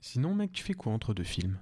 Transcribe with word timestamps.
Sinon, 0.00 0.32
mec, 0.34 0.52
tu 0.52 0.62
fais 0.62 0.74
quoi 0.74 0.92
entre 0.92 1.12
deux 1.12 1.24
films? 1.24 1.58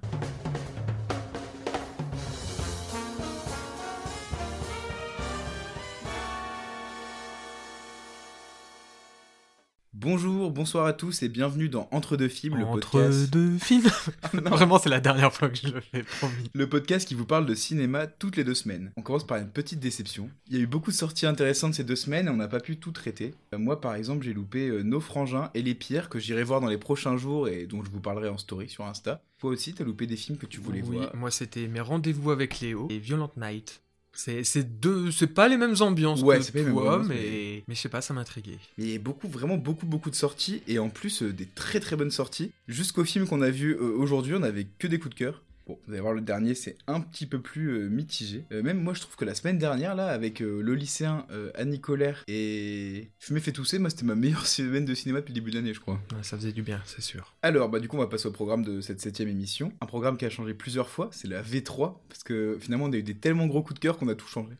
Bonjour, 10.09 10.51
bonsoir 10.51 10.85
à 10.85 10.93
tous 10.93 11.21
et 11.21 11.27
bienvenue 11.27 11.67
dans 11.67 11.89
Entre 11.91 12.15
deux 12.15 12.29
films, 12.29 12.55
le 12.55 12.63
Entre 12.63 12.91
podcast. 12.91 13.29
deux 13.29 13.57
films. 13.57 13.89
Vraiment, 14.33 14.79
c'est 14.79 14.87
la 14.87 15.01
dernière 15.01 15.33
fois 15.33 15.49
que 15.49 15.57
je 15.57 15.67
le 15.67 15.81
fais, 15.81 16.01
promis. 16.01 16.49
Le 16.53 16.69
podcast 16.69 17.05
qui 17.05 17.13
vous 17.13 17.25
parle 17.25 17.45
de 17.45 17.53
cinéma 17.53 18.07
toutes 18.07 18.37
les 18.37 18.45
deux 18.45 18.53
semaines. 18.53 18.93
On 18.95 19.01
commence 19.01 19.27
par 19.27 19.37
une 19.37 19.49
petite 19.49 19.81
déception. 19.81 20.29
Il 20.47 20.55
y 20.55 20.59
a 20.59 20.63
eu 20.63 20.65
beaucoup 20.65 20.91
de 20.91 20.95
sorties 20.95 21.25
intéressantes 21.25 21.73
ces 21.73 21.83
deux 21.83 21.97
semaines 21.97 22.27
et 22.27 22.29
on 22.29 22.37
n'a 22.37 22.47
pas 22.47 22.61
pu 22.61 22.77
tout 22.77 22.93
traiter. 22.93 23.35
Euh, 23.53 23.57
Moi 23.57 23.81
par 23.81 23.95
exemple 23.95 24.23
j'ai 24.23 24.33
loupé 24.33 24.69
euh, 24.69 24.81
Nos 24.81 25.01
Frangins 25.01 25.51
et 25.53 25.61
Les 25.61 25.75
Pierres 25.75 26.07
que 26.07 26.19
j'irai 26.19 26.43
voir 26.45 26.61
dans 26.61 26.69
les 26.69 26.77
prochains 26.77 27.17
jours 27.17 27.49
et 27.49 27.65
dont 27.65 27.83
je 27.83 27.91
vous 27.91 27.99
parlerai 27.99 28.29
en 28.29 28.37
story 28.37 28.69
sur 28.69 28.85
Insta. 28.85 29.21
Toi 29.39 29.49
aussi 29.49 29.73
t'as 29.73 29.83
loupé 29.83 30.07
des 30.07 30.15
films 30.15 30.37
que 30.37 30.45
tu 30.45 30.61
voulais 30.61 30.83
oui, 30.87 30.99
voir? 30.99 31.15
moi 31.17 31.31
c'était 31.31 31.67
mes 31.67 31.81
rendez-vous 31.81 32.31
avec 32.31 32.61
Léo 32.61 32.87
et 32.89 32.99
Violent 32.99 33.31
Night. 33.35 33.81
C'est 34.19 34.43
c'est 34.43 34.79
deux, 34.79 35.11
c'est 35.11 35.27
pas 35.27 35.47
les 35.47 35.57
mêmes 35.57 35.75
ambiances 35.79 36.23
Ouais, 36.23 36.39
que 36.39 36.69
toi, 36.71 37.03
mais... 37.07 37.15
mais- 37.15 37.63
mais 37.67 37.75
je 37.75 37.79
sais 37.79 37.87
pas, 37.89 38.01
ça 38.01 38.15
m'intriguait. 38.15 38.57
Mais 38.79 38.85
il 38.85 38.91
y 38.91 38.95
a 38.95 38.99
beaucoup, 38.99 39.27
vraiment 39.27 39.57
beaucoup, 39.57 39.85
beaucoup 39.85 40.09
de 40.09 40.15
sorties, 40.15 40.63
et 40.67 40.79
en 40.79 40.89
plus 40.89 41.21
euh, 41.21 41.31
des 41.31 41.45
très 41.45 41.79
très 41.79 41.95
bonnes 41.95 42.09
sorties. 42.09 42.49
Jusqu'au 42.67 43.03
film 43.05 43.27
qu'on 43.27 43.43
a 43.43 43.51
vu 43.51 43.75
euh, 43.75 43.95
aujourd'hui, 43.95 44.33
on 44.35 44.41
avait 44.41 44.65
que 44.79 44.87
des 44.87 44.97
coups 44.97 45.13
de 45.13 45.19
cœur. 45.19 45.43
Bon, 45.67 45.77
vous 45.85 45.91
allez 45.91 46.01
voir 46.01 46.13
le 46.13 46.21
dernier, 46.21 46.55
c'est 46.55 46.77
un 46.87 47.01
petit 47.01 47.25
peu 47.25 47.41
plus 47.41 47.71
euh, 47.71 47.89
mitigé. 47.89 48.45
Euh, 48.53 48.63
même 48.63 48.81
moi, 48.81 48.93
je 48.93 49.01
trouve 49.01 49.17
que 49.17 49.25
la 49.25 49.35
semaine 49.35 49.57
dernière, 49.57 49.95
là, 49.95 50.07
avec 50.07 50.41
euh, 50.41 50.61
le 50.61 50.75
lycéen 50.75 51.25
Annie 51.55 51.81
Colère 51.81 52.23
et 52.27 53.09
Fumé 53.19 53.41
fait 53.41 53.51
tousser, 53.51 53.77
moi, 53.77 53.89
c'était 53.89 54.05
ma 54.05 54.15
meilleure 54.15 54.47
semaine 54.47 54.85
de 54.85 54.93
cinéma 54.93 55.19
depuis 55.19 55.33
le 55.33 55.39
début 55.41 55.51
de 55.51 55.57
l'année, 55.57 55.73
je 55.73 55.81
crois. 55.81 55.99
Ouais, 56.13 56.23
ça 56.23 56.37
faisait 56.37 56.53
du 56.53 56.61
bien, 56.61 56.81
c'est 56.85 57.01
sûr. 57.01 57.35
Alors, 57.41 57.67
bah, 57.67 57.79
du 57.79 57.89
coup, 57.89 57.97
on 57.97 57.99
va 57.99 58.07
passer 58.07 58.27
au 58.27 58.31
programme 58.31 58.63
de 58.63 58.79
cette 58.79 59.01
septième 59.01 59.27
émission. 59.27 59.73
Un 59.81 59.85
programme 59.87 60.15
qui 60.15 60.23
a 60.23 60.29
changé 60.29 60.53
plusieurs 60.53 60.89
fois, 60.89 61.09
c'est 61.11 61.27
la 61.27 61.41
V3, 61.43 61.97
parce 62.07 62.23
que 62.23 62.57
finalement, 62.61 62.85
on 62.85 62.93
a 62.93 62.97
eu 62.97 63.03
des 63.03 63.15
tellement 63.15 63.47
gros 63.47 63.61
coups 63.61 63.75
de 63.75 63.79
cœur 63.79 63.97
qu'on 63.97 64.07
a 64.07 64.15
tout 64.15 64.27
changé 64.27 64.53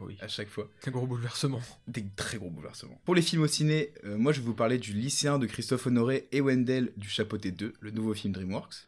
Oui, 0.00 0.16
à 0.20 0.28
chaque 0.28 0.48
fois. 0.48 0.70
un 0.86 0.90
gros 0.92 1.08
bouleversement. 1.08 1.60
Des 1.88 2.04
très 2.14 2.38
gros 2.38 2.50
bouleversements. 2.50 3.00
Pour 3.04 3.16
les 3.16 3.22
films 3.22 3.42
au 3.42 3.46
ciné, 3.48 3.92
moi 4.04 4.32
je 4.32 4.40
vais 4.40 4.46
vous 4.46 4.54
parler 4.54 4.78
du 4.78 4.92
lycéen 4.92 5.38
de 5.38 5.46
Christophe 5.46 5.86
Honoré 5.88 6.28
et 6.30 6.40
Wendell 6.40 6.92
du 6.96 7.08
Chapeauté 7.08 7.50
2, 7.50 7.74
le 7.80 7.90
nouveau 7.90 8.14
film 8.14 8.32
DreamWorks. 8.32 8.86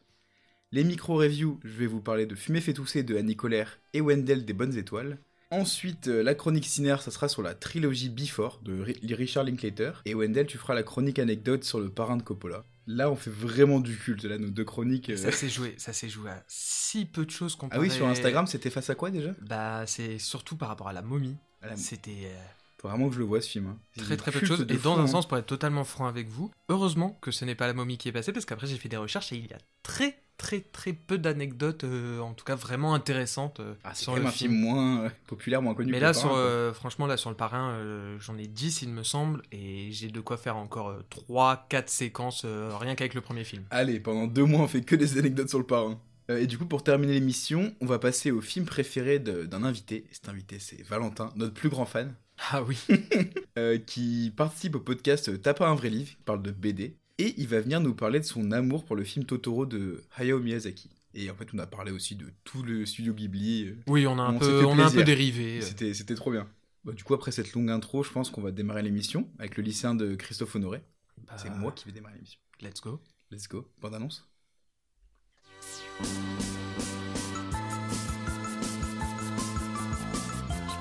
Les 0.71 0.83
micro-reviews, 0.83 1.59
je 1.63 1.69
vais 1.77 1.85
vous 1.87 2.01
parler 2.01 2.25
de 2.25 2.35
Fumer 2.35 2.59
fait 2.59 2.73
tousser 2.73 3.03
de 3.03 3.15
Annie 3.15 3.35
Colère 3.35 3.79
et 3.93 4.01
Wendell 4.01 4.45
des 4.45 4.53
Bonnes 4.53 4.75
Étoiles. 4.77 5.19
Ensuite, 5.51 6.07
euh, 6.07 6.23
la 6.23 6.33
chronique 6.33 6.65
cinéaire, 6.65 7.01
ça 7.01 7.11
sera 7.11 7.29
sur 7.29 7.43
la 7.43 7.53
trilogie 7.53 8.09
Before 8.09 8.59
de 8.63 8.81
Ri- 8.81 8.99
Richard 9.13 9.43
Linklater. 9.43 10.01
Et 10.05 10.15
Wendell, 10.15 10.47
tu 10.47 10.57
feras 10.57 10.73
la 10.73 10.83
chronique 10.83 11.19
anecdote 11.19 11.63
sur 11.63 11.79
le 11.79 11.89
parrain 11.89 12.17
de 12.17 12.23
Coppola. 12.23 12.65
Là, 12.87 13.09
on 13.11 13.15
fait 13.15 13.29
vraiment 13.29 13.79
du 13.79 13.95
culte, 13.95 14.23
là, 14.25 14.37
nos 14.37 14.49
deux 14.49 14.65
chroniques. 14.65 15.11
euh. 15.11 15.17
Ça 15.17 15.31
s'est 15.31 15.49
joué, 15.49 15.75
ça 15.77 15.93
s'est 15.93 16.09
joué 16.09 16.31
à 16.31 16.43
si 16.47 17.05
peu 17.05 17.25
de 17.25 17.31
choses 17.31 17.53
Ah 17.57 17.61
comparé... 17.61 17.81
oui, 17.81 17.91
sur 17.91 18.07
Instagram, 18.07 18.47
c'était 18.47 18.69
face 18.71 18.89
à 18.89 18.95
quoi 18.95 19.11
déjà? 19.11 19.33
Bah, 19.41 19.85
c'est 19.87 20.17
surtout 20.17 20.57
par 20.57 20.69
rapport 20.69 20.87
à 20.87 20.93
la 20.93 21.03
momie. 21.03 21.37
La- 21.61 21.77
C'était... 21.77 22.25
euh, 22.25 22.45
Faut 22.85 22.91
vraiment 22.91 23.09
que 23.09 23.15
je 23.15 23.19
le 23.19 23.25
vois 23.25 23.41
ce 23.41 23.49
film. 23.49 23.67
hein. 23.67 23.77
Très 23.97 24.15
très 24.15 24.31
peu 24.31 24.41
de 24.41 24.45
choses. 24.45 24.65
Et 24.69 24.73
fou, 24.75 24.83
dans 24.83 24.99
un 24.99 25.03
hein. 25.03 25.07
sens, 25.07 25.27
pour 25.27 25.37
être 25.37 25.47
totalement 25.47 25.83
franc 25.83 26.05
avec 26.05 26.27
vous, 26.27 26.51
heureusement 26.69 27.17
que 27.19 27.31
ce 27.31 27.43
n'est 27.43 27.55
pas 27.55 27.65
la 27.65 27.73
momie 27.73 27.97
qui 27.97 28.09
est 28.09 28.11
passée, 28.11 28.31
parce 28.31 28.45
qu'après 28.45 28.67
j'ai 28.67 28.77
fait 28.77 28.89
des 28.89 28.97
recherches 28.97 29.31
et 29.33 29.37
il 29.37 29.47
y 29.47 29.53
a 29.53 29.57
très 29.81 30.19
très 30.37 30.59
très 30.59 30.93
peu 30.93 31.17
d'anecdotes, 31.17 31.83
euh, 31.83 32.19
en 32.19 32.33
tout 32.33 32.45
cas 32.45 32.55
vraiment 32.55 32.93
intéressantes 32.93 33.59
euh, 33.59 33.73
Ah, 33.83 33.91
c'est 33.93 34.11
un 34.11 34.27
film 34.27 34.53
moins 34.53 35.05
euh, 35.05 35.09
populaire, 35.27 35.61
moins 35.61 35.73
connu. 35.73 35.91
Mais 35.91 35.97
que 35.97 36.03
là, 36.03 36.09
le 36.09 36.13
sur, 36.13 36.29
Parrain, 36.29 36.39
euh, 36.39 36.73
franchement, 36.73 37.07
là 37.07 37.17
sur 37.17 37.29
le 37.29 37.35
parrain, 37.35 37.79
j'en 38.19 38.37
ai 38.37 38.47
10 38.47 38.81
il 38.83 38.89
me 38.89 39.03
semble, 39.03 39.41
et 39.51 39.91
j'ai 39.91 40.09
de 40.09 40.19
quoi 40.19 40.37
faire 40.37 40.57
encore 40.57 40.95
3-4 41.29 41.87
séquences, 41.87 42.45
rien 42.45 42.95
qu'avec 42.95 43.13
le 43.13 43.21
premier 43.21 43.43
film. 43.43 43.63
Allez, 43.71 43.99
pendant 43.99 44.27
deux 44.27 44.45
mois, 44.45 44.61
on 44.61 44.67
fait 44.67 44.81
que 44.81 44.95
des 44.95 45.17
anecdotes 45.17 45.49
sur 45.49 45.59
le 45.59 45.65
parrain. 45.65 45.99
Et 46.27 46.47
du 46.47 46.57
coup, 46.57 46.65
pour 46.65 46.83
terminer 46.83 47.13
l'émission, 47.13 47.73
on 47.81 47.85
va 47.85 47.99
passer 47.99 48.31
au 48.31 48.41
film 48.41 48.65
préféré 48.65 49.19
d'un 49.19 49.63
invité. 49.63 49.97
Et 50.09 50.13
cet 50.13 50.27
invité, 50.27 50.57
c'est 50.59 50.81
Valentin, 50.83 51.31
notre 51.35 51.53
plus 51.53 51.69
grand 51.69 51.85
fan, 51.85 52.15
Ah 52.51 52.63
oui, 52.63 52.77
euh, 53.57 53.77
qui 53.77 54.31
participe 54.35 54.75
au 54.75 54.79
podcast 54.79 55.41
T'as 55.41 55.53
pas 55.53 55.67
un 55.69 55.75
vrai 55.75 55.89
livre, 55.89 56.09
qui 56.09 56.23
parle 56.25 56.41
de 56.41 56.51
BD. 56.51 56.95
Et 57.17 57.33
il 57.37 57.47
va 57.47 57.61
venir 57.61 57.79
nous 57.79 57.93
parler 57.95 58.19
de 58.19 58.25
son 58.25 58.51
amour 58.51 58.83
pour 58.83 58.95
le 58.95 59.03
film 59.05 59.25
Totoro 59.25 59.65
de 59.65 60.03
Hayao 60.17 60.39
Miyazaki. 60.39 60.89
Et 61.13 61.31
en 61.31 61.35
fait, 61.35 61.47
on 61.53 61.59
a 61.59 61.65
parlé 61.65 61.91
aussi 61.91 62.15
de 62.15 62.25
tout 62.43 62.61
le 62.61 62.85
studio 62.85 63.13
Ghibli. 63.13 63.67
euh, 63.69 63.75
oui, 63.87 64.05
on 64.05 64.19
a 64.19 64.23
un, 64.23 64.35
On 64.35 64.39
peu, 64.39 64.65
on 64.65 64.77
a 64.79 64.85
un 64.85 64.91
peu 64.91 65.03
dérivé. 65.03 65.61
C'était 65.61 65.93
c'était 65.93 66.15
trop 66.15 66.29
bien. 66.31 66.45
Bah, 66.83 66.91
du 66.91 67.03
coup, 67.05 67.13
après 67.13 67.31
cette 67.31 67.53
longue 67.53 67.69
intro, 67.69 68.03
je 68.03 68.11
pense 68.11 68.29
qu'on 68.29 68.41
va 68.41 68.51
démarrer 68.51 68.83
l'émission 68.83 69.29
avec 69.39 69.55
le 69.55 69.63
lycéen 69.63 69.95
de 69.95 70.15
Christophe 70.15 70.55
Honoré. 70.55 70.81
Bah, 71.25 71.37
C'est 71.37 71.49
moi 71.49 71.71
qui 71.71 71.85
vais 71.85 71.93
démarrer 71.93 72.15
l'émission. 72.15 72.39
Let's 72.61 72.81
go. 72.81 73.01
Let's 73.31 73.47
go. 73.47 73.65
Bande 73.81 73.95
annonce. 73.95 74.27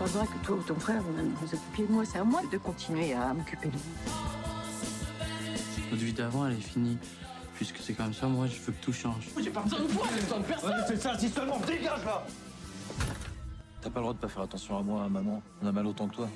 Penserais 0.04 0.26
que 0.26 0.46
toi 0.46 0.56
ou 0.56 0.62
ton 0.62 0.74
frère, 0.74 1.00
vous 1.00 1.30
vous 1.40 1.54
occupiez 1.54 1.86
de 1.86 1.92
moi. 1.92 2.04
C'est 2.04 2.18
à 2.18 2.24
moi 2.24 2.42
de 2.52 2.58
continuer 2.58 3.14
à 3.14 3.32
m'occuper 3.32 3.68
de 3.68 3.72
vous. 3.72 3.90
Notre 5.90 6.04
vie 6.04 6.12
d'avant, 6.12 6.46
elle 6.46 6.58
est 6.58 6.60
finie. 6.60 6.98
Puisque 7.54 7.78
c'est 7.78 7.94
comme 7.94 8.12
ça, 8.12 8.26
moi, 8.26 8.46
je 8.46 8.60
veux 8.60 8.72
que 8.74 8.84
tout 8.84 8.92
change. 8.92 9.30
J'ai 9.42 9.48
pas 9.48 9.62
besoin 9.62 9.80
de 9.80 9.86
toi, 9.86 10.06
j'ai 10.14 10.20
besoin 10.20 10.40
de 10.40 10.44
personne. 10.44 10.84
c'est 10.86 11.00
ça, 11.00 11.18
si 11.18 11.30
seulement 11.30 11.58
dégage 11.60 12.04
là 12.04 12.22
T'as 13.80 13.88
pas 13.88 14.00
le 14.00 14.02
droit 14.02 14.12
de 14.12 14.18
pas 14.18 14.28
faire 14.28 14.42
attention 14.42 14.76
à 14.76 14.82
moi, 14.82 15.04
à 15.04 15.08
maman. 15.08 15.42
On 15.62 15.66
a 15.68 15.72
mal 15.72 15.86
autant 15.86 16.06
que 16.08 16.16
toi. 16.16 16.28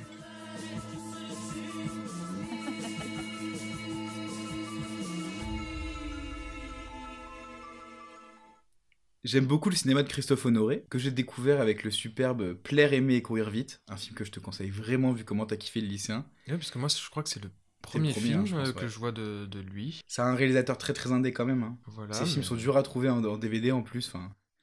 J'aime 9.25 9.47
beaucoup 9.47 9.69
le 9.69 9.75
cinéma 9.75 10.03
de 10.03 10.09
Christophe 10.09 10.47
Honoré, 10.47 10.85
que 10.91 10.99
j'ai 10.99 11.11
découvert 11.11 11.61
avec 11.61 11.83
le 11.83 11.91
superbe 11.91 12.55
Plaire, 12.55 12.93
aimer 12.93 13.17
et 13.17 13.23
courir 13.23 13.51
vite, 13.51 13.83
un 13.89 13.97
film 13.97 14.15
que 14.15 14.25
je 14.25 14.31
te 14.31 14.39
conseille 14.39 14.71
vraiment 14.71 15.13
vu 15.13 15.25
comment 15.25 15.45
t'as 15.45 15.57
kiffé 15.57 15.81
le 15.81 15.89
lycéen. 15.89 16.25
Ouais, 16.47 16.57
parce 16.57 16.71
que 16.71 16.79
moi, 16.79 16.89
je 16.89 17.11
crois 17.11 17.25
que 17.25 17.29
c'est 17.29 17.43
le 17.43 17.51
premier, 17.83 18.13
premier, 18.13 18.27
film 18.29 18.41
hein, 18.41 18.45
je 18.47 18.55
pense, 18.55 18.69
euh, 18.69 18.73
que 18.73 18.81
ouais. 18.81 18.89
je 18.89 18.99
vois 18.99 19.13
de, 19.13 19.47
de 19.47 19.59
lui. 19.59 20.01
C'est 20.07 20.23
un 20.23 20.35
réalisateur 20.35 20.79
très 20.79 20.93
très 20.93 21.11
indé 21.11 21.33
quand 21.33 21.45
même. 21.45 21.65
Hein. 21.65 21.79
Voilà. 21.87 22.15
Ces 22.15 22.27
films 22.27 22.45
sont 22.45 22.55
durs 22.55 22.77
à 22.77 22.83
trouver 22.83 23.09
en, 23.09 23.25
en 23.25 23.39
DVD 23.39 23.73
en 23.73 23.83
plus. 23.83 24.13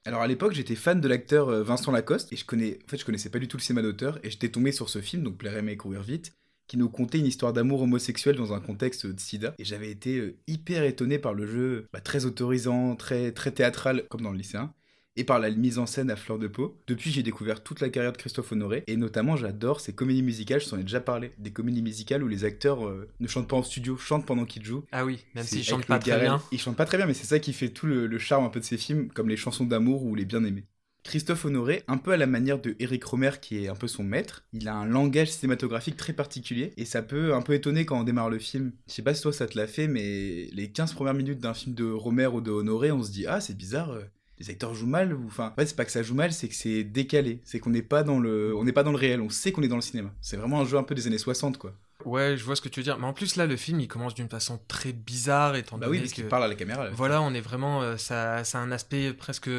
Alors 0.05 0.21
à 0.21 0.27
l'époque, 0.27 0.53
j'étais 0.53 0.75
fan 0.75 1.01
de 1.01 1.07
l'acteur 1.07 1.49
euh, 1.49 1.63
Vincent 1.63 1.91
Lacoste 1.91 2.31
et 2.31 2.37
je 2.37 2.45
connais, 2.45 2.79
en 2.85 2.87
fait, 2.87 2.97
je 2.97 3.05
connaissais 3.05 3.29
pas 3.29 3.39
du 3.39 3.47
tout 3.47 3.57
le 3.57 3.61
cinéma 3.61 3.81
d'auteur 3.81 4.19
et 4.23 4.29
j'étais 4.29 4.49
tombé 4.49 4.71
sur 4.71 4.87
ce 4.89 5.01
film, 5.01 5.23
donc 5.23 5.37
Plaire, 5.37 5.57
aimer 5.57 5.73
et 5.73 5.77
courir 5.77 6.01
vite, 6.01 6.33
qui 6.67 6.77
nous 6.77 6.89
contait 6.89 7.19
une 7.19 7.25
histoire 7.25 7.53
d'amour 7.53 7.81
homosexuel 7.81 8.35
dans 8.35 8.53
un 8.53 8.59
contexte 8.59 9.05
de 9.05 9.19
SIDA. 9.19 9.53
Et 9.59 9.65
j'avais 9.65 9.91
été 9.91 10.17
euh, 10.17 10.37
hyper 10.47 10.83
étonné 10.83 11.19
par 11.19 11.33
le 11.33 11.45
jeu, 11.45 11.87
bah, 11.93 12.01
très 12.01 12.25
autorisant, 12.25 12.95
très 12.95 13.31
très 13.31 13.51
théâtral 13.51 14.05
comme 14.09 14.21
dans 14.21 14.31
le 14.31 14.37
lycéen. 14.37 14.73
Et 15.17 15.23
par 15.23 15.39
la 15.39 15.49
mise 15.49 15.79
en 15.79 15.85
scène 15.85 16.11
à 16.11 16.17
fleur 16.17 16.37
de 16.37 16.47
peau. 16.47 16.77
Depuis, 16.87 17.09
j'ai 17.09 17.23
découvert 17.23 17.63
toute 17.63 17.79
la 17.79 17.87
carrière 17.87 18.11
de 18.11 18.17
Christophe 18.17 18.51
Honoré, 18.51 18.83
et 18.87 18.97
notamment, 18.97 19.37
j'adore 19.37 19.79
ces 19.79 19.93
comédies 19.93 20.23
musicales, 20.23 20.59
je 20.59 20.67
t'en 20.67 20.77
ai 20.77 20.81
déjà 20.81 20.99
parlé, 20.99 21.31
des 21.37 21.51
comédies 21.53 21.81
musicales 21.81 22.21
où 22.21 22.27
les 22.27 22.43
acteurs 22.43 22.85
euh, 22.85 23.07
ne 23.21 23.27
chantent 23.29 23.47
pas 23.47 23.55
en 23.55 23.63
studio, 23.63 23.95
chantent 23.95 24.25
pendant 24.25 24.43
qu'ils 24.43 24.65
jouent, 24.65 24.83
Ah 24.91 25.05
oui, 25.05 25.23
même 25.33 25.45
c'est 25.45 25.51
s'il 25.51 25.59
avec 25.59 25.69
chante 25.69 25.79
le 25.83 25.85
pas 25.85 25.99
très 25.99 26.19
bien. 26.19 26.41
Il 26.51 26.59
chante 26.59 26.75
pas 26.75 26.83
très 26.83 26.97
bien, 26.97 27.05
mais 27.05 27.13
c'est 27.13 27.27
ça 27.27 27.39
qui 27.39 27.53
fait 27.53 27.69
tout 27.69 27.85
le, 27.85 28.07
le 28.07 28.19
charme 28.19 28.43
un 28.43 28.49
peu 28.49 28.59
de 28.59 28.65
ces 28.65 28.77
films, 28.77 29.07
comme 29.07 29.29
les 29.29 29.37
chansons 29.37 29.63
d'amour 29.63 30.03
ou 30.03 30.15
les 30.15 30.25
bien-aimés. 30.25 30.65
Christophe 31.05 31.45
Honoré, 31.45 31.83
un 31.87 31.97
peu 31.97 32.11
à 32.11 32.17
la 32.17 32.25
manière 32.25 32.59
de 32.59 32.75
Eric 32.79 33.03
Romer, 33.05 33.29
qui 33.39 33.63
est 33.63 33.67
un 33.69 33.75
peu 33.75 33.87
son 33.87 34.03
maître, 34.03 34.43
il 34.53 34.67
a 34.67 34.75
un 34.75 34.85
langage 34.85 35.29
cinématographique 35.31 35.95
très 35.97 36.13
particulier, 36.13 36.73
et 36.77 36.85
ça 36.85 37.01
peut 37.03 37.33
un 37.35 37.41
peu 37.41 37.53
étonner 37.53 37.85
quand 37.85 37.99
on 37.99 38.03
démarre 38.03 38.29
le 38.31 38.39
film. 38.39 38.71
Je 38.89 38.93
sais 38.93 39.01
pas 39.03 39.13
si 39.13 39.21
toi 39.21 39.31
ça 39.31 39.45
te 39.47 39.57
l'a 39.57 39.67
fait, 39.67 39.87
mais 39.87 40.49
les 40.51 40.71
15 40.71 40.93
premières 40.93 41.13
minutes 41.13 41.39
d'un 41.39 41.53
film 41.53 41.75
de 41.75 41.89
Romer 41.89 42.25
ou 42.27 42.41
de 42.41 42.49
Honoré, 42.51 42.91
on 42.91 43.03
se 43.03 43.11
dit 43.11 43.27
Ah, 43.27 43.39
c'est 43.39 43.55
bizarre, 43.55 43.91
euh, 43.91 44.01
les 44.39 44.49
acteurs 44.49 44.73
jouent 44.73 44.87
mal, 44.87 45.13
ou 45.13 45.27
enfin, 45.27 45.49
en 45.53 45.55
fait, 45.55 45.67
c'est 45.67 45.75
pas 45.75 45.85
que 45.85 45.91
ça 45.91 46.01
joue 46.03 46.15
mal, 46.15 46.33
c'est 46.33 46.47
que 46.49 46.55
c'est 46.55 46.83
décalé, 46.83 47.39
c'est 47.45 47.59
qu'on 47.59 47.69
n'est 47.69 47.81
pas 47.83 48.03
dans 48.03 48.19
le, 48.19 48.55
on 48.55 48.63
n'est 48.63 48.73
pas 48.73 48.83
dans 48.83 48.91
le 48.91 48.97
réel, 48.97 49.21
on 49.21 49.29
sait 49.29 49.51
qu'on 49.51 49.61
est 49.61 49.67
dans 49.69 49.75
le 49.77 49.81
cinéma. 49.81 50.11
C'est 50.21 50.37
vraiment 50.37 50.59
un 50.61 50.65
jeu 50.65 50.77
un 50.77 50.83
peu 50.83 50.95
des 50.95 51.05
années 51.07 51.17
60, 51.19 51.57
quoi. 51.59 51.73
Ouais, 52.03 52.35
je 52.35 52.43
vois 52.43 52.55
ce 52.55 52.61
que 52.61 52.69
tu 52.69 52.79
veux 52.79 52.83
dire. 52.83 52.97
Mais 52.99 53.05
en 53.07 53.13
plus, 53.13 53.35
là, 53.35 53.45
le 53.45 53.55
film, 53.55 53.79
il 53.79 53.87
commence 53.87 54.13
d'une 54.15 54.27
façon 54.29 54.59
très 54.67 54.91
bizarre, 54.91 55.55
étant 55.55 55.77
Bah 55.77 55.85
donné 55.85 55.97
oui, 55.97 56.03
parce 56.03 56.13
qu'il 56.13 56.25
parle 56.25 56.43
à 56.43 56.47
la 56.47 56.55
caméra. 56.55 56.83
là. 56.83 56.89
Voilà, 56.93 57.21
on 57.21 57.33
est 57.33 57.41
vraiment... 57.41 57.81
euh, 57.83 57.95
ça, 57.97 58.43
ça 58.43 58.57
a 58.59 58.61
un 58.61 58.71
aspect 58.71 59.13
presque... 59.13 59.49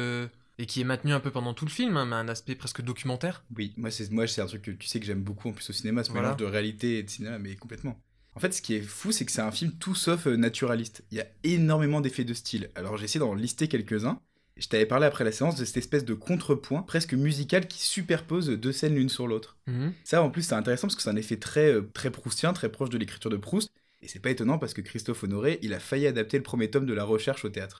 Et 0.59 0.65
qui 0.65 0.81
est 0.81 0.83
maintenu 0.83 1.13
un 1.13 1.19
peu 1.19 1.29
pendant 1.31 1.53
tout 1.53 1.65
le 1.65 1.71
film, 1.71 1.97
hein, 1.97 2.05
mais 2.05 2.15
un 2.15 2.27
aspect 2.27 2.55
presque 2.55 2.81
documentaire. 2.81 3.43
Oui, 3.55 3.73
moi 3.77 3.91
c'est 3.91 4.09
moi 4.11 4.27
c'est 4.27 4.41
un 4.41 4.47
truc 4.47 4.63
que 4.63 4.71
tu 4.71 4.87
sais 4.87 4.99
que 4.99 5.05
j'aime 5.05 5.21
beaucoup 5.21 5.49
en 5.49 5.51
plus 5.53 5.69
au 5.69 5.73
cinéma, 5.73 6.03
ce 6.03 6.09
Voilà. 6.11 6.29
mélange 6.29 6.39
de 6.39 6.45
réalité 6.45 6.97
et 6.99 7.03
de 7.03 7.09
cinéma, 7.09 7.37
mais 7.37 7.55
complètement. 7.55 7.99
En 8.35 8.39
fait, 8.39 8.51
ce 8.53 8.61
qui 8.61 8.75
est 8.75 8.81
fou, 8.81 9.11
c'est 9.11 9.25
que 9.25 9.31
c'est 9.31 9.41
un 9.41 9.51
film 9.51 9.71
tout 9.79 9.95
sauf 9.95 10.27
euh, 10.27 10.35
naturaliste. 10.35 11.03
Il 11.11 11.17
y 11.17 11.21
a 11.21 11.27
énormément 11.43 12.01
d'effets 12.01 12.23
de 12.23 12.33
style. 12.35 12.69
Alors 12.75 12.97
j'ai 12.97 13.05
essayé 13.05 13.19
d'en 13.19 13.33
lister 13.33 13.67
quelques-uns. 13.67 14.19
Je 14.57 14.67
t'avais 14.67 14.87
parlé 14.87 15.05
après 15.05 15.23
la 15.23 15.31
séance 15.31 15.55
de 15.55 15.65
cette 15.65 15.77
espèce 15.77 16.05
de 16.05 16.15
contrepoint 16.15 16.81
presque 16.81 17.13
musical 17.13 17.67
qui 17.67 17.79
superpose 17.79 18.49
deux 18.49 18.71
scènes 18.71 18.95
l'une 18.95 19.09
sur 19.09 19.27
l'autre. 19.27 19.57
Mhm. 19.67 19.93
Ça, 20.03 20.23
en 20.23 20.31
plus, 20.31 20.41
c'est 20.41 20.55
intéressant 20.55 20.87
parce 20.87 20.95
que 20.95 21.03
c'est 21.03 21.09
un 21.11 21.15
effet 21.15 21.37
très, 21.37 21.71
euh, 21.71 21.89
très 21.93 22.09
proustien, 22.09 22.53
très 22.53 22.69
proche 22.71 22.89
de 22.89 22.97
l'écriture 22.97 23.29
de 23.29 23.37
Proust. 23.37 23.69
Et 24.01 24.07
c'est 24.07 24.19
pas 24.19 24.31
étonnant 24.31 24.57
parce 24.57 24.73
que 24.73 24.81
Christophe 24.81 25.23
Honoré, 25.23 25.59
il 25.61 25.73
a 25.73 25.79
failli 25.79 26.07
adapter 26.07 26.37
le 26.37 26.43
premier 26.43 26.69
tome 26.71 26.85
de 26.87 26.93
La 26.93 27.03
Recherche 27.03 27.45
au 27.45 27.49
théâtre. 27.49 27.79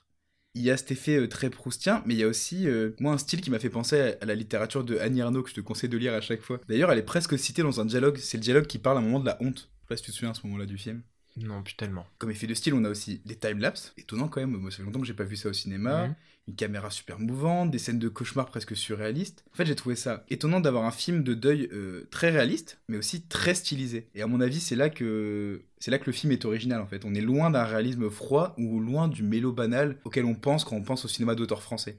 Il 0.58 0.64
y 0.64 0.72
a 0.72 0.76
cet 0.76 0.90
effet 0.90 1.16
euh, 1.16 1.28
très 1.28 1.50
proustien, 1.50 2.02
mais 2.04 2.14
il 2.14 2.18
y 2.18 2.24
a 2.24 2.26
aussi, 2.26 2.66
euh, 2.66 2.90
moi, 2.98 3.12
un 3.12 3.18
style 3.18 3.40
qui 3.40 3.48
m'a 3.48 3.60
fait 3.60 3.70
penser 3.70 4.16
à, 4.20 4.26
la 4.26 4.34
littérature 4.34 4.82
de 4.82 4.98
Annie 4.98 5.20
Ernaux 5.20 5.44
que 5.44 5.50
je 5.50 5.54
te 5.54 5.60
conseille 5.60 5.88
de 5.88 5.96
lire 5.96 6.14
à 6.14 6.20
chaque 6.20 6.40
fois. 6.40 6.60
D'ailleurs, 6.68 6.90
elle 6.90 6.98
est 6.98 7.02
presque 7.02 7.38
citée 7.38 7.62
dans 7.62 7.80
un 7.80 7.84
dialogue. 7.84 8.18
C'est 8.18 8.38
le 8.38 8.42
dialogue 8.42 8.66
qui 8.66 8.78
parle 8.78 8.96
à 8.96 9.00
un 9.00 9.04
moment 9.04 9.20
de 9.20 9.26
la 9.26 9.40
honte. 9.40 9.58
Je 9.58 9.82
sais 9.82 9.86
pas 9.88 9.96
si 9.96 10.02
tu 10.02 10.10
te 10.10 10.16
souviens 10.16 10.32
à 10.32 10.34
ce 10.34 10.44
moment-là 10.48 10.66
du 10.66 10.76
film. 10.76 11.02
Non, 11.36 11.62
plus 11.62 11.74
tellement. 11.74 12.04
Comme 12.18 12.30
effet 12.30 12.46
de 12.48 12.54
style, 12.54 12.74
on 12.74 12.84
a 12.84 12.88
aussi 12.88 13.20
des 13.24 13.36
timelapses, 13.36 13.92
étonnant 13.96 14.26
quand 14.28 14.40
même, 14.40 14.50
moi 14.56 14.70
ça 14.70 14.78
fait 14.78 14.82
longtemps 14.82 15.00
que 15.00 15.06
j'ai 15.06 15.14
pas 15.14 15.24
vu 15.24 15.36
ça 15.36 15.48
au 15.48 15.52
cinéma, 15.52 16.08
Mhm. 16.08 16.14
une 16.48 16.54
caméra 16.56 16.90
super 16.90 17.18
mouvante, 17.20 17.70
des 17.70 17.78
scènes 17.78 17.98
de 18.00 18.08
cauchemar 18.08 18.46
presque 18.46 18.74
surréalistes. 18.74 19.44
En 19.52 19.56
fait, 19.56 19.66
j'ai 19.66 19.76
trouvé 19.76 19.94
ça 19.94 20.24
étonnant 20.30 20.58
d'avoir 20.60 20.84
un 20.84 20.90
film 20.90 21.22
de 21.22 21.34
deuil 21.34 21.68
euh, 21.72 22.08
très 22.10 22.30
réaliste, 22.30 22.80
mais 22.88 22.96
aussi 22.96 23.22
très 23.22 23.54
stylisé. 23.54 24.08
Et 24.16 24.22
à 24.22 24.26
mon 24.26 24.40
avis, 24.40 24.58
c'est 24.58 24.74
là 24.74 24.88
que 24.90 25.62
c'est 25.78 25.90
là 25.92 25.98
que 25.98 26.06
le 26.06 26.12
film 26.12 26.32
est 26.32 26.44
original 26.44 26.80
en 26.80 26.86
fait. 26.86 27.04
On 27.04 27.14
est 27.14 27.20
loin 27.20 27.50
d'un 27.50 27.64
réalisme 27.64 28.10
froid 28.10 28.54
ou 28.58 28.80
loin 28.80 29.06
du 29.06 29.22
mélo 29.22 29.52
banal 29.52 29.98
auquel 30.04 30.24
on 30.24 30.34
pense 30.34 30.64
quand 30.64 30.74
on 30.74 30.82
pense 30.82 31.04
au 31.04 31.08
cinéma 31.08 31.34
d'auteur 31.36 31.62
français. 31.62 31.98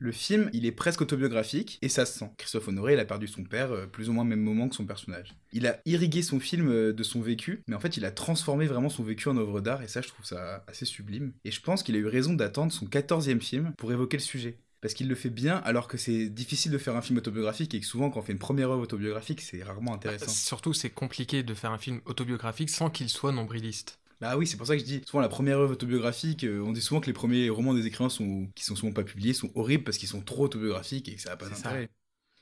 Le 0.00 0.12
film, 0.12 0.48
il 0.52 0.64
est 0.64 0.72
presque 0.72 1.00
autobiographique 1.00 1.78
et 1.82 1.88
ça 1.88 2.06
se 2.06 2.20
sent. 2.20 2.30
Christophe 2.36 2.68
Honoré, 2.68 2.92
il 2.92 3.00
a 3.00 3.04
perdu 3.04 3.26
son 3.26 3.42
père 3.42 3.72
euh, 3.72 3.86
plus 3.86 4.08
ou 4.08 4.12
moins 4.12 4.22
au 4.22 4.26
même 4.26 4.40
moment 4.40 4.68
que 4.68 4.76
son 4.76 4.86
personnage. 4.86 5.34
Il 5.52 5.66
a 5.66 5.80
irrigué 5.86 6.22
son 6.22 6.38
film 6.38 6.68
euh, 6.68 6.92
de 6.92 7.02
son 7.02 7.20
vécu, 7.20 7.62
mais 7.66 7.74
en 7.74 7.80
fait, 7.80 7.96
il 7.96 8.04
a 8.04 8.12
transformé 8.12 8.66
vraiment 8.66 8.90
son 8.90 9.02
vécu 9.02 9.28
en 9.28 9.36
œuvre 9.36 9.60
d'art 9.60 9.82
et 9.82 9.88
ça, 9.88 10.00
je 10.00 10.08
trouve 10.08 10.24
ça 10.24 10.64
assez 10.68 10.84
sublime. 10.84 11.32
Et 11.44 11.50
je 11.50 11.60
pense 11.60 11.82
qu'il 11.82 11.96
a 11.96 11.98
eu 11.98 12.06
raison 12.06 12.32
d'attendre 12.32 12.72
son 12.72 12.86
14e 12.86 13.40
film 13.40 13.72
pour 13.76 13.90
évoquer 13.90 14.18
le 14.18 14.22
sujet. 14.22 14.58
Parce 14.80 14.94
qu'il 14.94 15.08
le 15.08 15.16
fait 15.16 15.30
bien 15.30 15.56
alors 15.56 15.88
que 15.88 15.98
c'est 15.98 16.28
difficile 16.28 16.70
de 16.70 16.78
faire 16.78 16.94
un 16.94 17.02
film 17.02 17.18
autobiographique 17.18 17.74
et 17.74 17.80
que 17.80 17.86
souvent 17.86 18.10
quand 18.10 18.20
on 18.20 18.22
fait 18.22 18.32
une 18.32 18.38
première 18.38 18.70
œuvre 18.70 18.82
autobiographique 18.82 19.40
c'est 19.40 19.60
rarement 19.64 19.94
intéressant. 19.94 20.30
Surtout, 20.30 20.72
c'est 20.72 20.90
compliqué 20.90 21.42
de 21.42 21.52
faire 21.52 21.72
un 21.72 21.78
film 21.78 22.00
autobiographique 22.04 22.70
sans 22.70 22.88
qu'il 22.88 23.08
soit 23.08 23.32
nombriliste. 23.32 23.98
Bah 24.20 24.36
oui, 24.36 24.46
c'est 24.46 24.56
pour 24.56 24.66
ça 24.66 24.74
que 24.74 24.80
je 24.80 24.84
dis 24.86 25.00
souvent 25.06 25.20
la 25.20 25.28
première 25.28 25.58
œuvre 25.58 25.72
autobiographique, 25.72 26.42
euh, 26.44 26.60
on 26.60 26.72
dit 26.72 26.80
souvent 26.82 27.00
que 27.00 27.06
les 27.06 27.12
premiers 27.12 27.48
romans 27.50 27.74
des 27.74 27.86
écrivains 27.86 28.08
sont, 28.10 28.48
qui 28.54 28.64
sont 28.64 28.74
souvent 28.74 28.92
pas 28.92 29.04
publiés 29.04 29.32
sont 29.32 29.50
horribles 29.54 29.84
parce 29.84 29.96
qu'ils 29.98 30.08
sont 30.08 30.22
trop 30.22 30.44
autobiographiques 30.44 31.08
et 31.08 31.14
que 31.14 31.20
ça 31.20 31.30
n'a 31.30 31.36
pas 31.36 31.48
d'intérêt. 31.48 31.88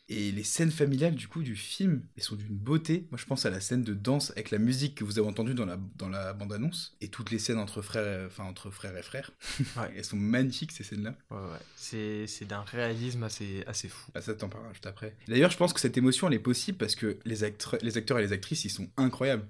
Et 0.09 0.31
les 0.31 0.45
scènes 0.45 0.71
familiales 0.71 1.17
du 1.17 1.27
coup 1.27 1.43
du 1.43 1.57
film, 1.57 2.03
elles 2.17 2.23
sont 2.23 2.37
d'une 2.37 2.57
beauté. 2.57 3.09
Moi 3.11 3.19
je 3.19 3.27
pense 3.27 3.45
à 3.45 3.51
la 3.51 3.61
scène 3.61 3.83
de 3.83 3.93
danse 3.93 4.31
avec 4.31 4.53
la 4.53 4.59
musique 4.59 4.95
que 4.95 5.03
vous 5.05 5.19
avez 5.19 5.27
entendue 5.29 5.53
dans 5.53 5.67
la, 5.67 5.79
dans 5.97 6.09
la 6.09 6.33
bande-annonce 6.33 6.97
et 7.01 7.09
toutes 7.09 7.33
les 7.33 7.41
scènes 7.41 7.59
entre 7.59 7.83
frères, 7.83 8.23
et- 8.23 8.27
enfin 8.27 8.45
entre 8.45 8.71
frères 8.71 8.97
et 8.97 9.03
frères. 9.03 9.33
Ouais. 9.77 9.93
elles 9.97 10.05
sont 10.05 10.17
magnifiques 10.17 10.71
ces 10.71 10.85
scènes-là. 10.85 11.15
Ouais, 11.33 11.37
ouais. 11.39 11.59
C'est 11.75 12.27
c'est 12.29 12.45
d'un 12.45 12.63
réalisme 12.63 13.25
assez, 13.25 13.65
assez 13.67 13.89
fou. 13.89 14.11
Ah, 14.15 14.23
ça 14.23 14.33
t'en 14.35 14.49
parlera 14.49 14.73
juste 14.73 14.87
après. 14.87 15.17
D'ailleurs, 15.27 15.51
je 15.51 15.57
pense 15.57 15.73
que 15.73 15.81
cette 15.81 15.97
émotion, 15.99 16.29
elle 16.29 16.35
est 16.35 16.39
possible 16.39 16.79
parce 16.79 16.95
que 16.95 17.19
les, 17.25 17.43
acteurs, 17.43 17.77
les 17.83 17.97
acteurs 17.99 18.19
et 18.21 18.23
les 18.23 18.33
actrices, 18.33 18.65
ils 18.65 18.71
sont 18.71 18.89
incroyables. 18.97 19.47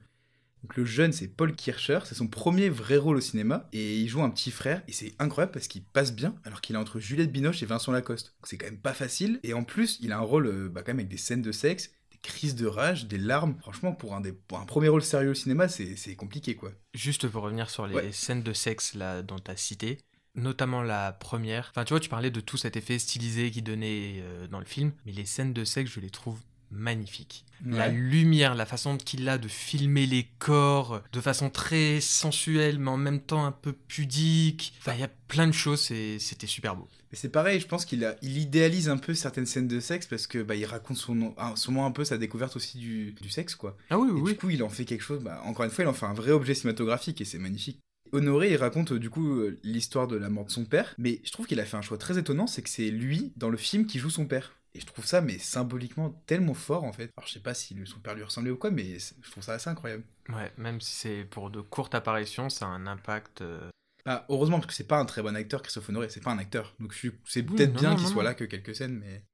Donc 0.62 0.76
le 0.76 0.84
jeune, 0.84 1.12
c'est 1.12 1.28
Paul 1.28 1.54
Kircher, 1.54 2.00
c'est 2.04 2.14
son 2.16 2.26
premier 2.26 2.68
vrai 2.68 2.96
rôle 2.96 3.18
au 3.18 3.20
cinéma, 3.20 3.68
et 3.72 3.96
il 3.98 4.08
joue 4.08 4.22
un 4.22 4.30
petit 4.30 4.50
frère, 4.50 4.82
et 4.88 4.92
c'est 4.92 5.14
incroyable 5.18 5.52
parce 5.52 5.68
qu'il 5.68 5.84
passe 5.84 6.12
bien, 6.14 6.34
alors 6.44 6.60
qu'il 6.60 6.74
est 6.74 6.78
entre 6.78 6.98
Juliette 6.98 7.30
Binoche 7.30 7.62
et 7.62 7.66
Vincent 7.66 7.92
Lacoste. 7.92 8.34
Donc 8.38 8.46
c'est 8.46 8.56
quand 8.58 8.66
même 8.66 8.80
pas 8.80 8.94
facile, 8.94 9.38
et 9.44 9.52
en 9.54 9.62
plus, 9.64 9.98
il 10.00 10.12
a 10.12 10.16
un 10.18 10.22
rôle 10.22 10.46
euh, 10.46 10.68
bah, 10.68 10.82
quand 10.82 10.90
même 10.92 10.98
avec 11.00 11.08
des 11.10 11.18
scènes 11.18 11.42
de 11.42 11.52
sexe, 11.52 11.90
des 12.10 12.18
crises 12.18 12.56
de 12.56 12.66
rage, 12.66 13.06
des 13.06 13.18
larmes. 13.18 13.54
Franchement, 13.60 13.92
pour 13.92 14.14
un, 14.14 14.20
des, 14.20 14.32
pour 14.32 14.58
un 14.58 14.64
premier 14.64 14.88
rôle 14.88 15.02
sérieux 15.02 15.30
au 15.30 15.34
cinéma, 15.34 15.68
c'est 15.68 16.16
compliqué, 16.16 16.56
quoi. 16.56 16.72
Juste 16.94 17.28
pour 17.28 17.42
revenir 17.42 17.70
sur 17.70 17.86
les 17.86 17.94
Ouais. 17.94 18.12
scènes 18.12 18.42
de 18.42 18.52
sexe 18.52 18.94
là 18.94 19.22
dont 19.22 19.38
tu 19.38 19.50
as 19.50 19.56
cité, 19.56 19.98
notamment 20.34 20.82
la 20.82 21.12
première. 21.12 21.68
Enfin, 21.70 21.84
tu 21.84 21.92
vois, 21.92 22.00
tu 22.00 22.08
parlais 22.08 22.30
de 22.32 22.40
tout 22.40 22.56
cet 22.56 22.76
effet 22.76 22.98
stylisé 22.98 23.50
qui 23.52 23.62
donnait 23.62 24.16
euh, 24.18 24.48
dans 24.48 24.58
le 24.58 24.64
film, 24.64 24.92
mais 25.04 25.12
les 25.12 25.26
scènes 25.26 25.52
de 25.52 25.64
sexe, 25.64 25.92
je 25.92 26.00
les 26.00 26.10
trouve 26.10 26.40
magnifiques. 26.70 27.44
La 27.64 27.88
lumière, 27.88 28.54
la 28.54 28.66
façon 28.66 28.96
qu'il 28.98 29.28
a 29.28 29.38
de 29.38 29.48
filmer 29.48 30.06
les 30.06 30.28
corps 30.38 31.02
de 31.12 31.20
façon 31.22 31.48
très 31.48 32.00
sensuelle, 32.02 32.78
mais 32.78 32.90
en 32.90 32.98
même 32.98 33.20
temps 33.20 33.46
un 33.46 33.52
peu 33.52 33.72
pudique. 33.72 34.74
Enfin, 34.78 34.92
il 34.94 35.00
y 35.00 35.04
a 35.04 35.10
plein 35.28 35.46
de 35.46 35.52
choses, 35.52 35.80
c'est- 35.80 36.18
c'était 36.18 36.46
super 36.46 36.76
beau. 36.76 36.86
Mais 37.10 37.16
c'est 37.16 37.28
pareil, 37.30 37.60
je 37.60 37.66
pense 37.66 37.84
qu'il 37.84 38.04
a, 38.04 38.16
il 38.20 38.36
idéalise 38.36 38.88
un 38.88 38.98
peu 38.98 39.14
certaines 39.14 39.46
scènes 39.46 39.68
de 39.68 39.80
sexe 39.80 40.06
parce 40.06 40.26
que 40.26 40.42
bah, 40.42 40.54
il 40.54 40.64
raconte 40.66 40.96
son, 40.98 41.34
sûrement 41.54 41.86
un 41.86 41.92
peu 41.92 42.04
sa 42.04 42.18
découverte 42.18 42.56
aussi 42.56 42.78
du, 42.78 43.12
du 43.12 43.30
sexe, 43.30 43.54
quoi. 43.54 43.76
Ah 43.90 43.98
oui, 43.98 44.08
Et 44.10 44.12
oui, 44.20 44.32
du 44.32 44.38
coup, 44.38 44.50
il 44.50 44.62
en 44.62 44.68
fait 44.68 44.84
quelque 44.84 45.02
chose, 45.04 45.22
bah, 45.22 45.40
encore 45.44 45.64
une 45.64 45.70
fois, 45.70 45.84
il 45.84 45.88
en 45.88 45.94
fait 45.94 46.06
un 46.06 46.14
vrai 46.14 46.32
objet 46.32 46.54
cinématographique 46.54 47.20
et 47.20 47.24
c'est 47.24 47.38
magnifique. 47.38 47.80
Honoré, 48.12 48.52
il 48.52 48.56
raconte 48.56 48.92
euh, 48.92 48.98
du 49.00 49.10
coup 49.10 49.40
euh, 49.40 49.58
l'histoire 49.64 50.06
de 50.06 50.16
la 50.16 50.28
mort 50.28 50.44
de 50.44 50.50
son 50.50 50.64
père, 50.64 50.94
mais 50.98 51.20
je 51.24 51.32
trouve 51.32 51.46
qu'il 51.46 51.58
a 51.58 51.64
fait 51.64 51.76
un 51.76 51.82
choix 51.82 51.98
très 51.98 52.18
étonnant, 52.18 52.46
c'est 52.46 52.62
que 52.62 52.68
c'est 52.70 52.90
lui, 52.90 53.32
dans 53.36 53.48
le 53.50 53.56
film, 53.56 53.86
qui 53.86 53.98
joue 53.98 54.10
son 54.10 54.26
père. 54.26 54.52
Et 54.76 54.80
je 54.80 54.86
trouve 54.86 55.06
ça, 55.06 55.20
mais 55.22 55.38
symboliquement, 55.38 56.10
tellement 56.26 56.54
fort 56.54 56.84
en 56.84 56.92
fait. 56.92 57.10
Alors 57.16 57.26
je 57.26 57.32
sais 57.32 57.40
pas 57.40 57.54
si 57.54 57.74
son 57.86 57.98
père 58.00 58.14
lui 58.14 58.22
ressemblait 58.22 58.50
ou 58.50 58.56
quoi, 58.56 58.70
mais 58.70 58.98
je 58.98 59.30
trouve 59.30 59.42
ça 59.42 59.54
assez 59.54 59.70
incroyable. 59.70 60.04
Ouais, 60.28 60.52
même 60.58 60.80
si 60.80 60.92
c'est 60.94 61.24
pour 61.24 61.50
de 61.50 61.60
courtes 61.62 61.94
apparitions, 61.94 62.50
ça 62.50 62.66
a 62.66 62.68
un 62.68 62.86
impact. 62.86 63.40
euh, 63.40 63.70
Bah, 64.04 64.24
heureusement, 64.28 64.58
parce 64.58 64.66
que 64.68 64.74
c'est 64.74 64.86
pas 64.86 64.98
un 64.98 65.04
très 65.06 65.22
bon 65.22 65.34
acteur, 65.34 65.62
Christophe 65.62 65.88
Honoré, 65.88 66.08
c'est 66.10 66.22
pas 66.22 66.30
un 66.30 66.38
acteur. 66.38 66.74
Donc 66.78 66.92
je 66.92 66.98
suis- 66.98 67.12
c'est 67.24 67.42
peut-être 67.42 67.72
bien 67.72 67.96
qu'il 67.96 68.06
soit 68.06 68.22
là 68.22 68.34
que 68.34 68.44
quelques 68.44 68.74
scènes, 68.76 68.98
mais. 68.98 69.24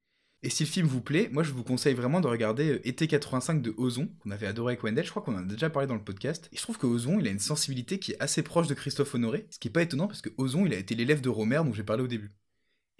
Et 0.44 0.50
si 0.50 0.64
le 0.64 0.68
film 0.68 0.86
vous 0.88 1.00
plaît, 1.00 1.28
moi 1.32 1.42
je 1.44 1.52
vous 1.52 1.62
conseille 1.62 1.94
vraiment 1.94 2.20
de 2.20 2.26
regarder 2.26 2.72
euh, 2.72 2.88
Été 2.88 3.06
85 3.06 3.62
de 3.62 3.74
Ozon, 3.76 4.08
qu'on 4.20 4.30
avait 4.32 4.46
adoré 4.48 4.72
avec 4.72 4.82
Wendell, 4.82 5.04
je 5.04 5.10
crois 5.10 5.22
qu'on 5.22 5.34
en 5.36 5.42
a 5.42 5.42
déjà 5.44 5.70
parlé 5.70 5.86
dans 5.86 5.94
le 5.94 6.02
podcast. 6.02 6.48
Et 6.52 6.56
je 6.56 6.62
trouve 6.62 6.78
que 6.78 6.86
Ozon, 6.86 7.18
il 7.20 7.26
a 7.28 7.30
une 7.30 7.38
sensibilité 7.38 7.98
qui 8.00 8.12
est 8.12 8.20
assez 8.20 8.42
proche 8.42 8.66
de 8.66 8.74
Christophe 8.74 9.14
Honoré, 9.14 9.46
ce 9.50 9.58
qui 9.60 9.68
est 9.68 9.70
pas 9.70 9.82
étonnant 9.82 10.08
parce 10.08 10.20
que 10.20 10.30
Ozon, 10.38 10.66
il 10.66 10.72
a 10.74 10.78
été 10.78 10.94
l'élève 10.94 11.20
de 11.20 11.28
Romer 11.28 11.60
dont 11.64 11.72
j'ai 11.72 11.84
parlé 11.84 12.02
au 12.02 12.08
début. 12.08 12.32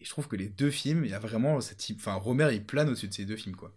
Et 0.03 0.05
je 0.05 0.11
trouve 0.11 0.29
que 0.29 0.37
les 0.37 0.49
deux 0.49 0.71
films, 0.71 1.05
il 1.05 1.13
y 1.13 1.15
a 1.15 1.19
vraiment 1.21 1.61
cette 1.61 1.79
type. 1.79 1.99
Enfin, 2.01 2.15
Romer, 2.15 2.49
il 2.53 2.65
plane 2.67 2.89
au-dessus 2.89 3.09
de 3.09 3.15
ces 3.15 3.25
deux 3.25 3.37
films, 3.37 3.57
quoi. 3.57 3.73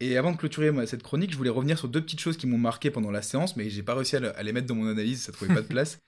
Et 0.00 0.16
avant 0.16 0.32
de 0.32 0.36
clôturer 0.36 0.70
moi, 0.72 0.86
cette 0.86 1.02
chronique, 1.02 1.32
je 1.32 1.36
voulais 1.36 1.50
revenir 1.50 1.78
sur 1.78 1.88
deux 1.88 2.02
petites 2.02 2.20
choses 2.20 2.36
qui 2.36 2.46
m'ont 2.48 2.58
marqué 2.58 2.90
pendant 2.90 3.10
la 3.12 3.22
séance, 3.22 3.56
mais 3.56 3.70
j'ai 3.70 3.82
pas 3.84 3.94
réussi 3.94 4.16
à, 4.16 4.20
le- 4.20 4.36
à 4.38 4.42
les 4.42 4.52
mettre 4.52 4.66
dans 4.66 4.74
mon 4.74 4.88
analyse, 4.88 5.22
ça 5.22 5.32
trouvait 5.32 5.54
pas 5.54 5.62
de 5.62 5.68
place. 5.68 5.98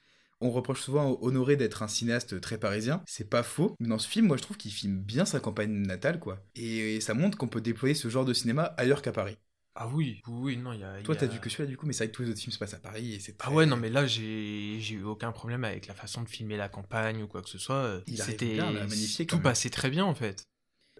On 0.41 0.51
reproche 0.51 0.81
souvent 0.83 1.15
à 1.15 1.19
Honoré 1.23 1.57
d'être 1.57 1.83
un 1.83 1.89
cinéaste 1.89 2.41
très 2.41 2.59
parisien, 2.59 3.03
c'est 3.07 3.29
pas 3.31 3.43
faux, 3.45 3.75
mais 3.81 3.89
dans 3.89 3.99
ce 3.99 4.09
film, 4.09 4.27
moi 4.27 4.37
je 4.39 4.43
trouve 4.43 4.57
qu'il 4.57 4.73
filme 4.73 4.99
bien 4.99 5.25
sa 5.27 5.41
campagne 5.41 5.71
natale, 5.73 6.19
quoi. 6.21 6.45
Et, 6.57 6.97
et 6.97 7.01
ça 7.01 7.15
montre 7.15 7.39
qu'on 7.39 7.49
peut 7.49 7.61
déployer 7.61 7.95
ce 7.95 8.09
genre 8.09 8.25
de 8.25 8.33
cinéma 8.35 8.63
ailleurs 8.79 9.03
qu'à 9.03 9.13
Paris. 9.13 9.39
Ah 9.75 9.89
oui, 9.89 10.21
oui, 10.27 10.57
non, 10.57 10.73
il 10.73 10.81
y 10.81 10.85
a. 10.85 11.01
Toi, 11.03 11.15
a- 11.15 11.19
t'as 11.19 11.27
vu 11.27 11.39
que 11.41 11.49
celui-là, 11.49 11.69
du 11.69 11.77
coup, 11.77 11.87
mais 11.87 11.93
c'est 11.93 12.05
vrai 12.05 12.11
que 12.11 12.17
tous 12.17 12.23
les 12.23 12.31
autres 12.31 12.41
films 12.41 12.53
se 12.53 12.59
passent 12.59 12.75
à 12.75 12.79
Paris 12.81 13.15
et 13.15 13.21
c'est 13.21 13.35
Ah 13.41 13.51
ouais, 13.53 13.67
non, 13.67 13.77
mais 13.77 13.89
là, 13.89 14.07
j'ai 14.07 14.79
j'ai 14.81 14.97
eu 14.97 15.05
aucun 15.05 15.33
problème 15.33 15.65
avec 15.65 15.87
la 15.87 15.95
façon 15.95 16.23
de 16.23 16.29
filmer 16.29 16.57
la 16.57 16.69
campagne 16.69 17.23
ou 17.23 17.29
quoi 17.29 17.43
que 17.43 17.49
ce 17.49 17.59
soit. 17.59 17.77
euh, 17.77 18.01
Il 18.07 18.19
C'était. 18.19 18.57
quand 18.57 19.37
Tout 19.37 19.39
passait 19.43 19.71
très 19.71 19.91
bien 19.91 20.05
en 20.05 20.15
fait. 20.15 20.45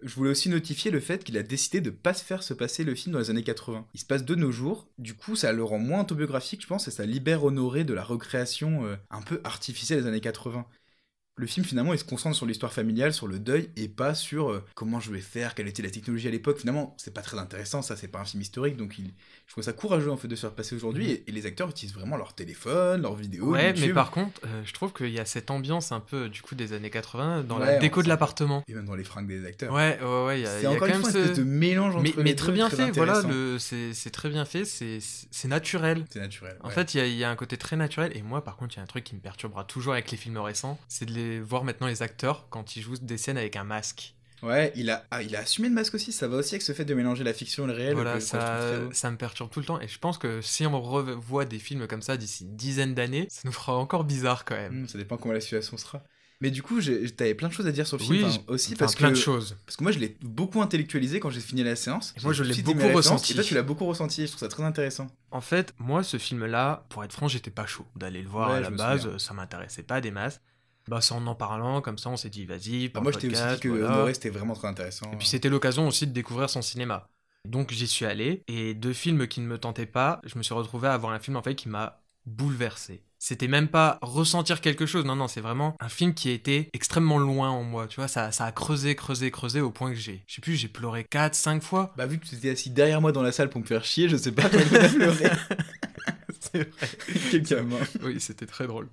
Je 0.03 0.15
voulais 0.15 0.31
aussi 0.31 0.49
notifier 0.49 0.89
le 0.89 0.99
fait 0.99 1.23
qu'il 1.23 1.37
a 1.37 1.43
décidé 1.43 1.79
de 1.79 1.91
pas 1.91 2.15
se 2.15 2.23
faire 2.23 2.41
se 2.41 2.55
passer 2.55 2.83
le 2.83 2.95
film 2.95 3.13
dans 3.13 3.19
les 3.19 3.29
années 3.29 3.43
80. 3.43 3.85
Il 3.93 3.99
se 3.99 4.05
passe 4.05 4.25
de 4.25 4.33
nos 4.33 4.51
jours, 4.51 4.89
du 4.97 5.13
coup 5.13 5.35
ça 5.35 5.51
le 5.53 5.63
rend 5.63 5.77
moins 5.77 6.01
autobiographique 6.01 6.63
je 6.63 6.67
pense 6.67 6.87
et 6.87 6.91
ça 6.91 7.05
libère 7.05 7.43
Honoré 7.43 7.83
de 7.83 7.93
la 7.93 8.03
recréation 8.03 8.83
euh, 8.85 8.95
un 9.11 9.21
peu 9.21 9.41
artificielle 9.43 10.01
des 10.01 10.07
années 10.07 10.21
80. 10.21 10.65
Le 11.41 11.47
film 11.47 11.65
finalement 11.65 11.91
il 11.93 11.97
se 11.97 12.03
concentre 12.03 12.35
sur 12.35 12.45
l'histoire 12.45 12.71
familiale, 12.71 13.13
sur 13.13 13.25
le 13.25 13.39
deuil 13.39 13.71
et 13.75 13.87
pas 13.87 14.13
sur 14.13 14.51
euh, 14.51 14.63
comment 14.75 14.99
je 14.99 15.11
vais 15.11 15.21
faire, 15.21 15.55
quelle 15.55 15.67
était 15.67 15.81
la 15.81 15.89
technologie 15.89 16.27
à 16.27 16.31
l'époque. 16.31 16.59
Finalement 16.59 16.95
c'est 16.99 17.15
pas 17.15 17.23
très 17.23 17.39
intéressant, 17.39 17.81
ça 17.81 17.95
c'est 17.95 18.09
pas 18.09 18.19
un 18.19 18.25
film 18.25 18.41
historique 18.43 18.77
donc 18.77 18.99
il... 18.99 19.11
je 19.47 19.53
trouve 19.53 19.63
ça 19.63 19.73
courageux 19.73 20.11
en 20.11 20.17
fait 20.17 20.27
de 20.27 20.35
se 20.35 20.41
faire 20.41 20.53
passer 20.53 20.75
aujourd'hui 20.75 21.09
et, 21.09 21.23
et 21.27 21.31
les 21.31 21.47
acteurs 21.47 21.67
utilisent 21.67 21.95
vraiment 21.95 22.15
leur 22.15 22.35
téléphone, 22.35 23.01
leur 23.01 23.15
vidéo. 23.15 23.45
Ouais, 23.53 23.73
mais 23.73 23.89
par 23.91 24.11
contre, 24.11 24.39
euh, 24.45 24.61
je 24.63 24.71
trouve 24.71 24.93
qu'il 24.93 25.09
y 25.09 25.17
a 25.17 25.25
cette 25.25 25.49
ambiance 25.49 25.91
un 25.91 25.99
peu 25.99 26.29
du 26.29 26.43
coup 26.43 26.53
des 26.53 26.73
années 26.73 26.91
80 26.91 27.45
dans 27.45 27.59
Ouais, 27.59 27.65
la 27.65 27.77
déco 27.79 28.03
de 28.03 28.07
l'appartement. 28.07 28.63
Et 28.67 28.75
même 28.75 28.85
dans 28.85 28.93
les 28.93 29.03
fringues 29.03 29.27
des 29.27 29.43
acteurs. 29.43 29.73
Ouais, 29.73 29.97
ouais, 29.99 30.25
ouais, 30.25 30.39
il 30.41 30.43
y 30.43 30.45
a, 30.47 30.59
y 30.59 30.61
c'est 30.61 30.77
quand 30.77 30.85
une 30.85 30.91
même 30.91 31.01
fois 31.01 31.11
ce. 31.11 31.33
de 31.33 31.43
mélange 31.43 31.95
entre 31.95 32.03
Mais, 32.03 32.13
les 32.17 32.23
mais 32.23 32.29
deux, 32.31 32.35
très 32.35 32.51
bien 32.51 32.69
fait, 32.69 32.91
voilà, 32.91 33.19
le... 33.23 33.57
c'est 33.57 33.95
c'est 33.95 34.11
très 34.11 34.29
bien 34.29 34.45
fait, 34.45 34.63
c'est 34.63 34.99
c'est 35.01 35.47
naturel. 35.47 36.05
C'est 36.11 36.19
naturel. 36.19 36.55
En 36.61 36.67
ouais. 36.67 36.73
fait, 36.75 36.93
il 36.93 37.03
y, 37.07 37.17
y 37.17 37.23
a 37.23 37.31
un 37.31 37.35
côté 37.35 37.57
très 37.57 37.75
naturel, 37.77 38.11
et 38.15 38.21
moi, 38.21 38.43
par 38.43 38.57
contre, 38.57 38.75
il 38.75 38.77
y 38.77 38.79
a 38.79 38.83
un 38.83 38.85
truc 38.85 39.03
qui 39.03 39.15
me 39.15 39.21
perturbera 39.21 39.63
toujours 39.63 39.93
avec 39.93 40.11
les 40.11 40.17
films 40.17 40.37
récents, 40.37 40.79
c'est 40.87 41.05
de 41.07 41.13
les 41.13 41.30
voir 41.39 41.63
maintenant 41.63 41.87
les 41.87 42.01
acteurs 42.01 42.47
quand 42.49 42.75
ils 42.75 42.81
jouent 42.81 42.97
des 43.01 43.17
scènes 43.17 43.37
avec 43.37 43.55
un 43.55 43.63
masque. 43.63 44.15
Ouais, 44.43 44.73
il 44.75 44.89
a, 44.89 45.05
ah, 45.11 45.21
il 45.21 45.35
a 45.35 45.39
assumé 45.41 45.67
le 45.69 45.75
masque 45.75 45.93
aussi, 45.93 46.11
ça 46.11 46.27
va 46.27 46.37
aussi 46.37 46.55
avec 46.55 46.63
ce 46.63 46.73
fait 46.73 46.83
de 46.83 46.95
mélanger 46.95 47.23
la 47.23 47.33
fiction 47.33 47.65
et 47.65 47.67
le 47.67 47.73
réel. 47.73 47.93
voilà, 47.93 48.19
ça, 48.19 48.59
ça 48.91 49.11
me 49.11 49.17
perturbe 49.17 49.51
tout 49.51 49.59
le 49.59 49.65
temps, 49.65 49.79
et 49.79 49.87
je 49.87 49.99
pense 49.99 50.17
que 50.17 50.41
si 50.41 50.65
on 50.65 50.81
revoit 50.81 51.45
des 51.45 51.59
films 51.59 51.85
comme 51.85 52.01
ça 52.01 52.17
d'ici 52.17 52.45
une 52.45 52.55
dizaine 52.55 52.95
d'années, 52.95 53.27
ça 53.29 53.41
nous 53.45 53.51
fera 53.51 53.77
encore 53.77 54.03
bizarre 54.03 54.43
quand 54.43 54.55
même. 54.55 54.83
Hmm, 54.83 54.87
ça 54.87 54.97
dépend 54.97 55.17
comment 55.17 55.35
la 55.35 55.41
situation 55.41 55.77
sera. 55.77 56.01
Mais 56.41 56.49
du 56.49 56.63
coup, 56.63 56.81
t'avais 57.15 57.35
plein 57.35 57.49
de 57.49 57.53
choses 57.53 57.67
à 57.67 57.71
dire 57.71 57.85
sur 57.85 57.97
le 57.97 58.03
Oui, 58.05 58.17
film, 58.17 58.29
enfin, 58.29 58.41
aussi 58.47 58.75
parce 58.75 58.95
plein 58.95 59.09
que, 59.09 59.13
de 59.13 59.19
choses. 59.19 59.57
parce 59.67 59.77
que 59.77 59.83
moi 59.83 59.91
je 59.91 59.99
l'ai 59.99 60.17
beaucoup 60.23 60.59
intellectualisé 60.59 61.19
quand 61.19 61.29
j'ai 61.29 61.39
fini 61.39 61.63
la 61.63 61.75
séance. 61.75 62.15
Et 62.17 62.23
moi, 62.23 62.33
je 62.33 62.43
l'ai 62.43 62.63
beaucoup 62.63 62.87
ressenti. 62.91 63.33
Et 63.33 63.35
toi, 63.35 63.43
tu 63.43 63.53
l'as 63.53 63.61
beaucoup 63.61 63.85
ressenti, 63.85 64.23
je 64.23 64.27
trouve 64.31 64.39
ça 64.39 64.47
très 64.47 64.63
intéressant. 64.63 65.05
En 65.29 65.41
fait, 65.41 65.75
moi, 65.77 66.01
ce 66.03 66.17
film-là, 66.17 66.85
pour 66.89 67.03
être 67.03 67.13
franc, 67.13 67.27
j'étais 67.27 67.51
pas 67.51 67.67
chaud 67.67 67.85
d'aller 67.95 68.23
le 68.23 68.27
voir 68.27 68.49
Ouais, 68.49 68.55
à 68.57 68.61
la 68.61 68.71
base, 68.71 69.17
ça 69.17 69.35
m'intéressait 69.35 69.83
pas 69.83 70.01
des 70.01 70.09
masses. 70.09 70.41
Bah, 70.87 71.01
c'est 71.01 71.13
en 71.13 71.25
en 71.27 71.35
parlant, 71.35 71.81
comme 71.81 71.97
ça, 71.97 72.09
on 72.09 72.17
s'est 72.17 72.29
dit, 72.29 72.45
vas-y, 72.45 72.89
Bah, 72.89 73.01
moi, 73.01 73.11
je 73.11 73.19
t'ai 73.19 73.27
aussi 73.29 73.41
dit 73.53 73.59
que 73.59 73.69
voilà. 73.69 73.95
Honoré 73.95 74.13
c'était 74.13 74.29
vraiment 74.29 74.53
très 74.53 74.67
intéressant. 74.67 75.11
Et 75.13 75.17
puis 75.17 75.27
c'était 75.27 75.49
l'occasion 75.49 75.87
aussi 75.87 76.07
de 76.07 76.11
découvrir 76.11 76.49
son 76.49 76.61
cinéma. 76.61 77.07
Donc 77.47 77.71
j'y 77.71 77.87
suis 77.87 78.05
allé, 78.05 78.43
et 78.47 78.73
deux 78.73 78.93
films 78.93 79.27
qui 79.27 79.41
ne 79.41 79.47
me 79.47 79.57
tentaient 79.57 79.87
pas, 79.87 80.21
je 80.25 80.37
me 80.37 80.43
suis 80.43 80.53
retrouvé 80.53 80.87
à 80.87 80.97
voir 80.97 81.13
un 81.13 81.19
film 81.19 81.37
en 81.37 81.41
fait 81.41 81.55
qui 81.55 81.69
m'a 81.69 82.03
bouleversé. 82.25 83.01
C'était 83.17 83.47
même 83.47 83.67
pas 83.67 83.99
ressentir 84.01 84.61
quelque 84.61 84.85
chose, 84.85 85.05
non, 85.05 85.15
non, 85.15 85.27
c'est 85.27 85.41
vraiment 85.41 85.75
un 85.79 85.89
film 85.89 86.13
qui 86.13 86.29
été 86.29 86.69
extrêmement 86.73 87.19
loin 87.19 87.49
en 87.49 87.63
moi, 87.63 87.87
tu 87.87 87.97
vois, 87.97 88.07
ça, 88.07 88.31
ça 88.31 88.45
a 88.45 88.51
creusé, 88.51 88.95
creusé, 88.95 89.29
creusé 89.31 89.61
au 89.61 89.71
point 89.71 89.89
que 89.89 89.95
j'ai, 89.97 90.23
je 90.27 90.35
sais 90.35 90.41
plus, 90.41 90.55
j'ai 90.55 90.67
pleuré 90.67 91.03
4, 91.03 91.35
5 91.35 91.63
fois. 91.63 91.93
Bah, 91.97 92.05
vu 92.05 92.19
que 92.19 92.25
tu 92.25 92.35
étais 92.35 92.49
assis 92.49 92.69
derrière 92.71 93.01
moi 93.01 93.11
dans 93.11 93.23
la 93.23 93.31
salle 93.31 93.49
pour 93.49 93.61
me 93.61 93.65
faire 93.65 93.85
chier, 93.85 94.09
je 94.09 94.17
sais 94.17 94.31
pas 94.31 94.49
combien 94.49 94.65
t'as 94.67 94.89
pleuré. 94.93 95.29
c'est 96.39 96.69
vrai. 96.69 96.89
Quel 97.29 97.41
gamin. 97.43 97.77
Oui, 98.03 98.19
c'était 98.19 98.47
très 98.47 98.67
drôle. 98.67 98.87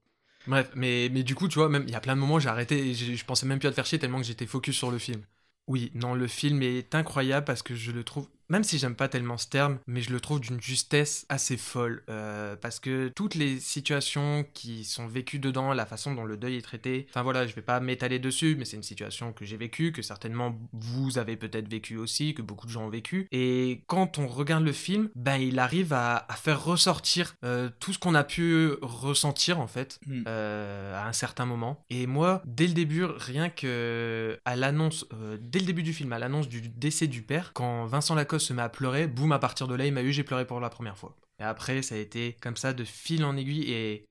Bref, 0.48 0.70
mais, 0.74 1.10
mais 1.12 1.22
du 1.22 1.34
coup, 1.36 1.46
tu 1.46 1.58
vois, 1.58 1.68
même 1.68 1.84
il 1.86 1.92
y 1.92 1.94
a 1.94 2.00
plein 2.00 2.16
de 2.16 2.20
moments, 2.20 2.38
j'ai 2.40 2.48
arrêté 2.48 2.88
et 2.90 2.94
je 2.94 3.24
pensais 3.24 3.46
même 3.46 3.58
plus 3.60 3.68
à 3.68 3.70
te 3.70 3.74
faire 3.76 3.86
chier 3.86 3.98
tellement 3.98 4.18
que 4.18 4.26
j'étais 4.26 4.46
focus 4.46 4.76
sur 4.76 4.90
le 4.90 4.98
film. 4.98 5.22
Oui, 5.68 5.92
non, 5.94 6.14
le 6.14 6.26
film 6.26 6.62
est 6.62 6.94
incroyable 6.94 7.44
parce 7.44 7.62
que 7.62 7.74
je 7.74 7.92
le 7.92 8.02
trouve 8.02 8.28
même 8.48 8.64
si 8.64 8.78
j'aime 8.78 8.94
pas 8.94 9.08
tellement 9.08 9.36
ce 9.38 9.48
terme, 9.48 9.78
mais 9.86 10.00
je 10.00 10.10
le 10.12 10.20
trouve 10.20 10.40
d'une 10.40 10.60
justesse 10.60 11.26
assez 11.28 11.56
folle. 11.56 12.02
euh, 12.08 12.56
parce 12.56 12.80
que 12.80 13.08
toutes 13.08 13.34
les 13.34 13.60
situations 13.60 14.44
qui 14.54 14.84
sont 14.84 15.06
vécues 15.06 15.38
dedans, 15.38 15.72
la 15.72 15.86
façon 15.86 16.14
dont 16.14 16.24
le 16.24 16.36
deuil 16.36 16.56
est 16.56 16.62
traité, 16.62 17.06
enfin 17.10 17.22
voilà, 17.22 17.46
je 17.46 17.54
vais 17.54 17.62
pas 17.62 17.80
m'étaler 17.80 18.18
dessus, 18.18 18.56
mais 18.58 18.64
c'est 18.64 18.76
une 18.76 18.82
situation 18.82 19.32
que 19.32 19.44
j'ai 19.44 19.56
vécue, 19.56 19.92
que 19.92 20.02
certainement 20.02 20.58
vous 20.72 21.18
avez 21.18 21.36
peut-être 21.36 21.68
vécu 21.68 21.96
aussi, 21.96 22.34
que 22.34 22.42
beaucoup 22.42 22.66
de 22.66 22.72
gens 22.72 22.84
ont 22.86 22.88
vécu. 22.90 23.26
Et 23.32 23.82
quand 23.86 24.18
on 24.18 24.26
regarde 24.26 24.64
le 24.64 24.72
film, 24.72 25.08
ben 25.14 25.36
il 25.36 25.58
arrive 25.58 25.92
à, 25.92 26.24
à 26.28 26.34
faire 26.34 26.62
ressortir 26.64 27.34
euh, 27.44 27.68
tout 27.80 27.92
ce 27.92 27.98
qu'on 27.98 28.14
a 28.14 28.24
pu 28.24 28.70
ressentir 28.82 29.60
en 29.60 29.66
fait 29.66 29.98
Hmm. 30.06 30.22
euh, 30.28 30.94
à 30.96 31.06
un 31.08 31.12
certain 31.12 31.44
moment. 31.44 31.84
Et 31.90 32.06
moi, 32.06 32.42
dès 32.46 32.66
le 32.66 32.72
début, 32.72 33.04
rien 33.04 33.48
que 33.50 34.38
à 34.44 34.56
l'annonce, 34.56 35.06
dès 35.40 35.58
le 35.58 35.66
début 35.66 35.82
du 35.82 35.92
film, 35.92 36.12
à 36.12 36.18
l'annonce 36.18 36.48
du 36.48 36.60
décès 36.60 37.06
du 37.06 37.22
père, 37.22 37.52
quand 37.52 37.86
Vincent 37.86 38.14
Lacoste 38.14 38.37
se 38.38 38.52
met 38.52 38.62
à 38.62 38.68
pleurer, 38.68 39.06
boum, 39.06 39.32
à 39.32 39.38
partir 39.38 39.68
de 39.68 39.74
là, 39.74 39.86
il 39.86 39.92
m'a 39.92 40.02
eu, 40.02 40.12
j'ai 40.12 40.24
pleuré 40.24 40.46
pour 40.46 40.60
la 40.60 40.70
première 40.70 40.96
fois. 40.96 41.16
Et 41.40 41.44
après, 41.44 41.82
ça 41.82 41.94
a 41.94 41.98
été 41.98 42.36
comme 42.40 42.56
ça 42.56 42.72
de 42.72 42.84
fil 42.84 43.24
en 43.24 43.36
aiguille 43.36 43.70
et 43.72 44.04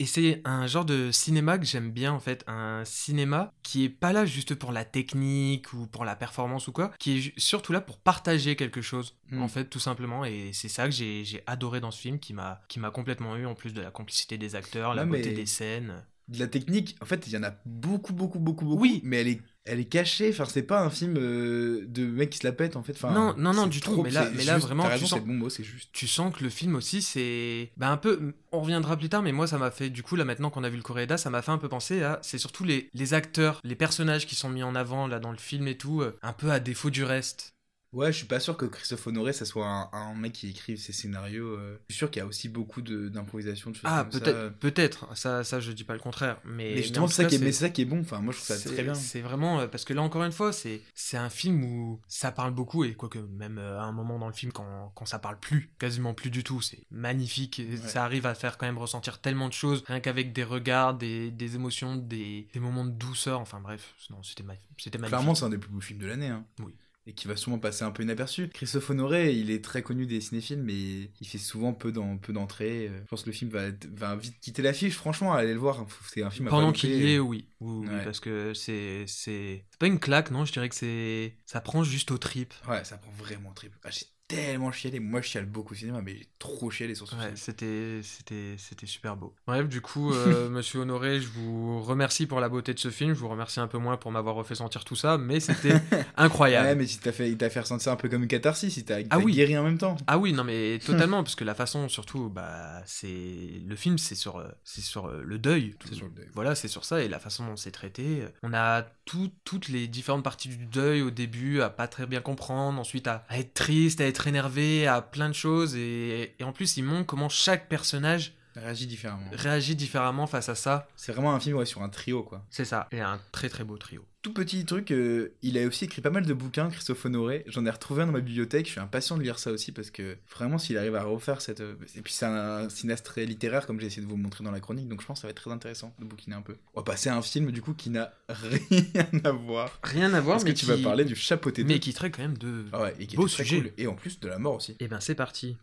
et 0.00 0.06
c'est 0.06 0.42
un 0.44 0.66
genre 0.66 0.84
de 0.84 1.12
cinéma 1.12 1.56
que 1.56 1.64
j'aime 1.64 1.92
bien 1.92 2.12
en 2.12 2.18
fait, 2.18 2.42
un 2.48 2.82
cinéma 2.84 3.52
qui 3.62 3.84
est 3.84 3.88
pas 3.88 4.12
là 4.12 4.26
juste 4.26 4.56
pour 4.56 4.72
la 4.72 4.84
technique 4.84 5.72
ou 5.72 5.86
pour 5.86 6.04
la 6.04 6.16
performance 6.16 6.66
ou 6.66 6.72
quoi, 6.72 6.90
qui 6.98 7.18
est 7.18 7.38
surtout 7.38 7.72
là 7.72 7.80
pour 7.80 7.98
partager 7.98 8.56
quelque 8.56 8.82
chose 8.82 9.16
Mm. 9.30 9.42
en 9.42 9.48
fait 9.48 9.64
tout 9.66 9.78
simplement 9.78 10.24
et 10.24 10.50
c'est 10.52 10.68
ça 10.68 10.84
que 10.84 10.90
j'ai 10.90 11.42
adoré 11.46 11.80
dans 11.80 11.90
ce 11.90 12.00
film 12.00 12.18
qui 12.18 12.34
m'a 12.34 12.60
qui 12.68 12.78
m'a 12.78 12.90
complètement 12.90 13.36
eu 13.36 13.46
en 13.46 13.54
plus 13.54 13.72
de 13.72 13.80
la 13.80 13.90
complicité 13.90 14.36
des 14.38 14.54
acteurs, 14.54 14.94
la 14.94 15.04
beauté 15.06 15.32
des 15.32 15.46
scènes. 15.46 16.04
De 16.28 16.38
la 16.38 16.46
technique, 16.46 16.96
en 17.02 17.04
fait, 17.04 17.26
il 17.26 17.34
y 17.34 17.36
en 17.36 17.42
a 17.42 17.54
beaucoup, 17.66 18.14
beaucoup, 18.14 18.38
beaucoup, 18.38 18.64
beaucoup. 18.64 18.80
Oui. 18.80 19.00
Mais 19.04 19.20
elle 19.20 19.28
est, 19.28 19.42
elle 19.64 19.80
est 19.80 19.84
cachée. 19.86 20.30
Enfin, 20.30 20.44
c'est 20.44 20.62
pas 20.62 20.82
un 20.82 20.90
film 20.90 21.16
euh, 21.18 21.84
de 21.86 22.04
mec 22.06 22.30
qui 22.30 22.38
se 22.38 22.46
la 22.46 22.52
pète, 22.52 22.76
en 22.76 22.82
fait. 22.82 22.92
Enfin, 22.92 23.12
Non, 23.12 23.34
non, 23.38 23.52
non, 23.54 23.66
du 23.66 23.80
tout, 23.80 24.02
mais 24.02 24.10
là- 24.10 24.28
mais 24.34 24.44
là, 24.44 24.58
vraiment, 24.58 24.88
tu 24.96 25.06
sens- 25.06 25.20
bon 25.20 25.34
mot, 25.34 25.48
juste. 25.50 25.88
tu 25.92 26.06
sens 26.06 26.34
que 26.34 26.42
le 26.44 26.50
film 26.50 26.74
aussi 26.74 27.00
c'est 27.02 27.70
bah 27.76 27.88
un 27.90 27.96
peu 27.96 28.34
on 28.52 28.60
reviendra 28.60 28.96
plus 28.96 29.08
tard 29.08 29.22
mais 29.22 29.32
moi 29.32 29.46
ça 29.46 29.58
m'a 29.58 29.70
fait 29.70 29.90
du 29.90 30.02
coup 30.02 30.16
là 30.16 30.24
maintenant 30.24 30.50
qu'on 30.50 30.62
a 30.64 30.68
vu 30.68 30.76
le 30.76 30.82
Coréda 30.82 31.16
ça 31.16 31.28
m'a 31.30 31.42
fait 31.42 31.50
un 31.50 31.58
peu 31.58 31.68
penser 31.68 32.02
à 32.02 32.18
c'est 32.22 32.38
surtout 32.38 32.64
les, 32.64 32.88
les 32.94 33.14
acteurs 33.14 33.60
les 33.64 33.74
personnages 33.74 34.26
qui 34.26 34.34
sont 34.34 34.48
mis 34.48 34.62
en 34.62 34.74
avant 34.74 35.06
là 35.06 35.18
dans 35.18 35.32
le 35.32 35.38
film 35.38 35.66
et 35.68 35.76
tout 35.76 36.02
euh, 36.02 36.16
un 36.22 36.32
peu 36.32 36.50
à 36.50 36.60
défaut 36.60 36.90
du 36.90 37.02
reste 37.04 37.53
Ouais, 37.94 38.12
je 38.12 38.18
suis 38.18 38.26
pas 38.26 38.40
sûr 38.40 38.56
que 38.56 38.66
Christophe 38.66 39.06
Honoré, 39.06 39.32
ça 39.32 39.44
soit 39.44 39.66
un, 39.66 39.88
un 39.92 40.14
mec 40.14 40.32
qui 40.32 40.50
écrive 40.50 40.78
ses 40.78 40.92
scénarios. 40.92 41.46
euh. 41.56 41.78
Je 41.88 41.94
suis 41.94 41.98
sûr 41.98 42.10
qu'il 42.10 42.20
y 42.20 42.22
a 42.22 42.26
aussi 42.26 42.48
beaucoup 42.48 42.82
de- 42.82 43.08
d'improvisation, 43.08 43.70
de, 43.70 43.76
choses 43.76 43.84
ah 43.86 44.04
peut-être 44.04 44.58
peut-être 44.58 45.16
ça 45.16 45.44
ça 45.44 45.60
je 45.60 45.72
dis 45.72 45.84
pas 45.84 45.94
le 45.94 46.00
contraire 46.00 46.38
mais 46.44 46.74
Mais 46.74 46.82
justement, 46.82 47.04
en 47.06 47.08
c'est 47.08 47.22
ça, 47.22 47.28
qui 47.28 47.36
est, 47.36 47.38
mais 47.38 47.52
ça 47.52 47.70
qui 47.70 47.82
est 47.82 47.84
bon. 47.84 48.00
Enfin, 48.00 48.20
moi, 48.20 48.32
je 48.32 48.38
trouve 48.44 48.56
ça 48.56 48.68
très 48.70 48.82
bien. 48.82 48.94
C'est 48.94 49.20
vraiment 49.20 49.60
euh, 49.60 49.66
parce 49.66 49.84
que 49.84 49.94
là 49.94 50.02
encore 50.02 50.24
une 50.24 50.32
fois, 50.32 50.52
c'est 50.52 50.82
c'est 50.94 51.16
un 51.16 51.30
film 51.30 51.62
où 51.64 52.00
ça 52.08 52.32
parle 52.32 52.52
beaucoup 52.52 52.84
et 52.84 52.94
quoique 52.94 53.18
même 53.18 53.58
euh, 53.58 53.78
à 53.78 53.84
un 53.84 53.92
moment 53.92 54.18
dans 54.18 54.26
le 54.28 54.32
film 54.34 54.52
quand, 54.52 54.92
quand 54.94 55.06
ça 55.06 55.18
parle 55.18 55.38
plus, 55.38 55.70
quasiment 55.78 56.14
plus 56.14 56.30
du 56.30 56.42
tout, 56.44 56.60
c'est 56.60 56.84
magnifique. 56.90 57.62
Ouais. 57.64 57.76
Ça 57.76 58.04
arrive 58.04 58.26
à 58.26 58.34
faire 58.34 58.58
quand 58.58 58.66
même 58.66 58.78
ressentir 58.78 59.20
tellement 59.20 59.48
de 59.48 59.52
choses 59.54 59.84
rien 59.86 60.00
qu'avec 60.00 60.32
des 60.32 60.44
regards, 60.44 60.94
des, 60.94 61.30
des 61.30 61.54
émotions, 61.54 61.96
des, 61.96 62.48
des 62.52 62.60
moments 62.60 62.84
de 62.84 62.90
douceur. 62.90 63.40
Enfin 63.40 63.60
bref, 63.60 63.94
non, 64.10 64.22
c'était 64.22 64.42
ma- 64.42 64.54
c'était 64.78 64.98
magnifique. 64.98 65.16
Clairement, 65.16 65.34
c'est 65.34 65.44
un 65.44 65.50
des 65.50 65.58
plus 65.58 65.70
beaux 65.70 65.80
films 65.80 66.00
de 66.00 66.06
l'année. 66.06 66.28
Hein. 66.28 66.44
Oui. 66.60 66.74
Et 67.06 67.12
qui 67.12 67.28
va 67.28 67.36
sûrement 67.36 67.58
passer 67.58 67.84
un 67.84 67.90
peu 67.90 68.02
inaperçu. 68.02 68.48
Christophe 68.48 68.88
Honoré, 68.88 69.34
il 69.34 69.50
est 69.50 69.62
très 69.62 69.82
connu 69.82 70.06
des 70.06 70.22
cinéphiles, 70.22 70.62
mais 70.62 71.10
il 71.20 71.26
fait 71.26 71.36
souvent 71.36 71.74
peu 71.74 71.92
d'en- 71.92 72.16
peu 72.16 72.32
d'entrées. 72.32 72.90
Je 73.02 73.08
pense 73.08 73.22
que 73.24 73.26
le 73.26 73.34
film 73.34 73.50
va, 73.50 73.64
être- 73.64 73.86
va 73.94 74.16
vite 74.16 74.36
quitter 74.40 74.62
l'affiche. 74.62 74.94
Franchement, 74.94 75.34
allez 75.34 75.52
le 75.52 75.58
voir. 75.58 75.86
C'est 76.10 76.22
un 76.22 76.30
film 76.30 76.48
Pendant 76.48 76.72
qu'il 76.72 76.90
y 76.94 77.12
est, 77.12 77.18
oui. 77.18 77.46
Oui, 77.60 77.86
oui, 77.86 77.94
Ouais. 77.94 78.04
parce 78.04 78.20
que 78.20 78.54
c'est 78.54 79.04
c'est 79.06 79.64
pas 79.78 79.86
une 79.86 79.98
claque, 80.00 80.30
non? 80.30 80.46
Je 80.46 80.52
dirais 80.52 80.68
que 80.70 80.74
c'est 80.74 81.36
ça 81.44 81.60
prend 81.60 81.84
juste 81.84 82.10
au 82.10 82.16
trip. 82.16 82.54
Ouais, 82.68 82.82
ça 82.84 82.96
prend 82.96 83.12
vraiment 83.12 83.52
trip. 83.52 83.72
Ah, 83.84 83.90
j'ai 83.90 84.06
tellement 84.28 84.72
chialé. 84.72 85.00
Moi, 85.00 85.20
je 85.20 85.28
chiale 85.28 85.46
beaucoup 85.46 85.74
au 85.74 85.76
cinéma, 85.76 86.00
mais 86.02 86.16
j'ai 86.16 86.26
trop 86.38 86.70
chialé 86.70 86.94
sur 86.94 87.06
ce 87.08 87.14
Ouais, 87.14 87.22
film. 87.24 87.36
c'était 87.36 88.00
c'était 88.02 88.54
c'était 88.58 88.86
super 88.86 89.16
beau. 89.16 89.34
Bref, 89.46 89.68
du 89.68 89.80
coup, 89.80 90.12
euh, 90.14 90.48
Monsieur 90.50 90.80
Honoré, 90.80 91.20
je 91.20 91.28
vous 91.28 91.82
remercie 91.82 92.26
pour 92.26 92.40
la 92.40 92.48
beauté 92.48 92.72
de 92.74 92.78
ce 92.78 92.90
film. 92.90 93.12
Je 93.14 93.18
vous 93.18 93.28
remercie 93.28 93.60
un 93.60 93.66
peu 93.68 93.78
moins 93.78 93.96
pour 93.96 94.10
m'avoir 94.12 94.34
refait 94.34 94.54
sentir 94.54 94.84
tout 94.84 94.96
ça, 94.96 95.18
mais 95.18 95.40
c'était 95.40 95.74
incroyable. 96.16 96.66
Ouais, 96.68 96.74
mais 96.74 96.86
si 96.86 96.98
t'as 97.00 97.12
fait, 97.12 97.28
il 97.30 97.36
t'a 97.36 97.50
fait 97.50 97.60
ressentir 97.60 97.92
un 97.92 97.96
peu 97.96 98.08
comme 98.08 98.22
une 98.22 98.28
catharsis, 98.28 98.76
il 98.76 98.84
t'a 98.84 98.98
Ah 99.10 99.18
oui. 99.18 99.32
guéri 99.34 99.56
en 99.58 99.62
même 99.64 99.78
temps. 99.78 99.96
Ah 100.06 100.16
oui, 100.18 100.32
non 100.32 100.44
mais 100.44 100.78
totalement, 100.84 101.22
parce 101.22 101.34
que 101.36 101.44
la 101.44 101.54
façon, 101.54 101.88
surtout, 101.88 102.30
bah, 102.30 102.82
c'est 102.86 103.60
le 103.66 103.76
film, 103.76 103.98
c'est 103.98 104.14
sur, 104.14 104.38
euh, 104.38 104.48
c'est 104.64 104.80
sur 104.80 105.06
euh, 105.06 105.22
le 105.24 105.38
deuil. 105.38 105.74
C'est 105.86 105.94
sur 105.96 106.06
le 106.06 106.12
deuil. 106.12 106.28
Voilà, 106.34 106.54
c'est 106.54 106.68
sur 106.68 106.84
ça 106.84 107.02
et 107.02 107.08
la 107.08 107.18
façon 107.18 107.46
dont 107.46 107.56
c'est 107.56 107.70
traité. 107.72 108.24
On 108.42 108.54
a 108.54 108.82
tout- 109.04 109.30
toutes 109.44 109.68
les 109.68 109.86
différentes 109.86 110.24
parties 110.24 110.48
du 110.48 110.64
deuil 110.66 111.02
au 111.02 111.10
début 111.10 111.60
à 111.60 111.68
pas 111.68 111.88
très 111.88 112.06
bien 112.06 112.20
comprendre, 112.22 112.80
ensuite 112.80 113.06
à, 113.06 113.24
à 113.28 113.38
être 113.38 113.52
triste, 113.52 114.00
à 114.00 114.06
être 114.06 114.13
énervé, 114.26 114.86
à 114.86 115.02
plein 115.02 115.28
de 115.28 115.34
choses 115.34 115.76
et, 115.76 116.34
en 116.42 116.52
plus 116.52 116.76
il 116.76 116.84
montre 116.84 117.06
comment 117.06 117.28
chaque 117.28 117.68
personnage 117.68 118.34
Réagit 118.56 118.86
différemment. 118.86 119.26
réagit 119.32 119.74
différemment 119.76 120.26
face 120.26 120.48
à 120.48 120.54
ça. 120.54 120.88
C'est 120.96 121.12
vraiment 121.12 121.34
un 121.34 121.40
film 121.40 121.56
ouais, 121.56 121.66
sur 121.66 121.82
un 121.82 121.88
trio, 121.88 122.22
quoi. 122.22 122.44
C'est 122.50 122.64
ça, 122.64 122.88
et 122.92 123.00
un 123.00 123.20
très 123.32 123.48
très 123.48 123.64
beau 123.64 123.76
trio. 123.78 124.04
Tout 124.22 124.32
petit 124.32 124.64
truc, 124.64 124.90
euh, 124.90 125.34
il 125.42 125.58
a 125.58 125.66
aussi 125.66 125.84
écrit 125.84 126.00
pas 126.00 126.08
mal 126.08 126.24
de 126.24 126.32
bouquins, 126.32 126.70
Christophe 126.70 127.04
Honoré. 127.04 127.44
J'en 127.46 127.66
ai 127.66 127.70
retrouvé 127.70 128.02
un 128.02 128.06
dans 128.06 128.12
ma 128.12 128.20
bibliothèque. 128.20 128.64
Je 128.64 128.70
suis 128.70 128.80
impatient 128.80 129.18
de 129.18 129.22
lire 129.22 129.38
ça 129.38 129.50
aussi 129.50 129.70
parce 129.70 129.90
que 129.90 130.16
vraiment, 130.34 130.56
s'il 130.56 130.78
arrive 130.78 130.94
à 130.94 131.02
refaire 131.02 131.42
cette. 131.42 131.60
euh, 131.60 131.74
Et 131.94 132.00
puis, 132.00 132.14
c'est 132.14 132.24
un 132.24 132.70
cinéaste 132.70 133.04
très 133.04 133.26
littéraire, 133.26 133.66
comme 133.66 133.78
j'ai 133.80 133.86
essayé 133.88 134.00
de 134.00 134.06
vous 134.08 134.16
montrer 134.16 134.42
dans 134.42 134.50
la 134.50 134.60
chronique. 134.60 134.88
Donc, 134.88 135.02
je 135.02 135.06
pense 135.06 135.18
que 135.18 135.22
ça 135.22 135.26
va 135.26 135.32
être 135.32 135.42
très 135.42 135.50
intéressant 135.50 135.94
de 135.98 136.06
bouquiner 136.06 136.36
un 136.36 136.40
peu. 136.40 136.56
On 136.72 136.80
va 136.80 136.84
passer 136.84 137.10
à 137.10 137.16
un 137.16 137.22
film, 137.22 137.50
du 137.50 137.60
coup, 137.60 137.74
qui 137.74 137.90
n'a 137.90 138.14
rien 138.30 139.08
à 139.24 139.30
voir. 139.32 139.78
Rien 139.82 140.14
à 140.14 140.20
voir, 140.22 140.36
Parce 140.36 140.44
mais 140.44 140.54
que 140.54 140.58
tu 140.58 140.64
qui... 140.64 140.72
vas 140.72 140.78
parler 140.78 141.04
du 141.04 141.14
chapeauté 141.16 141.62
mais 141.64 141.78
qui 141.78 141.92
traite 141.92 142.16
quand 142.16 142.22
même 142.22 142.38
de... 142.38 142.64
Ah 142.72 142.80
ouais, 142.80 142.94
et 142.98 143.06
qui 143.06 143.16
très 143.16 143.28
sujet. 143.28 143.60
cool. 143.60 143.72
Et 143.76 143.86
en 143.86 143.94
plus, 143.94 144.20
de 144.20 144.28
la 144.28 144.38
mort 144.38 144.54
aussi. 144.54 144.74
Eh 144.80 144.88
ben 144.88 145.00
c'est 145.00 145.14
parti. 145.14 145.58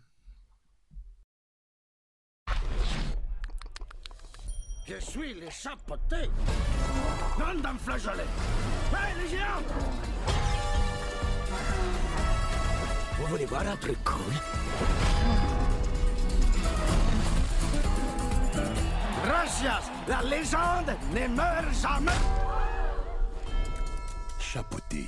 Je 4.86 4.98
suis 4.98 5.34
les 5.34 5.50
chapeautés. 5.50 6.28
Non 7.38 7.60
d'un 7.60 7.78
flageolet. 7.78 8.24
Hé, 8.92 9.22
les 9.22 9.28
géants 9.28 9.62
Vous 13.18 13.26
voulez 13.26 13.46
voir 13.46 13.62
un 13.66 13.76
truc 13.76 13.98
cool? 14.04 14.34
Gracias 19.24 19.90
La 20.08 20.22
légende 20.22 20.96
ne 21.14 21.28
meurt 21.28 21.74
jamais 21.80 22.12
Chapeauté, 24.40 25.06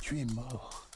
tu 0.00 0.20
es 0.20 0.24
mort. 0.26 0.89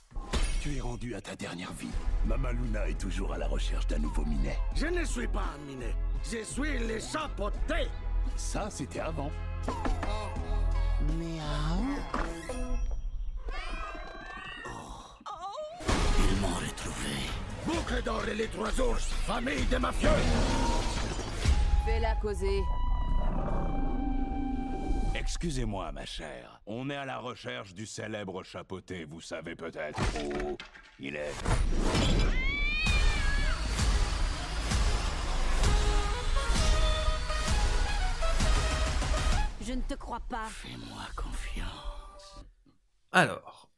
Tu 0.64 0.76
es 0.78 0.80
rendu 0.80 1.14
à 1.14 1.20
ta 1.20 1.36
dernière 1.36 1.74
vie? 1.74 1.90
Mama 2.24 2.50
Luna 2.52 2.88
est 2.88 2.98
toujours 2.98 3.34
à 3.34 3.36
la 3.36 3.46
recherche 3.46 3.86
d'un 3.86 3.98
nouveau 3.98 4.24
minet. 4.24 4.58
Je 4.74 4.86
ne 4.86 5.04
suis 5.04 5.28
pas 5.28 5.42
un 5.54 5.58
minet. 5.70 5.94
Je 6.24 6.42
suis 6.42 6.78
les 6.78 7.00
chapeautés. 7.00 7.90
Ça, 8.34 8.70
c'était 8.70 9.00
avant. 9.00 9.30
Ils 9.78 11.20
m'ont 16.40 16.54
retrouvé. 16.54 17.14
Boucle 17.66 18.02
d'or 18.02 18.26
et 18.26 18.34
les 18.34 18.48
trois 18.48 18.80
ours, 18.80 19.04
famille 19.26 19.66
de 19.66 19.76
mafieux. 19.76 20.08
Fais-la 21.84 22.14
causer. 22.22 22.62
Excusez-moi, 25.26 25.90
ma 25.90 26.04
chère. 26.04 26.60
On 26.66 26.90
est 26.90 26.96
à 26.96 27.06
la 27.06 27.18
recherche 27.18 27.72
du 27.72 27.86
célèbre 27.86 28.42
chapeauté, 28.44 29.06
vous 29.06 29.22
savez 29.22 29.56
peut-être 29.56 29.98
où 30.22 30.58
il 31.00 31.16
est. 31.16 31.32
Je 39.62 39.72
ne 39.72 39.80
te 39.80 39.94
crois 39.94 40.20
pas. 40.28 40.44
Fais-moi 40.50 41.06
confiance. 41.16 42.44
Alors, 43.10 43.70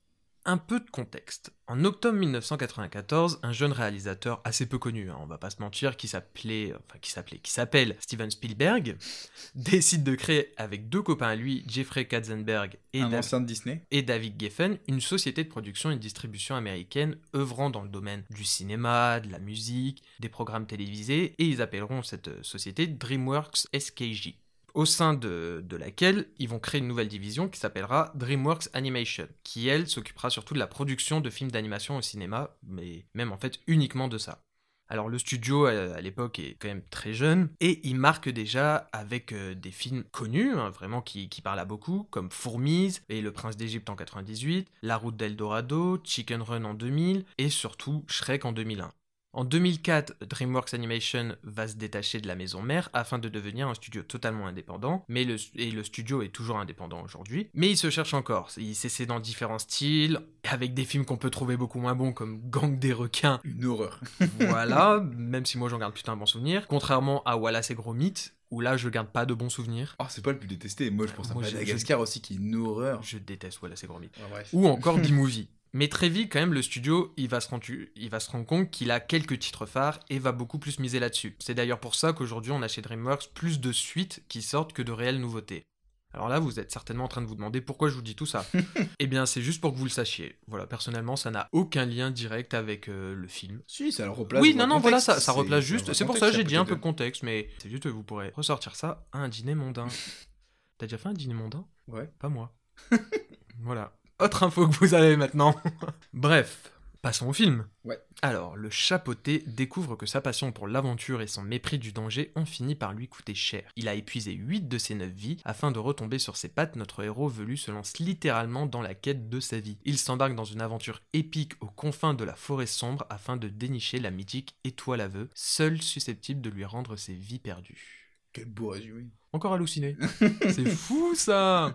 un 0.46 0.56
peu 0.56 0.80
de 0.80 0.88
contexte. 0.88 1.52
En 1.66 1.84
octobre 1.84 2.16
1994, 2.18 3.40
un 3.42 3.52
jeune 3.52 3.72
réalisateur 3.72 4.40
assez 4.44 4.66
peu 4.66 4.78
connu, 4.78 5.10
hein, 5.10 5.18
on 5.20 5.26
va 5.26 5.36
pas 5.36 5.50
se 5.50 5.60
mentir, 5.60 5.96
qui 5.96 6.06
s'appelait, 6.06 6.72
enfin 6.72 6.98
qui 7.00 7.10
s'appelait, 7.10 7.38
qui 7.38 7.50
s'appelle 7.50 7.96
Steven 8.00 8.30
Spielberg, 8.30 8.96
décide 9.56 10.04
de 10.04 10.14
créer 10.14 10.52
avec 10.56 10.88
deux 10.88 11.02
copains 11.02 11.28
à 11.28 11.34
lui, 11.34 11.64
Jeffrey 11.66 12.06
Katzenberg 12.06 12.78
et, 12.92 13.00
un 13.00 13.08
de 13.10 13.44
Disney. 13.44 13.82
et 13.90 14.02
David 14.02 14.40
Geffen, 14.40 14.78
une 14.86 15.00
société 15.00 15.42
de 15.42 15.48
production 15.48 15.90
et 15.90 15.96
de 15.96 16.00
distribution 16.00 16.54
américaine 16.54 17.16
œuvrant 17.34 17.68
dans 17.68 17.82
le 17.82 17.88
domaine 17.88 18.22
du 18.30 18.44
cinéma, 18.44 19.20
de 19.20 19.30
la 19.30 19.40
musique, 19.40 20.04
des 20.20 20.28
programmes 20.28 20.66
télévisés, 20.66 21.34
et 21.38 21.44
ils 21.44 21.60
appelleront 21.60 22.02
cette 22.02 22.28
euh, 22.28 22.42
société 22.42 22.86
DreamWorks 22.86 23.66
SKJ 23.76 24.36
au 24.76 24.84
sein 24.84 25.14
de, 25.14 25.64
laquelle 25.70 26.26
ils 26.38 26.48
vont 26.48 26.58
créer 26.58 26.80
une 26.80 26.86
nouvelle 26.86 27.08
division 27.08 27.48
qui 27.48 27.58
s'appellera 27.58 28.12
DreamWorks 28.14 28.68
Animation, 28.74 29.26
qui 29.42 29.68
elle 29.68 29.88
s'occupera 29.88 30.28
surtout 30.28 30.52
de 30.52 30.58
la 30.58 30.66
production 30.66 31.20
de 31.20 31.30
films 31.30 31.50
d'animation 31.50 31.96
au 31.96 32.02
cinéma, 32.02 32.56
mais 32.62 33.06
même 33.14 33.32
en 33.32 33.38
fait 33.38 33.58
uniquement 33.66 34.06
de 34.06 34.18
ça. 34.18 34.42
Alors 34.88 35.08
le 35.08 35.18
studio 35.18 35.64
à, 35.64 36.00
l'époque 36.00 36.38
est 36.38 36.56
quand 36.60 36.68
même 36.68 36.84
très 36.90 37.14
jeune 37.14 37.48
et 37.58 37.80
il 37.88 37.96
marque 37.96 38.28
déjà 38.28 38.88
avec 38.92 39.32
euh, 39.32 39.54
des 39.54 39.72
films 39.72 40.04
connus, 40.12 40.52
hein, 40.52 40.70
vraiment 40.70 41.00
qui, 41.00 41.28
qui 41.28 41.40
parlent 41.40 41.58
à 41.58 41.64
beaucoup, 41.64 42.06
comme 42.10 42.30
Fourmise 42.30 43.02
et 43.08 43.22
Le 43.22 43.32
Prince 43.32 43.56
d'Égypte 43.56 43.90
en 43.90 43.96
98, 43.96 44.68
La 44.82 44.96
Route 44.98 45.16
d'Eldorado, 45.16 45.98
Chicken 46.04 46.42
Run 46.42 46.64
en 46.64 46.74
2000 46.74 47.24
et 47.38 47.48
surtout 47.48 48.04
Shrek 48.08 48.44
en 48.44 48.52
2001. 48.52 48.92
En 49.36 49.44
2004, 49.44 50.14
DreamWorks 50.26 50.72
Animation 50.72 51.36
va 51.42 51.68
se 51.68 51.74
détacher 51.74 52.22
de 52.22 52.26
la 52.26 52.34
maison 52.34 52.62
mère 52.62 52.88
afin 52.94 53.18
de 53.18 53.28
devenir 53.28 53.68
un 53.68 53.74
studio 53.74 54.02
totalement 54.02 54.46
indépendant, 54.46 55.04
mais 55.08 55.24
le, 55.24 55.36
et 55.56 55.70
le 55.70 55.84
studio 55.84 56.22
est 56.22 56.30
toujours 56.30 56.58
indépendant 56.58 57.02
aujourd'hui. 57.02 57.50
Mais 57.52 57.68
il 57.68 57.76
se 57.76 57.90
cherche 57.90 58.14
encore, 58.14 58.48
il 58.56 58.74
s'essaie 58.74 59.04
dans 59.04 59.20
différents 59.20 59.58
styles, 59.58 60.22
avec 60.48 60.72
des 60.72 60.86
films 60.86 61.04
qu'on 61.04 61.18
peut 61.18 61.28
trouver 61.28 61.58
beaucoup 61.58 61.78
moins 61.78 61.94
bons 61.94 62.14
comme 62.14 62.40
Gang 62.48 62.78
des 62.78 62.94
requins, 62.94 63.38
Une 63.44 63.66
horreur. 63.66 64.00
voilà, 64.40 65.04
même 65.14 65.44
si 65.44 65.58
moi 65.58 65.68
j'en 65.68 65.76
garde 65.76 65.92
putain 65.92 66.12
un 66.12 66.16
bon 66.16 66.24
souvenir, 66.24 66.66
contrairement 66.66 67.22
à 67.24 67.36
Wallace 67.36 67.70
et 67.70 67.74
Gromit, 67.74 68.14
où 68.50 68.62
là 68.62 68.78
je 68.78 68.88
garde 68.88 69.08
pas 69.08 69.26
de 69.26 69.34
bons 69.34 69.50
souvenirs. 69.50 69.96
Oh, 69.98 70.04
c'est 70.08 70.24
pas 70.24 70.32
le 70.32 70.38
plus 70.38 70.48
détesté. 70.48 70.90
Moi, 70.90 71.06
je 71.06 71.12
pense 71.12 71.30
à 71.30 71.34
Madagascar 71.34 72.00
aussi, 72.00 72.22
qui 72.22 72.32
est 72.32 72.36
une 72.38 72.54
horreur. 72.54 73.02
Je 73.02 73.18
déteste 73.18 73.60
Wallace 73.60 73.84
et 73.84 73.86
Gromit. 73.86 74.08
Ah, 74.18 74.38
ou 74.54 74.66
encore 74.66 74.96
B-Movie. 74.96 75.48
Mais 75.76 75.88
très 75.88 76.08
vite, 76.08 76.32
quand 76.32 76.40
même, 76.40 76.54
le 76.54 76.62
studio, 76.62 77.12
il 77.18 77.28
va 77.28 77.38
se 77.38 77.50
rendre, 77.50 77.62
il 77.96 78.08
va 78.08 78.18
se 78.18 78.30
rendre 78.30 78.46
compte 78.46 78.70
qu'il 78.70 78.90
a 78.90 78.98
quelques 78.98 79.38
titres 79.38 79.66
phares 79.66 80.00
et 80.08 80.18
va 80.18 80.32
beaucoup 80.32 80.58
plus 80.58 80.78
miser 80.78 80.98
là-dessus. 81.00 81.36
C'est 81.38 81.52
d'ailleurs 81.52 81.80
pour 81.80 81.96
ça 81.96 82.14
qu'aujourd'hui, 82.14 82.50
on 82.50 82.62
a 82.62 82.68
chez 82.68 82.80
DreamWorks 82.80 83.28
plus 83.34 83.60
de 83.60 83.72
suites 83.72 84.24
qui 84.26 84.40
sortent 84.40 84.72
que 84.72 84.80
de 84.80 84.90
réelles 84.90 85.20
nouveautés. 85.20 85.66
Alors 86.14 86.30
là, 86.30 86.38
vous 86.38 86.58
êtes 86.58 86.72
certainement 86.72 87.04
en 87.04 87.08
train 87.08 87.20
de 87.20 87.26
vous 87.26 87.34
demander 87.34 87.60
pourquoi 87.60 87.90
je 87.90 87.94
vous 87.94 88.00
dis 88.00 88.14
tout 88.14 88.24
ça. 88.24 88.46
eh 89.00 89.06
bien, 89.06 89.26
c'est 89.26 89.42
juste 89.42 89.60
pour 89.60 89.74
que 89.74 89.76
vous 89.76 89.84
le 89.84 89.90
sachiez. 89.90 90.38
Voilà, 90.46 90.66
personnellement, 90.66 91.14
ça 91.14 91.30
n'a 91.30 91.46
aucun 91.52 91.84
lien 91.84 92.10
direct 92.10 92.54
avec 92.54 92.88
euh, 92.88 93.14
le 93.14 93.28
film. 93.28 93.60
Si, 93.66 93.92
ça 93.92 94.06
le 94.06 94.12
replace. 94.12 94.40
oui, 94.40 94.54
non, 94.54 94.66
non, 94.66 94.78
voilà, 94.78 94.98
ça, 94.98 95.20
ça 95.20 95.32
replace 95.32 95.62
juste. 95.62 95.92
C'est 95.92 96.06
pour 96.06 96.16
ça 96.16 96.30
que 96.30 96.36
j'ai 96.36 96.44
dit 96.44 96.56
un 96.56 96.64
peu 96.64 96.76
de 96.76 96.80
contexte, 96.80 97.22
mais 97.22 97.50
c'est 97.58 97.68
juste 97.68 97.82
que 97.82 97.90
vous 97.90 98.02
pourrez 98.02 98.32
ressortir 98.34 98.76
ça 98.76 99.06
à 99.12 99.18
un 99.18 99.28
dîner 99.28 99.54
mondain. 99.54 99.88
T'as 100.78 100.86
déjà 100.86 100.96
fait 100.96 101.10
un 101.10 101.12
dîner 101.12 101.34
mondain? 101.34 101.66
Ouais. 101.86 102.10
Pas 102.18 102.30
moi. 102.30 102.56
voilà. 103.60 103.92
Autre 104.18 104.44
info 104.44 104.66
que 104.66 104.76
vous 104.76 104.94
avez 104.94 105.14
maintenant. 105.14 105.54
Bref, 106.14 106.72
passons 107.02 107.28
au 107.28 107.32
film. 107.34 107.66
Ouais. 107.84 108.00
Alors, 108.22 108.56
le 108.56 108.70
chapeauté 108.70 109.44
découvre 109.46 109.94
que 109.94 110.06
sa 110.06 110.22
passion 110.22 110.52
pour 110.52 110.68
l'aventure 110.68 111.20
et 111.20 111.26
son 111.26 111.42
mépris 111.42 111.78
du 111.78 111.92
danger 111.92 112.32
ont 112.34 112.46
fini 112.46 112.74
par 112.74 112.94
lui 112.94 113.08
coûter 113.08 113.34
cher. 113.34 113.70
Il 113.76 113.88
a 113.88 113.94
épuisé 113.94 114.32
8 114.32 114.68
de 114.68 114.78
ses 114.78 114.94
9 114.94 115.10
vies. 115.10 115.36
Afin 115.44 115.70
de 115.70 115.78
retomber 115.78 116.18
sur 116.18 116.38
ses 116.38 116.48
pattes, 116.48 116.76
notre 116.76 117.04
héros 117.04 117.28
velu 117.28 117.58
se 117.58 117.70
lance 117.70 117.98
littéralement 117.98 118.64
dans 118.64 118.80
la 118.80 118.94
quête 118.94 119.28
de 119.28 119.38
sa 119.38 119.60
vie. 119.60 119.76
Il 119.84 119.98
s'embarque 119.98 120.34
dans 120.34 120.44
une 120.44 120.62
aventure 120.62 121.02
épique 121.12 121.52
aux 121.60 121.66
confins 121.66 122.14
de 122.14 122.24
la 122.24 122.34
forêt 122.34 122.64
sombre 122.64 123.04
afin 123.10 123.36
de 123.36 123.48
dénicher 123.48 123.98
la 123.98 124.10
mythique 124.10 124.56
étoile 124.64 125.02
aveu, 125.02 125.28
seule 125.34 125.82
susceptible 125.82 126.40
de 126.40 126.48
lui 126.48 126.64
rendre 126.64 126.96
ses 126.96 127.12
vies 127.12 127.38
perdues. 127.38 128.06
Quel 128.32 128.46
beau 128.46 128.70
résumé. 128.70 129.08
Encore 129.34 129.52
halluciné. 129.52 129.94
C'est 130.48 130.70
fou 130.70 131.14
ça 131.14 131.74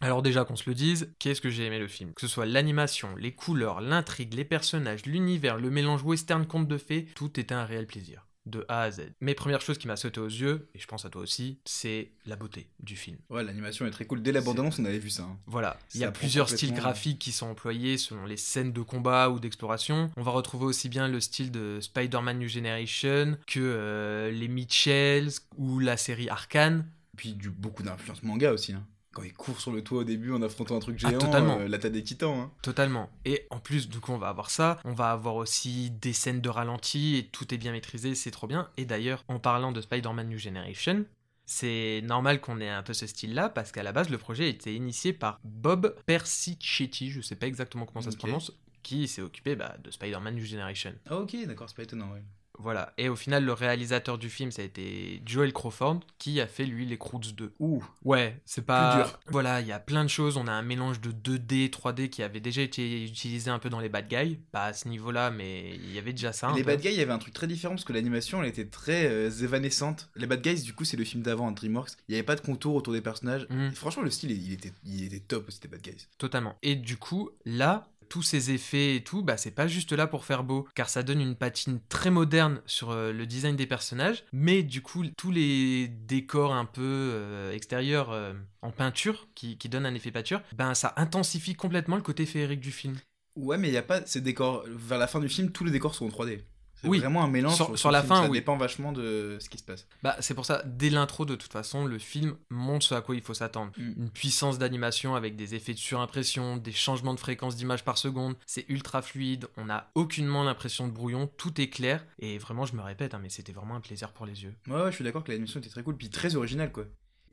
alors 0.00 0.22
déjà 0.22 0.44
qu'on 0.44 0.56
se 0.56 0.68
le 0.68 0.74
dise, 0.74 1.12
qu'est-ce 1.18 1.40
que 1.40 1.50
j'ai 1.50 1.64
aimé 1.66 1.78
le 1.78 1.88
film? 1.88 2.12
Que 2.14 2.20
ce 2.20 2.28
soit 2.28 2.46
l'animation, 2.46 3.14
les 3.16 3.32
couleurs, 3.32 3.80
l'intrigue, 3.80 4.34
les 4.34 4.44
personnages, 4.44 5.06
l'univers, 5.06 5.56
le 5.58 5.70
mélange 5.70 6.02
western 6.02 6.46
conte 6.46 6.68
de 6.68 6.78
fées, 6.78 7.06
tout 7.14 7.38
était 7.40 7.54
un 7.54 7.64
réel 7.64 7.86
plaisir. 7.86 8.24
De 8.46 8.64
A 8.68 8.82
à 8.84 8.90
Z. 8.90 9.12
Mais 9.20 9.34
première 9.34 9.60
chose 9.60 9.76
qui 9.76 9.88
m'a 9.88 9.96
sauté 9.96 10.20
aux 10.20 10.26
yeux, 10.26 10.70
et 10.74 10.78
je 10.78 10.86
pense 10.86 11.04
à 11.04 11.10
toi 11.10 11.20
aussi, 11.20 11.58
c'est 11.66 12.12
la 12.24 12.34
beauté 12.34 12.70
du 12.80 12.96
film. 12.96 13.18
Ouais, 13.28 13.44
l'animation 13.44 13.84
est 13.86 13.90
très 13.90 14.06
cool. 14.06 14.22
Dès 14.22 14.32
la 14.32 14.40
bande-annonce, 14.40 14.78
on 14.78 14.86
avait 14.86 14.98
vu 14.98 15.10
ça. 15.10 15.24
hein. 15.24 15.36
Voilà, 15.46 15.78
il 15.94 16.00
y 16.00 16.04
a 16.04 16.10
plusieurs 16.10 16.48
styles 16.48 16.72
graphiques 16.72 17.18
qui 17.18 17.30
sont 17.32 17.48
employés 17.48 17.98
selon 17.98 18.24
les 18.24 18.38
scènes 18.38 18.72
de 18.72 18.80
combat 18.80 19.28
ou 19.28 19.38
d'exploration. 19.38 20.10
On 20.16 20.22
va 20.22 20.30
retrouver 20.30 20.64
aussi 20.64 20.88
bien 20.88 21.08
le 21.08 21.20
style 21.20 21.50
de 21.50 21.78
Spider-Man 21.82 22.38
New 22.38 22.48
Generation 22.48 23.36
que 23.46 23.60
euh, 23.60 24.30
les 24.30 24.48
Mitchells 24.48 25.30
ou 25.58 25.78
la 25.78 25.98
série 25.98 26.30
Arcane. 26.30 26.88
Puis 27.18 27.34
du, 27.34 27.50
beaucoup 27.50 27.82
d'influence 27.82 28.22
manga 28.22 28.50
aussi. 28.52 28.72
hein. 28.72 28.86
Quand 29.18 29.24
il 29.24 29.32
court 29.34 29.60
sur 29.60 29.72
le 29.72 29.82
toit 29.82 29.98
au 30.00 30.04
début 30.04 30.32
en 30.32 30.42
affrontant 30.42 30.76
un 30.76 30.80
truc 30.80 30.98
géant, 30.98 31.10
Ah, 31.14 31.18
totalement. 31.18 31.58
euh, 31.58 31.68
l'attaque 31.68 31.92
des 31.92 32.02
titans. 32.02 32.36
hein. 32.38 32.52
Totalement. 32.62 33.10
Et 33.24 33.46
en 33.50 33.58
plus, 33.60 33.88
du 33.88 34.00
coup, 34.00 34.12
on 34.12 34.18
va 34.18 34.28
avoir 34.28 34.50
ça. 34.50 34.78
On 34.84 34.92
va 34.94 35.10
avoir 35.10 35.34
aussi 35.36 35.90
des 35.90 36.12
scènes 36.12 36.40
de 36.40 36.48
ralenti 36.48 37.16
et 37.16 37.26
tout 37.28 37.52
est 37.52 37.58
bien 37.58 37.72
maîtrisé, 37.72 38.14
c'est 38.14 38.30
trop 38.30 38.46
bien. 38.46 38.68
Et 38.76 38.84
d'ailleurs, 38.84 39.24
en 39.28 39.38
parlant 39.38 39.72
de 39.72 39.80
Spider-Man 39.80 40.28
New 40.28 40.38
Generation, 40.38 41.04
c'est 41.46 42.02
normal 42.04 42.40
qu'on 42.40 42.60
ait 42.60 42.68
un 42.68 42.82
peu 42.82 42.92
ce 42.92 43.06
style-là 43.06 43.48
parce 43.48 43.72
qu'à 43.72 43.82
la 43.82 43.92
base, 43.92 44.10
le 44.10 44.18
projet 44.18 44.44
a 44.44 44.48
été 44.48 44.74
initié 44.74 45.12
par 45.12 45.40
Bob 45.44 45.94
Persichetti, 46.06 47.10
je 47.10 47.20
sais 47.20 47.36
pas 47.36 47.46
exactement 47.46 47.86
comment 47.86 48.02
ça 48.02 48.10
se 48.10 48.16
prononce, 48.16 48.52
qui 48.82 49.08
s'est 49.08 49.22
occupé 49.22 49.56
bah, 49.56 49.76
de 49.82 49.90
Spider-Man 49.90 50.34
New 50.34 50.44
Generation. 50.44 50.92
Ah, 51.08 51.16
ok, 51.18 51.36
d'accord, 51.46 51.68
c'est 51.68 51.76
pas 51.76 51.82
étonnant. 51.84 52.12
Ouais. 52.12 52.22
Voilà. 52.58 52.92
Et 52.98 53.08
au 53.08 53.16
final, 53.16 53.44
le 53.44 53.52
réalisateur 53.52 54.18
du 54.18 54.28
film, 54.30 54.50
ça 54.50 54.62
a 54.62 54.64
été 54.64 55.22
Joel 55.26 55.52
Crawford, 55.52 56.00
qui 56.18 56.40
a 56.40 56.46
fait 56.46 56.64
lui 56.64 56.86
les 56.86 56.98
Croods 56.98 57.32
2. 57.36 57.52
Ouh, 57.58 57.84
Ouais, 58.04 58.40
c'est 58.44 58.64
pas. 58.64 58.94
Plus 58.94 59.02
dur. 59.04 59.20
Voilà, 59.28 59.60
il 59.60 59.66
y 59.66 59.72
a 59.72 59.78
plein 59.78 60.04
de 60.04 60.08
choses. 60.10 60.36
On 60.36 60.46
a 60.46 60.52
un 60.52 60.62
mélange 60.62 61.00
de 61.00 61.10
2D, 61.12 61.70
3D 61.70 62.08
qui 62.08 62.22
avait 62.22 62.40
déjà 62.40 62.62
été 62.62 63.04
utilisé 63.04 63.50
un 63.50 63.58
peu 63.58 63.70
dans 63.70 63.80
les 63.80 63.88
Bad 63.88 64.08
Guys. 64.08 64.38
Pas 64.52 64.66
à 64.66 64.72
ce 64.72 64.88
niveau-là, 64.88 65.30
mais 65.30 65.74
il 65.74 65.92
y 65.92 65.98
avait 65.98 66.12
déjà 66.12 66.32
ça. 66.32 66.48
un 66.48 66.54
les 66.54 66.62
peu. 66.62 66.72
Bad 66.72 66.80
Guys, 66.80 66.92
il 66.92 66.98
y 66.98 67.02
avait 67.02 67.12
un 67.12 67.18
truc 67.18 67.34
très 67.34 67.46
différent 67.46 67.74
parce 67.74 67.84
que 67.84 67.92
l'animation, 67.92 68.42
elle 68.42 68.48
était 68.48 68.66
très 68.66 69.06
euh, 69.06 69.30
évanescente. 69.30 70.10
Les 70.16 70.26
Bad 70.26 70.42
Guys, 70.42 70.62
du 70.62 70.72
coup, 70.74 70.84
c'est 70.84 70.96
le 70.96 71.04
film 71.04 71.22
d'avant, 71.22 71.50
DreamWorks. 71.52 71.90
Il 72.08 72.12
n'y 72.12 72.16
avait 72.16 72.24
pas 72.26 72.36
de 72.36 72.40
contour 72.40 72.74
autour 72.74 72.92
des 72.92 73.00
personnages. 73.00 73.46
Mm. 73.50 73.70
Franchement, 73.70 74.02
le 74.02 74.10
style, 74.10 74.30
il 74.30 74.52
était, 74.52 74.72
il 74.84 75.04
était 75.04 75.20
top 75.20 75.48
aussi, 75.48 75.60
des 75.60 75.68
Bad 75.68 75.80
Guys. 75.82 76.06
Totalement. 76.18 76.56
Et 76.62 76.74
du 76.76 76.96
coup, 76.96 77.30
là, 77.44 77.88
tous 78.08 78.22
ces 78.22 78.50
effets 78.50 78.96
et 78.96 79.04
tout, 79.04 79.22
bah, 79.22 79.36
c'est 79.36 79.50
pas 79.50 79.66
juste 79.66 79.92
là 79.92 80.06
pour 80.06 80.24
faire 80.24 80.44
beau, 80.44 80.66
car 80.74 80.88
ça 80.88 81.02
donne 81.02 81.20
une 81.20 81.36
patine 81.36 81.80
très 81.88 82.10
moderne 82.10 82.60
sur 82.66 82.90
euh, 82.90 83.12
le 83.12 83.26
design 83.26 83.56
des 83.56 83.66
personnages, 83.66 84.24
mais 84.32 84.62
du 84.62 84.82
coup, 84.82 85.04
tous 85.16 85.30
les 85.30 85.88
décors 85.88 86.54
un 86.54 86.64
peu 86.64 86.82
euh, 86.82 87.52
extérieurs 87.52 88.10
euh, 88.10 88.32
en 88.62 88.70
peinture, 88.70 89.28
qui, 89.34 89.58
qui 89.58 89.68
donnent 89.68 89.86
un 89.86 89.94
effet 89.94 90.10
peinture, 90.10 90.42
ben 90.54 90.74
ça 90.74 90.94
intensifie 90.96 91.54
complètement 91.54 91.96
le 91.96 92.02
côté 92.02 92.26
féerique 92.26 92.60
du 92.60 92.72
film. 92.72 92.96
Ouais, 93.36 93.56
mais 93.56 93.68
il 93.68 93.72
n'y 93.72 93.76
a 93.76 93.82
pas 93.82 94.04
ces 94.04 94.20
décors. 94.20 94.64
Vers 94.66 94.98
la 94.98 95.06
fin 95.06 95.20
du 95.20 95.28
film, 95.28 95.52
tous 95.52 95.64
les 95.64 95.70
décors 95.70 95.94
sont 95.94 96.06
en 96.06 96.08
3D. 96.08 96.40
C'est 96.80 96.88
Oui. 96.88 96.98
vraiment 97.00 97.24
un 97.24 97.28
mélange. 97.28 97.56
Sur- 97.76 97.90
la 97.90 98.00
film. 98.02 98.08
fin, 98.08 98.22
ça 98.22 98.28
oui. 98.30 98.38
dépend 98.38 98.56
vachement 98.56 98.92
de 98.92 99.36
ce 99.40 99.48
qui 99.48 99.58
se 99.58 99.64
passe. 99.64 99.86
Bah, 100.02 100.16
c'est 100.20 100.34
pour 100.34 100.44
ça, 100.46 100.62
dès 100.64 100.90
l'intro, 100.90 101.24
de 101.24 101.34
toute 101.34 101.52
façon, 101.52 101.86
le 101.86 101.98
film 101.98 102.36
montre 102.50 102.86
ce 102.86 102.94
à 102.94 103.00
quoi 103.00 103.16
il 103.16 103.22
faut 103.22 103.34
s'attendre. 103.34 103.72
Mm. 103.76 103.92
Une 104.02 104.10
puissance 104.10 104.58
d'animation 104.58 105.14
avec 105.16 105.34
des 105.36 105.54
effets 105.54 105.74
de 105.74 105.78
surimpression, 105.78 106.56
des 106.56 106.72
changements 106.72 107.14
de 107.14 107.20
fréquence 107.20 107.56
d'image 107.56 107.84
par 107.84 107.98
seconde, 107.98 108.36
c'est 108.46 108.64
ultra 108.68 109.02
fluide, 109.02 109.46
on 109.56 109.64
n'a 109.64 109.90
aucunement 109.94 110.44
l'impression 110.44 110.86
de 110.86 110.92
brouillon, 110.92 111.28
tout 111.36 111.60
est 111.60 111.68
clair, 111.68 112.04
et 112.20 112.38
vraiment, 112.38 112.64
je 112.64 112.76
me 112.76 112.82
répète, 112.82 113.14
hein, 113.14 113.20
mais 113.22 113.28
c'était 113.28 113.52
vraiment 113.52 113.74
un 113.74 113.80
plaisir 113.80 114.12
pour 114.12 114.24
les 114.26 114.44
yeux. 114.44 114.54
Ouais, 114.68 114.74
ouais, 114.82 114.90
je 114.90 114.94
suis 114.94 115.04
d'accord 115.04 115.24
que 115.24 115.30
l'animation 115.32 115.58
était 115.60 115.70
très 115.70 115.82
cool, 115.82 115.96
puis 115.96 116.10
très 116.10 116.36
originale, 116.36 116.70
quoi. 116.70 116.84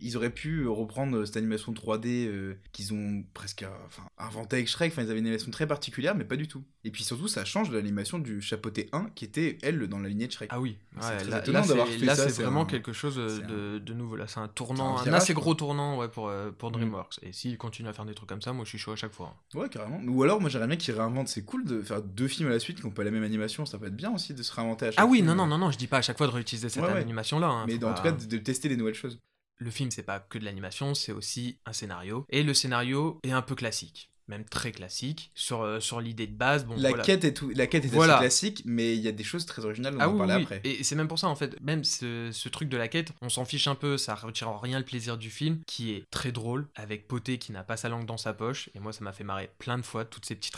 Ils 0.01 0.17
auraient 0.17 0.29
pu 0.29 0.61
euh, 0.63 0.69
reprendre 0.69 1.25
cette 1.25 1.37
animation 1.37 1.71
3D 1.73 2.27
euh, 2.27 2.53
qu'ils 2.73 2.93
ont 2.93 3.23
presque 3.33 3.63
euh, 3.63 3.69
enfin, 3.85 4.03
inventée 4.17 4.57
avec 4.57 4.67
Shrek. 4.67 4.91
Enfin, 4.91 5.03
ils 5.03 5.09
avaient 5.09 5.19
une 5.19 5.25
animation 5.27 5.51
très 5.51 5.67
particulière, 5.67 6.15
mais 6.15 6.25
pas 6.25 6.35
du 6.35 6.47
tout. 6.47 6.63
Et 6.83 6.91
puis 6.91 7.03
surtout, 7.03 7.27
ça 7.27 7.45
change 7.45 7.69
de 7.69 7.75
l'animation 7.75 8.19
du 8.19 8.41
chapeauté 8.41 8.89
1, 8.91 9.09
qui 9.15 9.25
était, 9.25 9.57
elle, 9.63 9.87
dans 9.87 9.99
la 9.99 10.09
lignée 10.09 10.27
de 10.27 10.31
Shrek. 10.31 10.49
Ah 10.51 10.59
oui, 10.59 10.77
C'est 10.99 11.07
ouais, 11.17 11.23
là, 11.25 11.39
étonnant 11.39 11.61
là, 11.61 11.67
d'avoir 11.67 11.87
fait 11.87 12.05
là, 12.05 12.15
ça, 12.15 12.23
c'est 12.23 12.29
c'est 12.35 12.43
vraiment 12.43 12.61
un- 12.61 12.65
quelque 12.65 12.93
chose 12.93 13.15
euh, 13.17 13.79
de, 13.79 13.93
nouveau. 13.93 14.15
Là, 14.15 14.27
c'est 14.27 14.39
un 14.39 14.47
tournant, 14.47 14.97
un 14.97 15.13
assez 15.13 15.33
gros 15.33 15.55
tournant 15.55 15.97
ouais, 15.97 16.07
pour, 16.09 16.27
euh, 16.29 16.51
pour 16.51 16.69
Mm. 16.69 16.73
DreamWorks. 16.73 17.19
Et 17.23 17.31
s'ils 17.31 17.57
continuent 17.57 17.87
à 17.89 17.93
faire 17.93 18.05
des 18.05 18.13
trucs 18.13 18.29
comme 18.29 18.41
ça, 18.41 18.53
moi 18.53 18.65
je 18.65 18.69
suis 18.69 18.77
chaud 18.77 18.91
à 18.91 18.95
chaque 18.95 19.13
fois. 19.13 19.33
hein. 19.55 19.59
Ouais, 19.59 19.69
carrément. 19.69 20.01
Ou 20.07 20.23
alors, 20.23 20.41
moi, 20.41 20.49
j'aimerais 20.49 20.67
bien 20.67 20.77
qu'ils 20.77 20.93
réinventent. 20.93 21.27
C'est 21.29 21.43
cool 21.45 21.63
de 21.65 21.81
faire 21.81 22.01
deux 22.01 22.27
films 22.27 22.49
à 22.49 22.51
la 22.51 22.59
suite 22.59 22.77
qui 22.79 22.85
n'ont 22.85 22.91
pas 22.93 23.03
la 23.03 23.11
même 23.11 23.23
animation. 23.23 23.65
Ça 23.65 23.77
peut 23.77 23.87
être 23.87 23.95
bien 23.95 24.13
aussi 24.13 24.33
de 24.33 24.43
se 24.43 24.53
réinventer 24.53 24.87
à 24.87 24.91
chaque 24.91 24.99
Ah 24.99 25.05
oui, 25.07 25.17
film. 25.17 25.27
non, 25.29 25.35
non, 25.35 25.47
non, 25.47 25.57
non, 25.57 25.71
je 25.71 25.77
dis 25.77 25.87
pas 25.87 25.97
à 25.97 26.01
chaque 26.01 26.17
fois 26.17 26.27
de 26.27 26.31
réutiliser 26.33 26.69
cette 26.69 26.83
animation-là. 26.83 27.47
hein, 27.47 27.65
Mais 27.67 27.83
en 27.83 27.93
tout 27.93 28.03
cas, 28.03 28.11
de, 28.11 28.25
de 28.25 28.37
tester 28.37 28.69
des 28.69 28.77
nouvelles 28.77 28.93
choses. 28.93 29.17
Le 29.57 29.71
film 29.71 29.91
c'est 29.91 30.03
pas 30.03 30.19
que 30.19 30.37
de 30.37 30.45
l'animation, 30.45 30.93
c'est 30.93 31.11
aussi 31.11 31.59
un 31.65 31.73
scénario. 31.73 32.25
Et 32.29 32.43
le 32.43 32.53
scénario 32.53 33.19
est 33.23 33.31
un 33.31 33.41
peu 33.41 33.55
classique, 33.55 34.11
même 34.27 34.43
très 34.45 34.71
classique, 34.71 35.31
sur, 35.35 35.61
euh, 35.61 35.79
sur 35.79 36.01
l'idée 36.01 36.27
de 36.27 36.35
base. 36.35 36.65
Bon, 36.65 36.75
la, 36.77 36.89
voilà. 36.89 37.03
quête 37.03 37.23
est 37.23 37.33
tout, 37.33 37.49
la 37.55 37.67
quête 37.67 37.85
est 37.85 37.87
Voilà. 37.89 38.15
assez 38.15 38.21
classique, 38.23 38.61
mais 38.65 38.95
il 38.95 39.01
y 39.01 39.07
a 39.07 39.11
des 39.11 39.23
choses 39.23 39.45
très 39.45 39.63
originales. 39.63 39.95
On 39.97 39.99
Ah 40.01 40.09
en 40.09 40.13
oui, 40.19 40.25
oui, 40.35 40.43
après. 40.43 40.61
et 40.63 40.83
c'est 40.83 40.95
même 40.95 41.07
pour 41.07 41.19
ça 41.19 41.27
en 41.27 41.35
fait, 41.35 41.59
même 41.61 41.83
ce, 41.83 42.29
ce 42.33 42.49
truc 42.49 42.67
de 42.69 42.77
la 42.77 42.87
quête, 42.87 43.11
on 43.21 43.29
s'en 43.29 43.45
fiche 43.45 43.67
un 43.67 43.75
peu, 43.75 43.97
ça 43.97 44.15
retire 44.15 44.49
en 44.49 44.57
rien 44.57 44.79
le 44.79 44.85
plaisir 44.85 45.17
du 45.17 45.29
film, 45.29 45.61
qui 45.67 45.91
est 45.93 46.03
très 46.11 46.31
drôle, 46.31 46.67
avec 46.75 47.07
Poté 47.07 47.37
qui 47.37 47.51
n'a 47.51 47.63
pas 47.63 47.77
sa 47.77 47.87
langue 47.89 48.05
dans 48.05 48.17
sa 48.17 48.33
poche, 48.33 48.69
et 48.75 48.79
moi 48.79 48.91
ça 48.93 49.03
m'a 49.03 49.13
fait 49.13 49.23
marrer 49.23 49.51
plein 49.59 49.77
de 49.77 49.83
fois, 49.85 50.05
toutes 50.05 50.25
ces 50.25 50.35
petites, 50.35 50.55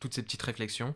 toutes 0.00 0.14
ces 0.14 0.22
petites 0.22 0.42
réflexions. 0.42 0.94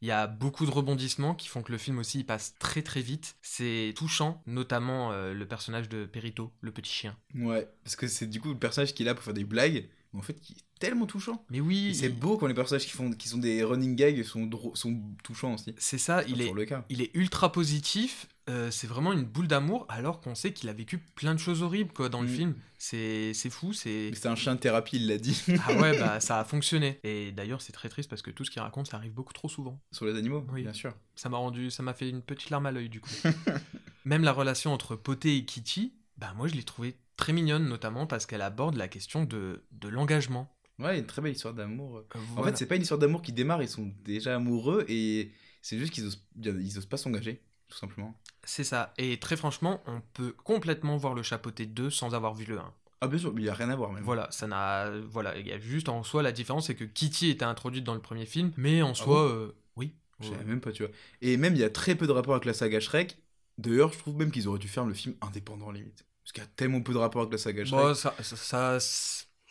Il 0.00 0.08
y 0.08 0.12
a 0.12 0.26
beaucoup 0.28 0.64
de 0.64 0.70
rebondissements 0.70 1.34
qui 1.34 1.48
font 1.48 1.62
que 1.62 1.72
le 1.72 1.78
film 1.78 1.98
aussi 1.98 2.20
il 2.20 2.24
passe 2.24 2.54
très 2.58 2.82
très 2.82 3.00
vite. 3.02 3.36
C'est 3.42 3.92
touchant, 3.96 4.42
notamment 4.46 5.10
euh, 5.12 5.32
le 5.34 5.46
personnage 5.46 5.88
de 5.88 6.06
Perito, 6.06 6.52
le 6.60 6.70
petit 6.72 6.92
chien. 6.92 7.16
Ouais, 7.34 7.68
parce 7.84 7.96
que 7.96 8.06
c'est 8.06 8.26
du 8.26 8.40
coup 8.40 8.48
le 8.50 8.58
personnage 8.58 8.94
qui 8.94 9.02
est 9.02 9.06
là 9.06 9.14
pour 9.14 9.24
faire 9.24 9.34
des 9.34 9.44
blagues, 9.44 9.88
mais 10.12 10.20
en 10.20 10.22
fait 10.22 10.38
qui 10.40 10.52
est 10.52 10.78
tellement 10.78 11.06
touchant. 11.06 11.44
Mais 11.50 11.60
oui, 11.60 11.94
C'est 11.96 12.06
il- 12.06 12.14
beau 12.18 12.36
quand 12.38 12.46
les 12.46 12.54
personnages 12.54 12.84
qui 12.86 12.92
font 12.92 13.10
qui 13.10 13.28
sont 13.28 13.38
des 13.38 13.64
running 13.64 13.96
gags 13.96 14.22
sont, 14.22 14.48
sont 14.74 15.00
touchants 15.24 15.54
aussi. 15.54 15.74
c'est 15.78 15.98
ça, 15.98 16.22
il 16.28 16.34
est, 16.34 16.44
toujours 16.44 16.54
le 16.54 16.64
cas. 16.66 16.84
il 16.90 17.02
est 17.02 17.10
ultra 17.14 17.50
positif, 17.50 18.28
euh, 18.48 18.70
c'est 18.70 18.86
vraiment 18.86 19.12
une 19.12 19.24
boule 19.24 19.46
d'amour 19.48 19.84
alors 19.88 20.20
qu'on 20.20 20.34
sait 20.34 20.52
qu'il 20.52 20.68
a 20.68 20.72
vécu 20.72 20.98
plein 20.98 21.34
de 21.34 21.38
choses 21.40 21.62
horribles 21.62 21.92
quoi 21.92 22.08
dans 22.08 22.22
le 22.22 22.28
Mm. 22.28 22.34
film. 22.34 22.54
C'est 22.78 23.32
fou, 23.50 23.72
c'est 23.72 24.10
C'est 24.14 24.28
un 24.28 24.34
chien 24.36 24.54
de 24.54 24.60
thérapie, 24.60 24.96
il 24.96 25.06
l'a 25.08 25.18
dit. 25.18 25.42
ah 25.66 25.72
ouais 25.74 25.98
bah 25.98 26.20
ça 26.20 26.38
a 26.40 26.44
fonctionné. 26.44 26.98
Et 27.04 27.32
d'ailleurs 27.32 27.60
c'est 27.60 27.72
très 27.72 27.88
triste 27.88 28.08
parce 28.08 28.22
que 28.22 28.30
tout 28.30 28.44
ce 28.44 28.50
qu'il 28.50 28.62
raconte 28.62 28.88
ça 28.88 28.96
arrive 28.96 29.12
beaucoup 29.12 29.32
trop 29.32 29.48
souvent. 29.48 29.80
Sur 29.92 30.06
les 30.06 30.16
animaux, 30.16 30.44
Oui. 30.52 30.62
bien 30.62 30.72
sûr. 30.72 30.94
Ça 31.16 31.28
m'a 31.28 31.36
rendu, 31.38 31.70
ça 31.70 31.82
m'a 31.82 31.94
fait 31.94 32.08
une 32.08 32.22
petite 32.22 32.50
larme 32.50 32.66
à 32.66 32.72
l'œil 32.72 32.88
du 32.88 33.00
coup. 33.00 33.10
Même 34.04 34.22
la 34.24 34.32
relation 34.32 34.72
entre 34.72 34.96
Poté 34.96 35.36
et 35.36 35.44
Kitty, 35.44 35.92
bah 36.16 36.32
moi 36.36 36.48
je 36.48 36.54
l'ai 36.54 36.62
trouvée 36.62 36.96
très 37.16 37.32
mignonne 37.32 37.68
notamment 37.68 38.06
parce 38.06 38.26
qu'elle 38.26 38.42
aborde 38.42 38.76
la 38.76 38.88
question 38.88 39.24
de, 39.24 39.64
de 39.72 39.88
l'engagement. 39.88 40.50
Ouais, 40.78 40.98
une 41.00 41.06
très 41.06 41.20
belle 41.20 41.32
histoire 41.32 41.54
d'amour. 41.54 41.98
Euh, 41.98 42.18
En 42.36 42.44
fait, 42.44 42.56
c'est 42.56 42.66
pas 42.66 42.76
une 42.76 42.82
histoire 42.82 43.00
d'amour 43.00 43.20
qui 43.22 43.32
démarre, 43.32 43.60
ils 43.62 43.68
sont 43.68 43.92
déjà 44.04 44.36
amoureux 44.36 44.84
et 44.88 45.32
c'est 45.60 45.76
juste 45.76 45.92
qu'ils 45.92 46.06
osent, 46.06 46.24
ils 46.40 46.78
osent 46.78 46.86
pas 46.86 46.96
s'engager, 46.96 47.42
tout 47.68 47.76
simplement. 47.76 48.14
C'est 48.48 48.64
ça. 48.64 48.94
Et 48.96 49.20
très 49.20 49.36
franchement, 49.36 49.82
on 49.86 50.00
peut 50.14 50.34
complètement 50.42 50.96
voir 50.96 51.12
le 51.12 51.22
chapeauté 51.22 51.66
2 51.66 51.90
sans 51.90 52.14
avoir 52.14 52.34
vu 52.34 52.46
le 52.46 52.58
1. 52.58 52.72
Ah, 53.02 53.06
bien 53.06 53.18
sûr, 53.18 53.32
mais 53.34 53.42
il 53.42 53.44
y 53.44 53.48
a 53.50 53.54
rien 53.54 53.68
à 53.68 53.76
voir 53.76 53.92
même. 53.92 54.02
Voilà, 54.02 54.26
ça 54.30 54.46
n'a. 54.46 54.90
Voilà, 55.10 55.36
il 55.36 55.46
y 55.46 55.52
a 55.52 55.58
juste 55.58 55.90
en 55.90 56.02
soi 56.02 56.22
la 56.22 56.32
différence, 56.32 56.68
c'est 56.68 56.74
que 56.74 56.84
Kitty 56.84 57.28
était 57.28 57.44
introduite 57.44 57.84
dans 57.84 57.94
le 57.94 58.00
premier 58.00 58.24
film, 58.24 58.52
mais 58.56 58.80
en 58.80 58.94
soi, 58.94 59.28
bon? 59.28 59.34
euh, 59.34 59.54
oui. 59.76 59.94
Je 60.20 60.24
Ouais. 60.26 60.32
savais 60.32 60.44
même 60.46 60.60
pas, 60.62 60.72
tu 60.72 60.82
vois. 60.82 60.92
Et 61.20 61.36
même, 61.36 61.54
il 61.54 61.60
y 61.60 61.64
a 61.64 61.70
très 61.70 61.94
peu 61.94 62.06
de 62.06 62.12
rapport 62.12 62.34
avec 62.34 62.46
la 62.46 62.54
saga 62.54 62.80
Shrek. 62.80 63.18
D'ailleurs, 63.58 63.92
je 63.92 63.98
trouve 63.98 64.16
même 64.16 64.30
qu'ils 64.30 64.48
auraient 64.48 64.58
dû 64.58 64.66
faire 64.68 64.86
le 64.86 64.94
film 64.94 65.14
indépendant, 65.20 65.70
limite. 65.70 66.06
Parce 66.24 66.32
qu'il 66.32 66.42
y 66.42 66.46
a 66.46 66.48
tellement 66.56 66.80
peu 66.80 66.94
de 66.94 66.98
rapport 66.98 67.20
avec 67.20 67.32
la 67.32 67.38
saga 67.38 67.64
Shrek. 67.66 67.78
Bon, 67.78 67.94
ça, 67.94 68.14
ça- 68.22 68.36
ça, 68.36 68.78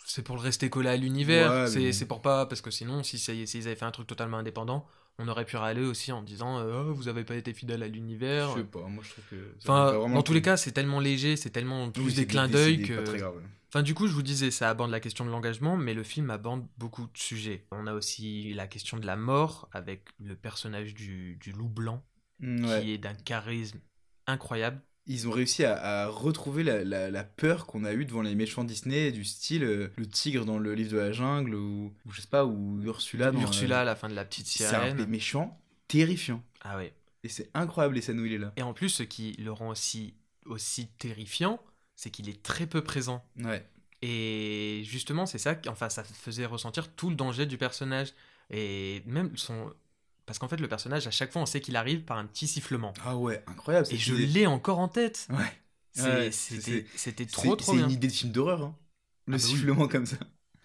c'est 0.05 0.23
pour 0.23 0.35
le 0.35 0.41
rester 0.41 0.69
collé 0.71 0.89
à 0.89 0.97
l'univers. 0.97 1.51
Ouais, 1.51 1.91
c'est 1.93 2.05
pour 2.07 2.21
pas. 2.21 2.47
Parce 2.47 2.61
que 2.61 2.71
sinon, 2.71 3.03
si 3.03 3.19
s'ils 3.19 3.67
avaient 3.67 3.75
fait 3.75 3.85
un 3.85 3.91
truc 3.91 4.07
totalement 4.07 4.37
indépendant, 4.37 4.87
on 5.19 5.27
aurait 5.27 5.45
pu 5.45 5.55
râler 5.57 5.83
aussi 5.83 6.11
en 6.11 6.21
disant 6.21 6.59
euh, 6.59 6.83
Oh, 6.89 6.93
vous 6.93 7.07
avez 7.07 7.23
pas 7.23 7.35
été 7.35 7.53
fidèle 7.53 7.83
à 7.83 7.87
l'univers. 7.87 8.49
je 8.51 8.59
sais 8.59 8.63
pas, 8.65 8.81
moi 8.87 9.03
je 9.03 9.11
trouve 9.11 9.25
que. 9.29 9.55
Enfin, 9.63 10.09
dans 10.09 10.23
tous 10.23 10.33
les 10.33 10.41
cas, 10.41 10.57
c'est 10.57 10.71
tellement 10.71 10.99
léger, 10.99 11.35
c'est 11.35 11.49
tellement 11.49 11.89
plus 11.91 12.15
des 12.15 12.27
clins 12.27 12.47
d'œil 12.47 12.83
que. 12.83 12.93
pas 12.95 13.03
très 13.03 13.17
grave. 13.17 13.41
Enfin, 13.69 13.83
du 13.83 13.93
coup, 13.93 14.07
je 14.07 14.13
vous 14.13 14.21
disais, 14.21 14.49
ça 14.49 14.69
aborde 14.69 14.91
la 14.91 15.01
question 15.01 15.25
de 15.25 15.29
l'engagement, 15.29 15.75
mais 15.75 15.93
le 15.93 16.03
film 16.03 16.29
aborde 16.29 16.65
beaucoup 16.77 17.03
de 17.07 17.17
sujets. 17.17 17.65
On 17.71 17.85
a 17.85 17.93
aussi 17.93 18.53
la 18.53 18.65
question 18.65 18.97
de 18.97 19.05
la 19.05 19.17
mort, 19.17 19.67
avec 19.73 20.05
le 20.23 20.35
personnage 20.37 20.93
du, 20.93 21.35
du 21.35 21.51
loup 21.51 21.67
blanc, 21.69 22.01
Mm, 22.39 22.65
ouais. 22.65 22.81
qui 22.83 22.91
est 22.91 22.97
d'un 22.99 23.15
charisme 23.15 23.79
incroyable. 24.27 24.79
Ils 25.09 25.27
ont 25.27 25.31
réussi 25.31 25.63
à, 25.63 25.75
à 26.03 26.07
retrouver 26.07 26.63
la, 26.63 26.83
la- 26.83 27.09
la 27.09 27.23
peur 27.23 27.65
qu'on 27.65 27.85
a 27.85 27.93
eue 27.93 28.03
devant 28.05 28.21
les 28.21 28.35
méchants 28.35 28.63
Disney, 28.65 29.11
du 29.11 29.23
style 29.23 29.63
euh, 29.63 29.87
le 29.95 30.05
tigre 30.07 30.43
dans 30.45 30.59
le 30.59 30.73
livre 30.75 30.91
de 30.91 30.97
la 30.97 31.11
jungle, 31.13 31.55
ou, 31.55 31.93
ou 32.05 32.11
je 32.11 32.19
sais 32.21 32.27
pas, 32.27 32.45
ou 32.45 32.81
Ursula 32.83 33.31
dans. 33.31 33.39
Ursula, 33.41 33.81
euh, 33.81 33.85
la 33.85 33.95
fin 33.95 34.09
de 34.09 34.13
la 34.15 34.25
petite 34.25 34.47
C'est 34.47 34.65
un 34.65 34.69
sirène. 34.69 35.05
méchant 35.05 35.59
terrifiant. 35.87 36.43
Ah 36.61 36.75
ouais. 36.77 36.93
Et 37.23 37.29
c'est 37.29 37.49
incroyable 37.53 37.95
les 37.95 38.01
scènes 38.01 38.19
où 38.19 38.25
il 38.25 38.33
est 38.33 38.37
là. 38.37 38.51
Et 38.57 38.61
en 38.63 38.73
plus, 38.73 38.89
ce 38.89 39.03
qui 39.03 39.33
le 39.39 39.51
rend 39.51 39.69
aussi, 39.69 40.13
aussi 40.45 40.87
terrifiant, 40.99 41.59
c'est 41.95 42.09
qu'il 42.11 42.27
est 42.29 42.43
très 42.43 42.67
peu 42.67 42.83
présent. 42.83 43.23
Ouais. 43.39 43.65
Et 44.01 44.81
justement, 44.85 45.25
c'est 45.25 45.37
ça, 45.39 45.55
qui- 45.55 45.69
enfin, 45.69 45.89
ça 45.89 46.03
faisait 46.03 46.45
ressentir 46.45 46.93
tout 46.93 47.09
le 47.09 47.15
danger 47.15 47.45
du 47.45 47.57
personnage. 47.57 48.13
Et 48.51 49.01
même 49.05 49.35
son. 49.37 49.73
Parce 50.27 50.37
qu'en 50.37 50.47
fait, 50.47 50.57
le 50.57 50.67
personnage, 50.67 51.07
à 51.07 51.11
chaque 51.11 51.31
fois, 51.31 51.41
on 51.41 51.45
sait 51.47 51.61
qu'il 51.61 51.75
arrive 51.75 52.01
par 52.01 52.17
un 52.17 52.25
petit 52.27 52.47
sifflement. 52.47 52.93
Ah 53.03 53.15
ouais, 53.17 53.43
incroyable. 53.47 53.87
Et 53.89 53.97
je 53.97 54.13
l'ai 54.13 54.45
encore 54.45 54.77
en 54.77 54.87
tête. 54.89 55.27
Ouais. 55.31 55.37
C'est- 55.93 56.31
C'était 56.31 56.61
c'est- 56.61 56.85
c'était 56.95 57.23
C'est- 57.23 57.29
trop, 57.31 57.55
trop 57.55 57.71
C'est 57.71 57.77
bien. 57.77 57.85
une 57.87 57.91
idée 57.93 58.07
de 58.07 58.13
film 58.13 58.31
d'horreur, 58.31 58.61
hein. 58.61 58.75
Le 59.25 59.33
Ah 59.35 59.37
bah 59.37 59.43
oui. 59.43 59.49
sifflement 59.49 59.87
comme 59.87 60.05
ça. 60.05 60.17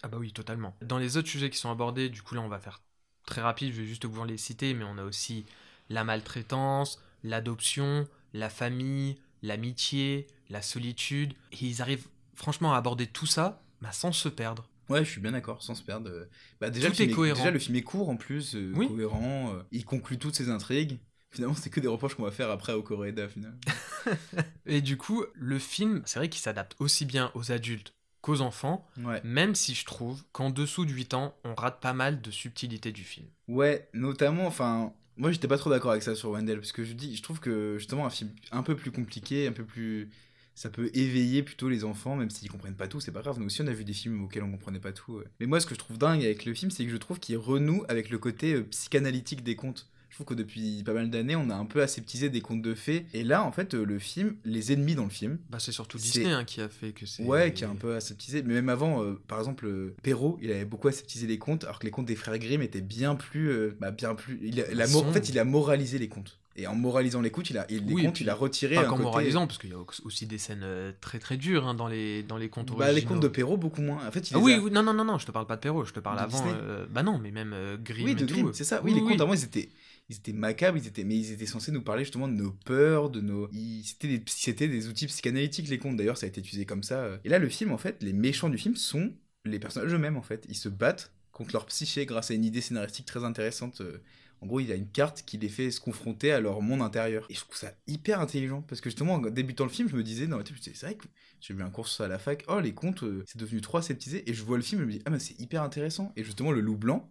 Ah 0.03 0.07
bah 0.09 0.17
oui, 0.19 0.31
totalement. 0.31 0.75
Dans 0.81 0.99
les 0.99 1.17
autres 1.17 1.27
sujets 1.29 1.49
qui 1.49 1.57
sont 1.57 1.71
abordés, 1.71 2.09
du 2.09 2.21
coup 2.21 2.35
là 2.35 2.41
on 2.41 2.49
va 2.49 2.59
faire 2.59 2.81
très 3.25 3.41
rapide, 3.41 3.73
je 3.73 3.81
vais 3.81 3.87
juste 3.87 4.05
vous 4.05 4.23
les 4.25 4.37
citer, 4.37 4.73
mais 4.73 4.83
on 4.83 4.97
a 4.97 5.03
aussi 5.03 5.45
la 5.89 6.03
maltraitance, 6.03 7.01
l'adoption, 7.23 8.07
la 8.33 8.49
famille, 8.49 9.17
l'amitié, 9.41 10.27
la 10.49 10.61
solitude, 10.61 11.33
et 11.53 11.65
ils 11.65 11.81
arrivent 11.81 12.07
franchement 12.35 12.73
à 12.73 12.77
aborder 12.77 13.07
tout 13.07 13.25
ça 13.25 13.61
bah, 13.81 13.91
sans 13.91 14.11
se 14.11 14.29
perdre. 14.29 14.67
Ouais, 14.89 15.03
je 15.05 15.09
suis 15.09 15.21
bien 15.21 15.31
d'accord, 15.31 15.63
sans 15.63 15.75
se 15.75 15.83
perdre. 15.83 16.09
euh, 16.09 16.25
Bah, 16.59 16.69
déjà, 16.69 16.87
Tout 16.87 16.91
le 16.91 16.95
film 16.97 17.09
est 17.09 17.13
cohérent. 17.13 17.37
déjà, 17.39 17.51
le 17.51 17.59
film 17.59 17.75
est 17.77 17.81
court 17.83 18.09
en 18.09 18.17
plus, 18.17 18.55
euh, 18.55 18.71
Oui. 18.75 18.87
cohérent. 18.87 19.53
euh, 19.55 19.63
il 19.71 19.85
conclut 19.85 20.17
toutes 20.17 20.35
ses 20.35 20.49
intrigues. 20.49 20.99
Finalement, 21.31 21.55
c'est 21.55 21.69
que 21.69 21.79
des 21.79 21.87
reproches 21.87 22.15
qu'on 22.15 22.23
va 22.23 22.31
faire 22.31 22.51
après 22.51 22.73
au 22.73 22.83
Coréda, 22.83 23.27
finalement. 23.27 23.57
Et 24.65 24.81
du 24.81 24.97
coup, 24.97 25.23
le 25.33 25.59
film, 25.59 26.01
c'est 26.05 26.19
vrai 26.19 26.29
qu'il 26.29 26.41
s'adapte 26.41 26.75
aussi 26.79 27.05
bien 27.05 27.31
aux 27.33 27.51
adultes 27.51 27.93
qu'aux 28.21 28.41
enfants, 28.41 28.87
Ouais. 29.03 29.19
même 29.23 29.53
si 29.55 29.73
je 29.75 29.83
trouve 29.85 30.23
qu'en 30.31 30.49
dessous 30.49 30.85
de 30.85 30.91
8 30.91 31.13
ans, 31.13 31.35
on 31.43 31.55
rate 31.55 31.81
pas 31.81 31.93
mal 31.93 32.21
de 32.21 32.31
subtilités 32.31 32.91
du 32.91 33.03
film. 33.03 33.27
Ouais, 33.49 33.89
notamment, 33.93 34.45
enfin, 34.47 34.93
moi 35.17 35.31
j'étais 35.31 35.47
pas 35.49 35.57
trop 35.57 35.69
d'accord 35.69 35.91
avec 35.91 36.03
ça 36.03 36.15
sur 36.15 36.29
Wendell, 36.31 36.59
parce 36.59 36.71
que 36.71 36.83
je 36.85 36.93
dis, 36.93 37.15
je 37.17 37.21
trouve 37.23 37.39
que 37.41 37.77
justement 37.77 38.05
un 38.05 38.09
film 38.09 38.31
un 38.51 38.63
peu 38.63 38.75
plus 38.77 38.91
compliqué, 38.91 39.45
un 39.47 39.51
peu 39.51 39.65
plus, 39.65 40.09
ça 40.55 40.69
peut 40.69 40.89
éveiller 40.93 41.43
plutôt 41.43 41.69
les 41.69 41.83
enfants, 41.83 42.15
même 42.15 42.29
s'ils 42.29 42.49
comprennent 42.49 42.75
pas 42.75 42.87
tout, 42.87 42.99
c'est 42.99 43.11
pas 43.11 43.21
grave. 43.21 43.39
Nous 43.39 43.45
aussi 43.47 43.61
on 43.61 43.67
a 43.67 43.73
vu 43.73 43.83
des 43.83 43.93
films 43.93 44.23
auxquels 44.23 44.43
on 44.43 44.51
comprenait 44.51 44.79
pas 44.79 44.91
tout. 44.91 45.13
ouais. 45.13 45.25
Mais 45.39 45.45
moi 45.45 45.59
ce 45.59 45.65
que 45.65 45.73
je 45.75 45.79
trouve 45.79 45.97
dingue 45.97 46.23
avec 46.23 46.45
le 46.45 46.53
film, 46.53 46.71
c'est 46.71 46.85
que 46.85 46.91
je 46.91 46.97
trouve 46.97 47.19
qu'il 47.19 47.37
renoue 47.37 47.83
avec 47.89 48.09
le 48.09 48.17
côté 48.17 48.53
euh, 48.53 48.63
psychanalytique 48.63 49.43
des 49.43 49.55
contes. 49.55 49.89
Je 50.09 50.17
trouve 50.17 50.27
que 50.27 50.33
depuis 50.35 50.83
pas 50.83 50.93
mal 50.93 51.09
d'années, 51.09 51.35
on 51.35 51.49
a 51.49 51.55
un 51.55 51.65
peu 51.65 51.81
aseptisé 51.81 52.29
des 52.29 52.41
contes 52.41 52.61
de 52.61 52.75
fées. 52.75 53.07
Et 53.15 53.23
là, 53.23 53.43
en 53.43 53.51
fait, 53.51 53.73
euh, 53.73 53.83
le 53.83 53.97
film, 53.97 54.35
les 54.45 54.71
ennemis 54.71 54.93
dans 54.93 55.05
le 55.05 55.09
film, 55.09 55.39
Bah, 55.49 55.57
c'est 55.59 55.71
surtout 55.71 55.97
Disney 55.97 56.29
hein, 56.31 56.43
qui 56.43 56.61
a 56.61 56.69
fait 56.69 56.91
que 56.91 57.07
c'est. 57.07 57.23
Ouais, 57.23 57.51
qui 57.51 57.63
est 57.63 57.67
un 57.67 57.73
peu 57.73 57.95
aseptisé. 57.95 58.43
Mais 58.43 58.53
même 58.53 58.69
avant, 58.69 59.03
euh, 59.03 59.19
par 59.27 59.39
exemple, 59.39 59.65
euh, 59.65 59.95
Perrault, 60.03 60.37
il 60.39 60.51
avait 60.51 60.65
beaucoup 60.65 60.87
aseptisé 60.87 61.25
les 61.25 61.39
contes, 61.39 61.63
alors 61.63 61.79
que 61.79 61.85
les 61.85 61.91
contes 61.91 62.05
des 62.05 62.15
frères 62.15 62.37
Grimm 62.37 62.61
étaient 62.61 62.79
bien 62.81 63.15
plus, 63.15 63.49
euh, 63.49 63.75
bah, 63.79 63.89
bien 63.89 64.13
plus. 64.13 64.39
Il 64.43 64.59
a, 64.61 64.87
mo- 64.87 64.99
en 64.99 65.11
fait, 65.13 65.29
il 65.29 65.39
a 65.39 65.45
moralisé 65.45 65.97
les 65.97 66.09
contes. 66.09 66.39
Et 66.55 66.67
en 66.67 66.75
moralisant 66.75 67.19
les 67.21 67.31
contes, 67.31 67.49
il 67.49 67.57
a, 67.57 67.65
il- 67.69 67.83
les 67.85 67.93
Oui, 67.93 68.07
puis 68.13 68.23
il 68.23 68.29
a 68.29 68.35
retiré 68.35 68.75
Pas 68.75 68.83
qu'en 68.83 68.91
côté- 68.91 69.03
moralisant, 69.03 69.47
parce 69.47 69.57
qu'il 69.57 69.71
y 69.71 69.73
a 69.73 69.77
aussi 70.03 70.27
des 70.27 70.37
scènes 70.37 70.61
euh, 70.63 70.91
très 71.01 71.17
très 71.17 71.35
dures 71.35 71.67
hein, 71.67 71.73
dans, 71.73 71.87
les, 71.87 72.21
dans 72.21 72.37
les 72.37 72.47
contes 72.49 72.67
Bah, 72.67 72.85
originaux. 72.85 72.95
les 72.95 73.01
contes 73.05 73.19
de 73.23 73.27
Perrault, 73.27 73.57
beaucoup 73.57 73.81
moins. 73.81 74.05
En 74.07 74.11
fait, 74.11 74.29
il 74.29 74.35
Ah 74.35 74.39
oui, 74.39 74.53
a- 74.53 74.59
oui, 74.59 74.69
non, 74.71 74.83
non, 74.83 74.93
non, 74.93 75.03
non, 75.03 75.17
je 75.17 75.25
te 75.25 75.31
parle 75.31 75.47
pas 75.47 75.55
de 75.55 75.61
Perrault, 75.61 75.83
je 75.85 75.93
te 75.93 75.99
parle 75.99 76.17
De 76.17 76.23
avant. 76.23 76.45
Euh, 76.47 76.85
bah 76.91 77.01
non, 77.01 77.17
mais 77.17 77.31
même 77.31 77.53
euh, 77.53 77.75
Grimm 77.77 78.05
Oui, 78.05 78.13
de. 78.15 78.25
Grimm, 78.25 78.51
c'est 78.53 78.63
ça. 78.65 78.81
Oui, 78.83 78.93
les 78.93 79.01
contes, 79.01 79.19
avant, 79.19 79.33
ils 79.33 79.43
étaient, 79.43 79.69
ils 80.09 80.15
étaient 80.17 80.31
macabres, 80.33 80.77
ils 80.77 80.85
étaient, 80.85 81.03
mais 81.03 81.15
ils 81.15 81.31
étaient 81.31 81.47
censés 81.47 81.71
nous 81.71 81.81
parler 81.81 82.03
justement 82.03 82.27
de 82.27 82.33
nos 82.33 82.51
peurs, 82.51 83.09
de 83.09 83.19
nos. 83.21 83.49
C'était 83.83 84.07
des, 84.19 84.23
c'était 84.27 84.67
des 84.67 84.87
outils 84.87 85.07
psychanalytiques, 85.07 85.67
les 85.69 85.79
contes. 85.79 85.97
D'ailleurs, 85.97 86.17
ça 86.17 86.27
a 86.27 86.29
été 86.29 86.39
utilisé 86.39 86.65
comme 86.67 86.83
ça. 86.83 87.19
Et 87.25 87.29
là, 87.29 87.39
le 87.39 87.49
film, 87.49 87.71
en 87.71 87.79
fait, 87.79 87.97
les 88.03 88.13
méchants 88.13 88.49
du 88.49 88.59
film 88.59 88.75
sont 88.75 89.11
les 89.45 89.57
personnages 89.57 89.91
eux-mêmes, 89.91 90.17
en 90.17 90.21
fait. 90.21 90.45
Ils 90.49 90.55
se 90.55 90.69
battent 90.69 91.11
contre 91.31 91.53
leur 91.53 91.65
psyché 91.65 92.05
grâce 92.05 92.29
à 92.29 92.35
une 92.35 92.45
idée 92.45 92.61
scénaristique 92.61 93.07
très 93.07 93.23
intéressante. 93.23 93.81
euh, 93.81 93.97
En 94.43 94.45
gros, 94.45 94.59
il 94.59 94.67
y 94.67 94.73
a 94.73 94.75
une 94.75 94.89
carte 94.89 95.23
qui 95.25 95.37
les 95.37 95.47
fait 95.47 95.71
se 95.71 95.79
confronter 95.79 96.33
à 96.33 96.41
leur 96.41 96.61
monde 96.61 96.81
intérieur. 96.81 97.25
Et 97.29 97.33
je 97.33 97.39
trouve 97.39 97.55
ça 97.55 97.71
hyper 97.87 98.19
intelligent. 98.19 98.61
Parce 98.61 98.81
que 98.81 98.89
justement, 98.89 99.13
en 99.13 99.19
débutant 99.21 99.63
le 99.63 99.69
film, 99.69 99.87
je 99.87 99.95
me 99.95 100.03
disais, 100.03 100.27
disais, 100.27 100.71
c'est 100.73 100.85
vrai 100.85 100.95
que 100.95 101.05
j'ai 101.39 101.53
vu 101.53 101.63
un 101.63 101.69
cours 101.69 101.87
sur 101.87 101.95
ça 101.95 102.05
à 102.05 102.07
la 102.09 102.19
fac. 102.19 102.43
Oh, 102.49 102.59
les 102.59 102.73
contes, 102.73 103.03
euh, 103.03 103.23
c'est 103.25 103.37
devenu 103.37 103.61
trop 103.61 103.77
aseptisé. 103.77 104.29
Et 104.29 104.33
je 104.33 104.43
vois 104.43 104.57
le 104.57 104.63
film 104.63 104.81
et 104.81 104.83
je 104.83 104.87
me 104.87 104.91
dis, 104.91 105.01
ah, 105.05 105.11
mais 105.11 105.19
c'est 105.19 105.39
hyper 105.39 105.63
intéressant. 105.63 106.11
Et 106.17 106.25
justement, 106.25 106.51
le 106.51 106.59
loup 106.59 106.75
blanc, 106.75 107.09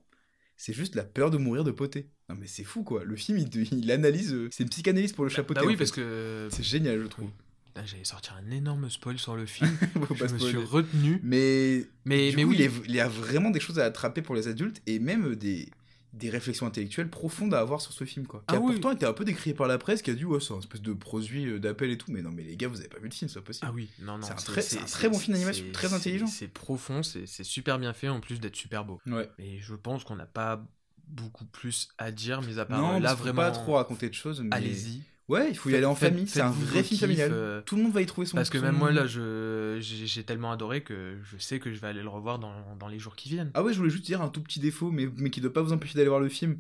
c'est 0.59 0.75
juste 0.75 0.95
la 0.95 1.05
peur 1.05 1.31
de 1.31 1.39
mourir 1.39 1.65
de 1.65 1.71
poté. 1.71 2.11
Non, 2.29 2.37
mais 2.39 2.47
c'est 2.47 2.65
fou, 2.65 2.83
quoi. 2.83 3.03
Le 3.03 3.17
film, 3.17 3.39
il, 3.39 3.91
analyse. 3.91 4.35
euh, 4.35 4.49
c'est 4.53 4.65
une 4.65 4.69
psychanalyse 4.69 5.15
pour 5.15 5.25
le 5.25 5.31
chapeauté. 5.31 5.61
Bah 5.61 5.67
oui, 5.67 5.75
en 5.75 5.79
parce 5.79 5.91
que. 5.91 6.49
C'est 6.53 6.63
génial, 6.63 7.01
je 7.01 7.07
trouve. 7.07 7.31
Ah, 7.75 7.81
J'allais 7.87 8.05
sortir 8.05 8.35
un 8.47 8.51
énorme 8.51 8.91
spoil 8.91 9.19
sur 9.19 9.37
le 9.37 9.47
film. 9.47 9.71
Faut 10.07 10.15
je 10.15 10.25
me 10.25 10.29
spoiler. 10.29 10.45
suis 10.49 10.57
retenu. 10.59 11.19
Mais, 11.23 11.87
Mais, 12.05 12.31
coup, 12.35 12.51
oui. 12.51 12.69
il 12.87 12.95
y 12.95 13.01
a 13.01 13.09
vraiment 13.09 13.49
des 13.49 13.61
choses 13.61 13.79
à 13.79 13.87
attraper 13.87 14.21
pour 14.21 14.35
les 14.35 14.49
adultes 14.49 14.83
et 14.87 14.99
même 14.99 15.35
des, 15.35 15.71
des 16.13 16.29
réflexions 16.29 16.67
intellectuelles 16.67 17.09
profondes 17.09 17.55
à 17.55 17.61
avoir 17.61 17.81
sur 17.81 17.93
ce 17.93 18.05
film, 18.05 18.27
quoi. 18.27 18.41
Qui 18.41 18.55
Ah 18.55 18.59
a 18.59 18.61
oui. 18.61 18.73
pourtant 18.73 18.91
été 18.93 19.07
un 19.07 19.15
peu 19.15 19.25
décrié 19.25 19.55
par 19.55 19.67
la 19.67 19.79
presse, 19.79 20.03
qui 20.03 20.11
a 20.11 20.15
dit, 20.15 20.25
ouais, 20.27 20.41
c'est 20.41 20.53
un 20.53 20.59
espèce 20.59 20.83
de 20.83 20.93
produit 20.93 21.47
euh, 21.47 21.59
d'appel 21.59 21.91
et 21.91 21.97
tout. 21.97 22.11
Mais 22.13 22.21
non, 22.21 22.31
mais 22.31 22.43
les 22.43 22.57
gars, 22.57 22.69
vous 22.69 22.81
avez 22.81 22.89
pas 22.89 22.99
vu 22.99 23.09
le 23.09 23.15
film, 23.15 23.29
c'est 23.31 23.41
pas 23.41 23.47
possible. 23.47 23.67
Ah 23.71 23.73
oui, 23.75 23.89
non, 24.01 24.19
non. 24.19 24.27
C'est 24.27 24.33
un 24.33 24.37
très- 24.37 24.61
c'est 24.63 24.79
un 24.79 24.85
très 24.85 25.09
bon 25.09 25.19
film 25.19 25.33
d'animation, 25.35 25.65
très 25.73 25.95
intelligent. 25.95 26.27
C'est 26.27 26.49
profond, 26.49 27.03
c'est 27.03 27.27
c'est 27.27 27.45
super 27.45 27.79
bien 27.79 27.93
fait 27.95 28.09
en 28.11 28.21
plus 28.21 28.41
d'être 28.41 28.57
super 28.57 28.85
beau. 28.85 29.01
Ouais. 29.07 29.31
Et 29.39 29.59
je 29.61 29.75
pense 29.75 30.05
qu'on 30.05 30.17
n'a 30.17 30.27
pas 30.27 30.63
beaucoup 31.09 31.45
plus 31.47 31.89
à 31.99 32.11
dire, 32.13 32.43
mis 32.43 32.59
à 32.59 32.65
part 32.67 32.81
non, 32.81 32.97
euh, 32.97 33.01
là 33.01 33.15
vraiment. 33.15 33.43
pas 33.43 33.51
trop 33.51 33.75
raconter 33.75 34.09
de 34.09 34.15
choses. 34.15 34.41
Mais... 34.43 34.55
Allez-y. 34.55 35.03
Ouais, 35.33 35.49
il 35.51 35.57
faut 35.57 35.71
y 35.71 35.75
aller 35.75 35.87
en 35.87 35.95
famille. 35.95 36.27
C'est 36.29 36.41
un 36.41 36.51
vrai 36.51 36.83
film 36.83 37.01
familial. 37.01 37.31
euh, 37.33 37.63
Tout 37.63 37.77
le 37.77 37.83
monde 37.83 37.93
va 37.93 38.03
y 38.03 38.07
trouver 38.07 38.27
son 38.27 38.37
Parce 38.37 38.51
que 38.51 38.59
même 38.59 38.77
moi 38.77 38.93
là, 38.93 39.07
je 39.07 39.79
j'ai 39.81 40.25
tellement 40.25 40.53
adoré 40.53 40.83
que 40.83 41.17
je 41.25 41.39
sais 41.39 41.59
que 41.59 41.73
je 41.73 41.81
vais 41.81 41.89
aller 41.89 42.03
le 42.03 42.09
revoir 42.09 42.39
dans, 42.39 42.53
dans 42.79 42.89
les 42.89 42.99
jours 42.99 43.17
qui 43.17 43.29
viennent. 43.31 43.51
Ah 43.55 43.63
ouais, 43.63 43.73
je 43.73 43.79
voulais 43.79 43.91
juste 43.91 44.05
dire 44.05 44.21
un 44.23 44.29
tout 44.29 44.43
petit 44.43 44.61
défaut, 44.61 44.91
mais, 44.91 45.09
mais 45.17 45.31
qui 45.31 45.41
doit 45.41 45.53
pas 45.53 45.63
vous 45.63 45.73
empêcher 45.73 45.95
d'aller 45.95 46.09
voir 46.09 46.21
le 46.21 46.29
film. 46.29 46.59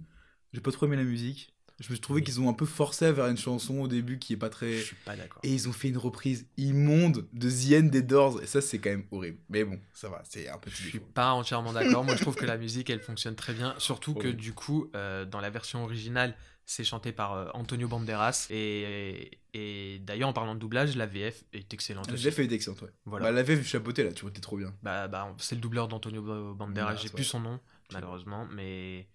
J'ai 0.52 0.60
pas 0.60 0.70
trop 0.72 0.86
aimé 0.86 0.96
la 0.96 1.04
musique. 1.04 1.50
Je 1.80 1.88
me 1.88 1.94
suis 1.94 2.00
trouvé 2.00 2.20
Oui. 2.20 2.24
qu'ils 2.24 2.40
ont 2.40 2.48
un 2.48 2.52
peu 2.52 2.66
forcé 2.66 3.10
vers 3.10 3.26
une 3.26 3.36
chanson 3.38 3.80
au 3.80 3.88
début 3.88 4.18
qui 4.18 4.34
est 4.34 4.36
pas 4.36 4.50
très. 4.50 4.74
Je 4.74 4.84
suis 4.84 4.96
pas 5.04 5.16
d'accord. 5.16 5.40
Et 5.42 5.52
ils 5.52 5.68
ont 5.68 5.72
fait 5.72 5.88
une 5.88 5.96
reprise 5.98 6.46
immonde 6.56 7.26
de 7.32 7.50
The 7.50 7.82
End 7.82 7.86
des 7.88 8.02
Doors, 8.02 8.40
et 8.42 8.46
ça 8.46 8.60
c'est 8.60 8.78
quand 8.78 8.90
même 8.90 9.04
horrible. 9.10 9.38
Mais 9.48 9.64
bon, 9.64 9.80
ça 9.92 10.08
va, 10.08 10.22
c'est 10.28 10.48
un 10.48 10.58
petit 10.58 10.82
Je 10.82 10.88
suis 10.88 11.00
pas 11.00 11.32
entièrement 11.32 11.72
d'accord. 11.72 12.04
Moi, 12.04 12.14
je 12.14 12.20
trouve 12.22 12.36
que 12.36 12.46
la 12.46 12.56
musique, 12.58 12.88
elle 12.90 13.00
fonctionne 13.00 13.34
très 13.34 13.52
bien. 13.52 13.74
Surtout 13.78 14.14
que 14.22 14.28
du 14.28 14.52
coup, 14.52 14.90
euh, 14.94 15.24
dans 15.24 15.40
la 15.40 15.50
version 15.50 15.82
originale, 15.82 16.36
c'est 16.64 16.84
chanté 16.84 17.12
par 17.12 17.34
euh, 17.34 17.48
Antonio 17.54 17.88
Banderas. 17.88 18.46
Et, 18.50 19.40
et 19.54 19.98
d'ailleurs, 20.00 20.28
en 20.28 20.32
parlant 20.32 20.54
de 20.54 20.60
doublage, 20.60 20.96
la 20.96 21.06
VF 21.06 21.44
est 21.52 21.72
excellente. 21.74 22.08
La. 22.10 22.16
VF 22.16 22.38
est 22.38 22.52
excellente, 22.52 22.82
ouais. 22.82 22.90
Voilà. 23.04 23.26
Bah, 23.26 23.32
la 23.32 23.42
VF 23.42 23.66
chapeauté 23.66 24.04
là, 24.04 24.12
tu 24.12 24.22
vois, 24.22 24.30
t'es 24.30 24.40
trop 24.40 24.56
bien. 24.56 24.74
Bah, 24.82 25.08
bah, 25.08 25.34
c'est 25.38 25.54
le 25.54 25.60
doubleur 25.60 25.88
d'Antonio 25.88 26.54
Banderas. 26.54 26.96
J'ai 26.96 27.08
ouais. 27.08 27.14
plus 27.14 27.24
son 27.24 27.40
nom, 27.40 27.60
malheureusement, 27.92 28.46
mais. 28.52 29.08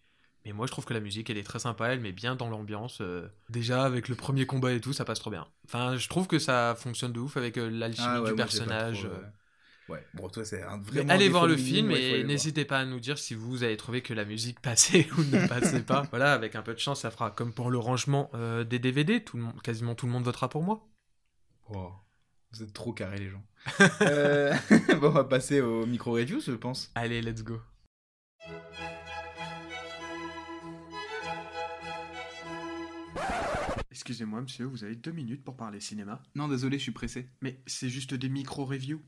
Et 0.45 0.53
moi, 0.53 0.65
je 0.65 0.71
trouve 0.71 0.85
que 0.85 0.93
la 0.93 1.01
musique, 1.01 1.29
elle 1.29 1.37
est 1.37 1.43
très 1.43 1.59
sympa, 1.59 1.87
elle 1.89 1.99
met 1.99 2.13
bien 2.13 2.37
dans 2.37 2.47
l'ambiance. 2.49 3.01
euh, 3.01 3.27
déjà, 3.49 3.83
avec 3.83 4.07
le 4.07 4.15
premier 4.15 4.45
combat 4.45 4.71
et 4.71 4.79
tout, 4.79 4.93
ça 4.93 5.03
passe 5.03 5.19
trop 5.19 5.29
bien. 5.29 5.45
Enfin, 5.65 5.97
je 5.97 6.07
trouve 6.07 6.27
que 6.27 6.39
ça 6.39 6.73
fonctionne 6.77 7.11
de 7.11 7.19
ouf 7.19 7.35
avec 7.35 7.57
euh, 7.57 7.69
l'alchimie 7.69 8.07
Ah 8.09 8.21
ouais, 8.21 8.29
du 8.29 8.35
personnage. 8.35 9.03
trop, 9.03 9.07
euh. 9.11 9.21
Ouais, 9.89 10.05
bon, 10.13 10.27
toi, 10.27 10.43
c'est 10.43 10.61
un 10.63 10.77
Mais 10.77 10.83
vraiment. 10.83 11.13
allez 11.13 11.29
voir 11.29 11.47
le 11.47 11.55
film 11.55 11.91
et 11.91 12.23
n'hésitez 12.23 12.65
pas 12.65 12.79
à 12.79 12.85
nous 12.85 12.99
dire 12.99 13.17
si 13.17 13.35
vous 13.35 13.63
avez 13.63 13.77
trouvé 13.77 14.01
que 14.01 14.13
la 14.13 14.25
musique 14.25 14.59
passait 14.61 15.07
ou 15.17 15.23
ne 15.23 15.47
passait 15.47 15.83
pas. 15.83 16.03
Voilà, 16.09 16.33
avec 16.33 16.55
un 16.55 16.61
peu 16.61 16.73
de 16.73 16.79
chance, 16.79 17.01
ça 17.01 17.11
fera 17.11 17.31
comme 17.31 17.53
pour 17.53 17.69
le 17.69 17.77
rangement 17.77 18.29
euh, 18.33 18.63
des 18.63 18.79
DVD. 18.79 19.23
Tout 19.23 19.37
le 19.37 19.43
monde, 19.43 19.61
quasiment 19.61 19.95
tout 19.95 20.05
le 20.05 20.11
monde 20.11 20.23
votera 20.23 20.49
pour 20.49 20.63
moi. 20.63 20.87
Wow. 21.69 21.93
Vous 22.51 22.63
êtes 22.63 22.73
trop 22.73 22.93
carrés, 22.93 23.19
les 23.19 23.29
gens. 23.29 23.43
Euh, 24.01 24.53
bon, 25.01 25.07
on 25.07 25.09
va 25.09 25.23
passer 25.25 25.61
au 25.61 25.85
micro-review, 25.85 26.39
je 26.39 26.53
pense. 26.53 26.91
Allez, 26.95 27.21
let's 27.21 27.43
go. 27.43 27.59
Excusez-moi, 33.91 34.41
monsieur, 34.41 34.65
vous 34.65 34.83
avez 34.83 34.95
deux 34.95 35.11
minutes 35.11 35.43
pour 35.43 35.57
parler 35.57 35.79
cinéma. 35.79 36.21
Non, 36.35 36.47
désolé, 36.47 36.77
je 36.77 36.83
suis 36.83 36.91
pressé. 36.91 37.27
Mais 37.41 37.59
c'est 37.65 37.89
juste 37.89 38.13
des 38.13 38.29
micro-reviews. 38.29 39.01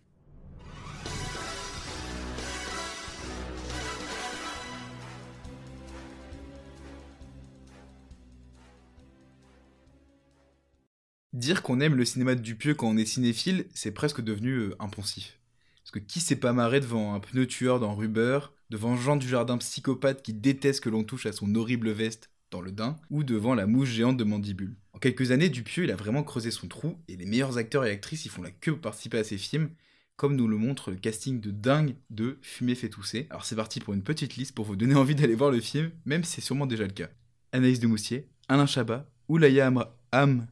Dire 11.39 11.63
qu'on 11.63 11.79
aime 11.79 11.95
le 11.95 12.03
cinéma 12.03 12.35
de 12.35 12.41
Dupieux 12.41 12.73
quand 12.73 12.89
on 12.89 12.97
est 12.97 13.05
cinéphile, 13.05 13.65
c'est 13.73 13.93
presque 13.93 14.19
devenu 14.19 14.55
euh, 14.55 14.75
impensif. 14.77 15.39
Parce 15.77 15.91
que 15.91 15.99
qui 15.99 16.19
s'est 16.19 16.35
pas 16.35 16.51
marré 16.51 16.81
devant 16.81 17.13
un 17.13 17.21
pneu 17.21 17.47
tueur 17.47 17.79
dans 17.79 17.95
Ruber, 17.95 18.39
devant 18.69 18.97
Jean 18.97 19.15
Dujardin 19.15 19.57
psychopathe 19.57 20.21
qui 20.21 20.33
déteste 20.33 20.83
que 20.83 20.89
l'on 20.89 21.05
touche 21.05 21.27
à 21.27 21.31
son 21.31 21.55
horrible 21.55 21.91
veste 21.91 22.29
dans 22.51 22.59
le 22.59 22.73
Dain, 22.73 22.97
ou 23.09 23.23
devant 23.23 23.55
la 23.55 23.67
mouche 23.67 23.87
géante 23.87 24.17
de 24.17 24.25
Mandibule? 24.25 24.75
En 24.91 24.99
quelques 24.99 25.31
années, 25.31 25.47
Dupieux, 25.47 25.85
il 25.85 25.91
a 25.91 25.95
vraiment 25.95 26.23
creusé 26.23 26.51
son 26.51 26.67
trou, 26.67 26.97
et 27.07 27.15
les 27.15 27.25
meilleurs 27.25 27.57
acteurs 27.57 27.85
et 27.85 27.91
actrices, 27.91 28.25
ils 28.25 28.31
font 28.31 28.41
la 28.41 28.51
queue 28.51 28.73
pour 28.73 28.81
participer 28.81 29.19
à 29.19 29.23
ses 29.23 29.37
films, 29.37 29.69
comme 30.17 30.35
nous 30.35 30.49
le 30.49 30.57
montre 30.57 30.91
le 30.91 30.97
casting 30.97 31.39
de 31.39 31.51
dingue 31.51 31.95
de 32.09 32.37
Fumer 32.41 32.75
fait 32.75 32.89
tousser. 32.89 33.27
Alors 33.29 33.45
c'est 33.45 33.55
parti 33.55 33.79
pour 33.79 33.93
une 33.93 34.03
petite 34.03 34.35
liste 34.35 34.53
pour 34.53 34.65
vous 34.65 34.75
donner 34.75 34.95
envie 34.95 35.15
d'aller 35.15 35.35
voir 35.35 35.51
le 35.51 35.61
film, 35.61 35.91
même 36.03 36.25
si 36.25 36.33
c'est 36.33 36.41
sûrement 36.41 36.67
déjà 36.67 36.83
le 36.83 36.91
cas. 36.91 37.07
Anaïs 37.53 37.79
de 37.79 37.87
Moustier, 37.87 38.27
Alain 38.49 38.65
Chabat, 38.65 39.09
Oulaya 39.29 39.71
Am... 40.11 40.45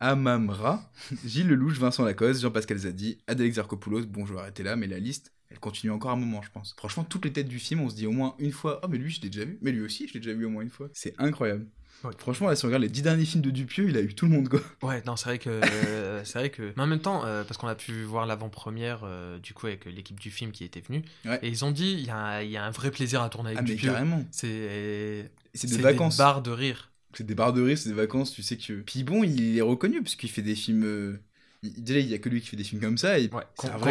Amamra, 0.00 0.90
Gilles 1.24 1.48
Lelouch, 1.48 1.78
Vincent 1.78 2.04
Lacoste, 2.04 2.40
Jean-Pascal 2.42 2.78
Zadi, 2.78 3.18
Adèle 3.26 3.46
Exarchopoulos, 3.46 4.06
bon 4.06 4.26
je 4.26 4.34
vais 4.34 4.40
arrêter 4.40 4.62
là, 4.62 4.76
mais 4.76 4.86
la 4.86 4.98
liste, 4.98 5.32
elle 5.50 5.58
continue 5.58 5.92
encore 5.92 6.10
un 6.10 6.16
moment 6.16 6.42
je 6.42 6.50
pense. 6.50 6.74
Franchement, 6.76 7.04
toutes 7.04 7.24
les 7.24 7.32
têtes 7.32 7.48
du 7.48 7.58
film, 7.58 7.80
on 7.80 7.88
se 7.88 7.94
dit 7.96 8.06
au 8.06 8.12
moins 8.12 8.34
une 8.38 8.52
fois, 8.52 8.80
oh 8.82 8.88
mais 8.88 8.98
lui 8.98 9.10
je 9.10 9.20
l'ai 9.20 9.30
déjà 9.30 9.44
vu, 9.44 9.58
mais 9.62 9.72
lui 9.72 9.80
aussi 9.82 10.06
je 10.08 10.14
l'ai 10.14 10.20
déjà 10.20 10.34
vu 10.34 10.44
au 10.44 10.50
moins 10.50 10.62
une 10.62 10.70
fois. 10.70 10.88
C'est 10.92 11.14
incroyable. 11.18 11.66
Ouais. 12.04 12.10
Franchement, 12.18 12.48
là, 12.48 12.54
si 12.56 12.64
on 12.66 12.68
regarde 12.68 12.82
les 12.82 12.90
dix 12.90 13.00
derniers 13.00 13.24
films 13.24 13.42
de 13.42 13.48
Dupieux, 13.50 13.88
il 13.88 13.96
a 13.96 14.02
eu 14.02 14.14
tout 14.14 14.26
le 14.26 14.32
monde 14.32 14.50
quoi. 14.50 14.60
Ouais, 14.82 15.02
non, 15.06 15.16
c'est 15.16 15.30
vrai 15.30 15.38
que. 15.38 15.48
euh, 15.48 16.22
c'est 16.24 16.38
vrai 16.38 16.50
que. 16.50 16.74
Mais 16.76 16.82
en 16.82 16.86
même 16.86 17.00
temps, 17.00 17.24
euh, 17.24 17.42
parce 17.42 17.56
qu'on 17.56 17.68
a 17.68 17.74
pu 17.74 18.02
voir 18.02 18.26
l'avant-première, 18.26 19.00
euh, 19.04 19.38
du 19.38 19.54
coup, 19.54 19.66
avec 19.66 19.86
l'équipe 19.86 20.20
du 20.20 20.30
film 20.30 20.52
qui 20.52 20.62
était 20.64 20.82
venue, 20.82 21.02
Ouais. 21.24 21.38
et 21.42 21.48
ils 21.48 21.64
ont 21.64 21.70
dit 21.70 21.92
il 21.98 22.04
y, 22.04 22.10
a 22.10 22.16
un- 22.18 22.42
il 22.42 22.50
y 22.50 22.58
a 22.58 22.64
un 22.66 22.70
vrai 22.70 22.90
plaisir 22.90 23.22
à 23.22 23.30
tourner 23.30 23.48
avec 23.48 23.60
Ah 23.60 23.62
mais 23.62 23.70
Dupieux. 23.70 23.90
carrément. 23.92 24.22
C'est. 24.30 25.30
C'est 25.54 25.68
des 25.70 25.78
vacances. 25.78 26.18
barres 26.18 26.42
de 26.42 26.50
rire. 26.50 26.90
C'est 27.16 27.24
des 27.24 27.34
barres 27.34 27.52
de 27.52 27.62
rire, 27.62 27.78
c'est 27.78 27.88
des 27.88 27.94
vacances, 27.94 28.32
tu 28.32 28.42
sais 28.42 28.56
que. 28.56 28.74
Puis 28.80 29.04
bon, 29.04 29.24
il 29.24 29.56
est 29.56 29.62
reconnu 29.62 30.02
parce 30.02 30.16
qu'il 30.16 30.30
fait 30.30 30.42
des 30.42 30.54
films. 30.54 30.84
euh, 30.84 31.18
il- 31.62 31.82
Déjà, 31.82 32.00
il 32.00 32.08
y 32.08 32.14
a 32.14 32.18
que 32.18 32.28
lui 32.28 32.40
qui 32.40 32.48
fait 32.48 32.56
des 32.56 32.64
films 32.64 32.80
comme 32.80 32.98
ça. 32.98 33.18
Et 33.18 33.30
Ouais. 33.32 33.42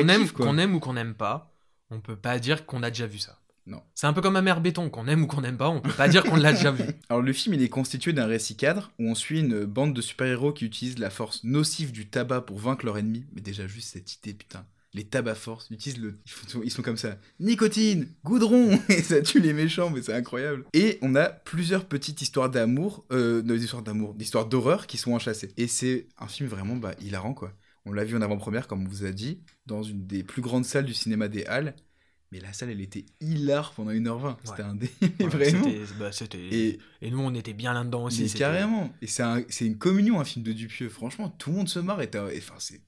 aime, 0.10 0.30
qu'on 0.30 0.58
aime 0.58 0.76
ou 0.76 0.80
qu'on 0.80 0.94
n'aime 0.94 1.14
pas, 1.16 1.52
on 1.90 2.00
peut 2.00 2.16
pas 2.16 2.38
dire 2.40 2.66
qu'on 2.66 2.84
a 2.84 2.90
déjà 2.90 3.08
vu 3.08 3.18
ça. 3.18 3.40
Non. 3.68 3.82
C'est 3.96 4.06
un 4.06 4.14
peu 4.14 4.22
comme 4.22 4.36
Amère 4.36 4.62
Béton, 4.62 4.92
qu'on 4.92 5.08
aime 5.08 5.24
ou 5.24 5.28
qu'on 5.28 5.42
n'aime 5.42 5.58
pas, 5.58 5.70
on 5.70 5.82
peut 5.82 5.92
pas 5.92 6.08
dire 6.08 6.24
qu'on 6.24 6.36
l'a 6.36 6.54
déjà 6.54 6.70
vu. 6.72 6.84
Alors 7.10 7.24
le 7.24 7.34
film 7.34 7.56
il 7.56 7.64
est 7.64 7.70
constitué 7.70 8.14
d'un 8.14 8.28
récit 8.28 8.56
cadre 8.56 8.92
où 9.00 9.10
on 9.10 9.16
suit 9.16 9.40
une 9.40 9.66
bande 9.66 9.96
de 9.96 10.02
super-héros 10.02 10.54
qui 10.54 10.66
utilisent 10.66 11.00
la 11.00 11.10
force 11.10 11.44
nocive 11.44 11.92
du 11.92 12.06
tabac 12.06 12.42
pour 12.42 12.60
vaincre 12.60 12.86
leur 12.86 13.00
ennemi. 13.00 13.26
Mais 13.34 13.42
déjà 13.42 13.66
juste 13.66 13.90
cette 13.94 14.14
idée 14.18 14.36
putain. 14.36 14.68
Les 14.96 15.04
tabac 15.04 15.36
force 15.36 15.70
utilisent 15.72 16.02
le... 16.02 16.18
Ils 16.26 16.50
sont, 16.50 16.62
ils 16.64 16.72
sont 16.72 16.82
comme 16.82 16.96
ça. 16.96 17.20
Nicotine, 17.42 18.08
goudron 18.24 18.80
Et 18.90 19.02
ça 19.02 19.22
tue 19.22 19.42
les 19.42 19.52
méchants, 19.52 19.90
mais 19.90 20.02
c'est 20.02 20.14
incroyable. 20.14 20.64
Et 20.74 20.98
on 21.02 21.16
a 21.16 21.26
plusieurs 21.30 21.86
petites 21.86 22.22
histoires 22.22 22.50
d'amour, 22.50 23.06
euh, 23.12 23.42
des 23.42 23.62
histoires 23.64 23.84
d'amour, 23.84 24.14
des 24.14 24.24
histoires 24.24 24.46
d'horreur 24.46 24.88
qui 24.88 24.98
sont 24.98 25.12
enchâssées. 25.12 25.52
Et 25.58 25.68
c'est 25.68 26.08
un 26.18 26.28
film 26.28 26.48
vraiment 26.48 26.78
bah, 26.78 26.96
hilarant 27.02 27.34
quoi. 27.34 27.52
On 27.86 27.92
l'a 27.92 28.06
vu 28.06 28.16
en 28.16 28.22
avant-première, 28.22 28.68
comme 28.68 28.84
on 28.86 28.90
vous 28.90 29.04
a 29.04 29.12
dit, 29.12 29.42
dans 29.66 29.84
une 29.84 30.08
des 30.08 30.24
plus 30.24 30.42
grandes 30.42 30.66
salles 30.66 30.86
du 30.86 30.94
cinéma 30.94 31.28
des 31.28 31.46
Halles. 31.46 31.76
Mais 32.32 32.40
la 32.40 32.54
salle, 32.54 32.70
elle 32.72 32.82
était 32.82 33.06
hilar 33.22 33.74
pendant 33.74 33.92
1h20. 33.92 34.38
C'était 34.46 34.64
un 34.64 34.76
dé... 34.76 34.90
Ouais, 35.20 35.28
vraiment. 35.28 35.68
bah, 36.00 36.10
Et 36.52 36.80
Et 37.02 37.12
nous, 37.12 37.20
on 37.20 37.34
était 37.36 37.54
bien 37.54 37.74
là-dedans 37.74 38.06
aussi. 38.06 38.28
carrément. 38.34 38.92
Et 39.02 39.08
c'est 39.08 39.24
un- 39.24 39.44
c'est 39.50 39.66
une 39.66 39.78
communion, 39.78 40.20
un 40.20 40.24
film 40.26 40.44
de 40.44 40.54
Dupieux. 40.54 40.90
Franchement, 40.90 41.30
tout 41.30 41.52
le 41.52 41.58
monde 41.58 41.70
se 41.70 41.80
marre. 41.80 42.02
Et 42.02 42.10
Enfin, 42.16 42.56
c'est. 42.58 42.82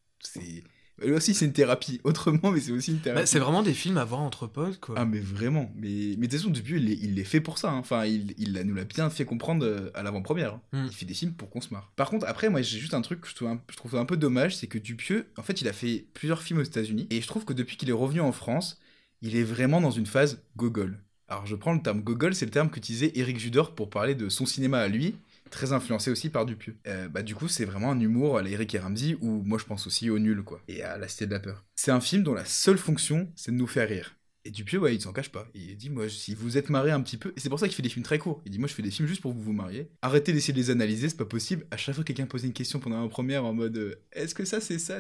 C'est- 0.99 1.05
Lui 1.07 1.13
aussi, 1.13 1.33
c'est 1.33 1.45
une 1.45 1.53
thérapie. 1.53 1.99
Autrement, 2.03 2.51
mais 2.51 2.59
c'est 2.59 2.71
aussi 2.71 2.91
une 2.91 2.99
thérapie. 2.99 3.21
Bah, 3.21 3.25
c'est 3.25 3.39
vraiment 3.39 3.63
des 3.63 3.73
films 3.73 3.97
à 3.97 4.03
voir 4.05 4.21
entre 4.21 4.47
potes, 4.47 4.79
quoi. 4.79 4.95
Ah, 4.97 5.05
mais 5.05 5.19
vraiment. 5.19 5.71
Mais, 5.75 6.15
mais 6.17 6.27
de 6.27 6.31
toute 6.31 6.39
façon, 6.39 6.49
Dupieux, 6.49 6.77
il 6.77 6.91
est, 6.91 6.97
il 7.01 7.25
fait 7.25 7.41
pour 7.41 7.57
ça. 7.57 7.71
hein. 7.71 7.77
Enfin, 7.77 8.05
il, 8.05 8.33
il 8.37 8.53
nous 8.65 8.75
l'a 8.75 8.83
bien 8.83 9.09
fait 9.09 9.25
comprendre 9.25 9.65
euh, 9.65 9.89
à 9.93 10.03
l'avant-première. 10.03 10.55
hein. 10.55 10.61
Mm. 10.73 10.85
Il 10.89 10.93
fait 10.95 11.05
des 11.05 11.13
films 11.13 11.33
pour 11.33 11.49
qu'on 11.49 11.61
se 11.61 11.73
marre. 11.73 11.91
Par 11.95 12.09
contre, 12.09 12.25
après, 12.27 12.49
moi, 12.49 12.61
j'ai 12.61 12.79
juste 12.79 12.93
un 12.93 13.01
truc 13.01 13.21
que 13.21 13.27
je 13.27 13.35
trouve 13.35 13.49
un, 13.49 13.61
je 13.69 13.75
trouve 13.75 13.95
un 13.95 14.05
peu 14.05 14.17
dommage. 14.17 14.55
C'est 14.55 14.67
que 14.67 14.77
Dupieux, 14.77 15.27
en 15.37 15.43
fait, 15.43 15.61
il 15.61 15.67
a 15.67 15.73
fait 15.73 16.05
plusieurs 16.13 16.41
films 16.41 16.59
aux 16.59 16.63
États-Unis. 16.63 17.07
Et 17.09 17.21
je 17.21 17.27
trouve 17.27 17.45
que 17.45 17.53
depuis 17.53 17.77
qu'il 17.77 17.89
est 17.89 17.93
revenu 17.93 18.21
en 18.21 18.31
France, 18.31 18.79
il 19.21 19.35
est 19.35 19.43
vraiment 19.43 19.81
dans 19.81 19.91
une 19.91 20.05
phase 20.05 20.41
gogol. 20.55 20.99
Alors, 21.29 21.45
je 21.45 21.55
prends 21.55 21.73
le 21.73 21.81
terme 21.81 22.01
gogol, 22.01 22.33
c'est 22.33 22.45
le 22.45 22.51
terme 22.51 22.69
qu'utilisait 22.69 23.11
Éric 23.15 23.37
Judor 23.37 23.75
pour 23.75 23.89
parler 23.89 24.15
de 24.15 24.29
son 24.29 24.45
cinéma 24.45 24.79
à 24.79 24.87
lui, 24.87 25.15
très 25.49 25.73
influencé 25.73 26.11
aussi 26.11 26.29
par 26.29 26.45
Dupieux. 26.45 26.77
Euh, 26.87 27.07
bah, 27.09 27.23
du 27.23 27.35
coup, 27.35 27.47
c'est 27.47 27.65
vraiment 27.65 27.91
un 27.91 27.99
humour 27.99 28.37
à 28.37 28.41
la 28.41 28.49
Eric 28.49 28.73
et 28.75 28.79
Ramsey, 28.79 29.17
ou 29.21 29.43
moi 29.43 29.57
je 29.57 29.65
pense 29.65 29.87
aussi 29.87 30.09
au 30.09 30.19
nul, 30.19 30.43
quoi, 30.43 30.61
et 30.67 30.83
à 30.83 30.97
la 30.97 31.07
Cité 31.07 31.25
de 31.25 31.31
la 31.31 31.39
Peur. 31.39 31.65
C'est 31.75 31.91
un 31.91 32.01
film 32.01 32.23
dont 32.23 32.33
la 32.33 32.45
seule 32.45 32.77
fonction, 32.77 33.31
c'est 33.35 33.51
de 33.51 33.57
nous 33.57 33.67
faire 33.67 33.87
rire. 33.89 34.13
Et 34.45 34.49
Dupieux, 34.49 34.79
ouais, 34.79 34.95
il 34.95 35.01
s'en 35.01 35.11
cache 35.11 35.29
pas. 35.29 35.45
Il 35.53 35.75
dit, 35.75 35.89
moi, 35.89 36.07
si 36.07 36.33
vous 36.33 36.57
êtes 36.57 36.69
marré 36.69 36.91
un 36.91 37.01
petit 37.01 37.17
peu, 37.17 37.33
et 37.35 37.39
c'est 37.41 37.49
pour 37.49 37.59
ça 37.59 37.67
qu'il 37.67 37.75
fait 37.75 37.83
des 37.83 37.89
films 37.89 38.05
très 38.05 38.17
courts. 38.17 38.41
Il 38.45 38.51
dit, 38.51 38.59
moi, 38.59 38.69
je 38.69 38.73
fais 38.73 38.81
des 38.81 38.91
films 38.91 39.07
juste 39.07 39.19
pour 39.19 39.33
que 39.33 39.37
vous 39.37 39.43
vous 39.43 39.51
marier. 39.53 39.89
Arrêtez 40.01 40.31
d'essayer 40.31 40.53
de 40.53 40.57
les 40.57 40.69
analyser, 40.69 41.09
c'est 41.09 41.17
pas 41.17 41.25
possible. 41.25 41.65
À 41.69 41.75
chaque 41.75 41.95
fois 41.95 42.03
que 42.05 42.07
quelqu'un 42.07 42.27
posait 42.27 42.47
une 42.47 42.53
question 42.53 42.79
pendant 42.79 43.01
la 43.01 43.09
première 43.09 43.43
en 43.43 43.51
mode, 43.53 43.75
euh, 43.75 43.95
est-ce 44.13 44.33
que 44.33 44.45
ça, 44.45 44.61
c'est 44.61 44.79
ça 44.79 44.99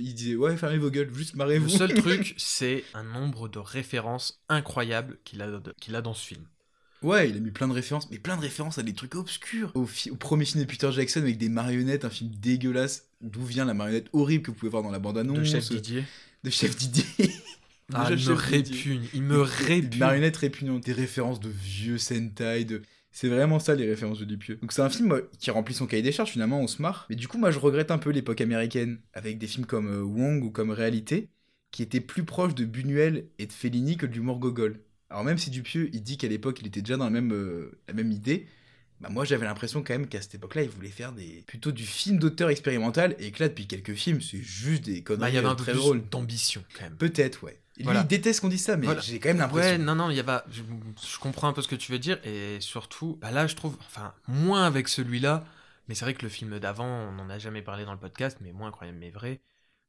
Il 0.00 0.14
disait, 0.14 0.34
ouais, 0.34 0.56
fermez 0.56 0.78
vos 0.78 0.90
gueules, 0.90 1.14
juste 1.14 1.34
Le 1.34 1.38
marrez-vous. 1.38 1.68
seul 1.68 1.94
truc, 2.02 2.34
c'est 2.38 2.82
un 2.92 3.04
nombre 3.04 3.48
de 3.48 3.60
références 3.60 4.42
incroyables 4.48 5.18
qu'il 5.22 5.42
a, 5.42 5.62
qu'il 5.80 5.94
a 5.94 6.02
dans 6.02 6.14
ce 6.14 6.26
film. 6.26 6.44
Ouais, 7.02 7.30
il 7.30 7.36
a 7.36 7.40
mis 7.40 7.50
plein 7.50 7.68
de 7.68 7.72
références, 7.72 8.10
mais 8.10 8.18
plein 8.18 8.36
de 8.36 8.42
références 8.42 8.78
à 8.78 8.82
des 8.82 8.92
trucs 8.92 9.14
obscurs. 9.14 9.72
Au, 9.74 9.86
premier 10.16 10.44
film 10.44 10.62
de 10.62 10.68
Peter 10.68 10.90
Jackson 10.92 11.20
avec 11.20 11.38
des 11.38 11.48
marionnettes, 11.48 12.04
un 12.04 12.10
film 12.10 12.30
dégueulasse. 12.30 13.06
D'où 13.22 13.44
vient 13.44 13.64
la 13.64 13.74
marionnette 13.74 14.08
horrible 14.12 14.42
que 14.44 14.50
vous 14.50 14.56
pouvez 14.56 14.70
voir 14.70 14.82
dans 14.82 14.90
la 14.90 14.98
bande-annonce? 14.98 15.38
De 15.38 15.44
chef 15.44 15.68
Didier. 15.68 16.04
De 16.44 16.50
Chef 16.50 16.76
Didier. 16.76 17.04
Ah, 17.92 18.08
il 18.12 18.24
me 18.24 18.34
répugne, 18.34 19.02
il 19.14 19.22
me 19.22 19.36
Des 19.36 19.50
répugne. 19.66 19.98
marionnettes 19.98 20.36
répugnantes, 20.36 20.84
des 20.84 20.92
références 20.92 21.40
de 21.40 21.48
vieux 21.48 21.98
Sentai, 21.98 22.64
de... 22.64 22.82
C'est 23.10 23.28
vraiment 23.28 23.58
ça 23.58 23.74
les 23.74 23.84
références 23.84 24.20
de 24.20 24.24
Dupieux. 24.24 24.58
Donc 24.62 24.70
c'est 24.70 24.82
un 24.82 24.88
film 24.90 25.10
euh, 25.10 25.28
qui 25.40 25.50
remplit 25.50 25.74
son 25.74 25.86
cahier 25.88 26.02
des 26.02 26.12
charges, 26.12 26.30
finalement 26.30 26.60
on 26.60 26.68
se 26.68 26.80
marre. 26.80 27.06
Mais 27.10 27.16
du 27.16 27.26
coup 27.26 27.38
moi 27.38 27.50
je 27.50 27.58
regrette 27.58 27.90
un 27.90 27.98
peu 27.98 28.10
l'époque 28.10 28.40
américaine, 28.40 29.00
avec 29.12 29.38
des 29.38 29.48
films 29.48 29.66
comme 29.66 29.88
euh, 29.88 30.02
Wong 30.02 30.44
ou 30.44 30.50
comme 30.50 30.70
Réalité, 30.70 31.30
qui 31.72 31.82
étaient 31.82 32.00
plus 32.00 32.24
proches 32.24 32.54
de 32.54 32.64
Buñuel 32.64 33.26
et 33.40 33.46
de 33.46 33.52
Fellini 33.52 33.96
que 33.96 34.06
de 34.06 34.12
l'humour 34.14 34.38
gogol. 34.38 34.78
Alors 35.10 35.24
même 35.24 35.38
si 35.38 35.50
Dupieux 35.50 35.90
il 35.92 36.02
dit 36.02 36.16
qu'à 36.16 36.28
l'époque 36.28 36.60
il 36.60 36.66
était 36.68 36.80
déjà 36.82 36.96
dans 36.96 37.04
la 37.04 37.10
même, 37.10 37.32
euh, 37.32 37.78
la 37.88 37.94
même 37.94 38.12
idée, 38.12 38.46
bah 39.00 39.08
moi 39.10 39.24
j'avais 39.24 39.44
l'impression 39.46 39.82
quand 39.82 39.92
même 39.94 40.06
qu'à 40.06 40.20
cette 40.22 40.34
époque-là 40.36 40.62
il 40.62 40.68
voulait 40.70 40.88
faire 40.88 41.12
des 41.12 41.42
plutôt 41.46 41.72
du 41.72 41.84
film 41.84 42.18
d'auteur 42.18 42.48
expérimental 42.50 43.16
et 43.18 43.32
que 43.32 43.42
là 43.42 43.48
depuis 43.48 43.66
quelques 43.66 43.94
films 43.94 44.20
c'est 44.20 44.40
juste 44.42 44.84
des 44.84 45.02
conneries 45.02 45.20
Bah, 45.22 45.28
il 45.30 45.34
y 45.34 45.38
avait 45.38 45.46
euh, 45.46 45.50
un 45.50 45.54
peu 45.56 45.64
très 45.64 45.74
drôles. 45.74 46.02
d'ambition 46.10 46.62
quand 46.76 46.84
même. 46.84 46.96
Peut-être 46.96 47.42
ouais. 47.44 47.58
Et 47.76 47.80
Lui 47.80 47.84
Voilà. 47.86 48.00
il 48.02 48.06
déteste 48.06 48.40
qu'on 48.40 48.48
dise 48.48 48.62
ça 48.62 48.76
mais 48.76 48.86
Voilà. 48.86 49.00
j'ai 49.00 49.18
quand 49.18 49.30
même 49.30 49.38
Ouais, 49.38 49.42
l'impression. 49.78 49.78
non, 49.84 49.94
non, 49.94 50.10
il 50.10 50.16
y 50.16 50.20
a 50.20 50.24
pas. 50.24 50.44
Je, 50.50 50.60
je 50.62 51.18
comprends 51.18 51.48
un 51.48 51.52
peu 51.54 51.62
ce 51.62 51.68
que 51.68 51.76
tu 51.76 51.90
veux 51.92 51.98
dire, 51.98 52.18
et 52.24 52.58
surtout, 52.60 53.18
bah 53.22 53.30
là, 53.30 53.46
je 53.46 53.56
trouve, 53.56 53.76
enfin, 53.80 54.12
moins 54.28 54.66
avec 54.66 54.86
celui-là, 54.86 55.44
mais 55.88 55.94
c'est 55.94 56.04
vrai 56.04 56.12
que 56.12 56.22
le 56.22 56.28
film 56.28 56.58
d'avant, 56.58 56.84
on 57.08 57.12
n'en 57.12 57.30
a 57.30 57.38
jamais 57.38 57.62
parlé 57.62 57.86
dans 57.86 57.92
le 57.94 57.98
podcast, 57.98 58.36
mais 58.42 58.52
moins 58.52 58.68
incroyable, 58.68 58.98
mais 59.00 59.08
vrai. 59.08 59.40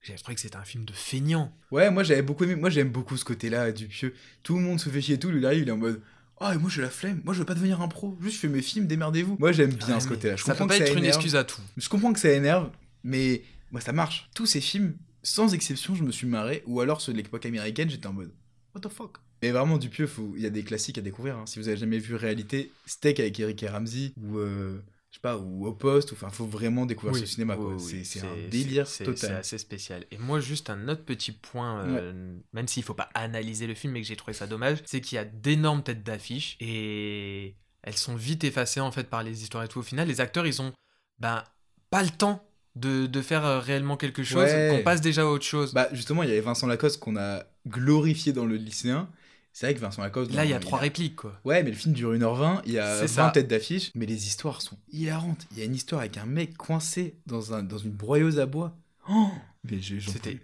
J'ai 0.01 0.15
trouvé 0.15 0.35
que 0.35 0.41
c'était 0.41 0.55
un 0.57 0.63
film 0.63 0.83
de 0.85 0.93
feignant. 0.93 1.53
Ouais, 1.69 1.91
moi 1.91 2.03
j'avais 2.03 2.21
beaucoup 2.23 2.43
aimé. 2.43 2.55
Moi 2.55 2.69
j'aime 2.69 2.89
beaucoup 2.89 3.17
ce 3.17 3.25
côté-là 3.25 3.71
du 3.71 3.87
pieux. 3.87 4.13
Tout 4.43 4.55
le 4.55 4.61
monde 4.61 4.79
se 4.79 4.89
fait 4.89 5.01
chier 5.01 5.15
et 5.15 5.19
tout. 5.19 5.29
Lui, 5.29 5.39
il 5.39 5.45
arrive, 5.45 5.61
il 5.61 5.67
est 5.69 5.71
en 5.71 5.77
mode. 5.77 6.01
Ah, 6.39 6.55
et 6.55 6.57
moi 6.57 6.71
j'ai 6.73 6.81
la 6.81 6.89
flemme. 6.89 7.21
Moi 7.23 7.33
je 7.35 7.39
veux 7.39 7.45
pas 7.45 7.53
devenir 7.53 7.81
un 7.81 7.87
pro. 7.87 8.17
Juste 8.21 8.35
je 8.35 8.39
fais 8.41 8.47
mes 8.47 8.63
films, 8.63 8.87
démerdez-vous. 8.87 9.37
Moi 9.39 9.51
j'aime 9.51 9.71
bien 9.73 9.95
Ouais, 9.95 9.99
ce 9.99 10.05
mais 10.09 10.15
côté-là. 10.15 10.35
Je 10.37 10.43
ça 10.43 10.53
comprends 10.53 10.65
peut 10.65 10.69
pas 10.69 10.77
que 10.79 10.83
être 10.83 10.93
ça 10.93 10.97
une 10.99 11.05
excuse 11.05 11.35
à 11.35 11.43
tout. 11.43 11.61
Je 11.77 11.87
comprends 11.87 12.13
que 12.13 12.19
ça 12.19 12.31
énerve, 12.31 12.71
mais 13.03 13.43
moi 13.71 13.79
ça 13.79 13.91
marche. 13.93 14.27
Tous 14.33 14.47
ces 14.47 14.59
films, 14.61 14.95
sans 15.21 15.53
exception, 15.53 15.93
je 15.93 16.03
me 16.03 16.11
suis 16.11 16.25
marré. 16.25 16.63
Ou 16.65 16.81
alors 16.81 16.99
ceux 16.99 17.11
de 17.11 17.17
l'époque 17.17 17.45
américaine, 17.45 17.89
j'étais 17.91 18.07
en 18.07 18.13
mode. 18.13 18.31
What 18.73 18.81
the 18.81 18.89
fuck? 18.91 19.17
Mais 19.43 19.51
vraiment, 19.51 19.77
Dupieux, 19.77 20.07
faut... 20.07 20.33
il 20.35 20.41
y 20.41 20.45
a 20.47 20.49
des 20.51 20.63
classiques 20.63 20.97
à 20.97 21.01
découvrir. 21.01 21.35
hein. 21.37 21.45
Si 21.45 21.57
vous 21.59 21.67
avez 21.67 21.77
jamais 21.77 21.97
vu 21.99 22.15
Réalité, 22.15 22.71
Steak 22.85 23.19
avec 23.19 23.39
Eric 23.39 23.61
et 23.63 23.67
Ramsey, 23.67 24.13
ou 24.21 24.37
euh, 24.37 24.79
je 25.11 25.17
sais 25.17 25.21
pas, 25.21 25.37
ou 25.37 25.67
au 25.67 25.73
poste, 25.73 26.13
enfin, 26.13 26.29
faut 26.29 26.45
vraiment 26.45 26.85
découvrir 26.85 27.13
Oui, 27.15 27.19
ce 27.19 27.25
cinéma, 27.33 27.57
oui, 27.57 27.75
oui, 27.77 28.05
C'est 28.05 28.21
un 28.21 28.33
délire 28.49 28.87
total. 28.87 29.15
C'est 29.17 29.31
assez 29.33 29.57
spécial. 29.57 30.05
Et 30.09 30.17
moi, 30.17 30.39
juste 30.39 30.69
un 30.69 30.87
autre 30.87 31.03
petit 31.03 31.33
point, 31.33 31.85
euh, 31.85 32.33
même 32.53 32.67
s'il 32.67 32.81
faut 32.83 32.93
pas 32.93 33.09
analyser 33.13 33.67
le 33.67 33.73
film, 33.75 33.91
mais 33.93 34.01
que 34.01 34.07
j'ai 34.07 34.15
trouvé 34.15 34.33
ça 34.33 34.47
dommage, 34.47 34.77
c'est 34.85 35.01
qu'il 35.01 35.17
y 35.17 35.19
a 35.19 35.25
d'énormes 35.25 35.83
têtes 35.83 36.03
d'affiche 36.03 36.55
et 36.61 37.55
elles 37.83 37.97
sont 37.97 38.15
vite 38.15 38.43
effacées 38.45 38.79
en 38.79 38.91
fait 38.91 39.09
par 39.09 39.21
les 39.23 39.43
histoires 39.43 39.63
et 39.65 39.67
tout. 39.67 39.79
Au 39.79 39.83
final, 39.83 40.07
les 40.07 40.21
acteurs, 40.21 40.47
ils 40.47 40.61
ont 40.61 40.71
ben 41.19 41.43
pas 41.89 42.03
le 42.03 42.09
temps 42.09 42.47
de, 42.77 43.05
de 43.05 43.21
faire 43.21 43.45
euh, 43.45 43.59
réellement 43.59 43.97
quelque 43.97 44.23
chose, 44.23 44.43
Ouais. 44.45 44.69
qu'on 44.71 44.81
passe 44.83 45.01
déjà 45.01 45.23
à 45.23 45.25
autre 45.25 45.43
chose. 45.43 45.73
Bah, 45.73 45.89
justement, 45.91 46.23
il 46.23 46.29
y 46.29 46.31
avait 46.31 46.39
Vincent 46.41 46.67
Lacoste 46.67 47.01
qu'on 47.01 47.17
a 47.17 47.43
glorifié 47.67 48.31
dans 48.31 48.45
le 48.45 48.55
lycéen. 48.55 49.09
C'est 49.53 49.65
vrai 49.65 49.75
que 49.75 49.79
Vincent 49.79 50.01
Lacoste. 50.01 50.33
Là, 50.33 50.45
il 50.45 50.51
y 50.51 50.53
a 50.53 50.59
trois 50.59 50.79
répliques 50.79 51.17
quoi. 51.17 51.39
Ouais, 51.43 51.61
mais 51.63 51.71
le 51.71 51.75
film 51.75 51.93
dure 51.93 52.13
1h20, 52.13 52.61
il 52.65 52.73
y 52.73 52.79
a 52.79 52.95
C'est 52.95 53.01
20 53.01 53.07
ça. 53.07 53.31
têtes 53.31 53.47
d'affiche, 53.47 53.91
mais 53.95 54.05
les 54.05 54.27
histoires 54.27 54.61
sont 54.61 54.77
hilarantes. 54.91 55.47
Il 55.51 55.59
y 55.59 55.61
a 55.61 55.65
une 55.65 55.75
histoire 55.75 56.01
avec 56.01 56.17
un 56.17 56.25
mec 56.25 56.57
coincé 56.57 57.17
dans, 57.25 57.53
un, 57.53 57.63
dans 57.63 57.77
une 57.77 57.91
broyeuse 57.91 58.39
à 58.39 58.45
bois. 58.45 58.77
Oh, 59.09 59.29
mais 59.63 59.79
C'était 59.81 60.39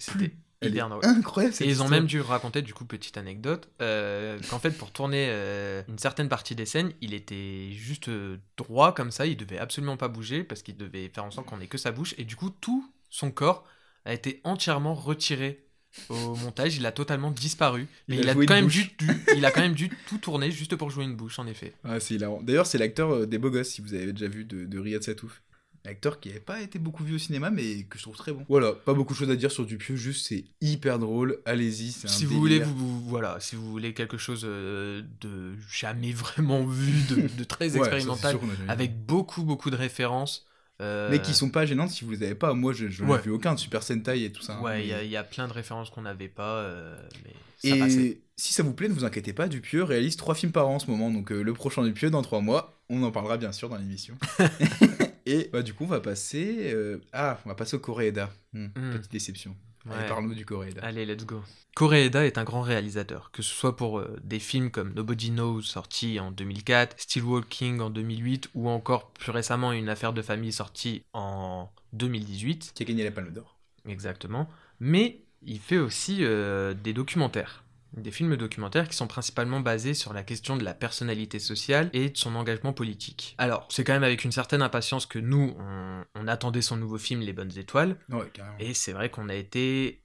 incroyable 1.04 1.56
Et 1.60 1.65
ils 1.65 1.84
ont 1.84 1.88
même 1.88 2.08
dû 2.08 2.20
raconter, 2.20 2.62
du 2.62 2.74
coup, 2.74 2.86
petite 2.86 3.17
anecdote, 3.17 3.70
euh, 3.82 4.39
qu'en 4.50 4.60
fait, 4.60 4.72
pour 4.72 4.91
tourner 4.91 5.28
euh, 5.30 5.84
une 5.88 6.00
certaine 6.00 6.30
partie 6.30 6.56
des 6.56 6.65
scènes, 6.65 6.91
il 7.02 7.13
était 7.13 7.72
juste 7.72 8.10
euh, 8.10 8.38
droit 8.58 8.93
comme 8.93 9.12
ça, 9.12 9.26
il 9.28 9.38
devait 9.38 9.60
absolument 9.60 9.98
pas 9.98 10.08
bouger 10.08 10.43
parce 10.43 10.63
qu'il 10.63 10.76
devait 10.78 11.10
faire 11.10 11.26
en 11.26 11.32
sorte 11.32 11.48
qu'on 11.48 11.62
ait 11.62 11.67
que 11.67 11.78
sa 11.78 11.91
bouche, 11.91 12.15
et 12.17 12.26
du 12.26 12.36
coup, 12.36 12.50
tout 12.50 12.91
son 13.10 13.32
corps 13.32 13.65
a 14.06 14.13
été 14.13 14.41
entièrement 14.43 14.96
retiré 14.96 15.66
au 16.10 16.36
montage, 16.36 16.75
il 16.77 16.86
a 16.86 16.91
totalement 16.91 17.31
disparu, 17.31 17.88
mais 18.07 18.15
Il 18.15 18.19
a 18.19 18.23
il 18.23 18.29
a, 18.29 18.33
joué 18.33 18.45
quand 18.45 18.53
même 18.55 18.67
dû, 18.67 18.83
dû- 18.97 19.25
il 19.36 19.45
a 19.45 19.51
quand 19.51 19.62
même 19.62 19.73
dû 19.73 19.89
tout 20.07 20.17
tourner 20.17 20.51
juste 20.51 20.75
pour 20.75 20.89
jouer 20.89 21.03
une 21.05 21.15
bouche, 21.15 21.39
en 21.39 21.47
effet. 21.47 21.73
Ah, 21.83 21.99
c'est. 21.99 22.17
D'ailleurs, 22.17 22.65
c'est 22.65 22.77
l'acteur 22.77 23.12
euh, 23.12 23.25
des 23.25 23.38
Beaux 23.38 23.49
Gosses, 23.51 23.69
si 23.69 23.81
vous 23.81 23.93
avez 23.93 24.13
déjà 24.13 24.27
vu, 24.27 24.45
de, 24.45 24.65
de 24.65 24.79
Riyad 24.79 25.03
Satouf. 25.03 25.41
Acteur 25.86 26.19
qui 26.19 26.27
n'avait 26.27 26.41
pas 26.41 26.60
été 26.62 26.79
beaucoup 26.79 27.05
vu 27.05 27.15
au 27.15 27.17
cinéma, 27.17 27.49
mais 27.49 27.83
que 27.83 27.97
je 27.97 28.03
trouve 28.03 28.17
très 28.17 28.33
bon. 28.33 28.45
Voilà, 28.49 28.73
pas 28.73 28.93
beaucoup 28.93 29.13
de 29.13 29.17
choses 29.19 29.29
à 29.29 29.38
dire 29.38 29.51
sur 29.53 29.65
Dupieux, 29.65 29.95
juste 29.95 30.27
c'est 30.27 30.43
hyper 30.60 30.99
drôle. 30.99 31.39
Allez-y, 31.45 31.93
c'est 31.93 32.07
un 32.07 32.12
Si 32.12 32.25
vous 32.25 32.38
voulez, 32.39 32.60
vous, 32.60 32.75
vous- 32.75 33.07
voilà, 33.07 33.38
si 33.39 33.55
vous 33.55 33.69
voulez 33.71 33.93
quelque 33.93 34.17
chose 34.17 34.41
euh, 34.43 35.01
de 35.21 35.55
jamais 35.71 36.12
vraiment 36.12 36.65
vu, 36.65 36.91
de, 37.10 37.29
de 37.38 37.43
très 37.45 37.71
Ouais, 37.71 37.77
expérimental, 37.77 38.31
sûr 38.38 38.41
avec 38.67 39.05
beaucoup 39.05 39.43
beaucoup 39.43 39.69
de 39.69 39.77
références. 39.77 40.45
Euh, 40.81 41.09
Mais 41.09 41.21
qui 41.21 41.33
sont 41.33 41.49
pas 41.49 41.65
gênantes 41.65 41.89
si 41.91 42.05
vous 42.05 42.11
les 42.11 42.23
avez 42.23 42.35
pas. 42.35 42.53
Moi, 42.53 42.73
je 42.73 42.87
je 42.87 43.03
n'ai 43.03 43.11
Ouais. 43.11 43.21
vu 43.21 43.31
aucun 43.31 43.53
de 43.55 43.59
Super 43.59 43.81
Sentai 43.83 44.23
et 44.25 44.31
tout 44.31 44.41
ça. 44.41 44.55
hein, 44.57 44.61
Ouais, 44.61 44.81
il 44.83 44.87
y, 44.87 44.89
mais- 44.89 44.93
a- 44.95 45.03
il 45.03 45.09
y 45.09 45.17
a 45.17 45.23
plein 45.23 45.47
de 45.47 45.53
références 45.53 45.89
qu'on 45.89 46.03
n'avait 46.03 46.27
pas, 46.27 46.57
euh, 46.59 46.95
mais 47.25 47.33
ça 47.69 47.75
Et 47.75 47.79
passait. 47.79 48.17
si 48.35 48.53
ça 48.53 48.61
vous 48.63 48.73
plaît, 48.73 48.87
ne 48.89 48.93
vous 48.93 49.03
inquiétez 49.05 49.33
pas, 49.33 49.47
Dupieux 49.47 49.83
réalise 49.83 50.15
trois 50.17 50.35
films 50.35 50.51
par 50.51 50.67
an 50.67 50.75
en 50.75 50.79
ce 50.79 50.89
moment. 50.91 51.09
Donc 51.11 51.31
euh, 51.31 51.41
le 51.41 51.53
prochain 51.53 51.83
Dupieux 51.83 52.09
dans 52.09 52.21
trois 52.21 52.41
mois, 52.41 52.79
on 52.89 53.01
en 53.03 53.11
parlera 53.11 53.37
bien 53.37 53.51
sûr 53.51 53.69
dans 53.69 53.77
l'émission. 53.77 54.15
Et 55.25 55.49
bah, 55.51 55.61
du 55.61 55.73
coup, 55.73 55.83
on 55.83 55.87
va 55.87 55.99
passer. 55.99 56.71
euh, 56.73 56.99
Ah, 57.11 57.39
on 57.45 57.49
va 57.49 57.55
passer 57.55 57.75
au 57.75 57.79
Koreeda. 57.79 58.29
Hmm, 58.53 58.67
Hmm. 58.75 58.91
Petite 58.97 59.11
déception. 59.11 59.55
Allez, 59.89 60.02
Ouais. 60.02 60.08
parle-nous 60.08 60.34
du 60.36 60.45
Koreeda. 60.45 60.82
Allez, 60.84 61.06
let's 61.06 61.26
go. 61.26 61.41
Koreeda 61.76 62.26
est 62.26 62.38
un 62.38 62.43
grand 62.43 62.62
réalisateur, 62.62 63.30
que 63.32 63.41
ce 63.43 63.54
soit 63.54 63.76
pour 63.76 64.00
euh, 64.00 64.17
des 64.23 64.39
films 64.39 64.71
comme 64.71 64.93
Nobody 64.93 65.30
Knows 65.30 65.62
sorti 65.62 66.19
en 66.19 66.32
2004, 66.32 66.95
Still 67.00 67.23
Walking 67.23 67.80
en 67.82 67.89
2008 67.91 68.50
ou 68.56 68.67
encore 68.69 69.12
plus 69.12 69.32
récemment 69.32 69.71
Une 69.71 69.89
affaire 69.89 70.13
de 70.13 70.21
famille 70.23 70.52
sortie 70.52 71.04
en 71.13 71.69
2018. 71.93 72.71
Qui 72.73 72.84
a 72.84 72.86
gagné 72.86 73.04
la 73.04 73.12
Palme 73.12 73.32
d'Or. 73.32 73.58
Exactement. 73.88 74.50
Mais 74.80 75.21
il 75.43 75.60
fait 75.60 75.78
aussi 75.78 76.19
euh, 76.21 76.73
des 76.73 76.93
documentaires. 76.93 77.63
Des 77.97 78.12
films 78.12 78.36
documentaires 78.38 78.88
qui 78.88 78.95
sont 78.95 79.07
principalement 79.07 79.60
basés 79.60 79.93
sur 79.95 80.13
la 80.13 80.21
question 80.23 80.55
de 80.55 80.63
la 80.63 80.73
personnalité 80.75 81.39
sociale 81.39 81.89
et 81.93 82.10
de 82.12 82.17
son 82.17 82.36
engagement 82.36 82.71
politique. 82.71 83.36
Alors, 83.39 83.67
c'est 83.71 83.83
quand 83.83 83.93
même 83.93 84.03
avec 84.03 84.23
une 84.23 84.31
certaine 84.31 84.62
impatience 84.62 85.05
que 85.07 85.17
nous, 85.19 85.55
on, 85.60 86.03
on 86.15 86.27
attendait 86.27 86.62
son 86.62 86.77
nouveau 86.77 86.97
film 86.99 87.21
Les 87.21 87.33
Bonnes 87.33 87.57
Étoiles, 87.57 87.97
Ouais, 88.10 88.29
carrément. 88.33 88.55
et 88.60 88.73
c'est 88.75 88.91
vrai 88.93 89.10
qu'on 89.10 89.29
a 89.29 89.33
été 89.36 90.03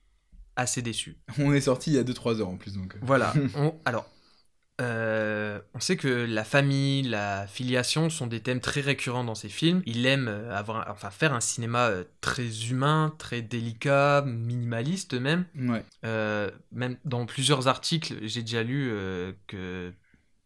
assez 0.57 0.83
déçus. 0.83 1.16
On 1.38 1.52
est 1.55 1.62
sorti 1.62 1.90
il 1.90 1.96
y 1.96 1.98
a 1.98 2.02
2-3 2.05 2.40
heures 2.40 2.48
en 2.48 2.57
plus. 2.57 2.74
Donc... 2.74 2.96
Voilà. 3.02 3.33
On- 3.57 3.74
alors, 3.85 4.07
euh, 4.83 5.61
on 5.75 5.81
sait 5.81 5.97
que 5.97 6.09
la 6.09 6.45
famille, 6.45 7.03
la 7.03 7.47
filiation 7.47 8.11
sont 8.11 8.27
des 8.27 8.40
thèmes 8.40 8.61
très 8.61 8.81
récurrents 8.81 9.25
dans 9.25 9.35
ses 9.35 9.49
films. 9.49 9.83
Il 9.87 10.05
aime 10.07 10.29
euh, 10.29 10.55
avoir, 10.55 10.87
enfin, 10.90 11.11
faire 11.11 11.33
un 11.33 11.40
cinéma 11.40 11.87
euh, 11.88 12.05
très 12.21 12.66
humain, 12.71 13.14
très 13.18 13.40
délicat, 13.42 14.23
minimaliste 14.27 15.14
même. 15.14 15.45
Ouais. 15.59 15.85
Euh, 16.05 16.51
même 16.73 16.97
dans 17.05 17.25
plusieurs 17.27 17.68
articles, 17.68 18.14
j'ai 18.23 18.42
déjà 18.42 18.62
lu 18.62 18.90
euh, 18.90 19.33
que 19.47 19.92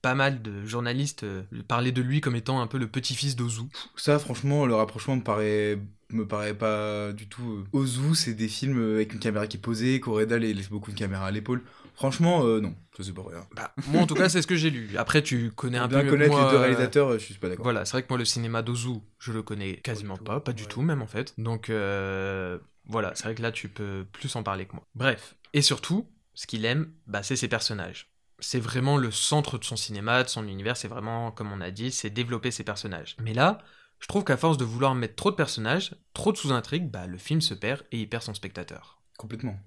pas 0.03 0.14
mal 0.14 0.40
de 0.42 0.64
journalistes 0.64 1.27
parlaient 1.66 1.90
de 1.90 2.03
lui 2.03 2.20
comme 2.20 2.37
étant 2.37 2.61
un 2.61 2.68
peu 2.68 2.79
le 2.79 2.87
petit-fils 2.87 3.35
d'Ozu. 3.35 3.62
Ça, 3.96 4.18
franchement, 4.20 4.64
le 4.64 4.75
rapprochement 4.75 5.16
me 5.16 5.22
paraît 5.22 5.79
me 6.11 6.25
paraît 6.25 6.55
pas 6.55 7.12
du 7.12 7.29
tout. 7.29 7.64
Ozu, 7.72 8.14
c'est 8.14 8.35
des 8.35 8.46
films 8.46 8.94
avec 8.94 9.12
une 9.14 9.18
caméra 9.18 9.49
qui 9.49 9.57
est 9.57 9.61
posée. 9.61 9.99
Koreeda 9.99 10.38
les- 10.38 10.55
laisse 10.55 10.68
beaucoup 10.68 10.92
de 10.92 10.96
caméra 10.96 11.27
à 11.27 11.31
l'épaule. 11.33 11.62
Franchement, 11.96 12.44
euh, 12.44 12.61
non, 12.61 12.74
je 12.96 13.02
sais 13.02 13.12
pas 13.12 13.22
rien. 13.26 13.46
Bah, 13.54 13.72
moi, 13.88 14.02
en 14.02 14.06
tout 14.06 14.14
cas, 14.14 14.28
c'est 14.28 14.42
ce 14.42 14.46
que 14.46 14.54
j'ai 14.56 14.70
lu. 14.70 14.96
Après, 14.98 15.22
tu 15.22 15.50
connais 15.50 15.78
un 15.78 15.88
Pour 15.88 15.88
bien 15.88 15.98
peu 16.00 16.04
mieux 16.04 16.11
que 16.11 16.16
connaître 16.16 16.32
moi, 16.32 16.44
les 16.44 16.50
deux 16.50 16.56
euh, 16.56 16.61
réalisateurs, 16.61 17.09
euh, 17.09 17.18
je 17.18 17.24
suis 17.24 17.35
pas 17.35 17.48
d'accord. 17.48 17.64
Voilà, 17.64 17.85
c'est 17.85 17.92
vrai 17.92 18.02
que 18.02 18.09
moi 18.11 18.18
le 18.18 18.24
cinéma 18.26 18.62
d'Ozu, 18.62 19.00
je 19.18 19.32
le 19.32 19.42
connais 19.42 19.76
quasiment 19.78 20.14
du 20.14 20.18
tout. 20.18 20.24
pas, 20.24 20.40
pas 20.40 20.52
du 20.52 20.64
Ouais. 20.64 20.68
tout 20.68 20.82
même 20.82 21.00
en 21.02 21.06
fait. 21.06 21.32
Donc 21.38 21.70
euh, 21.70 22.59
voilà, 22.85 23.12
c'est 23.14 23.24
vrai 23.24 23.35
que 23.35 23.42
là 23.42 23.50
tu 23.50 23.68
peux 23.68 24.06
plus 24.12 24.35
en 24.37 24.42
parler 24.42 24.66
que 24.66 24.74
moi. 24.74 24.85
Bref, 24.94 25.37
et 25.54 25.62
surtout, 25.62 26.06
ce 26.35 26.46
qu'il 26.46 26.64
aime, 26.66 26.92
bah, 27.06 27.22
c'est 27.22 27.37
ses 27.37 27.48
personnages. 27.48 28.11
C'est 28.40 28.61
vraiment 28.61 28.98
le 28.98 29.11
centre 29.11 29.56
de 29.56 29.64
son 29.64 29.76
cinéma, 29.76 30.22
de 30.22 30.28
son 30.28 30.46
univers, 30.46 30.76
c'est 30.76 30.88
vraiment, 30.88 31.30
comme 31.32 31.50
on 31.50 31.62
a 31.62 31.70
dit, 31.70 31.90
c'est 31.90 32.11
développer 32.11 32.50
ses 32.50 32.64
personnages. 32.64 33.16
Mais 33.22 33.32
là, 33.32 33.59
je 34.00 34.06
trouve 34.09 34.24
qu'à 34.24 34.37
force 34.37 34.59
de 34.59 34.64
vouloir 34.66 34.94
mettre 34.94 35.16
trop 35.16 35.30
de 35.30 35.37
personnages, 35.37 35.94
trop 36.12 36.32
de 36.32 36.37
sous-intrigues, 36.37 36.90
bah, 36.90 37.06
le 37.06 37.16
film 37.16 37.40
se 37.40 37.54
perd 37.54 37.82
et 37.92 37.98
il 38.00 38.09
perd 38.11 38.22
son 38.22 38.35
spectateur. 38.35 39.00
Complètement. 39.16 39.59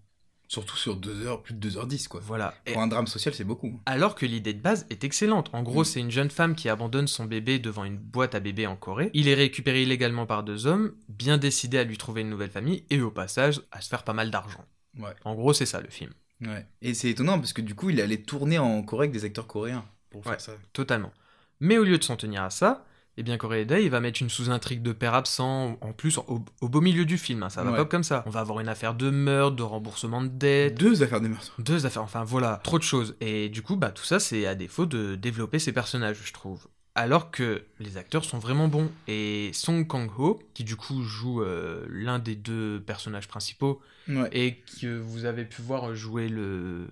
Surtout 0.50 0.76
sur 0.78 0.96
2 0.96 1.28
heures, 1.28 1.44
plus 1.44 1.54
de 1.54 1.70
2h10, 1.70 2.08
quoi. 2.08 2.20
Voilà. 2.24 2.56
Et 2.66 2.74
Pour 2.74 2.82
un 2.82 2.88
drame 2.88 3.06
social, 3.06 3.34
c'est 3.36 3.44
beaucoup. 3.44 3.80
alors 3.86 4.16
que 4.16 4.26
l'idée 4.26 4.54
de 4.56 4.60
base 4.62 4.88
est 4.90 5.04
excellente. 5.04 5.50
En 5.54 5.62
gros, 5.62 5.82
Mm. 5.82 5.86
c'est 5.86 6.00
une 6.00 6.10
jeune 6.10 6.32
femme 6.32 6.56
qui 6.56 6.70
abandonne 6.70 7.08
son 7.08 7.26
bébé 7.26 7.60
devant 7.60 7.84
une 7.86 7.98
boîte 7.98 8.34
à 8.34 8.40
bébé 8.40 8.66
en 8.66 8.76
Corée. 8.76 9.12
Il 9.14 9.28
est 9.28 9.36
récupéré 9.36 9.84
illégalement 9.84 10.26
par 10.26 10.44
deux 10.44 10.66
hommes, 10.66 10.94
bien 11.08 11.38
décidés 11.38 11.78
à 11.78 11.84
lui 11.84 11.98
trouver 12.00 12.22
une 12.22 12.30
nouvelle 12.32 12.50
famille 12.50 12.84
et 12.90 13.00
au 13.00 13.12
passage 13.12 13.62
à 13.72 13.80
se 13.80 13.90
faire 13.90 14.02
pas 14.04 14.14
mal 14.14 14.32
d'argent. 14.32 14.66
Ouais. 14.98 15.14
En 15.24 15.36
gros, 15.36 15.54
c'est 15.54 15.68
ça 15.68 15.82
le 15.82 15.90
film. 15.90 16.12
Ouais. 16.42 16.66
Et 16.82 16.96
c'est 16.96 17.10
étonnant 17.12 17.38
parce 17.38 17.54
que 17.54 17.62
du 17.62 17.76
coup, 17.76 17.92
il 17.92 18.02
allait 18.02 18.18
tourner 18.24 18.58
en 18.58 18.82
Corée 18.82 19.04
avec 19.06 19.12
des 19.12 19.26
acteurs 19.26 19.46
coréens. 19.46 19.86
Pour 20.10 20.22
Ouais. 20.26 20.32
faire 20.32 20.42
ça. 20.42 20.54
Totalement. 20.74 21.12
Mais 21.60 21.78
au 21.78 21.84
lieu 21.84 22.00
de 22.00 22.04
s'en 22.04 22.16
tenir 22.16 22.42
à 22.42 22.50
ça, 22.50 22.84
eh 23.20 23.24
bien 23.24 23.38
Koreeda, 23.38 23.80
il 23.80 23.90
va 23.90 24.00
mettre 24.00 24.22
une 24.22 24.30
sous-intrigue 24.30 24.82
de 24.82 24.94
père 24.94 25.14
absent, 25.14 25.78
en 25.82 25.92
plus 25.94 26.18
au, 26.18 26.44
au 26.62 26.70
beau 26.70 26.82
milieu 26.82 27.06
du 27.06 27.18
film, 27.18 27.44
hein, 27.44 27.50
ça 27.50 27.64
va 27.64 27.72
Ouais. 27.72 27.78
pas 27.78 27.86
comme 27.86 28.04
ça. 28.04 28.24
On 28.26 28.30
va 28.30 28.40
avoir 28.40 28.60
une 28.62 28.70
affaire 28.70 28.96
de 28.96 29.10
meurtre, 29.10 29.56
de 29.58 29.64
remboursement 29.64 30.22
de 30.22 30.28
dettes, 30.30 30.76
Deux 30.80 31.04
affaires 31.04 31.22
de 31.22 31.28
meurtre. 31.28 31.54
Deux 31.60 31.86
affaires, 31.86 32.02
enfin 32.04 32.24
voilà, 32.24 32.62
trop 32.64 32.78
de 32.80 32.84
choses. 32.84 33.16
Et 33.22 33.50
du 33.50 33.62
coup, 33.62 33.76
bah 33.76 33.92
tout 33.92 34.04
ça, 34.06 34.20
c'est 34.20 34.46
à 34.48 34.56
défaut 34.56 34.86
de 34.86 35.16
développer 35.16 35.60
ses 35.60 35.74
personnages, 35.74 36.18
je 36.24 36.34
trouve. 36.34 36.68
Alors 36.96 37.30
que 37.32 37.64
les 37.80 37.98
acteurs 37.98 38.26
sont 38.26 38.40
vraiment 38.40 38.68
bons. 38.68 38.90
Et 39.08 39.52
Song 39.54 39.86
Kang-ho, 39.86 40.40
qui 40.54 40.64
du 40.64 40.76
coup 40.76 41.04
joue 41.04 41.42
euh, 41.44 41.86
l'un 41.90 42.20
des 42.20 42.36
deux 42.36 42.82
personnages 42.86 43.28
principaux, 43.28 43.80
Ouais. 44.08 44.30
et 44.32 44.58
que 44.82 44.98
vous 44.98 45.26
avez 45.26 45.46
pu 45.46 45.62
voir 45.62 45.94
jouer 45.94 46.30
le 46.30 46.88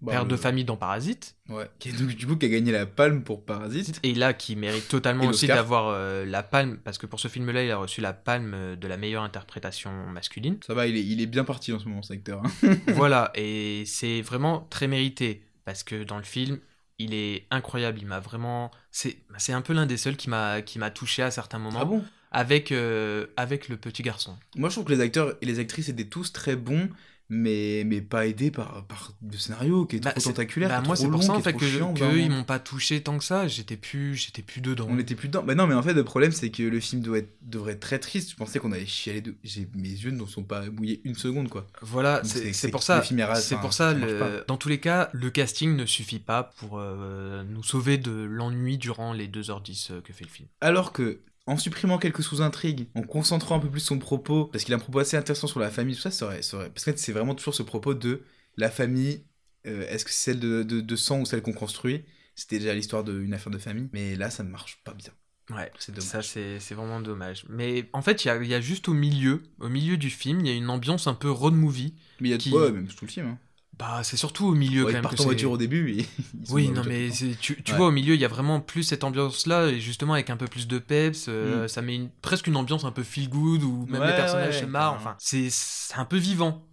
Bah, 0.00 0.12
père 0.12 0.22
le- 0.24 0.28
de 0.30 0.36
famille 0.36 0.64
dans 0.64 0.76
Parasite, 0.76 1.34
Ouais. 1.48 1.68
Qui, 1.78 1.92
donc, 1.92 2.08
du 2.10 2.26
coup, 2.26 2.36
qui 2.36 2.46
a 2.46 2.48
gagné 2.48 2.70
la 2.72 2.86
palme 2.86 3.22
pour 3.22 3.44
Parasite. 3.44 3.98
et 4.02 4.14
là 4.14 4.32
qui 4.34 4.54
mérite 4.54 4.86
totalement 4.88 5.24
aussi 5.26 5.46
d'avoir 5.46 5.88
euh, 5.88 6.24
la 6.24 6.42
palme, 6.42 6.78
parce 6.84 6.98
que 6.98 7.06
pour 7.06 7.18
ce 7.20 7.28
film-là, 7.28 7.64
il 7.64 7.70
a 7.70 7.76
reçu 7.78 8.00
la 8.00 8.12
palme 8.12 8.76
de 8.76 8.86
la 8.88 8.96
meilleure 8.96 9.22
interprétation 9.24 9.90
masculine. 10.08 10.58
Ça 10.66 10.74
va, 10.74 10.86
il 10.86 10.96
est, 10.96 11.04
il 11.04 11.20
est 11.20 11.26
bien 11.26 11.44
parti 11.44 11.72
en 11.72 11.78
ce 11.78 11.86
moment, 11.86 12.02
cet 12.02 12.18
acteur. 12.18 12.42
hein. 12.44 12.76
voilà, 12.88 13.32
et 13.34 13.84
c'est 13.86 14.20
vraiment 14.22 14.66
très 14.70 14.86
mérité 14.88 15.42
parce 15.64 15.82
que 15.82 16.04
dans 16.04 16.18
le 16.18 16.22
film, 16.24 16.60
il 16.98 17.14
est 17.14 17.46
incroyable. 17.50 17.98
Il 18.00 18.06
m'a 18.06 18.20
vraiment, 18.20 18.70
c'est, 18.90 19.16
un 19.48 19.62
peu 19.62 19.72
l'un 19.72 19.86
des 19.86 19.96
seuls 19.96 20.16
qui 20.16 20.28
m'a, 20.30 20.62
qui 20.62 20.78
m'a 20.78 20.90
touché 20.90 21.22
à 21.22 21.30
certains 21.30 21.58
moments 21.58 21.78
Ah 21.80 21.84
bon? 21.84 22.04
Avec, 22.30 22.72
euh, 22.72 23.26
avec 23.36 23.68
le 23.68 23.76
petit 23.78 24.02
garçon. 24.02 24.36
Moi, 24.54 24.68
je 24.68 24.74
trouve 24.74 24.84
que 24.84 24.92
les 24.92 25.00
acteurs 25.00 25.34
et 25.40 25.46
les 25.46 25.58
actrices 25.60 25.88
étaient 25.88 26.04
tous 26.08 26.32
très 26.32 26.56
bons, 26.56 26.88
mais, 27.30 27.82
mais 27.86 28.00
pas 28.00 28.26
aidés 28.26 28.50
par, 28.50 28.84
par 28.86 29.12
le 29.30 29.36
scénario 29.36 29.84
qui 29.86 29.96
est 29.96 30.00
Bah, 30.04 30.12
trop 30.12 30.30
tentaculaire. 30.30 30.68
bah, 30.70 30.76
qui 30.78 30.84
est 30.84 30.86
moi, 30.86 30.96
c'est 30.96 31.08
pour 31.08 31.22
ça 31.22 31.32
en 31.34 31.40
fait 31.40 31.52
que, 31.52 31.66
chiant, 31.66 31.92
que 31.94 32.16
ils 32.18 32.30
m'ont 32.30 32.44
pas 32.44 32.58
touché 32.58 33.02
tant 33.02 33.18
que 33.18 33.24
ça. 33.24 33.46
J'étais 33.48 33.76
plus, 33.76 34.14
j'étais 34.14 34.42
plus 34.42 34.60
dedans. 34.60 34.86
On 34.88 34.98
était 34.98 35.14
plus 35.14 35.28
dedans. 35.28 35.42
Bah 35.42 35.54
non, 35.54 35.66
mais 35.66 35.74
en 35.74 35.82
fait, 35.82 35.92
le 35.94 36.04
problème, 36.04 36.32
c'est 36.32 36.50
que 36.50 36.62
le 36.62 36.80
film 36.80 37.02
doit 37.02 37.18
être, 37.18 37.34
devrait 37.42 37.72
être 37.72 37.80
très 37.80 37.98
triste. 37.98 38.30
Je 38.30 38.36
pensais 38.36 38.58
qu'on 38.58 38.72
allait 38.72 38.86
chialer 38.86 39.20
de. 39.20 39.34
J'ai, 39.44 39.68
mes 39.74 39.88
yeux 39.88 40.10
ne 40.10 40.24
sont 40.26 40.42
pas 40.44 40.64
mouillés 40.70 41.00
une 41.04 41.14
seconde, 41.14 41.48
quoi. 41.48 41.66
Voilà, 41.82 42.22
c'est, 42.24 42.70
pour 42.70 42.82
ça. 42.82 43.02
C'est 43.36 43.56
pour 43.56 43.72
ça. 43.72 43.92
le- 43.94 44.44
dans 44.48 44.56
tous 44.56 44.68
les 44.68 44.78
cas, 44.80 45.10
le 45.12 45.30
casting 45.30 45.76
ne 45.76 45.84
suffit 45.86 46.18
pas 46.18 46.44
pour 46.58 46.78
euh, 46.78 47.42
nous 47.44 47.62
sauver 47.62 47.98
de 47.98 48.12
l'ennui 48.12 48.78
durant 48.78 49.12
les 49.12 49.28
2h10 49.28 49.92
euh, 49.92 50.00
que 50.00 50.12
fait 50.12 50.24
le 50.24 50.30
film. 50.30 50.48
Alors 50.60 50.92
que, 50.92 51.20
en 51.48 51.56
supprimant 51.56 51.98
quelques 51.98 52.22
sous-intrigues, 52.22 52.86
en 52.94 53.02
concentrant 53.02 53.56
un 53.56 53.60
peu 53.60 53.70
plus 53.70 53.80
son 53.80 53.98
propos, 53.98 54.44
parce 54.46 54.64
qu'il 54.64 54.74
a 54.74 54.76
un 54.76 54.80
propos 54.80 55.00
assez 55.00 55.16
intéressant 55.16 55.46
sur 55.46 55.60
la 55.60 55.70
famille, 55.70 55.94
tout 55.96 56.02
ça, 56.02 56.10
ça 56.10 56.26
aurait. 56.26 56.42
ça 56.42 56.56
aurait- 56.58 56.70
Parce 56.70 56.84
que 56.84 56.96
c'est 56.96 57.12
vraiment 57.12 57.34
toujours 57.34 57.54
ce 57.54 57.62
propos 57.62 57.94
de 57.94 58.22
la 58.56 58.70
famille, 58.70 59.24
euh, 59.66 59.86
est-ce 59.88 60.04
que 60.04 60.10
c'est 60.10 60.30
celle 60.32 60.40
de, 60.40 60.62
de, 60.62 60.80
de 60.80 60.96
sang 60.96 61.20
ou 61.20 61.26
celle 61.26 61.42
qu'on 61.42 61.52
construit? 61.52 62.04
C'était 62.34 62.58
déjà 62.58 62.74
l'histoire 62.74 63.02
d'une 63.02 63.34
affaire 63.34 63.50
de 63.52 63.58
famille, 63.58 63.88
mais 63.92 64.14
là, 64.14 64.30
ça 64.30 64.44
ne 64.44 64.50
marche 64.50 64.80
pas 64.84 64.94
bien. 64.94 65.12
Ouais, 65.50 65.72
C'est 65.78 65.92
dommage. 65.92 66.08
ça 66.10 66.22
c'est 66.60 66.74
vraiment 66.74 67.00
dommage. 67.00 67.46
Mais 67.48 67.88
en 67.94 68.02
fait, 68.02 68.24
il 68.24 68.28
y 68.44 68.48
y 68.48 68.54
a 68.54 68.60
juste 68.60 68.86
au 68.88 68.92
milieu, 68.92 69.42
au 69.60 69.68
milieu 69.70 69.96
du 69.96 70.10
film, 70.10 70.40
il 70.40 70.46
y 70.46 70.50
a 70.50 70.54
une 70.54 70.68
ambiance 70.68 71.06
un 71.06 71.14
peu 71.14 71.30
road 71.30 71.54
movie. 71.54 71.94
Mais 72.20 72.28
il 72.28 72.30
y 72.32 72.34
a 72.34 72.36
de 72.36 72.42
Qui- 72.42 72.50
quoi, 72.50 72.70
même 72.70 72.86
tout 72.86 73.04
le 73.06 73.10
film. 73.10 73.26
Hein. 73.28 73.38
Bah, 73.78 74.00
c'est 74.02 74.16
surtout 74.16 74.46
au 74.46 74.54
milieu 74.54 74.80
Ouais, 74.84 74.86
quand 74.86 74.90
ils 74.90 74.92
même. 74.94 75.02
partent 75.02 75.16
que 75.18 75.22
en 75.22 75.26
voiture 75.26 75.52
au 75.52 75.56
début. 75.56 75.92
Et 75.92 76.06
ils 76.48 76.52
Oui, 76.52 76.68
non, 76.68 76.82
mais 76.86 77.10
tu, 77.40 77.62
tu 77.62 77.70
Ouais. 77.72 77.76
vois, 77.78 77.86
au 77.86 77.90
milieu, 77.92 78.14
il 78.14 78.20
y 78.20 78.24
a 78.24 78.28
vraiment 78.28 78.60
plus 78.60 78.82
cette 78.82 79.04
ambiance-là, 79.04 79.68
et 79.68 79.78
justement 79.80 80.14
avec 80.14 80.30
un 80.30 80.36
peu 80.36 80.46
plus 80.48 80.66
de 80.66 80.78
peps, 80.78 81.26
euh, 81.28 81.64
Mm. 81.64 81.68
ça 81.68 81.82
met 81.82 81.94
une- 81.94 82.10
presque 82.20 82.48
une 82.48 82.56
ambiance 82.56 82.84
un 82.84 82.90
peu 82.90 83.04
feel 83.04 83.28
good, 83.28 83.62
où 83.62 83.86
même 83.88 84.00
Ouais, 84.00 84.08
les 84.08 84.16
personnages 84.16 84.60
se 84.60 84.64
marrent, 84.66 84.94
enfin, 84.94 85.14
c'est 85.18 85.48
c'est 85.50 85.94
un 85.96 86.04
peu 86.04 86.16
vivant. 86.16 86.64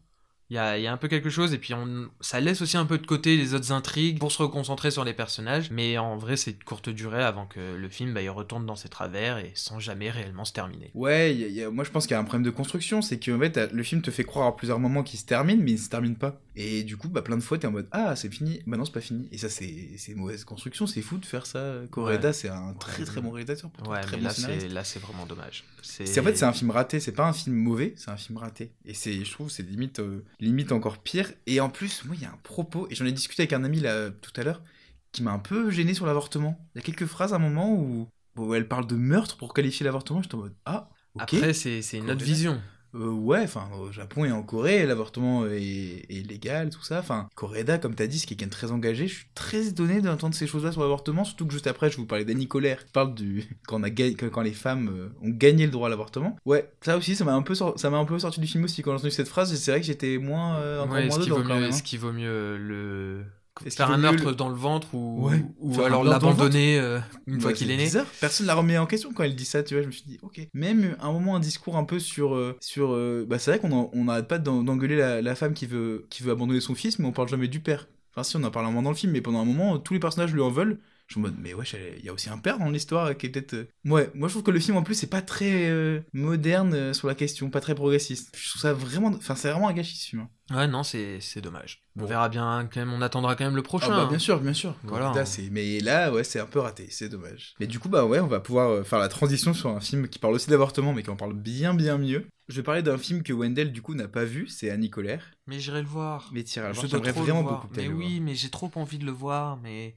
Il 0.52 0.56
y 0.56 0.60
a, 0.60 0.78
il 0.78 0.84
y 0.84 0.88
a 0.88 0.94
un 0.94 0.98
peu 0.98 1.08
quelque 1.08 1.32
chose, 1.32 1.54
et 1.54 1.58
puis 1.58 1.74
on, 1.74 2.08
ça 2.22 2.40
laisse 2.40 2.62
aussi 2.62 2.78
un 2.78 2.86
peu 2.86 3.00
de 3.00 3.06
côté 3.08 3.36
les 3.36 3.56
autres 3.56 3.72
intrigues 3.72 4.20
pour 4.20 4.32
se 4.32 4.42
reconcentrer 4.44 4.92
sur 4.92 5.04
les 5.04 5.14
personnages, 5.14 5.72
mais 5.72 5.98
en 5.98 6.18
vrai, 6.18 6.38
c'est 6.38 6.58
de 6.60 6.64
courte 6.64 6.88
durée 6.90 7.24
avant 7.24 7.48
que 7.48 7.76
le 7.76 7.90
film 7.90 8.14
bah, 8.14 8.22
il 8.22 8.30
retourne 8.30 8.64
dans 8.66 8.76
ses 8.76 8.88
travers 8.90 9.40
et 9.40 9.52
sans 9.56 9.80
jamais 9.80 10.12
réellement 10.12 10.46
se 10.46 10.54
terminer. 10.54 10.92
Ouais, 10.94 11.34
il 11.34 11.42
y 11.42 11.44
a- 11.44 11.48
il 11.48 11.54
y 11.56 11.64
a- 11.64 11.72
moi 11.72 11.84
je 11.84 11.90
pense 11.90 12.06
qu'il 12.06 12.14
y 12.14 12.18
a 12.18 12.20
un 12.20 12.24
problème 12.26 12.44
de 12.44 12.52
construction, 12.52 13.02
c'est 13.02 13.18
que 13.20 13.32
en 13.32 13.40
fait, 13.40 13.72
le 13.74 13.82
film 13.84 14.04
te 14.04 14.12
fait 14.12 14.24
croire 14.24 14.46
à 14.48 14.56
plusieurs 14.56 14.78
moments 14.80 15.02
qu'il 15.02 15.18
se 15.20 15.26
termine, 15.26 15.62
mais 15.64 15.72
il 15.72 15.80
se 15.80 15.90
termine 15.90 16.16
pas. 16.16 16.40
Et 16.56 16.84
du 16.84 16.96
coup, 16.96 17.10
bah, 17.10 17.22
plein 17.24 17.36
de 17.38 17.42
fois, 17.42 17.58
t'es 17.58 17.66
en 17.68 17.72
mode 17.72 17.88
Ah, 17.92 18.16
c'est 18.16 18.30
fini, 18.32 18.62
bah 18.68 18.78
non, 18.78 18.86
c'est 18.86 18.94
pas 18.94 19.02
fini. 19.02 19.28
Et 19.32 19.38
ça, 19.40 19.50
c'est 19.50 19.98
mauvaise 20.16 20.46
construction, 20.46 20.86
c'est 20.88 21.02
fou 21.02 21.18
de 21.18 21.26
faire 21.26 21.46
ça. 21.48 21.80
Coreda, 21.92 22.28
Ouais. 22.30 22.34
c'est 22.34 22.50
un 22.50 22.74
très 22.80 23.04
très 23.04 23.20
bon 23.20 23.32
réalisateur. 23.32 23.72
pourtant 23.72 23.92
Ouais, 23.92 24.02
très 24.02 24.12
mais 24.18 24.22
bon 24.22 24.28
là, 24.28 24.30
c'est 24.34 24.42
scénariste. 24.42 24.72
là, 24.72 24.84
c'est 24.84 25.00
vraiment 25.00 25.26
dommage. 25.26 25.64
C'est 25.82 26.20
en 26.20 26.24
fait 26.24 26.36
c'est 26.38 26.46
un 26.46 26.54
film 26.54 26.70
raté, 26.72 27.00
c'est 27.00 27.12
pas 27.12 27.28
un 27.28 27.34
film 27.34 27.56
mauvais, 27.56 27.94
c'est 27.98 28.10
un 28.12 28.18
film 28.18 28.38
raté. 28.38 28.72
Et 28.86 28.94
c'est 28.94 29.24
je 29.26 29.32
trouve 29.32 29.50
c'est 29.50 29.64
limite 29.64 30.00
euh, 30.00 30.24
limite 30.40 30.72
encore 30.72 31.00
pire. 31.00 31.32
Et 31.48 31.60
en 31.60 31.70
plus 31.70 32.06
moi 32.06 32.16
il 32.16 32.22
y 32.22 32.26
a 32.26 32.32
un 32.32 32.40
propos 32.44 32.88
et 32.90 32.96
j'en 32.96 33.06
ai 33.06 33.12
discuté 33.12 33.44
avec 33.44 33.54
un 33.54 33.64
ami 33.64 33.80
là 33.80 34.10
tout 34.10 34.34
à 34.36 34.44
l'heure 34.44 34.64
qui 35.12 35.24
m'a 35.24 35.32
un 35.32 35.40
peu 35.40 35.70
gêné 35.70 35.94
sur 35.94 36.06
l'avortement. 36.06 36.70
Il 36.76 36.80
y 36.80 36.82
a 36.82 36.84
quelques 36.84 37.06
phrases 37.06 37.34
à 37.34 37.38
un 37.38 37.40
moment 37.40 37.74
où, 37.74 38.10
où 38.38 38.54
elle 38.54 38.68
parle 38.68 38.86
de 38.88 38.96
meurtre 38.96 39.38
pour 39.38 39.54
qualifier 39.54 39.86
l'avortement. 39.86 40.22
J'étais 40.22 40.36
en 40.36 40.40
mode 40.40 40.56
ah 40.66 40.90
ok. 41.14 41.34
Après, 41.34 41.54
c'est 41.54 41.82
c'est 41.82 41.98
une 41.98 42.12
autre 42.12 42.24
vision. 42.24 42.62
Euh, 42.96 43.10
ouais, 43.10 43.42
enfin, 43.44 43.68
au 43.80 43.92
Japon 43.92 44.24
et 44.26 44.32
en 44.32 44.42
Corée, 44.42 44.86
l'avortement 44.86 45.46
est, 45.48 46.06
est 46.10 46.26
légal, 46.28 46.70
tout 46.70 46.82
ça. 46.84 47.00
Enfin, 47.00 47.28
Coreda, 47.36 47.78
comme 47.78 47.94
t'as 47.94 48.08
dit, 48.08 48.20
c'est 48.20 48.26
quelqu'un 48.28 48.46
de 48.46 48.52
très 48.52 48.72
engagé. 48.72 49.08
Je 49.08 49.16
suis 49.16 49.26
très 49.36 49.68
étonné 49.68 50.02
d'entendre 50.02 50.34
ces 50.34 50.48
choses-là 50.48 50.72
sur 50.72 50.82
l'avortement, 50.82 51.24
surtout 51.26 51.46
que 51.46 51.52
juste 51.54 51.68
après, 51.68 51.90
je 51.92 51.98
vous 51.98 52.06
parlais 52.06 52.24
d'Annie 52.26 52.48
Colère, 52.48 52.86
qui 52.86 52.92
parle 52.92 53.14
du 53.14 53.44
quand, 53.68 53.80
on 53.80 53.84
a 53.84 53.90
ga- 53.90 54.14
quand 54.16 54.42
les 54.42 54.54
femmes 54.54 54.90
euh, 54.96 55.10
ont 55.22 55.30
gagné 55.30 55.66
le 55.66 55.72
droit 55.72 55.88
à 55.88 55.90
l'avortement. 55.90 56.38
Ouais, 56.46 56.72
ça 56.82 56.96
aussi, 56.98 57.16
ça 57.16 57.26
m'a 57.26 57.34
un 57.34 57.42
peu, 57.42 57.54
sor- 57.56 57.78
ça 57.78 57.90
m'a 57.90 57.98
un 57.98 58.06
peu 58.06 58.18
sorti 58.18 58.40
du 58.40 58.48
film 58.48 58.64
aussi 58.64 58.82
quand 58.82 58.92
j'ai 58.92 58.96
entendu 58.98 59.12
cette 59.12 59.28
phrase. 59.28 59.54
C'est 59.54 59.72
vrai 59.72 59.82
que 59.82 59.86
j'étais 59.88 60.18
moins, 60.18 60.56
euh, 60.60 60.82
encore 60.82 60.94
Ouais, 60.94 61.08
moins 61.08 61.18
est-ce 61.18 61.20
qu'il 61.20 61.34
dedans 61.34 61.42
vaut 61.42 61.48
quand 61.48 61.56
mieux, 61.56 61.62
même. 61.62 61.64
hein. 61.66 61.70
est-ce 61.70 61.84
qu'il 61.84 62.00
vaut 62.00 62.14
mieux 62.14 62.58
le 62.58 63.22
Est-ce 63.22 63.45
faire 63.64 63.88
qu'il 63.88 63.96
un 63.96 63.98
meurtre 63.98 64.32
dans 64.34 64.50
le 64.50 64.56
ventre 64.56 64.94
ou, 64.94 65.28
Ouais, 65.30 65.44
ou 65.60 65.82
alors 65.82 66.04
l'abandonner 66.04 66.80
euh, 66.80 67.00
une 67.26 67.40
fois 67.40 67.54
qu'il 67.54 67.68
c'est 67.68 67.74
est 67.74 67.78
né 67.78 67.84
bizarre. 67.86 68.06
Personne 68.20 68.46
la 68.48 68.56
remet 68.56 68.78
en 68.78 68.86
question 68.86 69.14
quand 69.14 69.24
elle 69.24 69.36
dit 69.36 69.46
ça, 69.46 69.64
tu 69.64 69.74
vois. 69.76 69.82
Je 69.82 69.88
me 69.88 69.92
suis 69.92 70.04
dit, 70.06 70.20
ok. 70.22 70.42
Même 70.54 70.96
un 71.00 71.12
moment, 71.12 71.36
un 71.36 71.40
discours 71.40 71.78
un 71.78 71.84
peu 71.86 72.00
sur. 72.00 72.36
euh, 72.36 72.56
sur 72.62 72.92
euh, 72.94 73.26
bah, 73.28 73.40
c'est 73.40 73.52
vrai 73.52 73.60
qu'on 73.60 73.90
n'arrête 74.04 74.28
pas 74.28 74.40
d'en- 74.40 74.64
d'engueuler 74.64 74.96
la, 74.98 75.22
la 75.22 75.36
femme 75.36 75.54
qui 75.54 75.66
veut, 75.68 76.06
qui 76.10 76.24
veut 76.24 76.32
abandonner 76.32 76.62
son 76.62 76.76
fils, 76.76 77.00
mais 77.00 77.06
on 77.08 77.12
parle 77.12 77.30
jamais 77.30 77.48
du 77.48 77.60
père. 77.60 77.88
Enfin, 78.14 78.24
si, 78.24 78.36
on 78.38 78.44
en 78.44 78.52
parle 78.52 78.66
un 78.66 78.70
moment 78.70 78.84
dans 78.84 78.90
le 78.92 78.96
film, 78.96 79.12
mais 79.14 79.22
pendant 79.22 79.40
un 79.42 79.46
moment, 79.46 79.78
tous 79.80 79.94
les 79.94 80.00
personnages 80.00 80.34
lui 80.34 80.42
en 80.42 80.50
veulent. 80.50 80.80
Je 81.08 81.14
suis 81.14 81.20
en 81.20 81.22
mode, 81.24 81.36
mais 81.40 81.54
wesh, 81.54 81.76
elle- 81.76 82.00
il 82.00 82.06
y 82.06 82.10
a 82.10 82.14
aussi 82.14 82.30
un 82.30 82.38
père 82.40 82.58
dans 82.58 82.70
l'histoire 82.72 83.16
qui 83.16 83.28
est 83.28 83.30
peut-être. 83.30 83.54
euh, 83.54 83.68
Ouais, 83.86 84.10
moi 84.16 84.28
je 84.28 84.34
trouve 84.34 84.44
que 84.44 84.50
le 84.52 84.60
film 84.60 84.76
en 84.78 84.82
plus, 84.84 84.96
c'est 84.96 85.06
pas 85.10 85.22
très 85.22 85.70
euh, 85.70 86.00
moderne 86.14 86.74
euh, 86.74 86.94
sur 86.94 87.08
la 87.08 87.14
question, 87.16 87.50
pas 87.52 87.62
très 87.62 87.76
progressiste. 87.76 88.36
Je 88.36 88.50
trouve 88.50 88.62
ça 88.62 88.74
vraiment. 88.74 89.10
Enfin, 89.10 89.36
c'est 89.36 89.52
vraiment 89.52 89.70
un 89.70 89.74
gâchis 89.74 89.98
ce 89.98 90.08
film. 90.10 90.22
hein. 90.24 90.56
Ouais, 90.56 90.68
non, 90.68 90.84
c'est 90.84 91.20
dommage. 91.42 91.84
On 92.00 92.06
verra 92.06 92.30
bien 92.30 92.68
quand 92.72 92.80
même, 92.80 92.92
on 92.94 93.02
attendra 93.02 93.36
quand 93.36 93.46
même 93.46 93.56
le 93.56 93.64
prochain. 93.64 93.88
Ah 93.92 93.96
bah, 93.98 94.02
hein. 94.04 94.10
bien 94.10 94.20
sûr, 94.20 94.40
bien 94.40 94.54
sûr. 94.54 94.76
Voilà. 94.84 95.06
Corrida, 95.06 95.26
c'est- 95.26 95.50
Mais 95.52 95.80
là, 95.80 96.12
ouais, 96.12 96.24
c'est 96.24 96.40
un 96.40 96.46
peu 96.46 96.60
raté, 96.60 96.88
c'est 96.90 97.10
dommage. 97.10 97.54
Mais 97.60 97.68
du 97.68 97.80
coup, 97.80 97.90
bah 97.90 98.06
ouais, 98.06 98.20
on 98.20 98.28
va 98.28 98.40
pouvoir 98.40 98.86
faire 98.86 99.00
la 99.00 99.08
transition 99.08 99.54
sur 99.54 99.70
un 99.70 99.80
film 99.80 100.08
qui 100.08 100.18
parle 100.20 100.34
aussi 100.34 100.50
d'avortement, 100.50 100.94
mais 100.94 101.04
qui 101.04 101.10
en 101.12 101.16
parle 101.16 101.34
bien, 101.34 101.74
bien 101.74 101.98
mieux. 101.98 102.26
Je 102.48 102.56
vais 102.58 102.64
parler 102.64 102.84
d'un 102.84 102.98
film 103.00 103.24
que 103.24 103.34
Wendell, 103.34 103.72
du 103.72 103.82
coup, 103.82 103.96
n'a 103.96 104.08
pas 104.08 104.24
vu, 104.26 104.48
c'est 104.48 104.70
Annie 104.70 104.90
Colère. 104.92 105.32
Mais 105.48 105.60
j'irai 105.60 105.82
le 105.82 105.88
voir. 105.88 106.30
Mais 106.34 106.44
t'iras 106.44 106.68
le 106.68 106.74
Je 106.74 106.80
voir, 106.80 106.90
j'aimerais 106.92 107.12
trop 107.12 107.22
le 107.22 107.26
vraiment 107.26 107.42
voir. 107.42 107.62
beaucoup 107.62 107.74
Mais 107.76 107.88
oui, 107.88 108.20
mais 108.20 108.36
j'ai 108.36 108.50
trop 108.50 108.70
envie 108.76 109.00
de 109.00 109.06
le 109.06 109.12
voir, 109.12 109.58
mais 109.58 109.96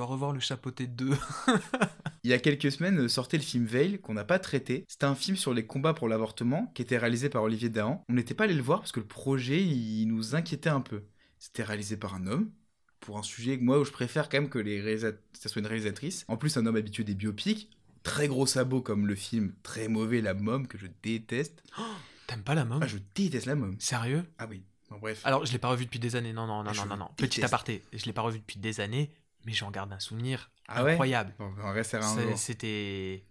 dois 0.00 0.06
revoir 0.06 0.32
le 0.32 0.40
chapeauté 0.40 0.86
2. 0.86 1.10
Il 2.24 2.30
y 2.30 2.34
a 2.34 2.38
quelques 2.38 2.70
semaines, 2.72 3.00
euh, 3.00 3.08
sortait 3.08 3.36
le 3.36 3.42
film 3.42 3.64
Veil, 3.64 3.98
qu'on 4.00 4.14
n'a 4.14 4.24
pas 4.24 4.38
traité. 4.38 4.84
C'était 4.88 5.04
un 5.06 5.14
film 5.14 5.36
sur 5.36 5.52
les 5.54 5.66
combats 5.66 5.94
pour 5.94 6.08
l'avortement, 6.08 6.70
qui 6.74 6.82
était 6.82 6.98
réalisé 6.98 7.28
par 7.28 7.42
Olivier 7.42 7.68
Dahan. 7.68 8.02
On 8.08 8.14
n'était 8.14 8.34
pas 8.34 8.44
allé 8.44 8.54
le 8.54 8.62
voir 8.62 8.80
parce 8.80 8.92
que 8.92 9.00
le 9.00 9.06
projet, 9.06 9.62
il 9.62 10.06
nous 10.06 10.34
inquiétait 10.34 10.68
un 10.70 10.80
peu. 10.80 11.02
C'était 11.38 11.62
réalisé 11.64 11.96
par 11.96 12.14
un 12.14 12.26
homme, 12.26 12.50
pour 13.00 13.18
un 13.18 13.22
sujet 13.22 13.58
que 13.58 13.64
moi, 13.64 13.78
où 13.80 13.84
je 13.84 13.90
préfère 13.92 14.28
quand 14.28 14.38
même 14.40 14.50
que 14.50 14.58
les 14.58 14.80
réalisa- 14.82 15.16
ça 15.32 15.48
soit 15.48 15.60
une 15.60 15.66
réalisatrice. 15.66 16.24
En 16.28 16.36
plus, 16.36 16.56
un 16.56 16.66
homme 16.66 16.76
habitué 16.76 17.04
des 17.04 17.14
biopics, 17.14 17.70
très 18.02 18.28
gros 18.28 18.46
sabots 18.46 18.82
comme 18.82 19.06
le 19.06 19.14
film 19.14 19.52
très 19.62 19.88
mauvais 19.88 20.20
La 20.20 20.34
Mom, 20.34 20.66
que 20.66 20.76
je 20.78 20.86
déteste. 21.02 21.62
T'aimes 22.26 22.42
pas 22.42 22.54
la 22.54 22.64
môme? 22.64 22.80
Ah, 22.82 22.86
je 22.86 22.98
déteste 23.14 23.46
La 23.46 23.54
Mom. 23.54 23.76
Sérieux? 23.80 24.24
Ah 24.38 24.46
oui, 24.48 24.62
bon, 24.90 24.98
bref. 24.98 25.22
Alors, 25.24 25.44
je 25.46 25.52
l'ai 25.52 25.58
pas 25.58 25.68
revu 25.68 25.86
depuis 25.86 25.98
des 25.98 26.16
années. 26.16 26.32
Non, 26.34 26.46
non, 26.46 26.62
non, 26.62 26.70
Ah, 26.74 26.76
non, 26.76 26.86
non, 26.90 26.96
non. 26.96 27.08
déteste. 27.16 27.32
Petit 27.36 27.44
aparté, 27.44 27.82
je 27.94 28.04
l'ai 28.04 28.12
pas 28.12 28.22
revu 28.22 28.38
depuis 28.38 28.58
des 28.58 28.80
années, 28.80 29.10
mais 29.46 29.52
j'en 29.52 29.70
garde 29.70 29.92
un 29.92 29.98
souvenir 30.00 30.50
Ah 30.68 30.84
ouais 30.84 30.92
incroyable. 30.92 31.34
Bon, 31.38 31.50
on 31.62 31.72
restera 31.72 32.04
un 32.06 32.14
C'est- 32.16 32.22
jour. 32.28 32.38
C'était. 32.38 33.24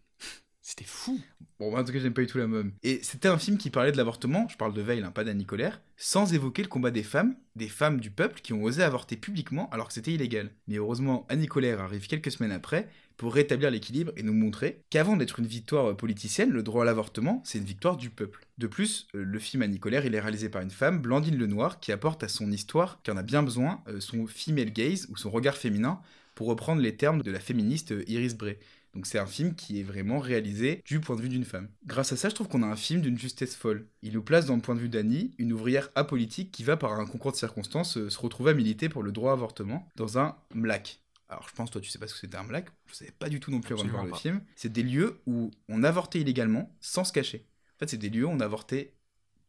C'était 0.62 0.86
fou. 0.86 1.20
Bon, 1.58 1.76
en 1.76 1.84
tout 1.84 1.92
cas, 1.92 1.98
j'aime 2.00 2.14
pas 2.14 2.22
du 2.22 2.28
tout 2.28 2.38
la 2.38 2.46
môme. 2.46 2.74
Et 2.84 3.00
c'était 3.02 3.28
un 3.28 3.40
film 3.40 3.58
qui 3.58 3.72
parlait 3.72 3.92
de 3.92 3.98
l'avortement, 3.98 4.48
je 4.50 4.56
parle 4.58 4.74
de 4.74 4.82
Veil, 4.84 5.02
hein, 5.02 5.10
pas 5.10 5.24
d'Annie 5.24 5.46
Colère, 5.48 5.82
sans 5.98 6.32
évoquer 6.34 6.62
le 6.62 6.68
combat 6.68 6.92
des 6.92 7.02
femmes, 7.02 7.36
des 7.56 7.70
femmes 7.70 8.00
du 8.00 8.12
peuple 8.12 8.40
qui 8.42 8.54
ont 8.54 8.62
osé 8.62 8.84
avorter 8.84 9.18
publiquement 9.18 9.68
alors 9.72 9.88
que 9.88 9.94
c'était 9.94 10.14
illégal. 10.14 10.52
Mais 10.68 10.76
heureusement, 10.76 11.26
Annie 11.30 11.48
Colère 11.48 11.82
arrive 11.82 12.06
quelques 12.08 12.32
semaines 12.32 12.52
après 12.52 12.88
pour 13.20 13.34
rétablir 13.34 13.70
l'équilibre 13.70 14.14
et 14.16 14.24
nous 14.24 14.34
montrer 14.34 14.82
qu'avant 14.90 15.18
d'être 15.18 15.42
une 15.42 15.46
victoire 15.46 15.96
politicienne, 15.98 16.52
le 16.52 16.64
droit 16.64 16.84
à 16.84 16.86
l'avortement, 16.86 17.42
c'est 17.44 17.58
une 17.58 17.66
victoire 17.66 17.98
du 17.98 18.10
peuple. 18.10 18.48
De 18.58 18.66
plus, 18.66 19.10
euh, 19.14 19.26
le 19.26 19.40
film 19.40 19.62
Annie 19.62 19.78
Colère, 19.78 20.06
il 20.06 20.16
est 20.16 20.22
réalisé 20.22 20.48
par 20.48 20.62
une 20.62 20.72
femme, 20.72 21.02
Blandine 21.02 21.38
Lenoir, 21.38 21.82
qui 21.82 21.92
apporte 21.92 22.24
à 22.24 22.30
son 22.30 22.50
histoire, 22.50 23.02
qui 23.04 23.12
en 23.12 23.18
a 23.18 23.22
bien 23.22 23.44
besoin, 23.44 23.82
euh, 23.90 24.00
son 24.00 24.26
female 24.26 24.72
gaze 24.72 25.08
ou 25.12 25.18
son 25.18 25.30
regard 25.32 25.58
féminin, 25.58 26.00
pour 26.34 26.48
reprendre 26.48 26.82
les 26.82 26.96
termes 26.96 27.22
de 27.22 27.30
la 27.30 27.42
féministe 27.42 27.92
euh, 27.92 28.10
Iris 28.10 28.38
Bray. 28.38 28.58
Donc 28.96 29.06
c'est 29.06 29.20
un 29.20 29.26
film 29.26 29.54
qui 29.54 29.82
est 29.82 29.84
vraiment 29.84 30.20
réalisé 30.20 30.82
du 30.86 31.02
point 31.02 31.18
de 31.18 31.22
vue 31.22 31.28
d'une 31.30 31.44
femme. 31.44 31.68
Grâce 31.86 32.14
à 32.14 32.16
ça, 32.16 32.30
je 32.30 32.36
trouve 32.36 32.48
qu'on 32.48 32.64
a 32.64 32.68
un 32.68 32.78
film 32.78 33.02
d'une 33.02 33.20
justesse 33.20 33.56
folle. 33.56 33.86
Il 34.02 34.14
nous 34.14 34.24
place 34.24 34.46
dans 34.46 34.56
le 34.56 34.62
point 34.62 34.76
de 34.76 34.80
vue 34.80 34.90
d'Annie, 34.90 35.34
une 35.38 35.52
ouvrière 35.52 35.90
apolitique 35.96 36.54
qui 36.54 36.64
va 36.64 36.78
par 36.78 36.94
un 36.94 37.06
concours 37.06 37.34
de 37.34 37.38
circonstances 37.38 37.98
euh, 37.98 38.10
se 38.10 38.18
retrouver 38.18 38.52
à 38.52 38.54
militer 38.54 38.88
pour 38.88 39.04
le 39.04 39.12
droit 39.12 39.32
à 39.32 39.34
avortement 39.34 39.88
dans 39.98 40.18
un 40.18 40.38
MLAC. 40.56 41.02
Alors 41.30 41.48
je 41.48 41.54
pense 41.54 41.70
toi 41.72 41.80
tu 41.80 41.90
sais 41.90 42.00
pas 42.00 42.08
ce 42.08 42.14
que 42.14 42.20
c'était 42.20 42.38
un 42.38 42.44
MLAC, 42.44 42.70
je 42.88 42.96
savais 42.96 43.12
pas 43.12 43.30
du 43.30 43.40
tout 43.40 43.52
non 43.52 43.62
plus 43.62 43.74
avant 43.74 43.84
de 43.84 43.90
voir 43.90 44.06
le 44.06 44.14
film. 44.14 44.42
C'est 44.56 44.72
des 44.72 44.84
lieux 44.84 45.20
où 45.28 45.52
on 45.68 45.84
avortait 45.84 46.20
illégalement 46.20 46.76
sans 46.82 47.04
se 47.04 47.14
cacher. 47.14 47.46
En 47.76 47.80
fait 47.80 47.90
c'est 47.90 47.98
des 47.98 48.10
lieux 48.10 48.26
où 48.26 48.30
on 48.30 48.40
avortait 48.40 48.94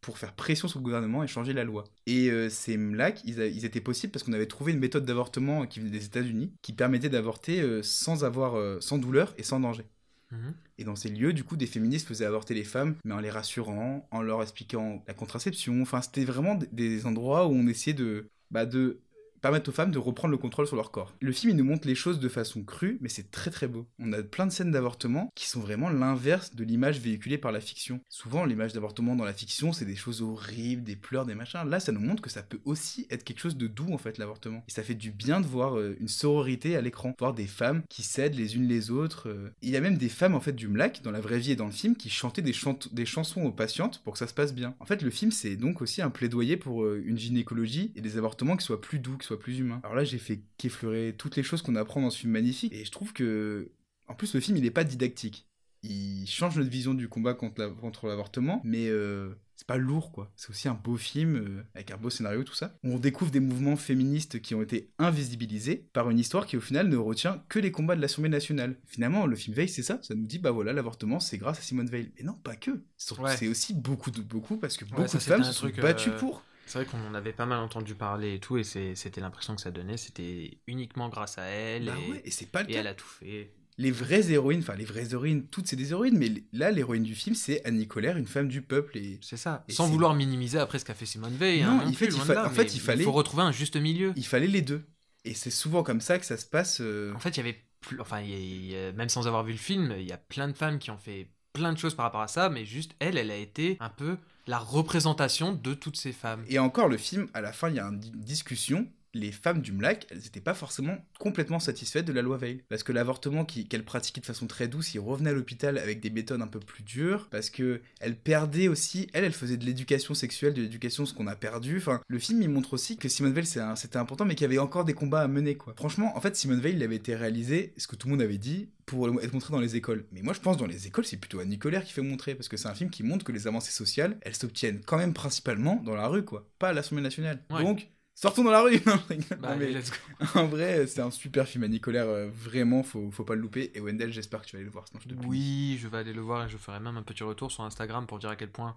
pour 0.00 0.18
faire 0.18 0.34
pression 0.34 0.66
sur 0.68 0.78
le 0.78 0.84
gouvernement 0.84 1.22
et 1.22 1.26
changer 1.26 1.52
la 1.52 1.64
loi. 1.64 1.84
Et 2.06 2.30
euh, 2.30 2.48
ces 2.48 2.74
MLAC, 2.78 3.20
ils, 3.24 3.40
a- 3.40 3.46
ils 3.46 3.64
étaient 3.66 3.82
possibles 3.82 4.10
parce 4.12 4.22
qu'on 4.22 4.32
avait 4.32 4.46
trouvé 4.46 4.72
une 4.72 4.78
méthode 4.78 5.04
d'avortement 5.04 5.66
qui 5.66 5.78
venait 5.80 5.90
des 5.90 6.06
États-Unis 6.06 6.54
qui 6.62 6.72
permettait 6.72 7.10
d'avorter 7.10 7.60
euh, 7.60 7.82
sans 7.82 8.24
avoir, 8.24 8.54
euh, 8.56 8.78
sans 8.80 8.96
douleur 8.96 9.34
et 9.36 9.42
sans 9.42 9.60
danger. 9.60 9.84
Mhm. 10.30 10.54
Et 10.78 10.84
dans 10.84 10.96
ces 10.96 11.10
lieux, 11.10 11.34
du 11.34 11.44
coup, 11.44 11.56
des 11.56 11.66
féministes 11.66 12.08
faisaient 12.08 12.24
avorter 12.24 12.54
les 12.54 12.64
femmes, 12.64 12.96
mais 13.04 13.12
en 13.12 13.20
les 13.20 13.28
rassurant, 13.30 14.08
en 14.10 14.22
leur 14.22 14.40
expliquant 14.42 15.04
la 15.06 15.12
contraception. 15.12 15.82
Enfin, 15.82 16.00
c'était 16.00 16.24
vraiment 16.24 16.58
des 16.72 17.04
endroits 17.04 17.46
où 17.46 17.50
on 17.52 17.66
essayait 17.66 17.92
de, 17.92 18.30
bah, 18.50 18.64
de 18.64 19.00
permettre 19.40 19.68
aux 19.70 19.72
femmes 19.72 19.90
de 19.90 19.98
reprendre 19.98 20.32
le 20.32 20.38
contrôle 20.38 20.66
sur 20.66 20.76
leur 20.76 20.90
corps. 20.90 21.14
Le 21.20 21.32
film, 21.32 21.50
il 21.52 21.56
nous 21.56 21.64
montre 21.64 21.86
les 21.88 21.94
choses 21.94 22.20
de 22.20 22.28
façon 22.28 22.62
crue, 22.62 22.98
mais 23.00 23.08
c'est 23.08 23.30
très 23.30 23.50
très 23.50 23.68
beau. 23.68 23.86
On 23.98 24.12
a 24.12 24.22
plein 24.22 24.46
de 24.46 24.52
scènes 24.52 24.70
d'avortement 24.70 25.30
qui 25.34 25.48
sont 25.48 25.60
vraiment 25.60 25.88
l'inverse 25.90 26.54
de 26.54 26.64
l'image 26.64 27.00
véhiculée 27.00 27.38
par 27.38 27.52
la 27.52 27.60
fiction. 27.60 28.00
Souvent, 28.08 28.44
l'image 28.44 28.72
d'avortement 28.72 29.16
dans 29.16 29.24
la 29.24 29.32
fiction, 29.32 29.72
c'est 29.72 29.84
des 29.84 29.96
choses 29.96 30.22
horribles, 30.22 30.82
des 30.82 30.96
pleurs, 30.96 31.26
des 31.26 31.34
machins. 31.34 31.68
Là, 31.68 31.80
ça 31.80 31.92
nous 31.92 32.00
montre 32.00 32.22
que 32.22 32.30
ça 32.30 32.42
peut 32.42 32.60
aussi 32.64 33.06
être 33.10 33.24
quelque 33.24 33.40
chose 33.40 33.56
de 33.56 33.66
doux, 33.66 33.92
en 33.92 33.98
fait, 33.98 34.18
l'avortement. 34.18 34.62
Et 34.68 34.72
ça 34.72 34.82
fait 34.82 34.94
du 34.94 35.10
bien 35.10 35.40
de 35.40 35.46
voir 35.46 35.78
euh, 35.78 35.96
une 36.00 36.08
sororité 36.08 36.76
à 36.76 36.80
l'écran, 36.80 37.14
voir 37.18 37.34
des 37.34 37.46
femmes 37.46 37.82
qui 37.88 38.02
s'aident 38.02 38.34
les 38.34 38.56
unes 38.56 38.68
les 38.68 38.90
autres. 38.90 39.28
euh. 39.28 39.50
Il 39.62 39.70
y 39.70 39.76
a 39.76 39.80
même 39.80 39.96
des 39.98 40.08
femmes, 40.08 40.34
en 40.34 40.40
fait, 40.40 40.52
du 40.52 40.68
MLAC, 40.68 41.02
dans 41.02 41.10
la 41.10 41.20
vraie 41.20 41.38
vie 41.38 41.52
et 41.52 41.56
dans 41.56 41.66
le 41.66 41.72
film, 41.72 41.96
qui 41.96 42.10
chantaient 42.10 42.42
des, 42.42 42.52
chant- 42.52 42.78
des 42.92 43.06
chansons 43.06 43.42
aux 43.42 43.52
patientes 43.52 44.00
pour 44.04 44.12
que 44.14 44.18
ça 44.18 44.26
se 44.26 44.34
passe 44.34 44.54
bien. 44.54 44.74
En 44.80 44.84
fait, 44.86 45.02
le 45.02 45.10
film, 45.10 45.30
c'est 45.30 45.56
donc 45.56 45.82
aussi 45.82 46.02
un 46.02 46.10
plaidoyer 46.10 46.56
pour 46.56 46.84
euh, 46.84 47.02
une 47.04 47.18
gynécologie 47.18 47.92
et 47.96 48.00
des 48.00 48.16
avortements 48.18 48.56
qui 48.56 48.64
soient 48.64 48.80
plus 48.80 48.98
doux, 48.98 49.16
qui 49.16 49.26
plus 49.38 49.58
humains. 49.58 49.80
Alors 49.84 49.96
là, 49.96 50.04
j'ai 50.04 50.18
fait 50.18 50.40
qu'effleurer 50.58 51.14
toutes 51.16 51.36
les 51.36 51.42
choses 51.42 51.62
qu'on 51.62 51.76
apprend 51.76 52.00
dans 52.00 52.10
ce 52.10 52.18
film 52.18 52.32
magnifique, 52.32 52.72
et 52.72 52.84
je 52.84 52.90
trouve 52.90 53.12
que... 53.12 53.70
En 54.08 54.14
plus, 54.14 54.34
le 54.34 54.40
film, 54.40 54.56
il 54.56 54.62
n'est 54.64 54.70
pas 54.70 54.84
didactique. 54.84 55.46
Il 55.82 56.26
change 56.26 56.58
notre 56.58 56.68
vision 56.68 56.92
du 56.92 57.08
combat 57.08 57.32
contre 57.32 57.60
la- 57.62 57.70
contre 57.70 58.06
l'avortement, 58.06 58.60
mais 58.64 58.88
euh, 58.88 59.30
c'est 59.56 59.66
pas 59.66 59.78
lourd, 59.78 60.12
quoi. 60.12 60.30
C'est 60.36 60.50
aussi 60.50 60.68
un 60.68 60.74
beau 60.74 60.98
film, 60.98 61.36
euh, 61.36 61.62
avec 61.74 61.90
un 61.90 61.96
beau 61.96 62.10
scénario, 62.10 62.44
tout 62.44 62.52
ça. 62.52 62.76
On 62.82 62.98
découvre 62.98 63.30
des 63.30 63.40
mouvements 63.40 63.76
féministes 63.76 64.42
qui 64.42 64.54
ont 64.54 64.60
été 64.60 64.90
invisibilisés 64.98 65.88
par 65.94 66.10
une 66.10 66.18
histoire 66.18 66.44
qui, 66.46 66.58
au 66.58 66.60
final, 66.60 66.88
ne 66.88 66.96
retient 66.98 67.42
que 67.48 67.58
les 67.58 67.72
combats 67.72 67.96
de 67.96 68.02
l'Assemblée 68.02 68.28
nationale. 68.28 68.76
Finalement, 68.86 69.24
le 69.26 69.36
film 69.36 69.56
Veil, 69.56 69.70
c'est 69.70 69.82
ça. 69.82 70.00
Ça 70.02 70.14
nous 70.14 70.26
dit, 70.26 70.38
bah 70.38 70.50
voilà, 70.50 70.74
l'avortement, 70.74 71.18
c'est 71.18 71.38
grâce 71.38 71.58
à 71.58 71.62
Simone 71.62 71.88
Veil. 71.88 72.12
Mais 72.18 72.24
non, 72.24 72.34
pas 72.34 72.56
que. 72.56 72.72
Ouais. 73.18 73.36
C'est 73.38 73.48
aussi 73.48 73.72
beaucoup, 73.72 74.10
de, 74.10 74.20
beaucoup, 74.20 74.58
parce 74.58 74.76
que 74.76 74.84
Ouais, 74.84 74.90
beaucoup 74.90 75.08
ça, 75.08 75.16
de 75.18 75.22
femmes 75.22 75.40
un 75.40 75.44
se 75.44 75.52
sont 75.54 75.68
truc, 75.68 75.80
battues 75.80 76.10
euh, 76.10 76.18
pour. 76.18 76.44
C'est 76.70 76.78
vrai 76.78 76.86
qu'on 76.86 77.04
en 77.04 77.14
avait 77.14 77.32
pas 77.32 77.46
mal 77.46 77.58
entendu 77.58 77.94
parler 77.96 78.34
et 78.34 78.38
tout, 78.38 78.56
et 78.56 78.62
c'était 78.64 79.20
l'impression 79.20 79.56
que 79.56 79.60
ça 79.60 79.70
donnait. 79.72 79.96
C'était 79.96 80.58
uniquement 80.68 81.08
grâce 81.08 81.36
à 81.36 81.42
elle, 81.42 81.86
Bah 81.86 81.94
et, 82.06 82.10
ouais, 82.12 82.22
et 82.24 82.30
c'est 82.30 82.46
pas 82.46 82.62
le 82.62 82.70
et 82.70 82.74
cas. 82.74 82.80
elle 82.80 82.86
a 82.86 82.94
tout 82.94 83.06
fait. 83.08 83.50
les 83.76 83.90
vraies 83.90 84.30
héroïnes, 84.30 84.60
enfin 84.60 84.76
les 84.76 84.84
vraies 84.84 85.10
héroïnes, 85.12 85.46
toutes 85.48 85.66
c'est 85.66 85.74
des 85.76 85.90
héroïnes, 85.90 86.16
mais 86.16 86.30
là 86.52 86.70
l'héroïne 86.70 87.02
du 87.02 87.14
film 87.14 87.34
c'est 87.34 87.64
Annie 87.66 87.88
Colère, 87.88 88.16
une 88.18 88.26
femme 88.26 88.46
du 88.48 88.62
peuple 88.62 88.98
et 88.98 89.18
C'est 89.22 89.36
ça. 89.36 89.64
Et 89.68 89.72
Sans 89.72 89.88
vouloir 89.88 90.14
minimiser 90.14 90.58
après 90.58 90.78
ce 90.78 90.84
qu'a 90.84 90.94
fait 90.94 91.06
Simone 91.06 91.34
Veil. 91.36 91.62
Non, 91.64 91.80
hein, 91.80 91.86
plus, 91.86 91.94
fait, 91.96 92.06
il 92.06 92.20
fa- 92.20 92.34
là, 92.34 92.46
en 92.46 92.50
fait, 92.50 92.74
il 92.74 92.80
fallait- 92.80 93.04
faut 93.04 93.10
retrouver 93.12 93.42
un 93.42 93.52
juste 93.52 93.76
milieu. 93.76 94.12
il 94.16 94.26
fallait 94.26 94.46
les 94.46 94.62
deux. 94.62 94.84
Et 95.24 95.34
c'est 95.34 95.50
souvent 95.50 95.82
comme 95.82 96.00
ça 96.00 96.18
que 96.20 96.24
ça 96.26 96.36
se 96.36 96.46
passe. 96.46 96.80
euh, 96.80 97.12
En 97.14 97.18
fait, 97.18 97.30
il 97.30 97.36
y 97.38 97.40
avait 97.40 97.58
plus, 97.80 97.98
enfin, 98.00 98.20
il 98.20 98.30
il 98.30 98.66
y 98.70 98.76
a- 98.76 98.92
même 98.92 99.08
sans 99.08 99.26
avoir 99.26 99.42
vu 99.44 99.52
le 99.52 99.58
film, 99.58 99.92
il 99.98 100.06
y 100.06 100.12
a 100.12 100.18
plein 100.18 100.46
de 100.46 100.52
femmes 100.56 100.78
qui 100.78 100.90
ont 100.92 100.98
fait 100.98 101.28
plein 101.52 101.72
de 101.72 101.78
choses 101.78 101.94
par 101.96 102.04
rapport 102.04 102.20
à 102.20 102.28
ça, 102.28 102.48
mais 102.48 102.64
juste 102.64 102.92
elle, 103.00 103.18
elle 103.18 103.30
a 103.32 103.36
été 103.36 103.76
un 103.80 103.88
peu 103.88 104.16
la 104.46 104.58
représentation 104.58 105.52
de 105.52 105.74
toutes 105.74 105.96
ces 105.96 106.12
femmes. 106.12 106.44
Et 106.48 106.58
encore, 106.58 106.88
le 106.88 106.96
film, 106.96 107.28
à 107.34 107.40
la 107.40 107.52
fin, 107.52 107.68
il 107.68 107.76
y 107.76 107.80
a 107.80 107.84
une 107.86 107.98
di- 108.00 108.12
discussion. 108.14 108.86
Les 109.12 109.32
femmes 109.32 109.60
du 109.60 109.72
MLAC, 109.72 110.06
elles 110.10 110.18
n'étaient 110.18 110.40
pas 110.40 110.54
forcément 110.54 110.96
complètement 111.18 111.58
satisfaites 111.58 112.04
de 112.04 112.12
la 112.12 112.22
loi 112.22 112.36
Veil. 112.36 112.62
Parce 112.68 112.82
que 112.82 112.92
l'avortement 112.92 113.44
qu'elles 113.44 113.84
pratiquaient 113.84 114.20
de 114.20 114.26
façon 114.26 114.46
très 114.46 114.68
douce, 114.68 114.94
ils 114.94 115.00
revenaient 115.00 115.30
à 115.30 115.32
l'hôpital 115.32 115.78
avec 115.78 116.00
des 116.00 116.10
méthodes 116.10 116.42
un 116.42 116.46
peu 116.46 116.60
plus 116.60 116.82
dures. 116.82 117.28
Parce 117.30 117.50
que 117.50 117.80
elles 118.00 118.16
perdaient 118.16 118.68
aussi, 118.68 119.08
elle, 119.12 119.24
elle 119.24 119.32
faisait 119.32 119.56
de 119.56 119.64
l'éducation 119.64 120.14
sexuelle, 120.14 120.54
de 120.54 120.62
l'éducation, 120.62 121.06
ce 121.06 121.14
qu'on 121.14 121.26
a 121.26 121.36
perdu. 121.36 121.78
Enfin, 121.78 122.00
le 122.06 122.18
film, 122.18 122.40
il 122.42 122.48
montre 122.48 122.74
aussi 122.74 122.96
que 122.96 123.08
Simone 123.08 123.32
Veil, 123.32 123.46
c'était 123.46 123.96
important, 123.96 124.24
mais 124.24 124.34
qu'il 124.34 124.44
y 124.44 124.50
avait 124.50 124.58
encore 124.58 124.84
des 124.84 124.94
combats 124.94 125.22
à 125.22 125.28
mener, 125.28 125.56
quoi. 125.56 125.74
Franchement, 125.76 126.16
en 126.16 126.20
fait, 126.20 126.36
Simone 126.36 126.60
Veil, 126.60 126.76
il 126.76 126.82
avait 126.82 126.96
été 126.96 127.16
réalisé, 127.16 127.72
ce 127.76 127.86
que 127.86 127.96
tout 127.96 128.06
le 128.06 128.12
monde 128.12 128.22
avait 128.22 128.38
dit, 128.38 128.68
pour 128.86 129.08
être 129.22 129.32
montré 129.32 129.52
dans 129.52 129.60
les 129.60 129.76
écoles. 129.76 130.04
Mais 130.12 130.22
moi, 130.22 130.34
je 130.34 130.40
pense 130.40 130.56
dans 130.56 130.66
les 130.66 130.86
écoles, 130.86 131.04
c'est 131.04 131.16
plutôt 131.16 131.40
Annie 131.40 131.58
Colère 131.58 131.84
qui 131.84 131.92
fait 131.92 132.02
montrer, 132.02 132.34
parce 132.34 132.48
que 132.48 132.56
c'est 132.56 132.68
un 132.68 132.74
film 132.74 132.90
qui 132.90 133.02
montre 133.02 133.24
que 133.24 133.32
les 133.32 133.46
avancées 133.46 133.72
sociales, 133.72 134.18
elles 134.22 134.34
s'obtiennent 134.34 134.80
quand 134.84 134.96
même 134.98 135.14
principalement 135.14 135.76
dans 135.84 135.94
la 135.94 136.06
rue, 136.06 136.24
quoi, 136.24 136.48
pas 136.58 136.68
à 136.68 136.72
l'Assemblée 136.72 137.02
nationale. 137.02 137.42
Ouais. 137.50 137.62
Donc, 137.62 137.88
sortons 138.20 138.44
dans 138.44 138.50
la 138.50 138.62
rue. 138.62 138.80
Non. 138.86 138.98
Bah, 139.40 139.50
Non, 139.50 139.56
mais 139.58 139.70
let's 139.70 139.90
go. 139.90 140.26
en 140.40 140.46
vrai, 140.46 140.86
c'est 140.86 141.00
un 141.00 141.10
super 141.10 141.46
film, 141.48 141.64
Annie 141.64 141.80
Colère. 141.80 142.06
euh, 142.06 142.28
vraiment, 142.32 142.82
faut, 142.82 143.10
faut 143.10 143.24
pas 143.24 143.34
le 143.34 143.40
louper. 143.40 143.70
Et 143.74 143.80
Wendell, 143.80 144.12
j'espère 144.12 144.42
que 144.42 144.46
tu 144.46 144.52
vas 144.52 144.58
aller 144.58 144.66
le 144.66 144.70
voir. 144.72 144.86
Sinon, 144.88 145.00
je 145.02 145.08
te. 145.08 145.26
Oui, 145.26 145.78
je 145.80 145.88
vais 145.88 145.98
aller 145.98 146.12
le 146.12 146.20
voir 146.20 146.44
et 146.46 146.48
je 146.48 146.56
ferai 146.56 146.80
même 146.80 146.96
un 146.96 147.02
petit 147.02 147.22
retour 147.22 147.50
sur 147.50 147.64
Instagram 147.64 148.06
pour 148.06 148.18
dire 148.18 148.30
à 148.30 148.36
quel 148.36 148.50
point, 148.50 148.76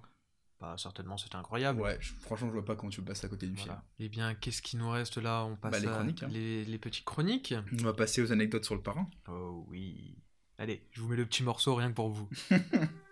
bah, 0.59 0.75
certainement, 0.77 1.17
c'était 1.17 1.35
incroyable. 1.35 1.81
Ouais, 1.81 1.97
je- 1.99 2.13
franchement, 2.21 2.47
je 2.47 2.53
vois 2.53 2.65
pas 2.65 2.75
comment 2.75 2.89
tu 2.89 3.01
passes 3.01 3.23
à 3.23 3.27
côté 3.27 3.47
du 3.47 3.55
film. 3.55 3.67
Voilà. 3.67 3.83
Eh 3.99 4.09
bien, 4.09 4.33
qu'est-ce 4.35 4.61
qui 4.61 4.77
nous 4.77 4.89
reste 4.89 5.17
là? 5.17 5.43
On 5.45 5.55
passe 5.55 5.71
Bah, 5.73 5.79
les 5.79 5.87
à 5.87 5.91
chroniques, 5.91 6.23
hein. 6.23 6.29
les, 6.31 6.63
les 6.65 6.77
petites 6.77 7.05
chroniques. 7.05 7.53
On 7.79 7.83
va 7.83 7.93
passer 7.93 8.21
aux 8.21 8.31
anecdotes 8.31 8.63
sur 8.65 8.75
le 8.75 8.81
parrain. 8.81 9.09
Oh 9.27 9.65
oui. 9.69 10.15
Allez, 10.57 10.81
je 10.91 11.01
vous 11.01 11.09
mets 11.09 11.17
le 11.17 11.25
petit 11.25 11.43
morceau 11.43 11.75
rien 11.75 11.89
que 11.89 11.95
pour 11.95 12.09
vous. 12.09 12.29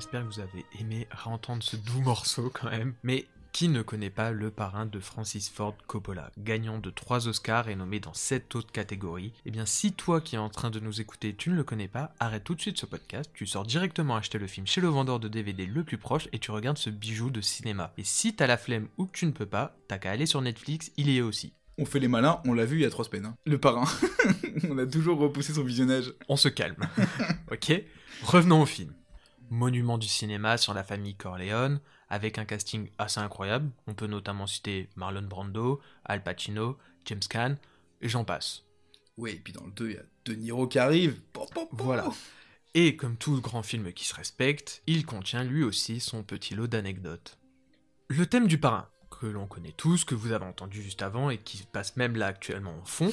j'espère 0.00 0.22
que 0.26 0.32
vous 0.32 0.40
avez 0.40 0.64
aimé 0.80 1.06
réentendre 1.10 1.62
ce 1.62 1.76
doux 1.76 2.00
morceau 2.00 2.50
quand 2.54 2.70
même. 2.70 2.94
Mais 3.02 3.26
qui 3.52 3.68
ne 3.68 3.82
connaît 3.82 4.08
pas 4.08 4.30
le 4.30 4.50
parrain 4.50 4.86
de 4.86 4.98
Francis 4.98 5.50
Ford 5.50 5.76
Coppola, 5.86 6.30
gagnant 6.38 6.78
de 6.78 6.88
3 6.88 7.28
Oscars 7.28 7.68
et 7.68 7.76
nommé 7.76 8.00
dans 8.00 8.14
7 8.14 8.56
autres 8.56 8.72
catégories? 8.72 9.34
Eh 9.44 9.50
bien 9.50 9.66
si 9.66 9.92
toi 9.92 10.22
qui 10.22 10.36
es 10.36 10.38
en 10.38 10.48
train 10.48 10.70
de 10.70 10.80
nous 10.80 11.02
écouter, 11.02 11.34
tu 11.36 11.50
ne 11.50 11.54
le 11.54 11.64
connais 11.64 11.86
pas, 11.86 12.14
arrête 12.18 12.44
tout 12.44 12.54
de 12.54 12.62
suite 12.62 12.78
ce 12.78 12.86
podcast, 12.86 13.30
tu 13.34 13.44
sors 13.44 13.66
directement 13.66 14.16
acheter 14.16 14.38
le 14.38 14.46
film 14.46 14.66
chez 14.66 14.80
le 14.80 14.88
vendeur 14.88 15.20
de 15.20 15.28
DVD 15.28 15.66
le 15.66 15.84
plus 15.84 15.98
proche 15.98 16.28
et 16.32 16.38
tu 16.38 16.50
regardes 16.50 16.78
ce 16.78 16.88
bijou 16.88 17.28
de 17.28 17.42
cinéma. 17.42 17.92
Et 17.98 18.04
si 18.04 18.34
t'as 18.34 18.46
la 18.46 18.56
flemme 18.56 18.88
ou 18.96 19.04
que 19.04 19.12
tu 19.12 19.26
ne 19.26 19.32
peux 19.32 19.44
pas, 19.44 19.76
t'as 19.86 19.98
qu'à 19.98 20.12
aller 20.12 20.24
sur 20.24 20.40
Netflix, 20.40 20.92
il 20.96 21.10
y 21.10 21.18
est 21.18 21.22
aussi. 21.22 21.52
On 21.76 21.84
fait 21.84 22.00
les 22.00 22.08
malins, 22.08 22.40
on 22.46 22.54
l'a 22.54 22.64
vu 22.64 22.78
il 22.78 22.82
y 22.82 22.86
a 22.86 22.90
trois 22.90 23.04
semaines. 23.04 23.26
hein. 23.26 23.34
Le 23.44 23.58
parrain. 23.58 23.84
on 24.70 24.78
a 24.78 24.86
toujours 24.86 25.18
repoussé 25.18 25.52
son 25.52 25.62
visionnage. 25.62 26.14
On 26.30 26.36
se 26.36 26.48
calme. 26.48 26.88
ok? 27.52 27.82
Revenons 28.22 28.62
au 28.62 28.66
film. 28.66 28.94
Monument 29.50 29.98
du 29.98 30.08
cinéma 30.08 30.56
sur 30.56 30.74
la 30.74 30.84
famille 30.84 31.16
Corleone, 31.16 31.80
avec 32.08 32.38
un 32.38 32.44
casting 32.44 32.88
assez 32.98 33.20
incroyable. 33.20 33.70
On 33.86 33.94
peut 33.94 34.06
notamment 34.06 34.46
citer 34.46 34.88
Marlon 34.96 35.22
Brando, 35.22 35.80
Al 36.04 36.22
Pacino, 36.22 36.78
James 37.04 37.20
Caan, 37.28 37.56
et 38.00 38.08
j'en 38.08 38.24
passe. 38.24 38.62
Ouais, 39.16 39.32
et 39.32 39.38
puis 39.38 39.52
dans 39.52 39.64
le 39.64 39.72
2, 39.72 39.90
il 39.90 39.94
y 39.94 39.98
a 39.98 40.02
De 40.24 40.34
Niro 40.34 40.66
qui 40.66 40.78
arrive. 40.78 41.20
Voilà. 41.72 42.08
Et 42.74 42.96
comme 42.96 43.16
tout 43.16 43.40
grand 43.40 43.62
film 43.62 43.92
qui 43.92 44.04
se 44.04 44.14
respecte, 44.14 44.82
il 44.86 45.04
contient 45.04 45.42
lui 45.42 45.64
aussi 45.64 45.98
son 45.98 46.22
petit 46.22 46.54
lot 46.54 46.68
d'anecdotes. 46.68 47.38
Le 48.08 48.26
thème 48.26 48.46
du 48.46 48.58
parrain, 48.58 48.88
que 49.10 49.26
l'on 49.26 49.46
connaît 49.46 49.74
tous, 49.76 50.04
que 50.04 50.14
vous 50.14 50.32
avez 50.32 50.44
entendu 50.44 50.82
juste 50.82 51.02
avant 51.02 51.30
et 51.30 51.38
qui 51.38 51.64
passe 51.64 51.96
même 51.96 52.16
là 52.16 52.28
actuellement 52.28 52.78
en 52.80 52.84
fond, 52.84 53.12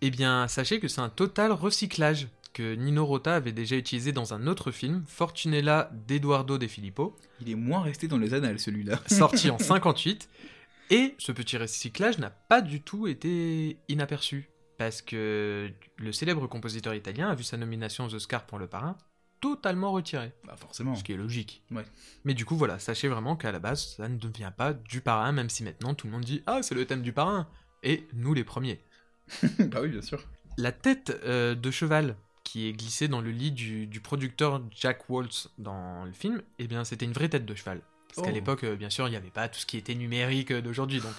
eh 0.00 0.10
bien 0.10 0.48
sachez 0.48 0.80
que 0.80 0.88
c'est 0.88 1.00
un 1.00 1.08
total 1.08 1.52
recyclage 1.52 2.28
que 2.52 2.74
Nino 2.74 3.04
Rota 3.06 3.34
avait 3.34 3.52
déjà 3.52 3.76
utilisé 3.76 4.12
dans 4.12 4.34
un 4.34 4.46
autre 4.46 4.70
film, 4.70 5.04
Fortunella 5.06 5.90
d'Eduardo 6.06 6.58
De 6.58 6.66
Filippo, 6.66 7.16
Il 7.40 7.50
est 7.50 7.54
moins 7.54 7.80
resté 7.82 8.08
dans 8.08 8.18
les 8.18 8.34
annales, 8.34 8.58
celui-là. 8.58 9.00
sorti 9.08 9.50
en 9.50 9.58
58, 9.58 10.28
et 10.90 11.14
ce 11.18 11.32
petit 11.32 11.56
recyclage 11.56 12.18
n'a 12.18 12.30
pas 12.30 12.60
du 12.60 12.82
tout 12.82 13.06
été 13.06 13.78
inaperçu, 13.88 14.50
parce 14.78 15.00
que 15.02 15.70
le 15.98 16.12
célèbre 16.12 16.46
compositeur 16.46 16.94
italien 16.94 17.28
a 17.30 17.34
vu 17.34 17.44
sa 17.44 17.56
nomination 17.56 18.04
aux 18.04 18.14
Oscars 18.14 18.44
pour 18.46 18.58
Le 18.58 18.66
Parrain 18.66 18.96
totalement 19.40 19.90
retirée, 19.90 20.32
Bah, 20.46 20.54
forcément. 20.56 20.94
ce 20.94 21.02
qui 21.02 21.12
est 21.12 21.16
logique. 21.16 21.64
Ouais. 21.72 21.84
Mais 22.24 22.32
du 22.32 22.44
coup, 22.44 22.54
voilà, 22.56 22.78
sachez 22.78 23.08
vraiment 23.08 23.34
qu'à 23.34 23.50
la 23.50 23.58
base, 23.58 23.96
ça 23.96 24.08
ne 24.08 24.16
devient 24.16 24.52
pas 24.56 24.72
du 24.72 25.00
Parrain, 25.00 25.32
même 25.32 25.50
si 25.50 25.64
maintenant 25.64 25.94
tout 25.94 26.06
le 26.06 26.12
monde 26.12 26.22
dit 26.24 26.42
«Ah, 26.46 26.62
c'est 26.62 26.76
le 26.76 26.84
thème 26.86 27.02
du 27.02 27.12
Parrain!» 27.12 27.48
Et 27.82 28.06
nous 28.12 28.34
les 28.34 28.44
premiers. 28.44 28.78
bah 29.58 29.80
oui, 29.82 29.88
bien 29.88 30.00
sûr. 30.02 30.22
La 30.58 30.70
tête 30.70 31.18
euh, 31.24 31.56
de 31.56 31.70
cheval 31.72 32.14
qui 32.52 32.68
est 32.68 32.74
glissée 32.74 33.08
dans 33.08 33.22
le 33.22 33.30
lit 33.30 33.50
du, 33.50 33.86
du 33.86 34.02
producteur 34.02 34.60
Jack 34.72 35.08
Waltz 35.08 35.48
dans 35.56 36.04
le 36.04 36.12
film, 36.12 36.42
eh 36.58 36.66
bien 36.66 36.84
c'était 36.84 37.06
une 37.06 37.12
vraie 37.14 37.30
tête 37.30 37.46
de 37.46 37.54
cheval. 37.54 37.80
Parce 38.08 38.26
qu'à 38.26 38.30
Oh. 38.30 38.34
l'époque, 38.34 38.64
euh, 38.64 38.76
bien 38.76 38.90
sûr, 38.90 39.08
il 39.08 39.10
n'y 39.12 39.16
avait 39.16 39.30
pas 39.30 39.48
tout 39.48 39.58
ce 39.58 39.64
qui 39.64 39.78
était 39.78 39.94
numérique 39.94 40.50
euh, 40.50 40.60
d'aujourd'hui, 40.60 41.00
donc 41.00 41.14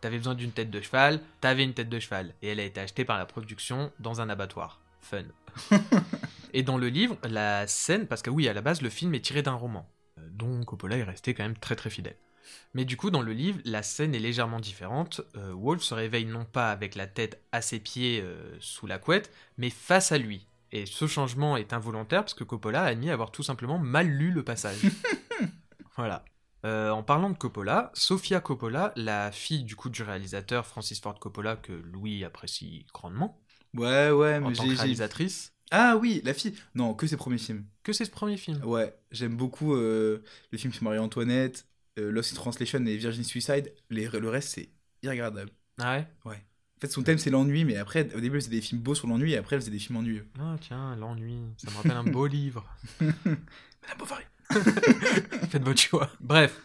t'avais 0.00 0.18
besoin 0.18 0.36
d'une 0.36 0.52
tête 0.52 0.70
de 0.70 0.80
cheval, 0.80 1.20
t'avais 1.40 1.64
une 1.64 1.74
tête 1.74 1.88
de 1.88 1.98
cheval, 1.98 2.34
et 2.40 2.46
elle 2.50 2.60
a 2.60 2.64
été 2.64 2.80
achetée 2.80 3.04
par 3.04 3.18
la 3.18 3.26
production 3.26 3.90
dans 3.98 4.20
un 4.20 4.28
abattoir. 4.28 4.80
Fun. 5.00 5.24
et 6.52 6.62
dans 6.62 6.78
le 6.78 6.88
livre, 6.88 7.16
la 7.24 7.66
scène, 7.66 8.06
parce 8.06 8.22
que 8.22 8.30
oui, 8.30 8.46
à 8.46 8.52
la 8.52 8.60
base, 8.60 8.80
le 8.80 8.88
film 8.88 9.12
est 9.16 9.24
tiré 9.24 9.42
d'un 9.42 9.54
roman, 9.54 9.90
euh, 10.20 10.28
dont 10.30 10.62
Coppola 10.64 10.96
est 10.98 11.02
resté 11.02 11.34
quand 11.34 11.42
même 11.42 11.58
très 11.58 11.74
très 11.74 11.90
fidèle. 11.90 12.16
Mais 12.74 12.84
du 12.84 12.96
coup, 12.96 13.10
dans 13.10 13.22
le 13.22 13.32
livre, 13.32 13.58
la 13.64 13.82
scène 13.82 14.14
est 14.14 14.20
légèrement 14.20 14.60
différente. 14.60 15.20
Euh, 15.34 15.52
Wolf 15.52 15.82
se 15.82 15.94
réveille 15.94 16.26
non 16.26 16.44
pas 16.44 16.70
avec 16.70 16.94
la 16.94 17.08
tête 17.08 17.42
à 17.50 17.60
ses 17.60 17.80
pieds 17.80 18.20
euh, 18.22 18.56
sous 18.60 18.86
la 18.86 18.98
couette, 19.00 19.32
mais 19.58 19.70
face 19.70 20.12
à 20.12 20.18
lui. 20.18 20.46
Et 20.76 20.84
ce 20.84 21.06
changement 21.06 21.56
est 21.56 21.72
involontaire 21.72 22.20
parce 22.20 22.34
que 22.34 22.44
Coppola 22.44 22.82
a 22.82 22.86
admis 22.88 23.10
avoir 23.10 23.30
tout 23.32 23.42
simplement 23.42 23.78
mal 23.78 24.08
lu 24.08 24.30
le 24.30 24.42
passage. 24.44 24.78
voilà. 25.96 26.22
Euh, 26.66 26.90
en 26.90 27.02
parlant 27.02 27.30
de 27.30 27.36
Coppola, 27.38 27.90
Sofia 27.94 28.40
Coppola, 28.40 28.92
la 28.96 29.32
fille 29.32 29.64
du 29.64 29.74
coup 29.76 29.88
du 29.88 30.02
réalisateur 30.02 30.66
Francis 30.66 31.00
Ford 31.00 31.18
Coppola 31.18 31.56
que 31.56 31.72
Louis 31.72 32.24
apprécie 32.24 32.86
grandement 32.92 33.40
Ouais, 33.74 34.10
ouais, 34.10 34.36
en 34.36 34.50
mais 34.50 34.52
tant 34.54 34.64
j'ai. 34.64 34.74
que 34.74 34.78
réalisatrice, 34.80 35.52
Ah 35.70 35.96
oui, 36.00 36.20
la 36.24 36.34
fille. 36.34 36.54
Non, 36.74 36.92
que 36.94 37.06
ses 37.06 37.16
premiers 37.16 37.38
films. 37.38 37.64
que 37.82 37.92
c'est 37.92 38.04
ce 38.04 38.10
premier 38.10 38.36
film. 38.36 38.62
Ouais, 38.64 38.94
j'aime 39.10 39.36
beaucoup 39.36 39.74
euh, 39.74 40.22
le 40.50 40.58
film 40.58 40.72
sur 40.72 40.82
Marie-Antoinette, 40.84 41.66
euh, 41.98 42.10
Lost 42.10 42.32
in 42.32 42.36
Translation 42.36 42.84
et 42.84 42.96
Virgin 42.96 43.24
Suicide. 43.24 43.72
Les- 43.90 44.08
le 44.08 44.28
reste, 44.28 44.50
c'est 44.50 44.70
irregardable. 45.02 45.50
Ah 45.78 46.04
ouais 46.24 46.44
En 46.76 46.80
fait, 46.80 46.92
son 46.92 47.02
thème, 47.02 47.16
c'est 47.18 47.30
l'ennui, 47.30 47.64
mais 47.64 47.76
après, 47.76 48.02
au 48.14 48.20
début, 48.20 48.36
elle 48.36 48.42
faisait 48.42 48.50
des 48.50 48.60
films 48.60 48.82
beaux 48.82 48.94
sur 48.94 49.08
l'ennui, 49.08 49.32
et 49.32 49.38
après, 49.38 49.56
elle 49.56 49.62
faisait 49.62 49.70
des 49.70 49.78
films 49.78 49.96
ennuyeux. 49.98 50.26
Ah 50.38 50.56
tiens, 50.60 50.94
l'ennui, 50.96 51.38
ça 51.56 51.70
me 51.70 51.76
rappelle 51.76 51.92
un 51.92 52.04
beau 52.04 52.26
livre. 52.26 52.66
Madame 53.00 53.98
Bovary. 53.98 54.24
Faites 55.48 55.62
votre 55.64 55.80
choix. 55.80 56.10
Bref, 56.20 56.60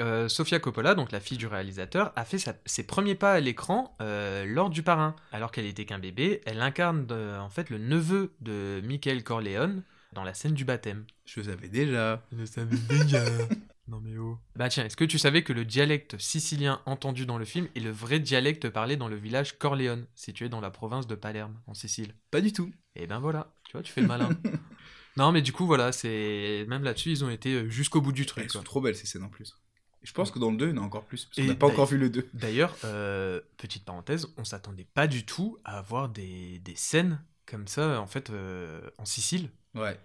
euh, 0.00 0.28
Sofia 0.28 0.58
Coppola, 0.60 0.94
donc 0.94 1.10
la 1.10 1.20
fille 1.20 1.38
du 1.38 1.46
réalisateur, 1.46 2.12
a 2.16 2.24
fait 2.26 2.38
sa- 2.38 2.54
ses 2.66 2.84
premiers 2.86 3.14
pas 3.14 3.32
à 3.32 3.40
l'écran 3.40 3.96
euh, 4.02 4.44
lors 4.44 4.68
du 4.68 4.82
parrain. 4.82 5.16
Alors 5.32 5.50
qu'elle 5.52 5.66
était 5.66 5.86
qu'un 5.86 5.98
bébé, 5.98 6.42
elle 6.44 6.60
incarne 6.60 7.06
euh, 7.10 7.38
en 7.40 7.48
fait 7.48 7.70
le 7.70 7.78
neveu 7.78 8.34
de 8.40 8.82
Michael 8.84 9.24
Corleone 9.24 9.82
dans 10.12 10.22
la 10.22 10.34
scène 10.34 10.52
du 10.52 10.64
baptême. 10.66 11.04
Je 11.24 11.40
le 11.40 11.46
savais 11.46 11.68
déjà. 11.68 12.22
Je 12.32 12.36
le 12.36 12.46
savais 12.46 12.76
déjà. 12.76 13.24
non 13.88 14.00
mais 14.00 14.16
oh. 14.18 14.38
Bah 14.56 14.68
tiens, 14.68 14.84
est-ce 14.84 14.96
que 14.96 15.04
tu 15.04 15.18
savais 15.18 15.42
que 15.44 15.52
le 15.52 15.64
dialecte 15.64 16.18
sicilien 16.18 16.80
entendu 16.86 17.24
dans 17.26 17.38
le 17.38 17.44
film 17.44 17.68
est 17.74 17.80
le 17.80 17.90
vrai 17.90 18.18
dialecte 18.20 18.68
parlé 18.68 18.96
dans 18.96 19.08
le 19.08 19.16
village 19.16 19.58
Corleone, 19.58 20.06
situé 20.14 20.48
dans 20.48 20.60
la 20.60 20.70
province 20.70 21.06
de 21.06 21.14
Palerme, 21.14 21.60
en 21.66 21.74
Sicile? 21.74 22.14
Pas 22.30 22.40
du 22.40 22.52
tout. 22.52 22.72
et 22.94 23.06
ben 23.06 23.18
voilà, 23.20 23.54
tu 23.64 23.72
vois, 23.72 23.82
tu 23.82 23.92
fais 23.92 24.00
le 24.00 24.08
malin. 24.08 24.28
non, 25.16 25.30
mais 25.32 25.42
du 25.42 25.52
coup, 25.52 25.66
voilà, 25.66 25.92
c'est. 25.92 26.64
Même 26.68 26.82
là-dessus, 26.82 27.10
ils 27.10 27.24
ont 27.24 27.30
été 27.30 27.54
euh, 27.54 27.68
jusqu'au 27.68 28.00
bout 28.00 28.12
du 28.12 28.26
truc. 28.26 28.44
Elles 28.44 28.50
quoi. 28.50 28.60
sont 28.60 28.64
trop 28.64 28.80
belles, 28.80 28.96
ces 28.96 29.06
scènes, 29.06 29.22
en 29.24 29.28
plus. 29.28 29.56
Je 30.02 30.12
pense 30.12 30.30
que 30.30 30.38
dans 30.38 30.50
le 30.50 30.56
2, 30.56 30.68
il 30.68 30.76
y 30.76 30.78
en 30.78 30.82
a 30.82 30.84
encore 30.86 31.04
plus, 31.04 31.24
parce 31.24 31.36
qu'on 31.36 31.42
Et 31.42 31.46
n'a 31.48 31.54
pas 31.56 31.66
encore 31.66 31.86
d'ailleurs- 31.86 31.88
vu 31.90 31.98
le 31.98 32.10
2. 32.10 32.28
D'ailleurs, 32.34 32.76
euh, 32.84 33.40
petite 33.56 33.84
parenthèse, 33.84 34.28
on 34.36 34.44
s'attendait 34.44 34.86
pas 34.94 35.06
du 35.08 35.24
tout 35.24 35.58
à 35.64 35.78
avoir 35.78 36.08
des, 36.08 36.58
des 36.60 36.76
scènes 36.76 37.20
comme 37.44 37.66
ça, 37.66 38.00
en 38.00 38.06
fait, 38.06 38.30
euh, 38.30 38.80
en 38.98 39.04
Sicile. 39.04 39.50
Ouais. 39.74 39.98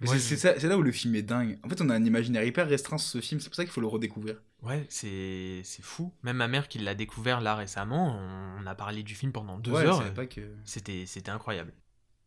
Ouais, 0.00 0.18
c'est- 0.18 0.62
là 0.62 0.78
où 0.78 0.82
le 0.82 0.92
film 0.92 1.14
est 1.14 1.22
dingue. 1.22 1.58
En 1.62 1.68
fait, 1.68 1.80
on 1.82 1.90
a 1.90 1.94
un 1.94 2.04
imaginaire 2.04 2.42
hyper 2.44 2.68
restreint 2.68 2.98
sur 2.98 3.10
ce 3.10 3.20
film, 3.20 3.40
c'est 3.40 3.48
pour 3.48 3.56
ça 3.56 3.64
qu'il 3.64 3.72
faut 3.72 3.80
le 3.80 3.86
redécouvrir. 3.86 4.36
Ouais, 4.62 4.86
c'est 4.88 5.62
fou. 5.82 6.12
Même 6.22 6.36
ma 6.36 6.48
mère 6.48 6.68
qui 6.68 6.78
l'a 6.78 6.94
découvert 6.94 7.40
là 7.40 7.54
récemment, 7.54 8.18
on 8.58 8.66
a 8.66 8.74
parlé 8.74 9.02
du 9.02 9.14
film 9.14 9.32
pendant 9.32 9.58
deux 9.58 9.72
ouais, 9.72 9.84
heures. 9.86 10.02
que. 10.28 10.54
C'était 10.64 11.04
c'était 11.06 11.30
incroyable. 11.30 11.72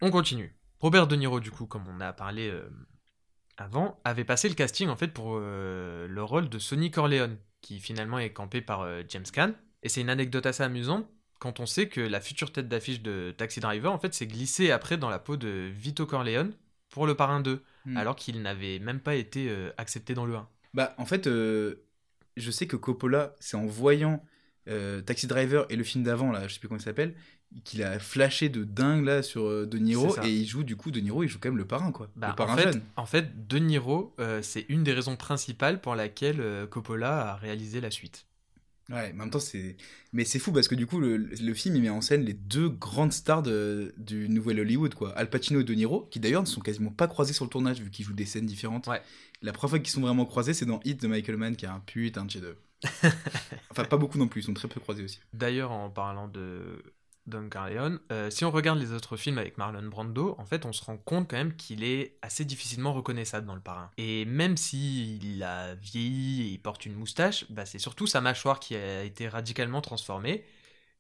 On 0.02 0.12
continue. 0.12 0.56
Robert 0.80 1.08
De 1.08 1.16
Niro, 1.16 1.40
du 1.40 1.50
coup, 1.50 1.66
comme 1.66 1.88
on 1.88 2.02
a 2.02 2.12
parlé 2.12 2.50
euh, 2.50 2.70
avant, 3.58 4.00
avait 4.04 4.26
passé 4.26 4.50
le 4.50 4.56
casting 4.56 4.90
en 4.90 4.96
fait 4.96 5.08
pour 5.08 5.38
euh, 5.38 6.08
le 6.08 6.24
rôle 6.24 6.50
de 6.50 6.60
Sonny 6.60 6.92
Corleone, 6.92 7.38
qui 7.62 7.80
finalement 7.80 8.20
est 8.20 8.34
campé 8.34 8.62
par 8.62 8.82
euh, 8.82 9.02
James 9.08 9.26
Caan. 9.32 9.54
Et 9.82 9.90
c'est 9.90 10.02
une 10.02 10.10
anecdote 10.10 10.46
assez 10.46 10.64
amusante 10.64 11.08
quand 11.40 11.60
on 11.60 11.66
sait 11.66 11.90
que 11.90 12.00
la 12.00 12.22
future 12.22 12.52
tête 12.54 12.70
d'affiche 12.70 13.02
de 13.02 13.34
Taxi 13.38 13.60
Driver 13.60 13.92
en 13.92 14.00
fait 14.00 14.14
s'est 14.14 14.28
glissée 14.28 14.72
après 14.72 14.98
dans 14.98 15.10
la 15.10 15.20
peau 15.20 15.36
de 15.36 15.70
Vito 15.74 16.06
Corleone 16.06 16.54
pour 16.94 17.08
le 17.08 17.16
Parrain 17.16 17.42
2, 17.42 17.62
Hmm. 17.86 17.98
alors 17.98 18.16
qu'il 18.16 18.42
n'avait 18.42 18.80
même 18.80 19.02
pas 19.02 19.16
été 19.16 19.50
euh, 19.50 19.70
accepté 19.78 20.14
dans 20.14 20.26
le 20.26 20.36
1. 20.36 20.48
Bah, 20.74 20.94
en 20.98 21.06
fait, 21.06 21.28
euh, 21.28 21.84
je 22.38 22.50
sais 22.50 22.66
que 22.66 22.78
Coppola, 22.78 23.36
c'est 23.42 23.58
en 23.58 23.66
voyant 23.66 24.24
euh, 24.70 25.02
Taxi 25.02 25.28
Driver 25.28 25.66
et 25.70 25.76
le 25.76 25.84
film 25.84 26.04
d'avant, 26.06 26.32
là, 26.32 26.48
je 26.48 26.54
sais 26.54 26.60
plus 26.62 26.70
comment 26.70 26.80
il 26.80 26.84
s'appelle, 26.84 27.14
qu'il 27.66 27.84
a 27.84 28.00
flashé 28.00 28.48
de 28.48 28.64
dingue 28.64 29.04
là 29.04 29.22
sur 29.22 29.68
De 29.68 29.78
Niro 29.78 30.16
et 30.24 30.30
il 30.32 30.46
joue 30.48 30.64
du 30.64 30.76
coup 30.78 30.92
De 30.92 31.00
Niro, 31.02 31.24
il 31.24 31.28
joue 31.28 31.40
quand 31.42 31.50
même 31.50 31.58
le 31.58 31.68
parrain 31.68 31.92
quoi, 31.92 32.08
Bah, 32.16 32.30
le 32.30 32.36
parrain 32.36 32.54
en, 32.54 32.58
fait, 32.58 32.72
jeune. 32.72 32.82
en 32.96 33.06
fait, 33.06 33.48
De 33.48 33.58
Niro, 33.60 34.16
euh, 34.20 34.42
c'est 34.42 34.66
une 34.70 34.84
des 34.84 34.94
raisons 34.94 35.18
principales 35.18 35.82
pour 35.82 35.96
laquelle 35.96 36.40
euh, 36.40 36.66
Coppola 36.66 37.32
a 37.32 37.36
réalisé 37.36 37.82
la 37.82 37.92
suite. 37.92 38.26
Ouais, 38.90 39.14
mais 39.14 39.22
en 39.22 39.24
même 39.26 39.30
temps 39.30 39.40
c'est, 39.40 39.78
mais 40.12 40.26
c'est 40.26 40.40
fou 40.40 40.52
parce 40.52 40.68
que 40.68 40.76
du 40.76 40.86
coup 40.86 41.00
le, 41.00 41.16
le 41.18 41.54
film 41.54 41.76
il 41.78 41.82
met 41.82 41.90
en 41.90 42.02
scène 42.02 42.26
les 42.26 42.34
deux 42.34 42.68
grandes 42.70 43.14
stars 43.14 43.42
de- 43.42 43.94
du 43.98 44.28
nouvel 44.28 44.60
Hollywood 44.60 44.94
quoi, 44.94 45.12
Al 45.18 45.30
Pacino 45.30 45.62
et 45.62 45.64
De 45.64 45.74
Niro, 45.74 46.08
qui 46.12 46.20
d'ailleurs 46.20 46.42
ne 46.44 46.48
sont 46.48 46.60
quasiment 46.60 46.92
pas 46.92 47.08
croisés 47.08 47.32
sur 47.34 47.46
le 47.46 47.50
tournage 47.50 47.82
vu 47.82 47.90
qu'ils 47.90 48.06
jouent 48.06 48.14
des 48.14 48.26
scènes 48.26 48.46
différentes. 48.46 48.88
Ouais. 48.88 49.02
La 49.42 49.54
première 49.54 49.70
fois 49.70 49.80
qu'ils 49.80 49.90
sont 49.94 50.02
vraiment 50.02 50.26
croisés 50.26 50.54
c'est 50.54 50.66
dans 50.66 50.82
Hit 50.84 51.02
de 51.02 51.08
Michael 51.08 51.38
Mann 51.38 51.56
qui 51.56 51.64
est 51.66 51.70
un 51.70 51.80
putain 51.80 52.26
de 52.26 52.32
chef-d'œuvre. 52.32 52.60
enfin 53.72 53.86
pas 53.86 53.98
beaucoup 53.98 54.18
non 54.18 54.28
plus, 54.28 54.42
ils 54.42 54.46
sont 54.46 54.54
très 54.54 54.68
peu 54.68 54.80
croisés 54.82 55.04
aussi. 55.04 55.20
D'ailleurs, 55.34 55.72
en 55.72 55.90
parlant 55.90 56.28
de 56.28 56.84
Don 57.26 57.48
Corleone, 57.50 58.00
euh, 58.12 58.30
si 58.30 58.44
on 58.44 58.52
regarde 58.52 58.80
les 58.80 58.92
autres 58.92 59.16
films 59.16 59.38
avec 59.38 59.58
Marlon 59.58 59.88
Brando, 59.88 60.36
en 60.38 60.46
fait, 60.46 60.66
on 60.66 60.74
se 60.74 60.84
rend 60.84 60.98
compte 60.98 61.30
quand 61.30 61.38
même 61.38 61.56
qu'il 61.56 61.84
est 61.84 62.18
assez 62.22 62.44
difficilement 62.44 62.94
reconnaissable 62.94 63.48
dans 63.48 63.56
le 63.56 63.62
parrain. 63.62 63.92
Et 63.98 64.26
même 64.26 64.58
s'il 64.58 65.42
a 65.44 65.76
vieilli 65.76 66.42
et 66.42 66.52
il 66.52 66.60
porte 66.60 66.86
une 66.86 66.96
moustache, 66.96 67.46
bah, 67.50 67.66
c'est 67.66 67.80
surtout 67.80 68.08
sa 68.08 68.20
mâchoire 68.20 68.60
qui 68.60 68.76
a 68.76 69.04
été 69.04 69.28
radicalement 69.28 69.82
transformée. 69.82 70.44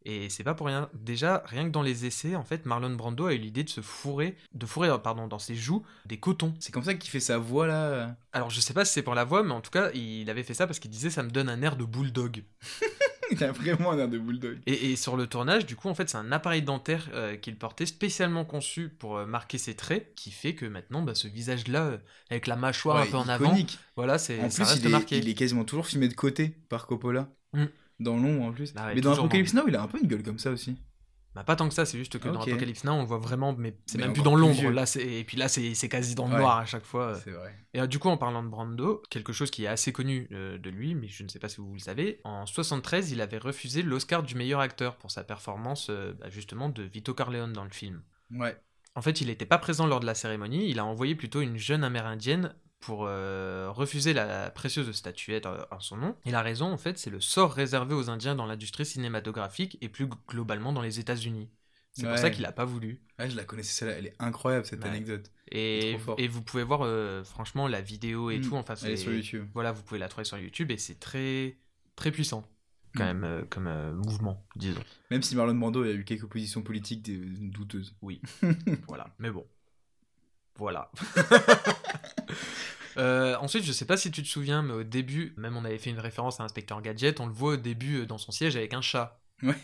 Et 0.05 0.29
c'est 0.29 0.43
pas 0.43 0.53
pour 0.53 0.67
rien. 0.67 0.89
Déjà, 0.93 1.43
rien 1.45 1.65
que 1.65 1.69
dans 1.69 1.81
les 1.81 2.05
essais, 2.05 2.35
en 2.35 2.43
fait, 2.43 2.65
Marlon 2.65 2.89
Brando 2.91 3.27
a 3.27 3.33
eu 3.33 3.37
l'idée 3.37 3.63
de 3.63 3.69
se 3.69 3.81
fourrer, 3.81 4.35
de 4.53 4.65
fourrer, 4.65 4.89
euh, 4.89 4.97
pardon, 4.97 5.27
dans 5.27 5.39
ses 5.39 5.55
joues 5.55 5.85
des 6.05 6.17
cotons. 6.19 6.53
C'est 6.59 6.73
comme 6.73 6.83
ça 6.83 6.93
qu'il 6.93 7.09
fait 7.09 7.21
sa 7.21 7.37
voix 7.37 7.67
là. 7.67 8.15
Alors, 8.33 8.49
je 8.49 8.59
sais 8.59 8.73
pas 8.73 8.85
si 8.85 8.93
c'est 8.93 9.01
pour 9.01 9.15
la 9.15 9.23
voix, 9.23 9.43
mais 9.43 9.53
en 9.53 9.61
tout 9.61 9.71
cas, 9.71 9.91
il 9.93 10.29
avait 10.29 10.43
fait 10.43 10.53
ça 10.53 10.67
parce 10.67 10.79
qu'il 10.79 10.91
disait 10.91 11.09
ça 11.09 11.23
me 11.23 11.29
donne 11.29 11.49
un 11.49 11.61
air 11.61 11.77
de 11.77 11.85
bulldog. 11.85 12.43
il 13.41 13.43
a 13.43 13.51
vraiment 13.51 13.91
un 13.91 13.99
air 13.99 14.07
de 14.07 14.17
bulldog. 14.17 14.59
Et, 14.65 14.91
et 14.91 14.95
sur 14.95 15.17
le 15.17 15.27
tournage, 15.27 15.65
du 15.65 15.75
coup, 15.75 15.89
en 15.89 15.95
fait, 15.95 16.09
c'est 16.09 16.17
un 16.17 16.31
appareil 16.31 16.61
dentaire 16.61 17.09
euh, 17.13 17.35
qu'il 17.35 17.57
portait 17.57 17.85
spécialement 17.85 18.45
conçu 18.45 18.89
pour 18.89 19.17
euh, 19.17 19.25
marquer 19.25 19.57
ses 19.57 19.75
traits, 19.75 20.13
qui 20.15 20.31
fait 20.31 20.55
que 20.55 20.65
maintenant, 20.65 21.01
bah, 21.01 21.15
ce 21.15 21.27
visage-là, 21.27 21.83
euh, 21.83 21.97
avec 22.29 22.47
la 22.47 22.55
mâchoire 22.55 22.97
un 22.97 23.05
peu 23.05 23.17
en 23.17 23.27
avant, 23.27 23.55
voilà, 23.95 24.17
c'est 24.17 24.39
En 24.39 24.49
ça 24.49 24.63
plus, 24.63 24.71
reste 24.71 24.83
il 24.83 24.87
est, 24.87 24.91
marqué. 24.91 25.17
il 25.17 25.29
est 25.29 25.33
quasiment 25.33 25.65
toujours 25.65 25.87
filmé 25.87 26.07
de 26.07 26.13
côté 26.13 26.49
par 26.69 26.87
Coppola. 26.87 27.29
Mm. 27.53 27.65
Dans 27.99 28.17
l'ombre 28.17 28.43
en 28.45 28.51
plus. 28.51 28.73
Ah 28.75 28.87
ouais, 28.87 28.95
mais 28.95 29.01
dans 29.01 29.13
Apocalypse 29.13 29.53
Now, 29.53 29.63
il 29.67 29.75
a 29.75 29.83
un 29.83 29.87
peu 29.87 29.99
une 30.01 30.07
gueule 30.07 30.23
comme 30.23 30.39
ça 30.39 30.51
aussi. 30.51 30.75
Bah, 31.35 31.43
pas 31.43 31.55
tant 31.55 31.67
que 31.67 31.73
ça, 31.73 31.85
c'est 31.85 31.97
juste 31.97 32.19
que 32.19 32.29
dans. 32.29 32.41
Apocalypse 32.41 32.83
Now, 32.83 32.91
on 32.93 33.05
voit 33.05 33.17
vraiment, 33.17 33.53
mais 33.57 33.75
c'est 33.87 33.97
même 33.97 34.13
plus 34.13 34.21
dans 34.21 34.35
l'ombre. 34.35 34.69
Là, 34.69 34.85
c'est 34.85 35.01
et 35.03 35.23
puis 35.23 35.35
là, 35.35 35.47
c'est 35.47 35.73
c'est 35.73 35.89
quasi 35.89 36.13
dans 36.13 36.27
le 36.27 36.33
Ouais. 36.33 36.39
noir 36.39 36.57
à 36.59 36.65
chaque 36.65 36.85
fois. 36.85 37.15
C'est 37.23 37.31
vrai. 37.31 37.55
Et 37.73 37.81
euh, 37.81 37.87
du 37.87 37.97
coup, 37.97 38.09
en 38.09 38.17
parlant 38.17 38.43
de 38.43 38.49
Brando, 38.49 39.01
quelque 39.09 39.33
chose 39.33 39.49
qui 39.49 39.63
est 39.65 39.67
assez 39.67 39.91
connu 39.91 40.27
euh, 40.31 40.59
de 40.59 40.69
lui, 40.69 40.93
mais 40.93 41.07
je 41.07 41.23
ne 41.23 41.27
sais 41.29 41.39
pas 41.39 41.49
si 41.49 41.57
vous 41.57 41.73
le 41.73 41.79
savez, 41.79 42.21
en 42.23 42.45
73, 42.45 43.11
il 43.11 43.19
avait 43.21 43.39
refusé 43.39 43.81
l'Oscar 43.81 44.21
du 44.21 44.35
meilleur 44.35 44.59
acteur 44.59 44.95
pour 44.97 45.09
sa 45.09 45.23
performance, 45.23 45.87
euh, 45.89 46.13
bah, 46.19 46.29
justement, 46.29 46.69
de 46.69 46.83
Vito 46.83 47.15
Corleone 47.15 47.51
dans 47.53 47.63
le 47.63 47.71
film. 47.71 48.03
Ouais. 48.31 48.55
En 48.95 49.01
fait, 49.01 49.21
il 49.21 49.27
n'était 49.27 49.47
pas 49.47 49.57
présent 49.57 49.87
lors 49.87 49.99
de 50.01 50.05
la 50.05 50.13
cérémonie, 50.13 50.69
il 50.69 50.77
a 50.77 50.85
envoyé 50.85 51.15
plutôt 51.15 51.41
une 51.41 51.57
jeune 51.57 51.83
amérindienne 51.83 52.53
pour 52.85 53.05
euh, 53.07 53.69
refuser 53.71 54.13
la 54.13 54.49
précieuse 54.51 54.91
statuette 54.91 55.45
euh, 55.45 55.63
en 55.71 55.79
son 55.79 55.97
nom. 55.97 56.15
Et 56.25 56.31
la 56.31 56.41
raison, 56.41 56.65
en 56.71 56.77
fait, 56.77 56.97
c'est 56.97 57.09
le 57.09 57.21
sort 57.21 57.53
réservé 57.53 57.93
aux 57.95 58.09
Indiens 58.09 58.35
dans 58.35 58.45
l'industrie 58.45 58.85
cinématographique 58.85 59.77
et 59.81 59.89
plus 59.89 60.07
globalement 60.27 60.73
dans 60.73 60.81
les 60.81 60.99
États-Unis. 60.99 61.49
C'est 61.93 62.03
Ouais. 62.03 62.09
pour 62.09 62.17
ça 62.17 62.29
qu'il 62.31 62.41
n'a 62.43 62.51
pas 62.51 62.65
voulu. 62.65 63.01
Ah, 63.19 63.29
je 63.29 63.35
la 63.37 63.43
connaissais 63.45 63.71
celle-là, 63.71 63.93
elle 63.99 64.07
est 64.07 64.15
incroyable 64.19 64.65
cette 64.65 64.81
Ouais. 64.83 64.89
anecdote. 64.89 65.31
Et, 65.51 65.95
vous 66.27 66.41
pouvez 66.41 66.63
voir, 66.63 66.81
euh, 66.83 67.23
franchement, 67.23 67.67
la 67.67 67.81
vidéo 67.81 68.31
et 68.31 68.39
Mm. 68.39 68.41
tout. 68.41 68.55
Enfin, 68.55 68.73
Elle 68.83 68.91
est 68.93 68.97
sur 68.97 69.13
YouTube. 69.13 69.47
Voilà, 69.53 69.71
vous 69.71 69.83
pouvez 69.83 69.99
la 69.99 70.07
trouver 70.09 70.25
sur 70.25 70.37
YouTube 70.37 70.71
et 70.71 70.77
c'est 70.77 70.99
très, 70.99 71.57
très 71.95 72.11
puissant, 72.11 72.49
quand 72.97 73.03
Mm. 73.03 73.07
même, 73.07 73.23
euh, 73.23 73.41
comme 73.49 73.67
euh, 73.67 73.93
mouvement, 73.93 74.43
disons. 74.55 74.83
Même 75.11 75.21
si 75.21 75.35
Marlon 75.35 75.53
Brando 75.55 75.83
a 75.83 75.91
eu 75.91 76.03
quelques 76.03 76.25
positions 76.25 76.63
politiques 76.63 77.03
douteuses. 77.51 77.95
Voilà, 78.87 79.13
mais 79.19 79.29
bon. 79.29 79.45
Voilà. 80.57 80.91
Euh, 82.97 83.35
ensuite, 83.37 83.63
je 83.63 83.71
sais 83.71 83.85
pas 83.85 83.97
si 83.97 84.11
tu 84.11 84.21
te 84.21 84.27
souviens, 84.27 84.61
mais 84.61 84.73
au 84.73 84.83
début, 84.83 85.33
même 85.35 85.57
on 85.57 85.65
avait 85.65 85.79
fait 85.79 85.89
une 85.89 85.99
référence 85.99 86.39
à 86.39 86.43
Inspecteur 86.43 86.79
Gadget, 86.81 87.19
on 87.19 87.25
le 87.25 87.33
voit 87.33 87.53
au 87.53 87.57
début 87.57 88.01
euh, 88.01 88.05
dans 88.05 88.19
son 88.19 88.31
siège 88.31 88.55
avec 88.55 88.73
un 88.75 88.81
chat. 88.81 89.19
Ouais. 89.41 89.55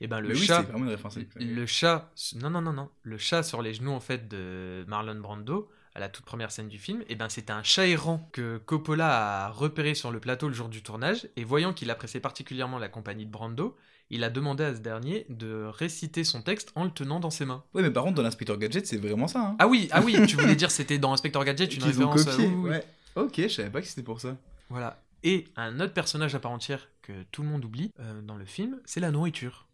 Et 0.00 0.06
ben 0.06 0.20
le 0.20 0.28
Mais 0.28 0.34
oui, 0.34 0.46
chat, 0.46 0.62
vraiment 0.62 0.84
une 0.84 0.90
référence. 0.90 1.18
le 1.36 1.66
chat, 1.66 2.12
non 2.36 2.48
non 2.48 2.62
non 2.62 2.72
non, 2.72 2.88
le 3.02 3.18
chat 3.18 3.42
sur 3.42 3.60
les 3.60 3.74
genoux 3.74 3.90
en 3.90 4.00
fait 4.00 4.28
de 4.28 4.84
Marlon 4.88 5.16
Brando 5.20 5.68
à 5.94 6.00
la 6.00 6.08
toute 6.08 6.24
première 6.24 6.50
scène 6.52 6.68
du 6.68 6.78
film, 6.78 7.02
et 7.08 7.16
ben 7.16 7.28
c'était 7.28 7.52
un 7.52 7.62
chat 7.62 7.86
errant 7.86 8.28
que 8.32 8.58
Coppola 8.58 9.46
a 9.46 9.48
repéré 9.48 9.94
sur 9.94 10.10
le 10.10 10.20
plateau 10.20 10.48
le 10.48 10.54
jour 10.54 10.68
du 10.68 10.82
tournage, 10.82 11.28
et 11.36 11.44
voyant 11.44 11.72
qu'il 11.72 11.90
appréciait 11.90 12.20
particulièrement 12.20 12.78
la 12.78 12.88
compagnie 12.88 13.26
de 13.26 13.30
Brando, 13.30 13.76
il 14.12 14.24
a 14.24 14.30
demandé 14.30 14.64
à 14.64 14.74
ce 14.74 14.80
dernier 14.80 15.24
de 15.28 15.64
réciter 15.66 16.24
son 16.24 16.42
texte 16.42 16.72
en 16.74 16.84
le 16.84 16.90
tenant 16.90 17.20
dans 17.20 17.30
ses 17.30 17.44
mains. 17.44 17.62
Ouais, 17.74 17.82
mais 17.82 17.90
par 17.90 18.02
contre, 18.04 18.16
dans 18.16 18.22
l'inspecteur 18.22 18.58
Gadget, 18.58 18.86
c'est 18.86 18.96
vraiment 18.96 19.28
ça. 19.28 19.40
Hein. 19.40 19.56
Ah 19.60 19.68
oui, 19.68 19.88
ah 19.92 20.00
oui, 20.02 20.16
tu 20.26 20.36
voulais 20.36 20.56
dire 20.56 20.70
c'était 20.70 20.98
dans 20.98 21.12
Inspector 21.12 21.44
Gadget 21.44 21.74
une 21.76 21.84
référence. 21.84 22.24
copié. 22.24 22.44
euh, 22.44 22.48
oui, 22.48 22.54
oui, 22.54 22.60
oui. 22.64 22.70
Ouais. 22.70 22.84
Ok, 23.16 23.34
je 23.36 23.48
savais 23.48 23.70
pas 23.70 23.80
que 23.80 23.86
c'était 23.86 24.02
pour 24.02 24.20
ça. 24.20 24.36
Voilà. 24.68 25.00
Et 25.22 25.46
un 25.56 25.80
autre 25.80 25.92
personnage 25.92 26.34
à 26.34 26.40
part 26.40 26.50
entière 26.52 26.88
que 27.02 27.12
tout 27.30 27.42
le 27.42 27.48
monde 27.48 27.64
oublie 27.64 27.92
euh, 28.00 28.20
dans 28.22 28.36
le 28.36 28.44
film, 28.46 28.80
c'est 28.84 29.00
la 29.00 29.10
nourriture. 29.10 29.66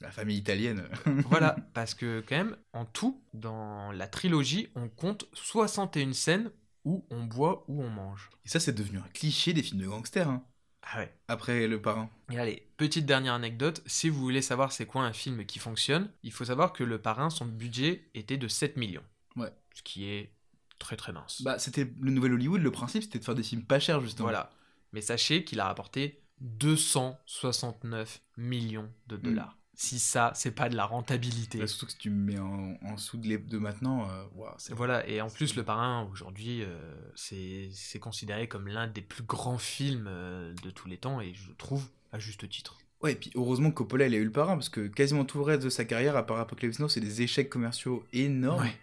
La 0.00 0.10
famille 0.10 0.38
italienne. 0.38 0.84
Voilà, 1.28 1.56
parce 1.74 1.94
que 1.94 2.24
quand 2.26 2.36
même, 2.36 2.56
en 2.72 2.84
tout, 2.86 3.22
dans 3.34 3.92
la 3.92 4.06
trilogie, 4.06 4.68
on 4.74 4.88
compte 4.88 5.26
61 5.34 6.12
scènes 6.14 6.50
où 6.84 7.04
on 7.10 7.24
boit 7.24 7.64
ou 7.68 7.82
on 7.82 7.90
mange. 7.90 8.30
Et 8.46 8.48
ça, 8.48 8.60
c'est 8.60 8.72
devenu 8.72 8.98
un 8.98 9.08
cliché 9.12 9.52
des 9.52 9.62
films 9.62 9.80
de 9.82 9.86
gangsters. 9.86 10.28
hein, 10.28 10.42
Ah 10.82 10.98
ouais. 11.00 11.14
Après 11.28 11.66
Le 11.66 11.82
Parrain. 11.82 12.08
Et 12.32 12.38
allez, 12.38 12.66
petite 12.78 13.04
dernière 13.04 13.34
anecdote, 13.34 13.82
si 13.86 14.08
vous 14.08 14.18
voulez 14.20 14.40
savoir 14.42 14.72
c'est 14.72 14.86
quoi 14.86 15.02
un 15.02 15.12
film 15.12 15.44
qui 15.44 15.58
fonctionne, 15.58 16.10
il 16.22 16.32
faut 16.32 16.46
savoir 16.46 16.72
que 16.72 16.82
Le 16.82 16.98
Parrain, 16.98 17.28
son 17.28 17.44
budget 17.44 18.08
était 18.14 18.38
de 18.38 18.48
7 18.48 18.76
millions. 18.78 19.04
Ouais. 19.36 19.52
Ce 19.74 19.82
qui 19.82 20.06
est 20.08 20.32
très 20.78 20.96
très 20.96 21.12
mince. 21.12 21.42
Bah, 21.42 21.58
c'était 21.58 21.92
le 22.00 22.10
nouvel 22.10 22.32
Hollywood. 22.32 22.62
Le 22.62 22.70
principe, 22.70 23.02
c'était 23.02 23.18
de 23.18 23.24
faire 23.24 23.34
des 23.34 23.42
films 23.42 23.64
pas 23.64 23.78
chers, 23.78 24.00
justement. 24.00 24.28
Voilà. 24.28 24.50
Mais 24.94 25.02
sachez 25.02 25.44
qu'il 25.44 25.60
a 25.60 25.66
rapporté 25.66 26.22
269 26.40 28.22
millions 28.38 28.90
de 29.06 29.16
dollars. 29.18 29.56
Si 29.82 29.98
ça, 29.98 30.30
c'est 30.34 30.50
pas 30.50 30.68
de 30.68 30.76
la 30.76 30.84
rentabilité. 30.84 31.56
Bah, 31.58 31.66
surtout 31.66 31.86
que 31.86 31.92
si 31.92 31.96
tu 31.96 32.10
me 32.10 32.32
mets 32.32 32.38
en, 32.38 32.76
en 32.84 32.98
sous 32.98 33.16
de, 33.16 33.56
maintenant, 33.56 34.06
euh, 34.10 34.24
Voilà, 34.72 35.08
et 35.08 35.22
en 35.22 35.30
plus, 35.30 35.56
Le 35.56 35.62
Parrain, 35.62 36.06
aujourd'hui, 36.12 36.62
euh, 36.62 36.92
c'est 37.14 37.70
c'est 37.72 37.98
considéré 37.98 38.46
comme 38.46 38.68
l'un 38.68 38.88
des 38.88 39.00
plus 39.00 39.22
grands 39.22 39.56
films 39.56 40.04
euh, 40.06 40.52
de 40.62 40.68
tous 40.70 40.86
les 40.86 40.98
temps, 40.98 41.22
et 41.22 41.32
je 41.32 41.50
trouve 41.56 41.82
à 42.12 42.18
juste 42.18 42.46
titre. 42.46 42.76
Ouais, 43.02 43.12
et 43.12 43.16
puis 43.16 43.30
heureusement 43.34 43.70
que 43.70 43.76
Coppola 43.76 44.06
il 44.06 44.12
a 44.14 44.18
eu 44.18 44.24
le 44.24 44.30
parrain 44.30 44.52
parce 44.54 44.68
que 44.68 44.86
quasiment 44.86 45.24
tout 45.24 45.38
le 45.38 45.44
reste 45.44 45.62
de 45.62 45.70
sa 45.70 45.86
carrière, 45.86 46.14
à 46.14 46.26
part 46.26 46.38
Apocalypse 46.40 46.78
Now, 46.78 46.90
c'est 46.90 47.00
des 47.00 47.22
échecs 47.22 47.48
commerciaux 47.48 48.04
énormes. 48.12 48.60
Ouais. 48.64 48.76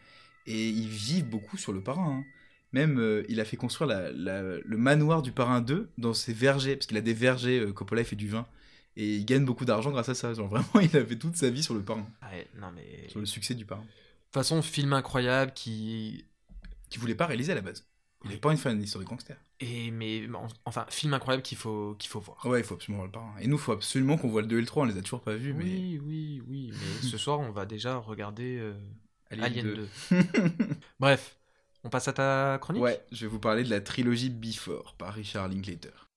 Et 0.47 0.67
il 0.69 0.87
vit 0.87 1.21
beaucoup 1.21 1.57
sur 1.57 1.73
le 1.73 1.81
parrain. 1.83 2.21
hein. 2.21 2.25
Même 2.73 2.99
euh, 2.99 3.23
il 3.29 3.39
a 3.39 3.45
fait 3.45 3.55
construire 3.57 3.87
la- 3.87 4.11
la- 4.11 4.41
le 4.41 4.77
manoir 4.77 5.21
du 5.21 5.31
parrain 5.31 5.61
2 5.61 5.89
dans 5.99 6.15
ses 6.15 6.33
vergers, 6.33 6.75
parce 6.75 6.87
qu'il 6.87 6.97
a 6.97 7.01
des 7.01 7.13
vergers, 7.13 7.71
Coppola 7.75 8.01
il 8.01 8.05
fait 8.05 8.15
du 8.15 8.27
vin. 8.29 8.47
Et 8.99 9.15
il 9.17 9.25
gagne 9.25 9.45
beaucoup 9.45 9.63
d'argent 9.63 9.91
grâce 9.91 10.09
à 10.09 10.15
ça. 10.15 10.33
Genre 10.33 10.47
vraiment, 10.49 10.65
il 10.81 10.97
a 10.97 11.05
fait 11.05 11.17
toute 11.17 11.35
sa 11.37 11.49
vie 11.49 11.61
sur 11.63 11.73
le 11.75 11.83
parrain, 11.83 12.07
Ouais, 12.23 12.47
non 12.59 12.71
mais... 12.75 13.03
De 13.05 13.09
sur 13.11 13.19
le 13.19 13.25
succès 13.25 13.53
du 13.55 13.63
parrain. 13.65 13.83
toute 13.83 14.33
façon, 14.33 14.61
film 14.61 14.91
incroyable 14.93 15.53
qui... 15.53 16.25
Qui 16.89 16.99
voulait 16.99 17.15
pas 17.15 17.27
réaliser 17.27 17.51
à 17.51 17.55
la 17.55 17.61
base. 17.61 17.85
Il 18.23 18.27
Oui. 18.29 18.33
n'est 18.33 18.39
pas 18.39 18.51
une 18.51 18.57
fan 18.57 18.79
d'histoire 18.79 19.03
de 19.03 19.09
gangster. 19.09 19.37
Et, 19.59 19.91
mais, 19.91 20.27
en- 20.33 20.47
enfin, 20.65 20.85
film 20.89 21.13
incroyable 21.13 21.43
qu'il 21.43 21.57
faut, 21.57 21.95
qu'il 21.99 22.09
faut 22.09 22.19
voir. 22.19 22.43
Ouais, 22.45 22.59
il 22.61 22.63
faut 22.65 22.73
absolument 22.75 23.03
voir 23.03 23.07
le 23.07 23.11
parrain. 23.11 23.35
Et 23.39 23.47
nous, 23.47 23.57
il 23.57 23.61
faut 23.61 23.71
absolument 23.73 24.17
qu'on 24.17 24.29
voit 24.29 24.41
le 24.41 24.47
2 24.47 24.57
et 24.57 24.61
le 24.61 24.65
3, 24.67 24.83
on 24.83 24.85
les 24.87 24.97
a 24.97 25.01
toujours 25.01 25.21
pas 25.21 25.35
vus, 25.35 25.53
mais. 25.53 25.63
Oui, 25.63 25.99
oui, 26.03 26.41
oui, 26.47 26.71
mais 26.73 27.01
ce 27.09 27.17
soir, 27.17 27.39
on 27.39 27.51
va 27.51 27.65
déjà 27.67 27.97
regarder 27.97 28.57
euh, 28.59 28.73
Alien 29.29 29.45
Alien 29.45 29.65
2. 29.65 29.87
2. 30.11 30.23
Bref, 30.99 31.37
on 31.83 31.89
passe 31.89 32.07
à 32.07 32.13
ta 32.13 32.57
chronique? 32.61 32.81
Ouais, 32.83 32.99
je 33.11 33.25
vais 33.25 33.31
vous 33.31 33.39
parler 33.39 33.63
de 33.63 33.69
la 33.69 33.81
trilogie 33.81 34.29
Before 34.31 34.95
par 34.97 35.13
Richard 35.13 35.47
Linklater. 35.49 36.07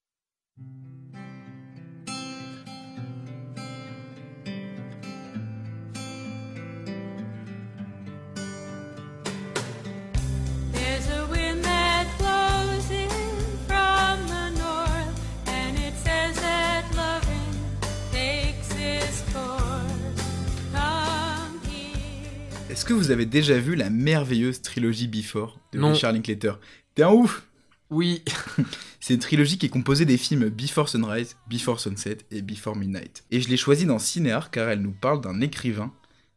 Que 22.85 22.93
vous 22.93 23.11
avez 23.11 23.27
déjà 23.27 23.59
vu 23.59 23.75
la 23.75 23.91
merveilleuse 23.91 24.63
trilogie 24.63 25.09
Before 25.09 25.59
de 25.73 25.79
Non. 25.79 25.93
Richard 25.93 26.13
Linklater? 26.13 26.53
T'es 26.95 27.03
un 27.03 27.11
ouf 27.11 27.47
Oui. 27.91 28.23
C'est 29.01 29.15
une 29.15 29.21
trilogie 29.21 29.59
qui 29.59 29.67
est 29.67 29.71
composée 29.71 30.05
des 30.05 30.17
films 30.17 30.49
Before 30.49 30.89
Sunrise, 30.89 31.37
Before 31.49 31.81
Sunset 31.81 32.19
et 32.31 32.43
Before 32.43 32.77
Midnight. 32.77 33.25
Et 33.31 33.41
je 33.41 33.49
l'ai 33.49 33.57
choisie 33.57 33.87
dans 33.87 33.99
Cinéar 33.99 34.51
car 34.51 34.69
elle 34.69 34.83
nous 34.83 34.93
parle 34.93 35.21
d'un 35.21 35.41
écrivain, 35.41 35.93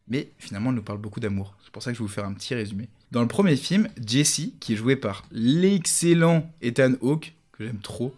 mais 0.08 0.32
finalement 0.40 0.70
elle 0.70 0.78
nous 0.78 0.84
parle 0.84 1.00
beaucoup 1.00 1.20
d'amour. 1.20 1.56
C'est 1.64 1.72
pour 1.72 1.84
ça 1.84 1.92
que 1.92 1.98
je 1.98 2.04
vais 2.04 2.08
vous 2.08 2.14
faire 2.14 2.26
un 2.26 2.34
petit 2.34 2.56
résumé. 2.56 2.90
Dans 3.12 3.22
le 3.22 3.28
premier 3.28 3.56
film, 3.56 3.88
Jesse, 4.04 4.50
qui 4.60 4.74
est 4.74 4.78
joué 4.78 4.96
par 4.96 5.24
l'excellent 5.32 6.52
Ethan 6.62 6.94
Hawke, 7.02 7.36
que 7.52 7.66
j'aime 7.66 7.80
trop, 7.80 8.16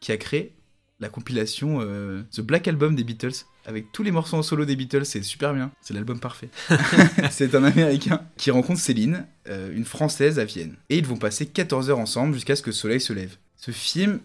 qui 0.00 0.12
a 0.12 0.16
créé 0.16 0.52
la 1.00 1.08
compilation 1.08 1.80
euh, 1.82 2.22
The 2.32 2.40
Black 2.40 2.66
Album 2.66 2.94
des 2.94 3.04
Beatles, 3.04 3.44
avec 3.68 3.92
tous 3.92 4.02
les 4.02 4.10
morceaux 4.10 4.38
en 4.38 4.42
solo 4.42 4.64
des 4.64 4.76
Beatles, 4.76 5.04
c'est 5.04 5.22
super 5.22 5.52
bien, 5.52 5.70
c'est 5.82 5.92
l'album 5.92 6.18
parfait. 6.18 6.48
c'est 7.30 7.54
un 7.54 7.62
Américain 7.64 8.22
qui 8.38 8.50
rencontre 8.50 8.80
Céline, 8.80 9.26
euh, 9.46 9.70
une 9.76 9.84
Française 9.84 10.38
à 10.38 10.46
Vienne. 10.46 10.76
Et 10.88 10.96
ils 10.96 11.06
vont 11.06 11.18
passer 11.18 11.44
14 11.44 11.90
heures 11.90 11.98
ensemble 11.98 12.32
jusqu'à 12.32 12.56
ce 12.56 12.62
que 12.62 12.70
le 12.70 12.74
soleil 12.74 13.00
se 13.00 13.12
lève. 13.12 13.36
Ce 13.58 13.70
film, 13.70 14.20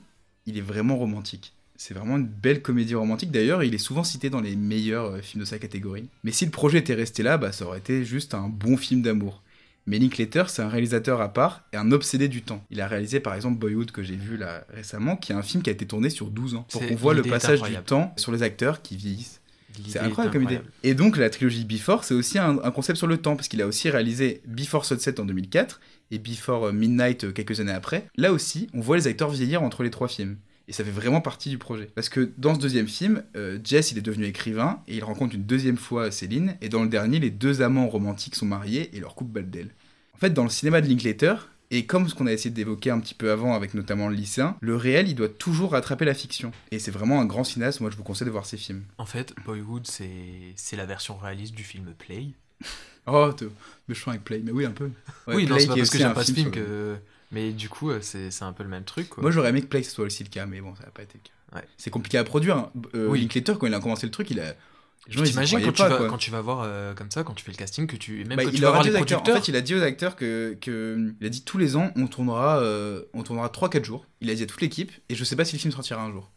il 0.45 0.57
est 0.57 0.61
vraiment 0.61 0.95
romantique. 0.95 1.53
C'est 1.75 1.93
vraiment 1.93 2.15
une 2.15 2.25
belle 2.25 2.61
comédie 2.61 2.95
romantique. 2.95 3.31
D'ailleurs, 3.31 3.63
il 3.63 3.75
est 3.75 3.79
souvent 3.79 4.05
cité 4.05 4.29
dans 4.29 4.39
les 4.39 4.55
meilleurs 4.55 5.15
euh, 5.15 5.21
films 5.21 5.43
de 5.43 5.47
sa 5.47 5.59
catégorie. 5.59 6.07
Mais 6.23 6.31
si 6.31 6.45
le 6.45 6.51
projet 6.51 6.77
était 6.77 6.93
resté 6.93 7.21
là, 7.21 7.37
bah, 7.37 7.51
ça 7.51 7.65
aurait 7.65 7.79
été 7.79 8.05
juste 8.05 8.35
un 8.35 8.47
bon 8.47 8.77
film 8.77 9.01
d'amour. 9.01 9.43
Mais 9.85 9.99
Linklater, 9.99 10.49
c'est 10.49 10.61
un 10.61 10.69
réalisateur 10.69 11.19
à 11.21 11.33
part 11.33 11.63
et 11.73 11.77
un 11.77 11.91
obsédé 11.91 12.27
du 12.27 12.41
temps. 12.41 12.63
Il 12.71 12.79
a 12.79 12.87
réalisé 12.87 13.19
par 13.19 13.33
exemple 13.33 13.57
Boyhood 13.57 13.91
que 13.91 14.01
j'ai 14.01 14.15
vu 14.15 14.37
là 14.37 14.63
récemment, 14.73 15.17
qui 15.17 15.33
est 15.33 15.35
un 15.35 15.41
film 15.41 15.61
qui 15.61 15.69
a 15.69 15.73
été 15.73 15.85
tourné 15.85 16.09
sur 16.09 16.27
12 16.27 16.55
ans. 16.55 16.65
Pour 16.71 16.85
qu'on 16.85 16.95
voit 16.95 17.13
le 17.13 17.21
passage 17.21 17.61
du 17.61 17.75
temps 17.75 18.13
sur 18.17 18.31
les 18.31 18.43
acteurs 18.43 18.81
qui 18.81 18.95
vieillissent. 18.95 19.41
C'est 19.87 19.97
est 19.97 20.01
incroyable 20.01 20.33
comme 20.33 20.43
idée. 20.43 20.61
Et 20.83 20.93
donc 20.93 21.17
la 21.17 21.29
trilogie 21.29 21.65
Before, 21.65 22.03
c'est 22.03 22.13
aussi 22.13 22.37
un, 22.37 22.59
un 22.63 22.71
concept 22.71 22.97
sur 22.97 23.07
le 23.07 23.17
temps, 23.17 23.35
parce 23.35 23.47
qu'il 23.47 23.61
a 23.61 23.67
aussi 23.67 23.89
réalisé 23.89 24.41
Before 24.45 24.85
Sunset 24.85 25.19
en 25.19 25.25
2004 25.25 25.81
et 26.11 26.19
Before 26.19 26.71
Midnight 26.71 27.23
euh, 27.23 27.31
quelques 27.31 27.59
années 27.59 27.71
après. 27.71 28.05
Là 28.15 28.31
aussi, 28.31 28.67
on 28.73 28.81
voit 28.81 28.97
les 28.97 29.07
acteurs 29.07 29.29
vieillir 29.29 29.63
entre 29.63 29.81
les 29.83 29.89
trois 29.89 30.07
films. 30.07 30.37
Et 30.67 30.73
ça 30.73 30.83
fait 30.83 30.91
vraiment 30.91 31.19
partie 31.21 31.49
du 31.49 31.57
projet. 31.57 31.89
Parce 31.93 32.07
que 32.09 32.31
dans 32.37 32.55
ce 32.55 32.59
deuxième 32.59 32.87
film, 32.87 33.23
euh, 33.35 33.59
Jess, 33.63 33.91
il 33.91 33.97
est 33.97 34.01
devenu 34.01 34.25
écrivain, 34.25 34.81
et 34.87 34.95
il 34.95 35.03
rencontre 35.03 35.35
une 35.35 35.43
deuxième 35.43 35.77
fois 35.77 36.09
Céline, 36.11 36.55
et 36.61 36.69
dans 36.69 36.83
le 36.83 36.89
dernier, 36.89 37.19
les 37.19 37.31
deux 37.31 37.61
amants 37.61 37.87
romantiques 37.87 38.35
sont 38.35 38.45
mariés, 38.45 38.95
et 38.95 38.99
leur 38.99 39.15
couple 39.15 39.31
bat 39.31 39.41
d'elle. 39.41 39.71
En 40.15 40.17
fait, 40.19 40.29
dans 40.29 40.43
le 40.43 40.49
cinéma 40.49 40.79
de 40.79 40.87
Linklater, 40.87 41.49
et 41.71 41.85
comme 41.85 42.07
ce 42.07 42.13
qu'on 42.15 42.27
a 42.27 42.31
essayé 42.31 42.51
d'évoquer 42.51 42.91
un 42.91 42.99
petit 42.99 43.15
peu 43.15 43.31
avant 43.31 43.55
avec 43.55 43.73
notamment 43.73 44.07
le 44.07 44.15
lycéen, 44.15 44.55
le 44.61 44.75
réel, 44.75 45.09
il 45.09 45.15
doit 45.15 45.27
toujours 45.27 45.71
rattraper 45.71 46.05
la 46.05 46.13
fiction. 46.13 46.51
Et 46.71 46.77
c'est 46.79 46.91
vraiment 46.91 47.19
un 47.19 47.25
grand 47.25 47.43
cinéaste, 47.43 47.81
moi 47.81 47.89
je 47.89 47.97
vous 47.97 48.03
conseille 48.03 48.27
de 48.27 48.31
voir 48.31 48.45
ses 48.45 48.57
films. 48.57 48.83
En 48.99 49.05
fait, 49.07 49.33
Boyhood, 49.43 49.87
c'est 49.87 50.09
c'est 50.55 50.75
la 50.77 50.85
version 50.85 51.17
réaliste 51.17 51.55
du 51.55 51.63
film 51.63 51.93
Play. 51.97 52.27
Oh, 53.07 53.31
méchant 53.89 54.11
avec 54.11 54.23
Play, 54.23 54.41
mais 54.45 54.51
oui, 54.51 54.65
un 54.65 54.71
peu. 54.71 54.85
Ouais, 55.27 55.35
oui, 55.35 55.45
non, 55.45 55.55
Play 55.55 55.59
c'est 55.61 55.67
pas 55.67 55.73
qui 55.73 55.79
est 55.79 55.81
parce 55.81 55.89
que 55.89 55.97
j'aime 55.97 56.11
un 56.11 56.13
pas 56.13 56.23
ce 56.23 56.31
film 56.31 56.45
le- 56.45 56.51
que. 56.51 56.95
Mais 57.33 57.51
du 57.51 57.67
coup, 57.67 57.89
euh, 57.89 57.99
c'est 58.01 58.29
un 58.43 58.53
peu 58.53 58.63
le 58.63 58.69
même 58.69 58.83
truc. 58.85 59.09
Quoi. 59.09 59.21
Moi, 59.21 59.31
j'aurais 59.31 59.49
aimé 59.49 59.61
que 59.61 59.67
Play 59.67 59.83
ce 59.83 59.91
soit 59.91 60.05
aussi 60.05 60.23
le 60.23 60.29
cas, 60.29 60.45
mais 60.45 60.61
bon, 60.61 60.75
ça 60.75 60.83
n'a 60.85 60.91
pas 60.91 61.03
été 61.03 61.17
le 61.21 61.27
cas. 61.27 61.59
Ouais. 61.59 61.67
C'est 61.77 61.89
compliqué 61.89 62.17
à 62.17 62.23
produire. 62.23 62.57
hein. 62.57 62.71
Euh, 62.95 63.07
Oui. 63.09 63.19
Linklater, 63.21 63.57
quand 63.59 63.67
il 63.67 63.73
a 63.73 63.79
commencé 63.79 64.05
le 64.05 64.11
truc, 64.11 64.29
il 64.31 64.39
a. 64.39 64.53
Croyaient 65.09 65.65
quand, 65.65 65.71
tu 65.73 65.81
pas, 65.81 65.89
vas- 65.89 65.97
quoi. 65.97 66.07
quand 66.07 66.17
tu 66.17 66.31
vas 66.31 66.39
voir 66.39 66.61
euh, 66.63 66.93
comme 66.93 67.11
ça, 67.11 67.23
quand 67.25 67.33
tu 67.33 67.43
fais 67.43 67.51
le 67.51 67.57
casting, 67.57 67.87
que 67.87 67.97
tu 67.97 68.23
même 68.23 68.37
Bah, 68.37 68.43
quand 68.45 68.51
tu 68.51 68.55
il 68.55 68.61
vas 68.61 68.67
leur 68.67 68.69
a 68.69 68.73
voir 68.75 68.83
dit 68.83 68.89
les 68.91 68.95
aux 68.95 69.01
acteurs, 69.01 69.19
en 69.35 69.39
fait, 69.41 69.47
il 69.49 69.55
a 69.57 69.61
dit 69.61 69.75
aux 69.75 69.81
acteurs 69.81 70.15
que, 70.15 70.57
que 70.61 71.13
il 71.19 71.27
a 71.27 71.29
dit 71.29 71.43
tous 71.43 71.57
les 71.57 71.75
ans, 71.75 71.91
on 71.97 72.07
tournera, 72.07 72.59
euh, 72.59 73.03
on 73.13 73.21
tournera 73.21 73.49
3-4 73.49 73.83
jours. 73.83 74.05
Il 74.21 74.29
a 74.29 74.35
dit 74.35 74.43
à 74.43 74.45
toute 74.45 74.61
l'équipe, 74.61 74.91
et 75.09 75.15
je 75.15 75.23
sais 75.25 75.35
pas 75.35 75.43
si 75.43 75.57
le 75.57 75.59
film 75.59 75.73
sortira 75.73 76.01
un 76.01 76.09
jour. 76.11 76.31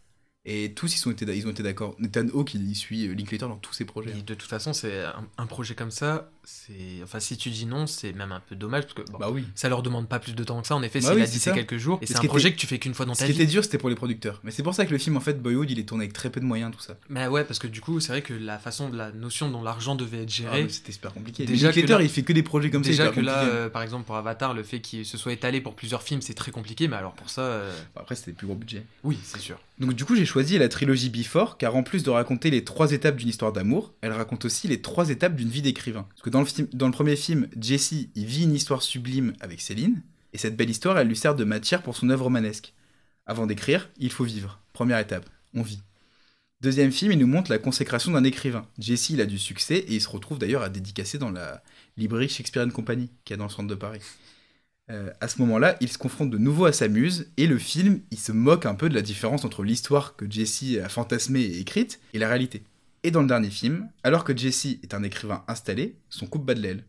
Et 0.47 0.75
tous 0.75 0.93
ils, 0.95 0.99
sont 0.99 1.13
été, 1.13 1.25
ils 1.37 1.47
ont 1.47 1.51
été 1.51 1.63
d'accord. 1.63 1.95
Nathan 2.01 2.27
Hawke, 2.35 2.55
il, 2.55 2.75
suit 2.75 3.07
Linklater 3.15 3.47
dans 3.49 3.57
tous 3.57 3.73
ses 3.73 3.85
projets. 3.85 4.11
Et 4.11 4.23
de 4.23 4.35
toute 4.35 4.49
façon, 4.51 4.73
c'est 4.73 5.05
un, 5.05 5.25
un 5.39 5.47
projet 5.47 5.75
comme 5.77 5.91
ça. 5.93 6.31
C'est 6.49 7.03
enfin, 7.03 7.19
si 7.19 7.37
tu 7.37 7.51
dis 7.51 7.67
non, 7.67 7.89
c'est 7.89 8.13
même 8.13 8.31
un 8.31 8.39
peu 8.39 8.55
dommage 8.55 8.85
parce 8.85 8.95
que 8.95 9.03
bon, 9.11 9.19
Bah 9.19 9.31
oui. 9.33 9.45
ça 9.57 9.69
leur 9.69 9.83
demande 9.83 10.09
pas 10.09 10.21
plus 10.21 10.33
de 10.35 10.45
temps 10.45 10.61
que 10.63 10.69
ça. 10.69 10.77
En 10.77 10.83
effet, 10.85 11.01
Bah 11.01 11.11
oui, 11.15 11.23
a 11.23 11.27
c'est 11.27 11.53
quelques 11.53 11.77
jours, 11.77 11.99
et 12.01 12.05
Et 12.05 12.07
c'est 12.07 12.13
ce 12.13 12.19
un 12.19 12.21
qui 12.21 12.29
projet 12.29 12.53
que 12.53 12.57
tu 12.57 12.69
fais 12.69 12.79
qu'une 12.79 12.95
fois 12.95 13.05
dans 13.05 13.15
Ce 13.15 13.21
ta 13.21 13.27
qui 13.27 13.33
vie. 13.33 13.43
était 13.43 13.51
dur, 13.51 13.65
c'était 13.65 13.79
pour 13.79 13.89
les 13.89 13.97
producteurs. 13.97 14.41
Mais 14.45 14.53
c'est 14.53 14.63
pour 14.63 14.73
ça 14.73 14.87
que 14.87 14.93
le 14.93 14.99
film, 14.99 15.17
en 15.17 15.21
fait, 15.21 15.43
Boyhood, 15.43 15.69
il 15.71 15.81
est 15.81 15.89
tourné 15.89 16.05
avec 16.05 16.13
très 16.13 16.31
peu 16.31 16.39
de 16.39 16.45
moyens, 16.45 16.71
tout 16.73 16.81
ça. 16.81 16.97
Mais 17.09 17.27
ouais, 17.27 17.43
parce 17.43 17.59
que 17.59 17.67
du 17.67 17.81
coup, 17.81 17.99
c'est 17.99 18.13
vrai 18.13 18.23
que 18.23 18.33
la 18.33 18.59
façon 18.61 18.89
de 18.89 18.97
la 18.97 19.11
notion 19.11 19.51
dont 19.51 19.63
l'argent 19.63 19.97
devait 19.97 20.19
être 20.23 20.29
Ah, 20.31 20.43
géré. 20.43 20.63
mais 20.63 20.69
c'était 20.69 20.93
super 20.93 21.13
compliqué. 21.13 21.45
Déjà 21.47 21.73
que 21.73 21.81
là- 21.81 22.01
il 22.01 22.09
fait 22.09 22.23
que 22.23 22.33
des 22.33 22.45
projets 22.45 22.71
comme 22.71 22.83
Déjà 22.83 23.07
ça. 23.07 23.11
que 23.11 23.21
hyper 23.21 23.25
là, 23.35 23.43
euh, 23.45 23.69
par 23.69 23.83
exemple 23.83 24.05
pour 24.05 24.15
Avatar, 24.15 24.55
le 24.55 24.63
fait 24.63 24.81
qu'il 24.81 25.05
se 25.05 25.19
soit 25.19 25.33
étalé 25.33 25.61
pour 25.61 25.75
plusieurs 25.75 26.03
films, 26.05 26.23
c'est 26.23 26.35
très 26.35 26.53
compliqué. 26.53 26.87
Mais 26.87 26.97
alors 26.97 27.15
pour 27.15 27.29
ça, 27.29 27.41
euh, 27.43 27.77
Après, 27.97 28.15
c'était 28.15 28.33
plus 28.33 28.47
gros 28.47 28.57
budget. 28.57 28.85
oui, 29.03 29.19
c'est 29.25 29.41
sûr. 29.41 29.59
Donc 29.79 29.93
du 29.93 30.07
coup 30.07 30.15
j'ai 30.17 30.25
choisi 30.25 30.57
la 30.59 30.69
trilogie 30.71 31.11
Before 31.11 31.59
car 31.59 31.77
en 31.77 31.83
plus 31.83 32.03
de 32.03 32.09
raconter 32.09 32.49
les 32.51 32.65
trois 32.65 32.93
étapes 32.93 33.17
d'une 33.17 33.29
histoire 33.29 33.53
d'amour, 33.53 33.93
elle 34.01 34.13
raconte 34.13 34.47
aussi 34.47 34.69
les 34.69 34.81
trois 34.81 35.11
étapes 35.11 35.37
d'une 35.37 35.51
vie 35.51 35.61
d'écrivain. 35.61 36.07
Parce 36.09 36.23
que 36.23 36.31
dans 36.73 36.87
le, 36.87 36.93
premier 36.93 37.17
film, 37.17 37.49
Jesse 37.59 37.95
vit 38.15 38.45
une 38.45 38.55
histoire 38.55 38.83
sublime 38.83 39.33
avec 39.41 39.61
Céline, 39.61 40.03
et 40.33 40.39
cette 40.39 40.57
belle 40.57 40.71
histoire 40.71 40.99
elle 40.99 41.09
lui 41.09 41.17
sert 41.17 41.35
de 41.35 41.45
matière 41.45 41.83
pour 41.83 41.97
son 41.97 42.11
œuvre 42.11 42.25
romanesque. 42.25 42.75
Avant 43.27 43.47
d'écrire, 43.47 43.89
il 43.99 44.11
faut 44.11 44.25
vivre. 44.25 44.61
Première 44.73 44.99
étape, 44.99 45.29
on 45.55 45.63
vit. 45.63 45.83
Deuxième 46.61 46.93
film, 46.93 47.13
il 47.13 47.19
nous 47.19 47.27
montre 47.27 47.51
la 47.51 47.59
consécration 47.59 48.13
d'un 48.13 48.25
écrivain. 48.25 48.67
Jesse 48.79 49.19
a 49.19 49.27
du 49.27 49.39
succès 49.39 49.77
et 49.77 49.95
il 49.95 50.01
se 50.01 50.09
retrouve 50.09 50.39
d'ailleurs 50.39 50.63
à 50.63 50.69
dédicacer 50.69 51.19
dans 51.19 51.31
la 51.31 51.63
librairie 51.97 52.29
Shakespeare 52.29 52.67
Company 52.73 53.11
qui 53.25 53.33
est 53.33 53.37
dans 53.37 53.45
le 53.45 53.51
centre 53.51 53.69
de 53.69 53.75
Paris. 53.75 54.01
Euh, 54.91 55.11
à 55.21 55.29
ce 55.29 55.41
moment-là, 55.41 55.77
il 55.81 55.89
se 55.89 55.99
confronte 55.99 56.31
de 56.31 56.39
nouveau 56.39 56.67
à 56.67 56.73
sa 56.73 56.87
muse, 56.89 57.29
et 57.37 57.47
le 57.47 57.59
film, 57.59 58.01
il 58.13 58.19
se 58.19 58.31
moque 58.31 58.67
un 58.67 58.75
peu 58.75 58.89
de 58.89 58.95
la 58.95 59.03
différence 59.03 59.45
entre 59.45 59.65
l'histoire 59.65 60.17
que 60.17 60.31
Jesse 60.31 60.79
a 60.83 60.89
fantasmée 60.89 61.41
et 61.41 61.59
écrite 61.59 62.01
et 62.15 62.19
la 62.19 62.29
réalité. 62.29 62.63
Et 63.03 63.11
dans 63.11 63.23
le 63.23 63.29
dernier 63.29 63.51
film, 63.51 63.89
alors 64.03 64.25
que 64.25 64.37
Jesse 64.37 64.67
est 64.83 64.95
un 64.95 65.03
écrivain 65.03 65.45
installé, 65.49 65.97
son 66.09 66.27
couple 66.27 66.47
bat 66.47 66.55
de 66.55 66.61
l'aile. 66.61 66.85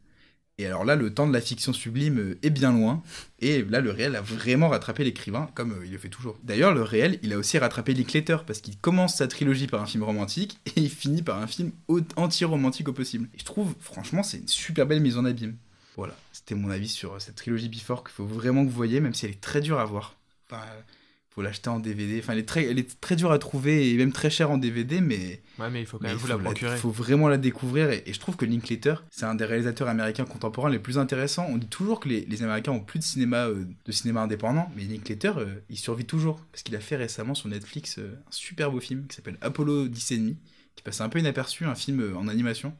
Et 0.59 0.65
alors 0.65 0.85
là, 0.85 0.95
le 0.95 1.13
temps 1.13 1.27
de 1.27 1.33
la 1.33 1.41
fiction 1.41 1.71
sublime 1.71 2.17
euh, 2.17 2.39
est 2.41 2.49
bien 2.49 2.71
loin, 2.71 3.03
et 3.37 3.61
là, 3.61 3.79
le 3.79 3.91
réel 3.91 4.15
a 4.15 4.21
vraiment 4.21 4.69
rattrapé 4.69 5.03
l'écrivain, 5.03 5.49
comme 5.53 5.73
euh, 5.73 5.85
il 5.85 5.91
le 5.91 5.99
fait 5.99 6.09
toujours. 6.09 6.39
D'ailleurs, 6.41 6.73
le 6.73 6.81
réel, 6.81 7.19
il 7.21 7.31
a 7.31 7.37
aussi 7.37 7.59
rattrapé 7.59 7.93
Linklater, 7.93 8.37
parce 8.43 8.61
qu'il 8.61 8.75
commence 8.77 9.17
sa 9.17 9.27
trilogie 9.27 9.67
par 9.67 9.83
un 9.83 9.85
film 9.85 10.03
romantique, 10.03 10.57
et 10.65 10.81
il 10.81 10.89
finit 10.89 11.21
par 11.21 11.39
un 11.39 11.45
film 11.45 11.71
anti-romantique 12.15 12.87
au 12.87 12.93
possible. 12.93 13.29
Et 13.35 13.39
je 13.39 13.45
trouve, 13.45 13.75
franchement, 13.79 14.23
c'est 14.23 14.37
une 14.37 14.47
super 14.47 14.87
belle 14.87 15.01
mise 15.01 15.17
en 15.17 15.25
abîme. 15.25 15.55
Voilà, 15.95 16.15
c'était 16.31 16.55
mon 16.55 16.71
avis 16.71 16.89
sur 16.89 17.13
euh, 17.13 17.19
cette 17.19 17.35
trilogie 17.35 17.69
Before 17.69 18.03
qu'il 18.03 18.13
faut 18.13 18.25
vraiment 18.25 18.63
que 18.65 18.69
vous 18.69 18.75
voyez, 18.75 18.99
même 18.99 19.13
si 19.13 19.25
elle 19.25 19.33
est 19.33 19.41
très 19.41 19.61
dure 19.61 19.79
à 19.79 19.85
voir. 19.85 20.15
Enfin, 20.49 20.63
faut 21.37 21.43
l'acheter 21.43 21.69
en 21.69 21.79
DVD. 21.79 22.17
Enfin, 22.17 22.33
elle 22.33 22.39
est, 22.39 22.47
très, 22.47 22.65
elle 22.65 22.79
est 22.79 22.99
très 22.99 23.15
dure 23.15 23.31
à 23.31 23.37
trouver 23.37 23.91
et 23.91 23.95
même 23.95 24.11
très 24.11 24.31
chère 24.31 24.49
en 24.49 24.57
DVD, 24.57 25.01
mais 25.01 25.39
Ouais, 25.59 25.69
mais 25.69 25.81
il 25.81 25.85
faut 25.85 25.99
quand 25.99 26.07
même 26.07 26.17
vous 26.17 26.25
la 26.25 26.35
procurer. 26.35 26.75
faut 26.77 26.89
vraiment 26.89 27.27
la 27.29 27.37
découvrir. 27.37 27.91
Et, 27.91 28.01
et 28.07 28.13
je 28.13 28.19
trouve 28.19 28.35
que 28.37 28.45
Linklater, 28.45 29.03
c'est 29.11 29.25
un 29.25 29.35
des 29.35 29.45
réalisateurs 29.45 29.87
américains 29.87 30.25
contemporains 30.25 30.71
les 30.71 30.79
plus 30.79 30.97
intéressants. 30.97 31.45
On 31.47 31.57
dit 31.57 31.67
toujours 31.67 31.99
que 31.99 32.09
les, 32.09 32.25
les 32.25 32.41
Américains 32.41 32.71
ont 32.71 32.79
plus 32.79 32.97
de 32.97 33.03
cinéma, 33.03 33.45
euh, 33.49 33.65
de 33.85 33.91
cinéma 33.91 34.21
indépendant, 34.23 34.71
mais 34.75 34.81
Linklater, 34.85 35.37
euh, 35.37 35.45
il 35.69 35.77
survit 35.77 36.05
toujours. 36.05 36.41
Parce 36.51 36.63
qu'il 36.63 36.75
a 36.75 36.79
fait 36.79 36.95
récemment 36.95 37.35
sur 37.35 37.49
Netflix 37.49 37.99
euh, 37.99 38.15
un 38.27 38.31
super 38.31 38.71
beau 38.71 38.79
film 38.79 39.05
qui 39.07 39.15
s'appelle 39.15 39.37
Apollo 39.41 39.89
10 39.89 40.11
et 40.13 40.17
demi, 40.17 40.37
qui 40.75 40.81
passe 40.81 41.01
un 41.01 41.09
peu 41.09 41.19
inaperçu, 41.19 41.65
un 41.65 41.75
film 41.75 41.99
euh, 42.01 42.15
en 42.17 42.27
animation. 42.27 42.73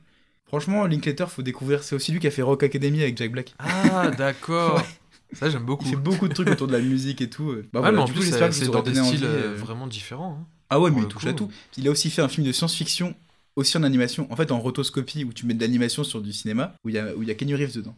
Franchement, 0.48 0.88
Linklater, 0.88 1.30
faut 1.30 1.44
découvrir. 1.44 1.84
C'est 1.84 1.94
aussi 1.94 2.12
lui 2.12 2.20
qui 2.20 2.26
a 2.28 2.32
fait 2.32 2.42
Rock 2.42 2.64
Academy 2.64 3.04
avec 3.04 3.18
Jack 3.18 3.32
Black. 3.32 3.54
Ah, 3.60 4.10
d'accord. 4.18 4.82
Ça, 5.34 5.50
j'aime 5.50 5.66
beaucoup. 5.66 5.84
Il 5.86 5.90
fait 5.92 5.96
beaucoup 5.98 6.28
de 6.28 6.34
trucs 6.34 6.48
autour 6.50 6.68
de 6.68 6.74
la 6.74 6.80
musique 6.80 7.22
et 7.22 7.30
tout. 7.30 7.48
Bah 7.48 7.54
Ouais, 7.54 7.68
voilà, 7.74 7.92
mais 7.92 8.04
en 8.04 8.06
du 8.06 8.14
plus, 8.14 8.24
j'espère 8.24 8.44
euh, 8.44 8.48
que 8.50 8.56
je 8.56 8.60
c'est 8.60 8.72
dans 8.72 8.82
des 8.82 8.96
styles 8.96 9.26
euh, 9.26 9.54
euh. 9.54 9.56
vraiment 9.56 9.88
différents. 9.88 10.40
hein. 10.42 10.48
Ah 10.70 10.80
ouais, 10.80 10.92
mais 10.92 11.02
il 11.02 11.08
touche 11.08 11.26
à 11.28 11.34
tout. 11.34 11.50
Il 11.78 11.88
a 11.88 11.92
aussi 11.92 12.10
fait 12.10 12.22
un 12.22 12.28
film 12.28 12.46
de 12.46 12.52
science-fiction, 12.52 13.16
aussi 13.56 13.78
en 13.78 13.84
animation, 13.84 14.32
en 14.32 14.36
fait 14.36 14.52
en 14.52 14.60
rotoscopie, 14.60 15.24
où 15.24 15.34
tu 15.34 15.46
mets 15.46 15.54
de 15.54 15.62
l'animation 15.62 16.04
sur 16.04 16.22
du 16.22 16.32
cinéma, 16.34 16.74
où 16.84 16.90
il 16.90 16.96
y 16.96 17.00
a, 17.00 17.14
où 17.16 17.22
il 17.24 17.28
y 17.28 17.32
a 17.32 17.36
Kenny 17.36 17.56
Reeves 17.56 17.76
dedans. 17.76 17.96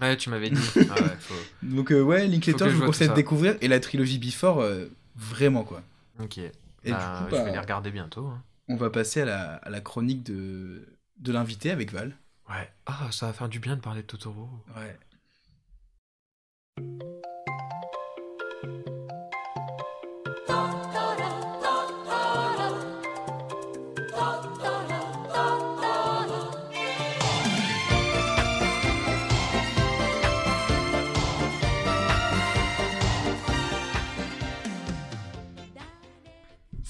Ouais, 0.00 0.16
tu 0.16 0.28
m'avais 0.30 0.50
dit. 0.50 0.60
Ah 0.90 0.94
ouais, 1.02 1.16
faut- 1.18 1.34
Donc 1.62 1.92
euh, 1.92 2.00
ouais, 2.02 2.26
Linklater, 2.26 2.66
je 2.66 2.70
je 2.70 2.76
vous 2.76 2.84
conseille 2.86 3.08
de 3.08 3.14
découvrir, 3.14 3.56
et 3.60 3.68
la 3.68 3.80
trilogie 3.80 4.18
Before, 4.18 4.60
euh, 4.60 4.86
vraiment 5.16 5.64
quoi. 5.64 5.82
Ok. 6.20 6.38
Et 6.38 6.52
Bah, 6.90 7.18
du 7.18 7.24
coup, 7.24 7.30
je 7.30 7.36
bah, 7.36 7.44
vais 7.44 7.52
les 7.52 7.58
regarder 7.58 7.90
bientôt. 7.90 8.26
hein. 8.26 8.42
on 8.68 8.76
va 8.76 8.90
passer 8.90 9.22
à 9.22 9.24
la, 9.24 9.54
à 9.56 9.70
la 9.70 9.80
chronique 9.80 10.22
de, 10.22 10.86
de 11.18 11.32
l'invité 11.32 11.70
avec 11.70 11.92
Val. 11.92 12.16
Ouais. 12.48 12.70
Ah, 12.86 13.08
ça 13.10 13.26
va 13.26 13.32
faire 13.32 13.48
du 13.48 13.58
bien 13.58 13.74
de 13.76 13.80
parler 13.80 14.02
de 14.02 14.06
Totoro. 14.06 14.48
Ouais. 14.76 14.96
you 16.78 17.25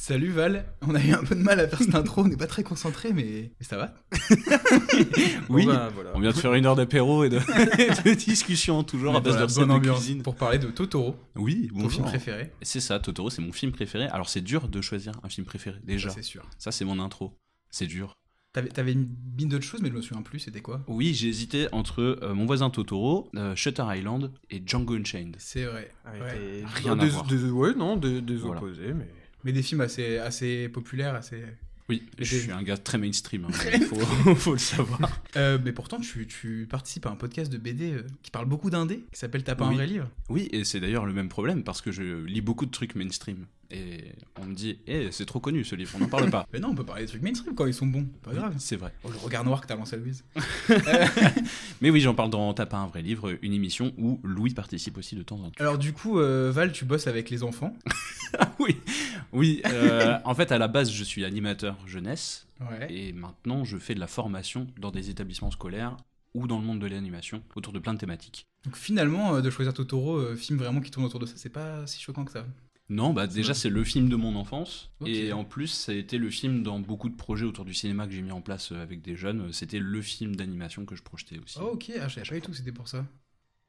Salut 0.07 0.31
Val, 0.31 0.65
on 0.83 0.95
a 0.95 1.05
eu 1.05 1.11
un 1.11 1.25
peu 1.25 1.35
de 1.35 1.43
mal 1.43 1.59
à 1.59 1.67
faire 1.67 1.81
cette 1.81 1.97
intro, 1.97 2.23
on 2.23 2.29
n'est 2.29 2.37
pas 2.37 2.47
très 2.47 2.63
concentré, 2.63 3.13
mais, 3.13 3.51
mais 3.59 3.67
ça 3.67 3.77
va. 3.77 3.93
Oui, 5.49 5.65
Bon, 5.67 5.73
bah, 5.73 5.91
voilà. 5.93 6.13
on 6.15 6.21
vient 6.21 6.31
de 6.31 6.37
faire 6.37 6.55
une 6.55 6.65
heure 6.65 6.77
d'apéro 6.77 7.25
et 7.25 7.29
de, 7.29 7.39
de 8.05 8.15
discussion 8.15 8.85
toujours 8.85 9.17
à 9.17 9.21
base 9.21 9.37
de 9.37 9.43
recettes 9.43 9.67
de 9.67 9.79
cuisine. 9.91 10.23
pour 10.23 10.37
parler 10.37 10.59
de 10.61 10.69
Totoro, 10.69 11.17
Oui, 11.35 11.67
ton 11.71 11.75
bonjour. 11.75 11.91
film 11.91 12.05
préféré. 12.05 12.53
C'est 12.63 12.79
ça, 12.79 13.01
Totoro, 13.01 13.31
c'est 13.31 13.43
mon 13.43 13.51
film 13.51 13.73
préféré. 13.73 14.07
Alors 14.07 14.29
c'est 14.29 14.43
dur 14.43 14.69
de 14.69 14.81
choisir 14.81 15.11
un 15.25 15.29
film 15.29 15.45
préféré, 15.45 15.81
déjà. 15.83 16.11
C'est 16.11 16.23
sûr. 16.23 16.45
Ça, 16.57 16.71
c'est 16.71 16.85
mon 16.85 17.01
intro. 17.01 17.37
C'est 17.71 17.89
dur. 17.89 18.15
T'avais, 18.53 18.69
t'avais 18.69 18.95
mis 18.95 19.47
d'autres 19.47 19.65
choses, 19.65 19.83
mais 19.83 19.89
je 19.89 19.95
me 19.95 20.03
souviens 20.03 20.23
plus, 20.23 20.39
c'était 20.39 20.61
quoi? 20.63 20.85
Oui, 20.87 21.15
j'ai 21.15 21.27
hésité 21.27 21.67
entre 21.73 22.01
euh, 22.23 22.33
Mon 22.33 22.47
voisin 22.47 22.71
Totoro, 22.71 23.29
euh, 23.35 23.57
Shutter 23.57 23.85
Island 23.89 24.31
et 24.51 24.63
Django 24.65 24.95
Unchained. 24.95 25.35
C'est 25.41 25.65
vrai. 25.65 25.91
Ouais, 26.07 26.31
t'es- 26.33 26.65
Rien 26.85 26.93
à 26.93 27.05
des, 27.05 27.09
voir. 27.11 27.27
des- 27.27 27.51
ouais, 27.51 27.75
non, 27.75 27.97
des, 27.97 28.23
des 28.23 28.37
Voilà. 28.37 28.63
opposés, 28.63 28.93
mais. 28.95 29.09
Mais 29.47 29.53
des 29.53 29.63
films 29.63 29.81
assez, 29.81 30.19
assez 30.19 30.69
populaires, 30.69 31.15
assez. 31.15 31.41
Oui, 31.89 32.03
je 32.19 32.37
suis 32.37 32.51
un 32.51 32.65
gars 32.65 32.77
très 32.77 32.99
mainstream, 32.99 33.45
hein, 33.45 33.53
faut, 33.89 34.35
faut 34.35 34.53
le 34.55 34.59
savoir. 34.59 35.23
Euh, 35.37 35.57
mais 35.65 35.71
pourtant, 35.71 36.01
tu, 36.01 36.27
tu 36.27 36.67
participes 36.69 37.07
à 37.07 37.11
un 37.11 37.15
podcast 37.15 37.51
de 37.53 37.59
BD 37.59 37.93
euh, 37.93 38.03
qui 38.25 38.33
parle 38.33 38.47
beaucoup 38.47 38.71
d'indé, 38.71 39.05
qui 39.13 39.21
s'appelle 39.21 39.45
T'as 39.45 39.55
pas 39.55 39.67
un 39.67 39.69
Oui. 39.69 39.77
vrai 39.77 39.87
livre? 39.87 40.11
Oui, 40.29 40.49
et 40.51 40.65
c'est 40.65 40.81
d'ailleurs 40.81 41.07
le 41.07 41.13
même 41.13 41.29
problème 41.29 41.63
parce 41.63 41.81
que 41.81 41.93
je 41.93 42.25
lis 42.25 42.41
beaucoup 42.41 42.67
de 42.67 42.73
trucs 42.73 42.97
mainstream. 42.97 43.47
Et 43.71 44.13
on 44.41 44.45
me 44.47 44.55
dit, 44.55 44.79
eh, 44.87 45.11
c'est 45.11 45.27
trop 45.27 45.41
connu 45.41 45.65
ce 45.65 45.75
livre, 45.75 45.91
on 45.97 45.99
n'en 45.99 46.09
parle 46.09 46.31
pas. 46.31 46.47
Mais 46.53 46.61
non, 46.61 46.69
on 46.71 46.75
peut 46.75 46.85
parler 46.85 47.03
des 47.03 47.09
trucs 47.09 47.23
mainstream 47.23 47.55
quand 47.55 47.67
ils 47.67 47.75
sont 47.75 47.87
bons, 47.87 48.05
pas 48.23 48.33
grave. 48.33 48.55
C'est 48.59 48.77
vrai. 48.77 48.93
Oh, 49.05 49.09
le 49.11 49.17
regard 49.19 49.45
noir 49.45 49.61
que 49.61 49.67
t'as 49.67 49.77
lancé 49.77 49.97
à 49.97 49.99
Louise. 49.99 50.25
Mais 51.81 51.91
oui, 51.91 52.01
j'en 52.01 52.15
parle 52.15 52.31
dans 52.31 52.53
T'as 52.55 52.67
pas 52.67 52.79
un 52.79 52.87
vrai 52.87 53.03
livre, 53.03 53.37
une 53.43 53.53
émission 53.53 53.93
où 53.99 54.21
Louis 54.23 54.55
participe 54.55 54.97
aussi 54.99 55.15
de 55.17 55.23
temps 55.23 55.37
en 55.41 55.51
temps. 55.51 55.61
Alors, 55.61 55.79
du 55.79 55.93
coup, 55.93 56.19
euh, 56.19 56.51
Val, 56.53 56.73
tu 56.73 56.85
bosses 56.85 57.07
avec 57.07 57.31
les 57.31 57.43
enfants. 57.43 57.75
Oui, 58.59 58.77
oui. 59.33 59.63
euh, 59.67 60.19
en 60.25 60.35
fait, 60.35 60.51
à 60.53 60.59
la 60.59 60.69
base, 60.69 60.91
je 60.91 61.05
suis 61.05 61.25
animateur 61.25 61.77
jeunesse 61.87 62.47
Ouais. 62.61 62.87
et 62.93 63.13
maintenant, 63.13 63.65
je 63.65 63.77
fais 63.77 63.95
de 63.95 64.01
la 64.01 64.07
formation 64.07 64.67
dans 64.79 64.91
des 64.91 65.11
établissements 65.11 65.51
scolaires 65.51 65.97
ou 66.35 66.47
dans 66.47 66.59
le 66.59 66.65
monde 66.65 66.81
de 66.81 66.87
l'animation 66.87 67.43
autour 67.55 67.73
de 67.73 67.79
plein 67.79 67.95
de 67.95 67.99
thématiques. 67.99 68.47
Donc, 68.65 68.77
finalement, 68.77 69.37
euh, 69.37 69.41
de 69.43 69.51
choisir 69.51 69.73
Totoro, 69.75 70.35
film 70.37 70.59
vraiment 70.59 70.81
qui 70.81 70.91
tourne 70.91 71.05
autour 71.07 71.21
de 71.21 71.27
ça, 71.27 71.35
c'est 71.37 71.51
pas 71.51 71.87
si 71.87 72.01
choquant 72.01 72.25
que 72.25 72.33
ça. 72.33 72.47
Non, 72.89 73.13
bah 73.13 73.27
déjà, 73.27 73.53
c'est 73.53 73.69
le 73.69 73.83
film 73.83 74.09
de 74.09 74.17
mon 74.17 74.37
enfance 74.37 74.91
et 75.05 75.33
en 75.33 75.45
plus, 75.45 75.69
ça 75.69 75.93
a 75.93 75.95
été 75.95 76.19
le 76.19 76.31
film 76.31 76.63
dans 76.63 76.79
beaucoup 76.79 77.09
de 77.09 77.17
projets 77.17 77.45
autour 77.45 77.65
du 77.65 77.75
cinéma 77.75 78.07
que 78.07 78.13
j'ai 78.13 78.23
mis 78.23 78.33
en 78.33 78.41
place 78.41 78.73
euh, 78.73 78.83
avec 78.83 79.03
des 79.03 79.17
jeunes. 79.17 79.53
C'était 79.53 79.79
le 79.79 80.03
film 80.03 80.37
d'animation 80.37 80.85
que 80.85 80.95
je 80.95 81.03
projetais 81.03 81.39
aussi. 81.39 81.59
Oh, 81.61 81.73
ok, 81.75 81.93
ah, 82.01 82.09
je 82.09 82.15
savais 82.15 82.29
pas 82.29 82.35
du 82.37 82.41
tout 82.43 82.55
c'était 82.55 82.73
pour 82.73 82.89
ça. 82.89 83.05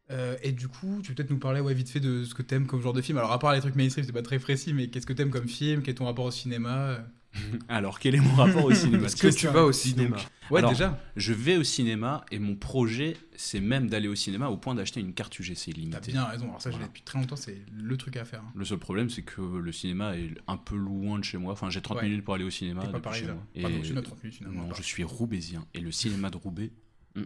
Euh, 0.09 0.38
et 0.41 0.51
du 0.51 0.68
coup, 0.68 1.01
tu 1.01 1.09
peux 1.09 1.15
peut-être 1.15 1.32
nous 1.32 1.39
parler 1.39 1.59
ouais, 1.59 1.74
vite 1.74 1.89
fait 1.89 1.99
de 1.99 2.24
ce 2.24 2.34
que 2.34 2.41
t'aimes 2.41 2.68
comme 2.68 2.82
genre 2.82 2.93
de 2.93 3.01
film. 3.01 3.18
Alors, 3.18 3.32
à 3.32 3.39
part 3.39 3.53
les 3.53 3.59
trucs 3.59 3.76
mainstream, 3.76 4.05
c'est 4.05 4.13
pas 4.13 4.22
très 4.22 4.39
précis, 4.39 4.74
mais 4.74 4.89
qu'est-ce 4.89 5.05
que 5.05 5.13
t'aimes 5.13 5.32
comme 5.32 5.47
film? 5.47 5.82
Quel 5.82 5.91
est 5.91 5.97
ton 5.97 6.05
rapport 6.05 6.26
au 6.26 6.32
cinéma? 6.32 6.99
Alors, 7.68 8.00
quel 8.00 8.16
est 8.16 8.20
mon 8.20 8.34
rapport 8.36 8.66
au 8.66 8.74
cinéma 8.74 9.06
Est-ce 9.06 9.16
que 9.16 9.28
tu 9.28 9.48
vas 9.48 9.64
au 9.64 9.72
cinéma. 9.72 10.18
Ouais, 10.50 10.60
Alors, 10.60 10.72
déjà. 10.72 11.00
Je 11.16 11.34
vais 11.34 11.58
au 11.58 11.64
cinéma 11.64 12.26
et 12.32 12.40
mon 12.40 12.56
projet, 12.56 13.16
c'est 13.36 13.60
même 13.60 13.90
d'aller 13.90 14.08
au 14.08 14.16
cinéma 14.16 14.48
au 14.50 14.58
point 14.58 14.74
d'acheter 14.76 15.00
une 15.02 15.14
carte 15.14 15.38
UGC 15.40 15.66
T'as 15.66 15.72
limitée. 15.80 16.12
bien 16.14 16.24
raison. 16.26 16.46
Alors, 16.46 16.62
ça, 16.62 16.72
je 16.72 16.78
l'ai 16.80 16.86
depuis 16.86 17.04
très 17.04 17.20
longtemps, 17.20 17.36
c'est 17.36 17.62
le 17.76 17.98
truc 17.98 18.18
à 18.18 18.26
faire. 18.26 18.42
hein. 18.42 18.52
Le 18.56 18.66
seul 18.66 18.80
problème, 18.80 19.10
c'est 19.10 19.22
que 19.24 19.42
le 19.42 19.72
cinéma 19.72 20.16
est 20.18 20.32
un 20.48 20.58
peu 20.58 20.76
loin 20.76 21.20
de 21.20 21.24
chez 21.24 21.38
moi. 21.38 21.54
Enfin, 21.54 21.70
j'ai 21.70 21.82
30 21.82 21.98
Ouais. 21.98 22.04
minutes 22.10 22.24
pour 22.24 22.34
aller 22.34 22.44
au 22.46 22.50
cinéma. 22.50 22.86
Pas 22.88 23.12
chez 23.14 23.26
moi. 23.26 23.36
Pardon, 23.62 23.78
Et- 23.78 23.82
tu 23.82 23.94
notes 23.94 24.06
30 24.06 24.24
minutes, 24.24 24.38
finalement. 24.38 24.64
Non, 24.68 24.74
je 24.74 24.82
suis 24.82 25.04
roubaisien. 25.04 25.66
Et 25.74 25.80
le 25.82 25.92
cinéma 25.92 26.30
de 26.30 26.38
Roubaix, 26.38 26.72
hum, 27.16 27.26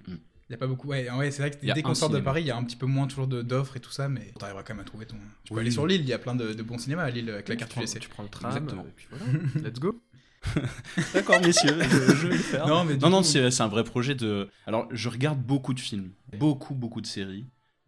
hum. 0.51 0.53
Y 0.53 0.55
a 0.55 0.57
pas 0.57 0.67
beaucoup. 0.67 0.87
Ouais, 0.89 1.09
ouais 1.11 1.31
c'est 1.31 1.41
vrai 1.41 1.51
que 1.51 1.73
dès 1.73 1.81
qu'on 1.81 1.93
sort 1.95 2.09
de. 2.09 2.19
Paris, 2.19 2.41
il 2.41 2.47
y 2.47 2.51
a 2.51 2.57
un 2.57 2.63
petit 2.63 2.75
peu 2.75 2.85
moins 2.85 3.07
toujours 3.07 3.27
de- 3.27 3.41
d'offres 3.41 3.77
et 3.77 3.79
tout 3.79 3.91
ça, 3.91 4.07
mais 4.09 4.33
t'arriveras 4.39 4.63
quand 4.63 4.73
même 4.73 4.81
à 4.81 4.85
trouver 4.85 5.05
ton. 5.05 5.15
Tu 5.43 5.49
peux 5.49 5.55
Oui. 5.55 5.61
aller 5.61 5.71
sur 5.71 5.85
l'île, 5.87 6.01
il 6.01 6.07
y 6.07 6.13
a 6.13 6.19
plein 6.19 6.35
de, 6.35 6.53
de 6.53 6.63
bons 6.63 6.77
cinémas 6.77 7.03
à 7.03 7.09
Lille 7.09 7.29
avec 7.29 7.47
la 7.49 7.55
Tu 7.55 7.59
carte 7.59 7.71
prends- 7.71 7.81
UGC. 7.81 7.99
Tu 7.99 8.09
prends 8.09 8.23
le 8.23 8.29
tram, 8.29 8.51
Exactement. 8.51 8.83
et 8.83 8.93
puis 8.95 9.07
voilà, 9.09 9.25
let's 9.69 9.79
go. 9.79 10.01
D'accord, 11.13 11.39
messieurs, 11.41 11.77
je, 11.81 12.15
je 12.15 12.27
vais 12.27 12.33
le 12.37 12.41
faire. 12.41 12.65
Non, 12.67 12.83
mais 12.83 12.97
non, 12.97 13.09
non, 13.09 13.17
coup- 13.19 13.23
c'est 13.23 13.61
un 13.61 13.67
vrai 13.67 13.83
projet 13.83 14.15
de. 14.15 14.49
Alors, 14.65 14.87
je 14.91 15.07
regarde 15.09 15.39
beaucoup 15.39 15.73
de 15.73 15.79
films, 15.79 16.11
beaucoup, 16.37 16.73
beaucoup 16.75 17.01
de 17.01 17.05
séries. 17.07 17.45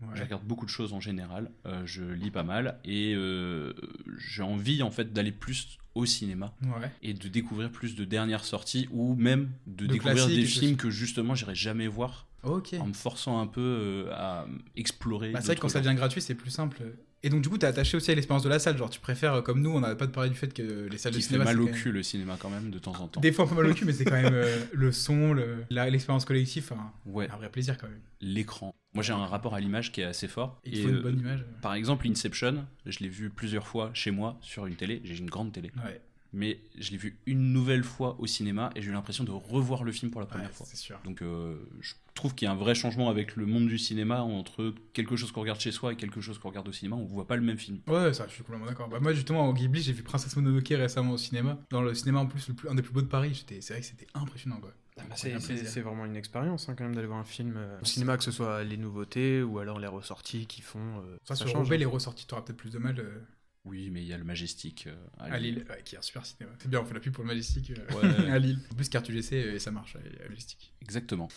Ouais. 0.10 0.16
Je 0.18 0.24
regarde 0.24 0.44
beaucoup 0.46 0.66
de 0.66 0.70
choses 0.72 0.94
en 0.94 1.00
général. 1.00 1.52
euh, 1.66 1.82
je 1.86 2.04
lis 2.04 2.32
pas 2.32 2.44
mal 2.44 2.80
et 2.86 3.14
euh, 3.16 3.74
j'ai 4.18 4.44
envie 4.44 4.84
en 4.84 4.92
fait 4.92 5.14
d'aller 5.14 5.32
plus 5.32 5.78
au 5.96 6.06
cinéma 6.06 6.54
Ouais. 6.64 6.92
et 7.02 7.14
de 7.14 7.28
découvrir 7.28 7.72
plus 7.72 7.96
de 7.96 8.04
dernières 8.06 8.46
sorties 8.46 8.88
ou 8.92 9.16
même 9.16 9.50
de, 9.68 9.86
De 9.86 9.94
découvrir 9.94 10.28
des 10.28 10.46
films 10.46 10.76
que 10.78 10.90
justement 10.90 11.36
j'irais 11.36 11.56
jamais 11.56 11.88
voir 11.88 12.28
en 12.44 12.88
me 12.88 12.94
forçant 12.94 13.40
un 13.40 13.48
peu 13.48 13.62
euh, 13.62 14.12
à 14.14 14.46
explorer. 14.76 15.32
Bah, 15.32 15.40
c'est 15.42 15.48
vrai 15.48 15.56
que 15.56 15.62
quand 15.62 15.70
ça 15.70 15.80
devient 15.82 15.96
gratuit, 15.96 16.22
c'est 16.22 16.36
plus 16.36 16.50
simple. 16.52 16.82
Et 17.26 17.30
donc, 17.30 17.42
du 17.42 17.48
coup, 17.50 17.58
t'es 17.58 17.68
attaché 17.68 17.96
aussi 17.96 18.12
à 18.12 18.16
l'expérience 18.16 18.44
de 18.44 18.50
la 18.50 18.60
salle. 18.60 18.78
Genre, 18.78 18.90
tu 18.90 19.00
préfères, 19.00 19.36
euh, 19.36 19.42
comme 19.42 19.62
nous, 19.62 19.70
on 19.70 19.80
n'arrête 19.80 19.98
pas 19.98 20.08
de 20.08 20.12
parler 20.12 20.30
du 20.30 20.36
fait 20.36 20.54
que 20.54 20.90
les 20.92 20.98
salles 20.98 21.14
qui 21.14 21.20
de 21.20 21.24
fait 21.24 21.28
cinéma. 21.30 21.46
mal 21.46 21.62
au 21.62 21.66
même- 21.66 21.74
cul 21.74 21.92
le 21.94 22.04
cinéma 22.04 22.36
quand 22.38 22.50
même 22.50 22.70
de 22.70 22.80
temps 22.80 22.94
en 23.00 23.08
temps. 23.08 23.22
Des 23.22 23.32
fois 23.32 23.48
peu 23.48 23.56
mal 23.56 23.66
au 23.68 23.74
cul, 23.74 23.86
mais 23.86 23.94
c'est 23.94 24.04
quand 24.04 24.22
même 24.22 24.34
euh, 24.34 24.64
le 24.74 24.92
son, 24.92 25.32
le- 25.34 25.64
l'expérience 25.70 26.26
collective, 26.26 26.74
Ouais, 27.06 27.30
un 27.30 27.38
vrai 27.38 27.50
plaisir 27.50 27.78
quand 27.78 27.88
même. 27.88 28.02
l'écran. 28.20 28.76
Moi 28.94 29.04
j'ai 29.04 29.14
un 29.14 29.26
rapport 29.26 29.56
à 29.56 29.60
l'image 29.60 29.92
qui 29.92 30.02
est 30.02 30.06
assez 30.06 30.28
fort. 30.28 30.60
Et, 30.66 30.82
faut 30.84 30.90
une 30.90 30.96
euh, 30.98 31.02
bonne 31.02 31.20
image. 31.20 31.46
Par 31.62 31.74
exemple, 31.74 32.08
Inception, 32.08 32.66
je 32.86 33.00
l'ai 33.00 33.10
vu 33.10 33.30
plusieurs 33.30 33.66
fois 33.68 33.90
chez 33.94 34.12
moi 34.12 34.38
sur 34.42 34.66
une 34.66 34.76
télé. 34.76 35.02
J'ai 35.04 35.18
une 35.18 35.30
grande 35.30 35.52
télé. 35.52 35.72
Ouais, 35.84 36.00
Mais 36.34 36.60
je 36.78 36.92
l'ai 36.92 36.98
vu 36.98 37.20
une 37.26 37.54
nouvelle 37.54 37.84
fois 37.84 38.16
au 38.20 38.26
cinéma 38.26 38.72
et 38.76 38.82
j'ai 38.82 38.90
eu 38.90 38.94
l'impression 38.94 39.24
de 39.24 39.32
revoir 39.32 39.84
le 39.84 39.92
film 39.92 40.12
pour 40.12 40.20
la 40.20 40.28
première 40.28 40.48
ouais, 40.48 40.54
fois. 40.54 40.66
c'est 40.68 40.78
sûr. 40.78 41.00
Donc 41.06 41.22
euh, 41.22 41.58
je 41.80 41.94
trouve 42.16 42.34
qu'il 42.34 42.48
y 42.48 42.50
a 42.50 42.52
un 42.52 42.58
vrai 42.58 42.74
changement 42.74 43.10
avec 43.10 43.36
le 43.36 43.46
monde 43.46 43.68
du 43.68 43.78
cinéma 43.78 44.22
entre 44.22 44.74
quelque 44.94 45.16
chose 45.16 45.32
qu'on 45.32 45.42
regarde 45.42 45.60
chez 45.60 45.72
soi 45.72 45.94
et 45.94 45.96
quelque 45.96 46.22
chose 46.22 46.40
qu'on 46.40 46.50
regarde 46.50 46.68
au 46.68 46.72
cinéma. 46.72 46.96
On 46.96 47.06
voit 47.06 47.28
pas 47.28 47.36
le 47.36 47.44
même 47.44 47.58
film. 47.58 47.80
Ouais, 47.88 48.14
ça, 48.14 48.26
je 48.28 48.34
suis 48.34 48.44
complètement 48.44 48.68
d'accord. 48.68 48.88
Bah, 48.90 49.00
moi, 49.00 49.14
justement, 49.14 49.48
au 49.48 49.54
Ghibli, 49.54 49.82
j'ai 49.82 49.94
vu 49.94 50.04
Princesse 50.04 50.36
Mononoke 50.36 50.68
récemment 50.70 51.12
au 51.12 51.18
cinéma. 51.18 51.60
Dans 51.70 51.82
le 51.82 51.94
cinéma, 51.94 52.20
en 52.20 52.26
plus, 52.26 52.48
le 52.48 52.54
plus- 52.56 52.70
un 52.70 52.76
des 52.76 52.82
plus 52.82 52.94
beaux 52.94 53.02
de 53.02 53.08
Paris. 53.08 53.46
C'est 53.48 53.70
vrai 53.70 53.82
que 53.82 53.86
c'était 53.86 54.08
impressionnant, 54.14 54.58
quoi. 54.58 54.72
Bah, 54.98 55.04
Ouais, 55.10 55.40
c'est, 55.40 55.82
vraiment 55.82 56.06
une 56.06 56.16
expérience 56.16 56.70
hein, 56.70 56.76
quand 56.78 56.84
même 56.84 56.94
d'aller 56.94 57.08
voir 57.08 57.20
un 57.20 57.24
film 57.24 57.56
euh, 57.58 57.80
au 57.82 57.86
cinéma, 57.86 58.16
que 58.18 58.24
ce 58.24 58.32
soit 58.32 58.64
les 58.64 58.78
nouveautés 58.78 59.42
ou 59.42 59.58
alors 59.60 59.80
les 59.80 59.88
ressorties 59.88 60.46
qui 60.46 60.62
font. 60.62 60.80
euh, 60.80 61.18
Ça, 61.24 61.36
ça 61.36 61.46
sur 61.46 61.54
change. 61.54 61.64
Roubaix, 61.64 61.78
les 61.78 61.86
ressorties, 61.86 62.28
t'auras 62.28 62.44
peut-être 62.44 62.58
plus 62.58 62.70
de 62.72 62.78
mal 62.78 63.00
euh, 63.00 63.20
Oui, 63.66 63.90
mais 63.90 64.02
il 64.02 64.08
y 64.08 64.14
a 64.14 64.18
le 64.18 64.26
Majestic 64.26 64.88
euh, 64.88 64.96
à 65.18 65.40
Lille, 65.40 65.66
ouais, 65.70 65.82
qui 65.86 65.96
est 65.96 65.98
un 65.98 66.02
super 66.02 66.26
cinéma. 66.26 66.52
C'est 66.60 66.68
bien, 66.68 66.82
on 66.82 66.86
fait 66.86 66.94
la 66.94 67.00
pub 67.00 67.14
pour 67.14 67.24
le 67.24 67.30
Majestic 67.30 67.72
euh, 67.72 68.02
Ouais. 68.02 68.30
à 68.30 68.40
Lille. 68.40 68.60
En 68.72 68.76
plus, 68.76 68.90
carte 68.90 69.08
UGC, 69.08 69.34
euh, 69.34 69.60
ça 69.60 69.72
marche 69.72 69.96
à 69.96 70.30
Majestic. 70.30 70.74
Exactement. 70.82 71.30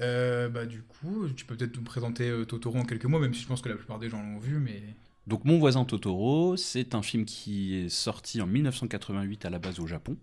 Euh, 0.00 0.48
bah, 0.48 0.66
du 0.66 0.82
coup, 0.82 1.28
tu 1.28 1.44
peux 1.44 1.56
peut-être 1.56 1.76
nous 1.76 1.82
présenter 1.82 2.28
euh, 2.28 2.44
Totoro 2.44 2.78
en 2.78 2.84
quelques 2.84 3.04
mots, 3.06 3.18
même 3.18 3.34
si 3.34 3.42
je 3.42 3.46
pense 3.46 3.62
que 3.62 3.68
la 3.68 3.76
plupart 3.76 3.98
des 3.98 4.08
gens 4.08 4.22
l'ont 4.22 4.38
vu, 4.38 4.58
mais. 4.58 4.82
Donc 5.26 5.44
Mon 5.44 5.58
voisin 5.58 5.84
Totoro, 5.84 6.56
c'est 6.56 6.94
un 6.94 7.02
film 7.02 7.24
qui 7.24 7.74
est 7.74 7.88
sorti 7.88 8.42
en 8.42 8.46
1988 8.46 9.46
à 9.46 9.50
la 9.50 9.58
base 9.58 9.80
au 9.80 9.86
Japon 9.86 10.18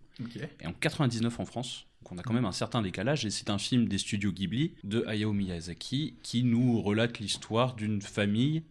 et 0.61 0.67
en 0.67 0.73
99 0.73 1.39
en 1.39 1.45
France. 1.45 1.87
Donc 2.03 2.11
on 2.11 2.17
a 2.19 2.21
quand 2.21 2.33
même 2.33 2.45
un 2.45 2.51
certain 2.51 2.83
décalage 2.83 3.25
et 3.25 3.31
c'est 3.31 3.49
un 3.49 3.57
film 3.57 3.87
des 3.87 3.97
studios 3.97 4.31
Ghibli 4.31 4.75
de 4.83 5.03
Hayao 5.07 5.33
Miyazaki 5.33 6.17
qui 6.21 6.43
nous 6.43 6.79
relate 6.83 7.17
l'histoire 7.17 7.73
d'une 7.75 7.99
famille 7.99 8.61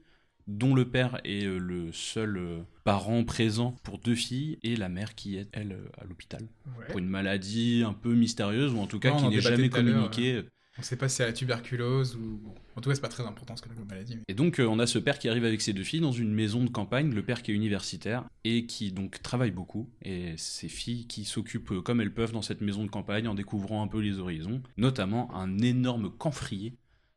dont 0.50 0.74
le 0.74 0.84
père 0.84 1.20
est 1.24 1.44
euh, 1.44 1.58
le 1.58 1.92
seul 1.92 2.36
euh, 2.36 2.58
parent 2.84 3.24
présent 3.24 3.76
pour 3.82 3.98
deux 3.98 4.14
filles 4.14 4.58
et 4.62 4.76
la 4.76 4.88
mère 4.88 5.14
qui 5.14 5.36
est 5.36 5.48
elle 5.52 5.72
euh, 5.72 5.88
à 6.00 6.04
l'hôpital 6.04 6.42
Ouais. 6.78 6.86
pour 6.88 6.98
une 6.98 7.08
maladie 7.08 7.82
un 7.86 7.92
peu 7.92 8.14
mystérieuse 8.14 8.72
ou 8.72 8.78
en 8.78 8.86
tout 8.86 8.98
cas 8.98 9.12
qui 9.12 9.28
n'est 9.28 9.40
jamais 9.40 9.68
communiquée. 9.68 10.42
On 10.78 10.82
sait 10.82 10.96
pas 10.96 11.08
si 11.08 11.16
c'est 11.16 11.26
la 11.26 11.32
tuberculose 11.32 12.16
ou. 12.16 12.40
En 12.76 12.80
tout 12.80 12.88
cas, 12.88 12.94
c'est 12.94 13.00
pas 13.02 13.08
très 13.08 13.26
important 13.26 13.54
ce 13.56 13.60
que 13.62 13.68
la 13.68 13.74
maladie. 13.84 14.16
mais- 14.16 14.22
Et 14.28 14.34
donc, 14.34 14.60
euh, 14.60 14.66
on 14.66 14.78
a 14.78 14.86
ce 14.86 14.98
père 14.98 15.18
qui 15.18 15.28
arrive 15.28 15.44
avec 15.44 15.60
ses 15.60 15.72
deux 15.74 15.82
filles 15.82 16.00
dans 16.00 16.12
une 16.12 16.32
maison 16.32 16.64
de 16.64 16.70
campagne, 16.70 17.12
le 17.12 17.22
père 17.22 17.42
qui 17.42 17.50
est 17.50 17.54
universitaire 17.54 18.24
et 18.44 18.64
qui 18.66 18.92
donc 18.92 19.20
travaille 19.20 19.50
beaucoup. 19.50 19.90
Et 20.02 20.34
ses 20.38 20.68
filles 20.68 21.06
qui 21.06 21.24
s'occupent 21.24 21.80
comme 21.82 22.00
elles 22.00 22.14
peuvent 22.14 22.32
dans 22.32 22.40
cette 22.40 22.60
maison 22.62 22.84
de 22.84 22.88
campagne 22.88 23.26
en 23.28 23.34
découvrant 23.34 23.82
un 23.82 23.88
peu 23.88 23.98
les 24.00 24.18
horizons, 24.20 24.62
notamment 24.78 25.34
un 25.34 25.58
énorme 25.58 26.08
camphrier, 26.10 26.72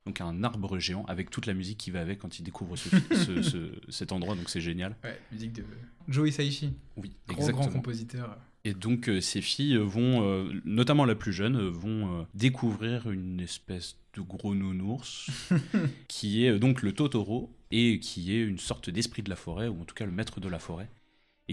donc 0.05 0.19
un 0.21 0.43
arbre 0.43 0.79
géant 0.79 1.05
avec 1.05 1.29
toute 1.29 1.45
la 1.45 1.53
musique 1.53 1.77
qui 1.77 1.91
va 1.91 2.01
avec 2.01 2.19
quand 2.19 2.39
ils 2.39 2.43
découvrent 2.43 2.75
ce, 2.75 2.89
ce- 3.15 3.41
ce- 3.41 3.71
cet 3.89 4.11
endroit, 4.11 4.35
donc 4.35 4.49
c'est 4.49 4.61
génial. 4.61 4.95
Ouais, 5.03 5.19
musique 5.31 5.53
de 5.53 5.63
Joe 6.09 6.29
Hisaishi, 6.29 6.73
Oui, 6.97 7.11
grand, 7.27 7.37
exactement. 7.37 7.61
grand 7.65 7.71
compositeur. 7.73 8.37
Et 8.65 8.73
donc 8.73 9.09
euh, 9.09 9.19
ces 9.21 9.41
filles 9.41 9.75
vont, 9.77 10.23
euh, 10.23 10.49
notamment 10.65 11.03
la 11.05 11.15
plus 11.15 11.33
jeune, 11.33 11.57
euh, 11.57 11.69
vont 11.69 12.21
euh, 12.21 12.23
découvrir 12.33 13.09
une 13.11 13.39
espèce 13.41 13.97
de 14.15 14.21
gros 14.21 14.55
nounours 14.55 15.29
qui 16.07 16.45
est 16.45 16.59
donc 16.59 16.81
le 16.81 16.93
Totoro 16.93 17.51
et 17.71 17.99
qui 17.99 18.33
est 18.35 18.41
une 18.43 18.59
sorte 18.59 18.89
d'esprit 18.89 19.21
de 19.23 19.29
la 19.29 19.35
forêt, 19.35 19.67
ou 19.67 19.81
en 19.81 19.85
tout 19.85 19.95
cas 19.95 20.05
le 20.05 20.11
maître 20.11 20.39
de 20.39 20.47
la 20.47 20.59
forêt, 20.59 20.89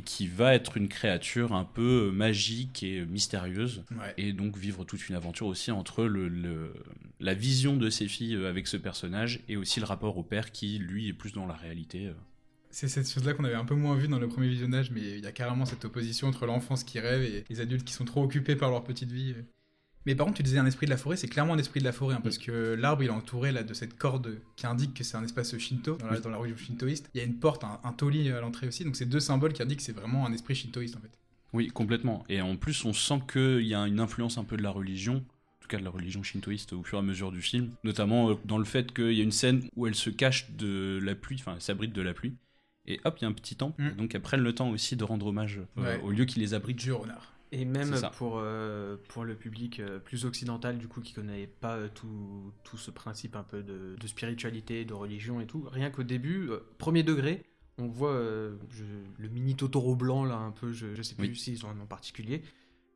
et 0.01 0.03
qui 0.03 0.26
va 0.26 0.55
être 0.55 0.76
une 0.78 0.88
créature 0.88 1.53
un 1.53 1.64
peu 1.64 2.09
euh, 2.09 2.11
magique 2.11 2.82
et 2.82 3.01
euh, 3.01 3.05
mystérieuse, 3.05 3.84
Ouais. 3.92 4.14
et 4.16 4.32
donc 4.32 4.57
vivre 4.57 4.84
toute 4.84 5.09
une 5.09 5.14
aventure 5.14 5.46
aussi 5.46 5.70
entre 5.70 6.05
le, 6.05 6.28
le- 6.28 6.72
la 7.20 7.34
vision 7.34 7.76
de 7.76 7.90
ces 7.90 8.09
filles 8.09 8.34
euh, 8.36 8.48
avec 8.48 8.66
ce 8.66 8.76
personnage 8.78 9.40
et 9.48 9.57
aussi 9.59 9.78
le 9.80 9.86
rapport 9.86 10.16
au 10.16 10.22
père 10.22 10.53
qui 10.53 10.78
lui 10.78 11.09
est 11.09 11.12
plus 11.12 11.32
dans 11.32 11.46
la 11.46 11.55
réalité. 11.55 12.11
C'est 12.70 12.88
cette 12.88 13.11
chose-là 13.11 13.34
qu'on 13.34 13.44
avait 13.44 13.55
un 13.57 13.64
peu 13.64 13.74
moins 13.74 13.96
vu 13.96 14.09
dans 14.09 14.18
le 14.20 14.28
premier 14.28 14.48
visionnage, 14.48 14.90
mais 14.90 15.01
il 15.18 15.20
y 15.24 15.26
a 15.26 15.32
carrément 15.32 15.66
cette 15.66 15.84
opposition 15.84 16.28
entre 16.28 16.46
l'enfance 16.46 16.84
qui 16.84 17.01
rêve 17.01 17.22
et 17.22 17.44
les 17.51 17.61
adultes 17.61 17.84
qui 17.84 17.92
sont 17.92 18.05
trop 18.05 18.22
occupés 18.22 18.55
par 18.57 18.70
leur 18.70 18.84
petite 18.84 19.11
vie. 19.12 19.34
Mais 20.07 20.14
par 20.14 20.26
contre, 20.26 20.38
tu 20.38 20.42
disais 20.42 20.59
un 20.59 20.64
esprit 20.66 20.86
de 20.86 20.90
la 20.90 20.96
forêt, 20.96 21.16
c'est 21.16 21.28
clairement 21.28 21.53
un 21.55 21.59
esprit 21.59 21.80
de 21.80 21.84
la 21.84 21.92
forêt, 21.92 22.14
hein, 22.14 22.20
parce 22.22 22.38
que 22.38 22.74
l'arbre 22.78 23.03
il 23.03 23.07
est 23.07 23.11
entouré 23.11 23.53
là, 23.53 23.62
de 23.62 23.74
cette 23.74 23.98
corde 23.98 24.38
qui 24.57 24.66
indique 24.66 24.94
que 24.94 25.05
c'est 25.05 25.16
un 25.16 25.24
espace 25.24 25.57
shinto, 25.59 25.96
dans 25.96 26.07
la, 26.11 26.20
dans 26.20 26.30
la 26.30 26.38
religion 26.38 26.57
shintoïste. 26.57 27.11
Il 27.14 27.18
y 27.18 27.20
a 27.20 27.24
une 27.24 27.36
porte, 27.38 27.64
un, 27.64 27.80
un 27.84 27.92
toli 27.92 28.30
à 28.30 28.40
l'entrée 28.40 28.66
aussi, 28.66 28.84
donc 28.84 28.96
c'est 28.96 29.05
deux 29.09 29.20
symboles 29.20 29.53
qui 29.53 29.62
indiquent 29.62 29.78
que 29.78 29.84
c'est 29.84 29.92
vraiment 29.92 30.26
un 30.26 30.32
esprit 30.32 30.55
shintoïste 30.55 30.96
en 30.96 31.01
fait. 31.01 31.11
Oui, 31.53 31.68
complètement. 31.68 32.24
Et 32.28 32.40
en 32.40 32.57
plus, 32.57 32.84
on 32.84 32.92
sent 32.92 33.20
qu'il 33.30 33.66
y 33.66 33.74
a 33.74 33.80
une 33.86 34.01
influence 34.01 34.38
un 34.38 34.44
peu 34.44 34.57
de 34.57 34.62
la 34.62 34.70
religion, 34.70 35.16
en 35.16 35.61
tout 35.61 35.68
cas 35.68 35.78
de 35.78 35.84
la 35.84 35.90
religion 35.90 36.22
shintoïste 36.22 36.72
au 36.72 36.82
fur 36.82 36.96
et 36.96 37.01
à 37.01 37.05
mesure 37.05 37.30
du 37.32 37.42
film, 37.42 37.70
notamment 37.84 38.30
euh, 38.30 38.34
dans 38.46 38.57
le 38.59 38.64
fait 38.64 38.94
qu'il 38.94 39.12
y 39.12 39.20
a 39.20 39.24
une 39.24 39.32
scène 39.32 39.64
où 39.76 39.86
elle 39.86 39.94
se 39.96 40.09
cache 40.11 40.51
de 40.53 40.98
la 41.03 41.14
pluie, 41.14 41.36
enfin 41.40 41.55
elle 41.57 41.61
s'abrite 41.62 41.92
de 41.92 42.01
la 42.03 42.14
pluie, 42.14 42.36
et 42.86 43.01
hop, 43.05 43.16
il 43.18 43.22
y 43.22 43.24
a 43.26 43.28
un 43.28 43.32
petit 43.32 43.55
temple, 43.57 43.82
Mm. 43.82 43.96
donc 43.96 44.14
elles 44.14 44.22
prennent 44.22 44.40
le 44.42 44.55
temps 44.55 44.70
aussi 44.70 44.96
de 44.96 45.05
rendre 45.05 45.26
hommage 45.26 45.61
euh, 45.76 45.82
Ouais. 45.82 46.01
au 46.03 46.11
lieu 46.11 46.24
qui 46.24 46.40
les 46.40 46.55
abrite. 46.55 46.78
Dieu 46.78 46.94
renard. 46.94 47.34
Et 47.53 47.64
même 47.64 47.92
pour, 48.16 48.38
euh, 48.38 48.96
pour 49.09 49.24
le 49.24 49.34
public 49.34 49.80
euh, 49.80 49.98
plus 49.98 50.24
occidental, 50.24 50.78
du 50.78 50.86
coup, 50.86 51.01
qui 51.01 51.12
connaît 51.12 51.48
pas 51.48 51.76
euh, 51.76 51.88
tout, 51.92 52.53
tout 52.62 52.76
ce 52.76 52.92
principe 52.92 53.34
un 53.34 53.42
peu 53.42 53.62
de, 53.64 53.96
de 54.01 54.07
spiritualité, 54.07 54.84
de 54.84 54.94
religion 54.94 55.40
et 55.40 55.46
tout, 55.46 55.66
rien 55.70 55.90
qu'au 55.90 56.05
début, 56.05 56.48
euh, 56.51 56.61
premier 56.78 57.03
degré, 57.03 57.42
on 57.78 57.88
voit 57.88 58.12
euh, 58.12 58.57
je- 58.70 58.84
le 59.18 59.28
mini 59.28 59.57
Totoro 59.57 59.96
blanc, 59.96 60.24
là, 60.24 60.36
un 60.36 60.53
peu, 60.53 60.72
je, 60.72 60.94
je 60.94 61.03
sais 61.03 61.16
plus 61.16 61.28
Oui. 61.30 61.36
s'ils 61.36 61.66
ont 61.66 61.70
un 61.70 61.74
nom 61.74 61.86
particulier, 61.86 62.42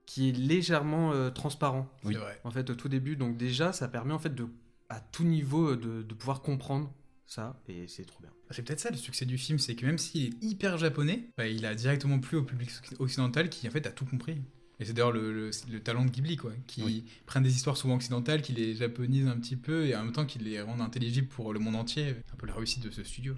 qui 0.07 0.29
est 0.29 0.33
légèrement 0.33 1.13
euh, 1.13 1.31
transparent, 1.31 1.89
Oui. 2.05 2.17
En 2.45 2.51
fait, 2.53 2.71
au 2.71 2.75
tout 2.77 2.89
début. 2.89 3.17
Donc, 3.17 3.37
déjà, 3.37 3.73
ça 3.73 3.89
permet, 3.89 4.13
en 4.13 4.19
fait, 4.21 4.35
de, 4.35 4.47
à 4.89 5.01
tout 5.01 5.25
niveau, 5.25 5.75
de, 5.75 6.03
de 6.03 6.15
pouvoir 6.15 6.43
comprendre 6.43 6.93
ça, 7.27 7.61
et 7.69 7.87
c'est 7.89 8.05
trop 8.05 8.21
bien. 8.23 8.31
C'est 8.51 8.63
peut-être 8.63 8.81
ça 8.81 8.91
le 8.91 8.97
succès 8.97 9.25
du 9.27 9.39
film, 9.39 9.59
c'est 9.59 9.75
que 9.75 9.87
même 9.87 9.99
s'il 9.99 10.27
est 10.27 10.43
hyper 10.43 10.79
japonais, 10.79 11.31
bah, 11.37 11.47
il 11.49 11.65
a 11.67 11.75
directement 11.75 12.19
plu 12.19 12.37
au 12.39 12.43
public 12.43 12.71
occidental 12.99 13.49
qui 13.49 13.67
en 13.67 13.71
fait 13.71 13.87
a 13.87 13.91
tout 13.91 14.05
compris. 14.05 14.37
Et 14.81 14.85
c'est 14.85 14.93
d'ailleurs 14.93 15.13
le, 15.13 15.33
le- 15.33 15.51
le 15.71 15.81
talent 15.81 16.05
de 16.05 16.11
Ghibli, 16.11 16.37
quoi, 16.37 16.53
qui 16.67 16.83
Oui. 16.83 17.05
prennent 17.27 17.45
des 17.45 17.55
histoires 17.55 17.77
souvent 17.77 17.95
occidentales, 17.95 18.43
qui 18.43 18.53
les 18.53 18.75
japonisent 18.75 19.29
un 19.29 19.39
petit 19.39 19.57
peu 19.57 19.87
et 19.87 19.95
en 19.95 20.05
même 20.05 20.13
temps 20.13 20.27
qui 20.27 20.39
les 20.41 20.61
rendent 20.61 20.81
intelligibles 20.81 21.29
pour 21.29 21.53
le 21.53 21.61
monde 21.61 21.77
entier. 21.77 22.17
Un 22.33 22.37
peu 22.37 22.47
la 22.47 22.55
réussite 22.55 22.83
de 22.83 22.91
ce 22.91 23.05
studio. 23.05 23.35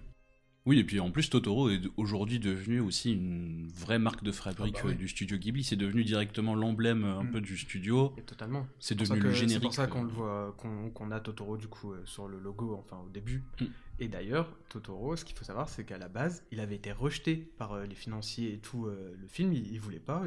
Oui, 0.66 0.80
et 0.80 0.84
puis 0.84 0.98
en 0.98 1.10
plus, 1.12 1.30
Totoro 1.30 1.70
est 1.70 1.80
aujourd'hui 1.96 2.40
devenu 2.40 2.80
aussi 2.80 3.12
une 3.12 3.68
vraie 3.68 4.00
marque 4.00 4.24
de 4.24 4.32
fabrique 4.32 4.76
Ah 4.80 4.84
bah 4.84 4.90
euh, 4.90 4.94
du 4.94 5.06
studio 5.08 5.36
Ghibli. 5.38 5.62
C'est 5.62 5.76
devenu 5.76 6.02
directement 6.02 6.54
l'emblème 6.56 7.04
euh, 7.04 7.18
un 7.20 7.24
Mm. 7.24 7.30
peu 7.30 7.40
du 7.40 7.56
studio. 7.56 8.12
Et 8.18 8.22
totalement. 8.22 8.66
C'est 8.80 8.96
devenu 8.96 9.20
le 9.20 9.28
que- 9.28 9.34
générique. 9.34 9.52
C'est 9.54 9.60
pour 9.60 9.74
ça 9.74 9.84
euh, 9.84 9.86
qu'on 9.86 10.02
le 10.02 10.10
voit, 10.10 10.56
qu'on 10.92 11.10
a 11.12 11.20
Totoro 11.20 11.56
du 11.56 11.68
coup 11.68 11.92
euh, 11.92 12.02
sur 12.04 12.26
le 12.26 12.38
logo, 12.40 12.74
enfin 12.84 13.00
au 13.06 13.08
début. 13.10 13.44
Mm. 13.60 13.64
Et 14.00 14.08
d'ailleurs, 14.08 14.52
Totoro, 14.68 15.16
ce 15.16 15.24
qu'il 15.24 15.36
faut 15.36 15.44
savoir, 15.44 15.68
c'est 15.68 15.84
qu'à 15.84 15.96
la 15.98 16.08
base, 16.08 16.42
il 16.50 16.60
avait 16.60 16.74
été 16.76 16.90
rejeté 16.92 17.36
par 17.58 17.72
euh, 17.72 17.86
les 17.86 17.94
financiers 17.94 18.52
et 18.52 18.58
tout. 18.58 18.86
euh, 18.86 19.14
le 19.20 19.28
film, 19.28 19.52
ils, 19.52 19.72
ils 19.72 19.80
voulaient 19.80 20.00
pas, 20.00 20.24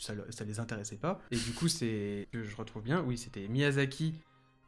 ça, 0.00 0.14
ça 0.30 0.44
les 0.44 0.58
intéressait 0.60 0.96
pas. 0.96 1.20
Et 1.30 1.36
du 1.36 1.52
coup, 1.52 1.68
c'est 1.68 2.26
que 2.32 2.42
je 2.42 2.56
retrouve 2.56 2.82
bien. 2.82 3.02
Oui, 3.02 3.18
c'était 3.18 3.46
Miyazaki. 3.48 4.14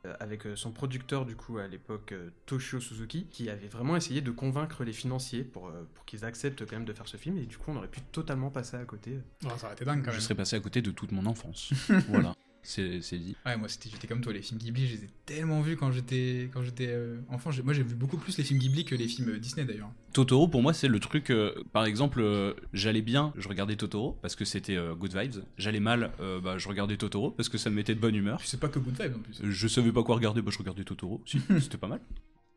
Euh, 0.07 0.15
Avec 0.21 0.47
euh, 0.47 0.57
son 0.57 0.71
producteur 0.73 1.27
du 1.27 1.37
coup 1.37 1.59
à 1.59 1.67
l'époque 1.67 2.13
euh, 2.13 2.31
Toshio 2.47 2.81
Suzuki 2.81 3.27
qui 3.31 3.51
avait 3.51 3.69
vraiment 3.69 3.97
essayé 3.97 4.21
de 4.21 4.31
convaincre 4.31 4.85
les 4.85 4.93
financiers 4.93 5.45
pour, 5.45 5.71
pour 5.95 6.05
qu'ils 6.05 6.25
acceptent 6.25 6.65
quand 6.65 6.77
même 6.77 6.85
de 6.85 6.93
faire 6.93 7.09
ce 7.09 7.17
film 7.17 7.37
et 7.39 7.47
du 7.47 7.59
coup 7.59 7.71
on 7.71 7.77
aurait 7.77 7.89
pu 7.89 8.01
totalement 8.01 8.51
passer 8.51 8.77
à 8.77 8.85
côté. 8.85 9.19
Oh, 9.45 9.49
ça 9.59 9.67
aurait 9.67 9.75
été 9.75 9.85
dingue 9.85 10.01
quand 10.05 10.11
Je 10.11 10.17
même. 10.17 10.21
serais 10.21 10.35
passé 10.35 10.57
à 10.57 10.61
côté 10.61 10.81
de 10.83 10.91
toute 10.91 11.13
mon 11.13 11.27
enfance. 11.27 11.73
voilà, 12.09 12.35
c'est 12.67 13.19
dit. 13.19 13.37
Ouais, 13.47 13.57
moi 13.57 13.69
j'étais 13.69 14.07
comme 14.07 14.21
toi, 14.21 14.33
les 14.33 14.43
films 14.43 14.59
Ghibli, 14.59 14.87
je 14.87 14.97
les 14.97 15.05
ai 15.05 15.09
tellement 15.25 15.61
vus 15.61 15.77
quand 15.77 15.93
j'étais 15.93 16.51
quand 16.53 16.63
j'étais 16.63 16.89
euh, 16.89 17.19
enfant. 17.31 17.51
Moi 17.65 17.73
j'ai 17.75 17.83
vu 17.83 17.95
beaucoup 17.95 18.17
plus 18.17 18.37
les 18.39 18.45
films 18.45 18.59
Ghibli 18.59 18.85
que 18.85 18.95
les 18.95 19.09
films 19.09 19.31
euh, 19.31 19.39
Disney 19.39 19.65
d'ailleurs. 19.65 19.91
Totoro, 20.13 20.49
pour 20.49 20.63
moi, 20.63 20.73
c'est 20.73 20.89
le 20.89 20.99
truc. 20.99 21.31
euh, 21.31 21.53
par 21.73 21.85
exemple, 21.85 22.21
euh, 22.21 22.55
j'allais 22.73 23.03
bien, 23.03 23.33
je 23.37 23.49
regardais 23.49 23.77
Totoro 23.77 24.17
parce 24.23 24.35
que 24.35 24.45
c'était 24.45 24.77
good 24.99 25.15
vibes. 25.17 25.43
J'allais 25.59 25.81
mal, 25.81 26.13
bah, 26.43 26.59
je 26.59 26.69
regardais 26.69 26.97
Totoro 26.97 27.31
parce 27.31 27.49
que 27.49 27.59
ça 27.59 27.71
me 27.71 27.77
mettait 27.77 27.95
de 27.95 28.01
bonne 28.01 28.15
humeur. 28.15 28.39
Je 28.41 28.47
sais 28.47 28.57
pas 28.57 28.69
que 28.69 28.79
Good 28.79 29.01
Vibes 29.01 29.17
en 29.17 29.21
plus. 29.21 29.41
Je 29.43 29.69
savais 29.69 29.93
pas 29.93 30.03
quoi 30.03 30.17
regarder, 30.17 30.43
bah, 30.43 30.51
je 30.53 30.59
regardais 30.59 30.85
Totoro. 30.85 31.21
Si, 31.27 31.41
c'était 31.61 31.79
pas 31.79 31.89
mal. 31.89 32.01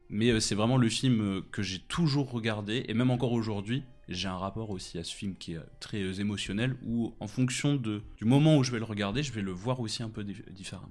Mais 0.09 0.29
euh, 0.31 0.39
c'est 0.39 0.55
vraiment 0.55 0.77
le 0.77 0.89
film 0.89 1.21
euh, 1.21 1.41
que 1.51 1.61
j'ai 1.61 1.79
toujours 1.79 2.31
regardé, 2.31 2.83
et 2.87 2.93
même 2.93 3.11
encore 3.11 3.31
aujourd'hui, 3.31 3.83
j'ai 4.07 4.27
un 4.27 4.37
rapport 4.37 4.71
aussi 4.71 4.97
à 4.97 5.03
ce 5.03 5.13
film 5.13 5.35
qui 5.35 5.53
est 5.53 5.57
euh, 5.57 5.63
très 5.79 6.19
émotionnel, 6.19 6.75
où 6.83 7.13
en 7.19 7.27
fonction 7.27 7.75
de, 7.75 8.01
du 8.17 8.25
moment 8.25 8.57
où 8.57 8.63
je 8.63 8.71
vais 8.71 8.79
le 8.79 8.85
regarder, 8.85 9.21
je 9.23 9.31
vais 9.31 9.41
le 9.43 9.51
voir 9.51 9.79
aussi 9.79 10.01
un 10.01 10.09
peu 10.09 10.23
dif- 10.23 10.49
différemment. 10.51 10.89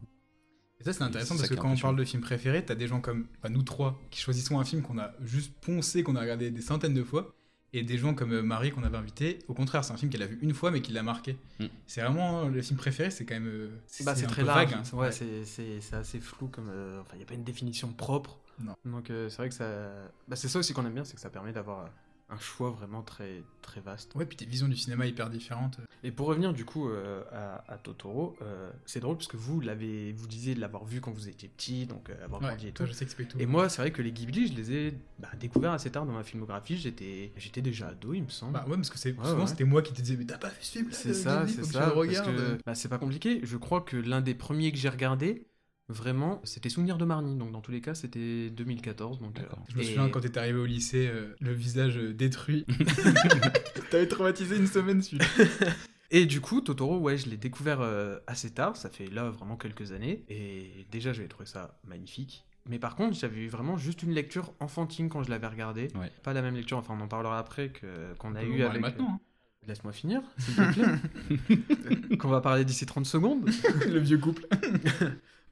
Et 0.80 0.84
ça, 0.84 0.92
c'est 0.92 1.02
intéressant 1.02 1.36
parce 1.36 1.48
que 1.48 1.54
quand 1.56 1.70
on 1.72 1.76
parle 1.76 1.96
de 1.96 2.04
films 2.04 2.22
préférés, 2.22 2.64
t'as 2.64 2.76
des 2.76 2.86
gens 2.86 3.00
comme 3.00 3.26
bah, 3.42 3.48
nous 3.48 3.62
trois 3.64 4.00
qui 4.12 4.20
choisissons 4.20 4.60
un 4.60 4.64
film 4.64 4.82
qu'on 4.82 4.98
a 4.98 5.12
juste 5.20 5.52
poncé, 5.60 6.04
qu'on 6.04 6.14
a 6.14 6.20
regardé 6.20 6.52
des 6.52 6.60
centaines 6.62 6.94
de 6.94 7.02
fois, 7.02 7.34
et 7.72 7.82
des 7.82 7.98
gens 7.98 8.14
comme 8.14 8.40
Marie 8.42 8.70
qu'on 8.70 8.84
avait 8.84 8.96
invité. 8.96 9.40
Au 9.48 9.54
contraire, 9.54 9.82
c'est 9.84 9.92
un 9.92 9.96
film 9.96 10.12
qu'elle 10.12 10.22
a 10.22 10.26
vu 10.26 10.38
une 10.40 10.54
fois 10.54 10.70
mais 10.70 10.80
qui 10.80 10.92
l'a 10.92 11.02
marqué. 11.02 11.36
Mm. 11.58 11.64
C'est 11.88 12.00
vraiment 12.02 12.46
le 12.48 12.62
film 12.62 12.78
préféré, 12.78 13.10
c'est 13.10 13.24
quand 13.26 13.34
même. 13.34 13.70
Bah, 14.04 14.14
c'est 14.14 14.26
très 14.28 14.42
peu 14.42 14.46
large. 14.46 14.70
vague, 14.70 14.78
hein. 14.80 14.96
Ouais, 14.96 15.10
c'est- 15.10 15.94
assez 15.94 16.20
flou 16.20 16.46
comme. 16.46 16.68
euh, 16.70 17.00
Enfin, 17.00 17.10
il 17.14 17.16
n'y 17.18 17.24
a 17.24 17.26
pas 17.26 17.34
une 17.34 17.42
définition 17.44 17.92
propre. 17.92 18.38
Non. 18.60 18.74
Donc, 18.84 19.10
euh, 19.10 19.28
c'est 19.28 19.36
vrai 19.38 19.48
que 19.48 19.54
ça. 19.54 19.88
Bah, 20.28 20.36
c'est 20.36 20.48
ça 20.48 20.58
aussi 20.58 20.72
qu'on 20.72 20.86
aime 20.86 20.94
bien, 20.94 21.04
c'est 21.04 21.14
que 21.14 21.20
ça 21.20 21.30
permet 21.30 21.52
d'avoir 21.52 21.84
euh, 21.84 21.88
un 22.30 22.38
choix 22.38 22.70
vraiment 22.70 23.02
très, 23.02 23.42
très 23.62 23.80
vaste. 23.80 24.14
Ouais, 24.14 24.26
puis 24.26 24.36
tes 24.36 24.44
visions 24.44 24.68
du 24.68 24.76
cinéma 24.76 25.06
hyper 25.06 25.30
différentes. 25.30 25.78
Et 26.04 26.12
pour 26.12 26.26
revenir 26.26 26.52
du 26.52 26.64
coup 26.66 26.88
euh, 26.90 27.24
à, 27.32 27.64
à 27.72 27.78
Totoro, 27.78 28.36
euh, 28.42 28.70
c'est 28.84 29.00
drôle 29.00 29.16
parce 29.16 29.28
que 29.28 29.38
vous 29.38 29.60
l'avez, 29.60 30.12
vous 30.12 30.26
disiez 30.26 30.54
de 30.54 30.60
l'avoir 30.60 30.84
vu 30.84 31.00
quand 31.00 31.10
vous 31.10 31.28
étiez 31.28 31.48
petit, 31.48 31.86
donc 31.86 32.10
euh, 32.10 32.22
avoir 32.24 32.42
Ouais, 32.42 32.48
grandi 32.48 32.68
et 32.68 32.72
tout. 32.72 32.84
je 32.84 32.92
sais 32.92 33.06
que 33.06 33.22
tout. 33.22 33.38
Et 33.40 33.46
moi, 33.46 33.68
c'est 33.70 33.80
vrai 33.80 33.90
que 33.92 34.02
les 34.02 34.12
Ghibli, 34.12 34.46
je 34.48 34.52
les 34.54 34.72
ai 34.72 34.98
bah, 35.18 35.28
découverts 35.40 35.72
assez 35.72 35.90
tard 35.90 36.04
dans 36.04 36.12
ma 36.12 36.22
filmographie. 36.22 36.76
J'étais, 36.76 37.32
j'étais 37.36 37.62
déjà 37.62 37.88
ado, 37.88 38.12
il 38.12 38.22
me 38.24 38.28
semble. 38.28 38.52
Bah 38.52 38.64
ouais, 38.68 38.76
parce 38.76 38.90
que 38.90 38.98
c'est 38.98 39.12
Ouais, 39.18 39.24
souvent 39.24 39.40
ouais. 39.40 39.46
c'était 39.46 39.64
moi 39.64 39.80
qui 39.80 39.94
te 39.94 40.02
disais, 40.02 40.16
mais 40.18 40.26
t'as 40.26 40.36
pas 40.38 40.48
vu 40.50 40.56
ce 40.60 40.70
film 40.72 40.88
C'est 40.92 41.14
ça, 41.14 41.46
c'est 41.48 41.64
ça. 41.64 41.90
Parce 41.90 42.06
que, 42.20 42.58
bah, 42.66 42.74
c'est 42.74 42.88
pas 42.90 42.98
compliqué. 42.98 43.40
Je 43.42 43.56
crois 43.56 43.80
que 43.80 43.96
l'un 43.96 44.20
des 44.20 44.34
premiers 44.34 44.70
que 44.70 44.76
j'ai 44.78 44.90
regardé, 44.90 45.46
vraiment, 45.88 46.40
c'était 46.44 46.68
Souvenir 46.68 46.98
de 46.98 47.04
Marnie. 47.04 47.36
Donc 47.36 47.52
dans 47.52 47.60
tous 47.60 47.70
les 47.72 47.80
cas, 47.80 47.94
c'était 47.94 48.50
2014. 48.50 49.20
Donc, 49.20 49.34
D'accord. 49.34 49.62
Je 49.70 49.76
me 49.76 49.82
et- 49.82 49.84
souviens 49.86 50.08
quand 50.08 50.20
t'étais 50.20 50.40
arrivé 50.40 50.58
au 50.58 50.66
lycée, 50.66 51.08
euh, 51.12 51.34
le 51.40 51.52
visage 51.52 51.96
euh, 51.98 52.12
détruit. 52.12 52.66
T'avais 53.90 54.06
traumatisé 54.08 54.56
une 54.56 54.66
semaine 54.66 55.02
celui-là. 55.02 55.26
Et 56.10 56.24
du 56.24 56.40
coup, 56.40 56.62
Totoro, 56.62 56.98
ouais, 56.98 57.18
je 57.18 57.28
l'ai 57.28 57.36
découvert 57.36 57.80
euh, 57.82 58.16
assez 58.26 58.50
tard. 58.50 58.76
Ça 58.76 58.88
fait 58.88 59.08
là 59.08 59.28
vraiment 59.30 59.56
quelques 59.56 59.92
années. 59.92 60.24
Et 60.30 60.86
déjà, 60.90 61.12
j'avais 61.12 61.28
trouvé 61.28 61.44
ça 61.46 61.78
magnifique. 61.86 62.46
Mais 62.66 62.78
par 62.78 62.96
contre, 62.96 63.14
j'avais 63.18 63.40
eu 63.40 63.48
vraiment 63.48 63.76
juste 63.76 64.02
une 64.02 64.12
lecture 64.12 64.52
enfantine 64.60 65.08
quand 65.10 65.22
je 65.22 65.30
l'avais 65.30 65.46
regardé. 65.46 65.88
Ouais. 65.94 66.10
Pas 66.22 66.32
la 66.34 66.40
même 66.42 66.54
lecture, 66.54 66.76
enfin 66.78 66.94
on 66.98 67.02
en 67.02 67.08
parlera 67.08 67.38
après 67.38 67.72
qu'on 67.72 68.34
a 68.34 68.42
eu 68.42 68.62
avec... 68.62 68.80
maintenant. 68.82 69.08
hein. 69.12 69.20
Laisse-moi 69.66 69.92
finir, 69.92 70.22
s'il 70.38 70.54
te 70.54 70.72
plaît. 70.72 72.16
qu'on 72.18 72.28
va 72.28 72.40
parler 72.40 72.64
d'ici 72.64 72.86
30 72.86 73.04
secondes. 73.06 73.48
le 73.86 73.98
vieux 73.98 74.16
couple. 74.18 74.46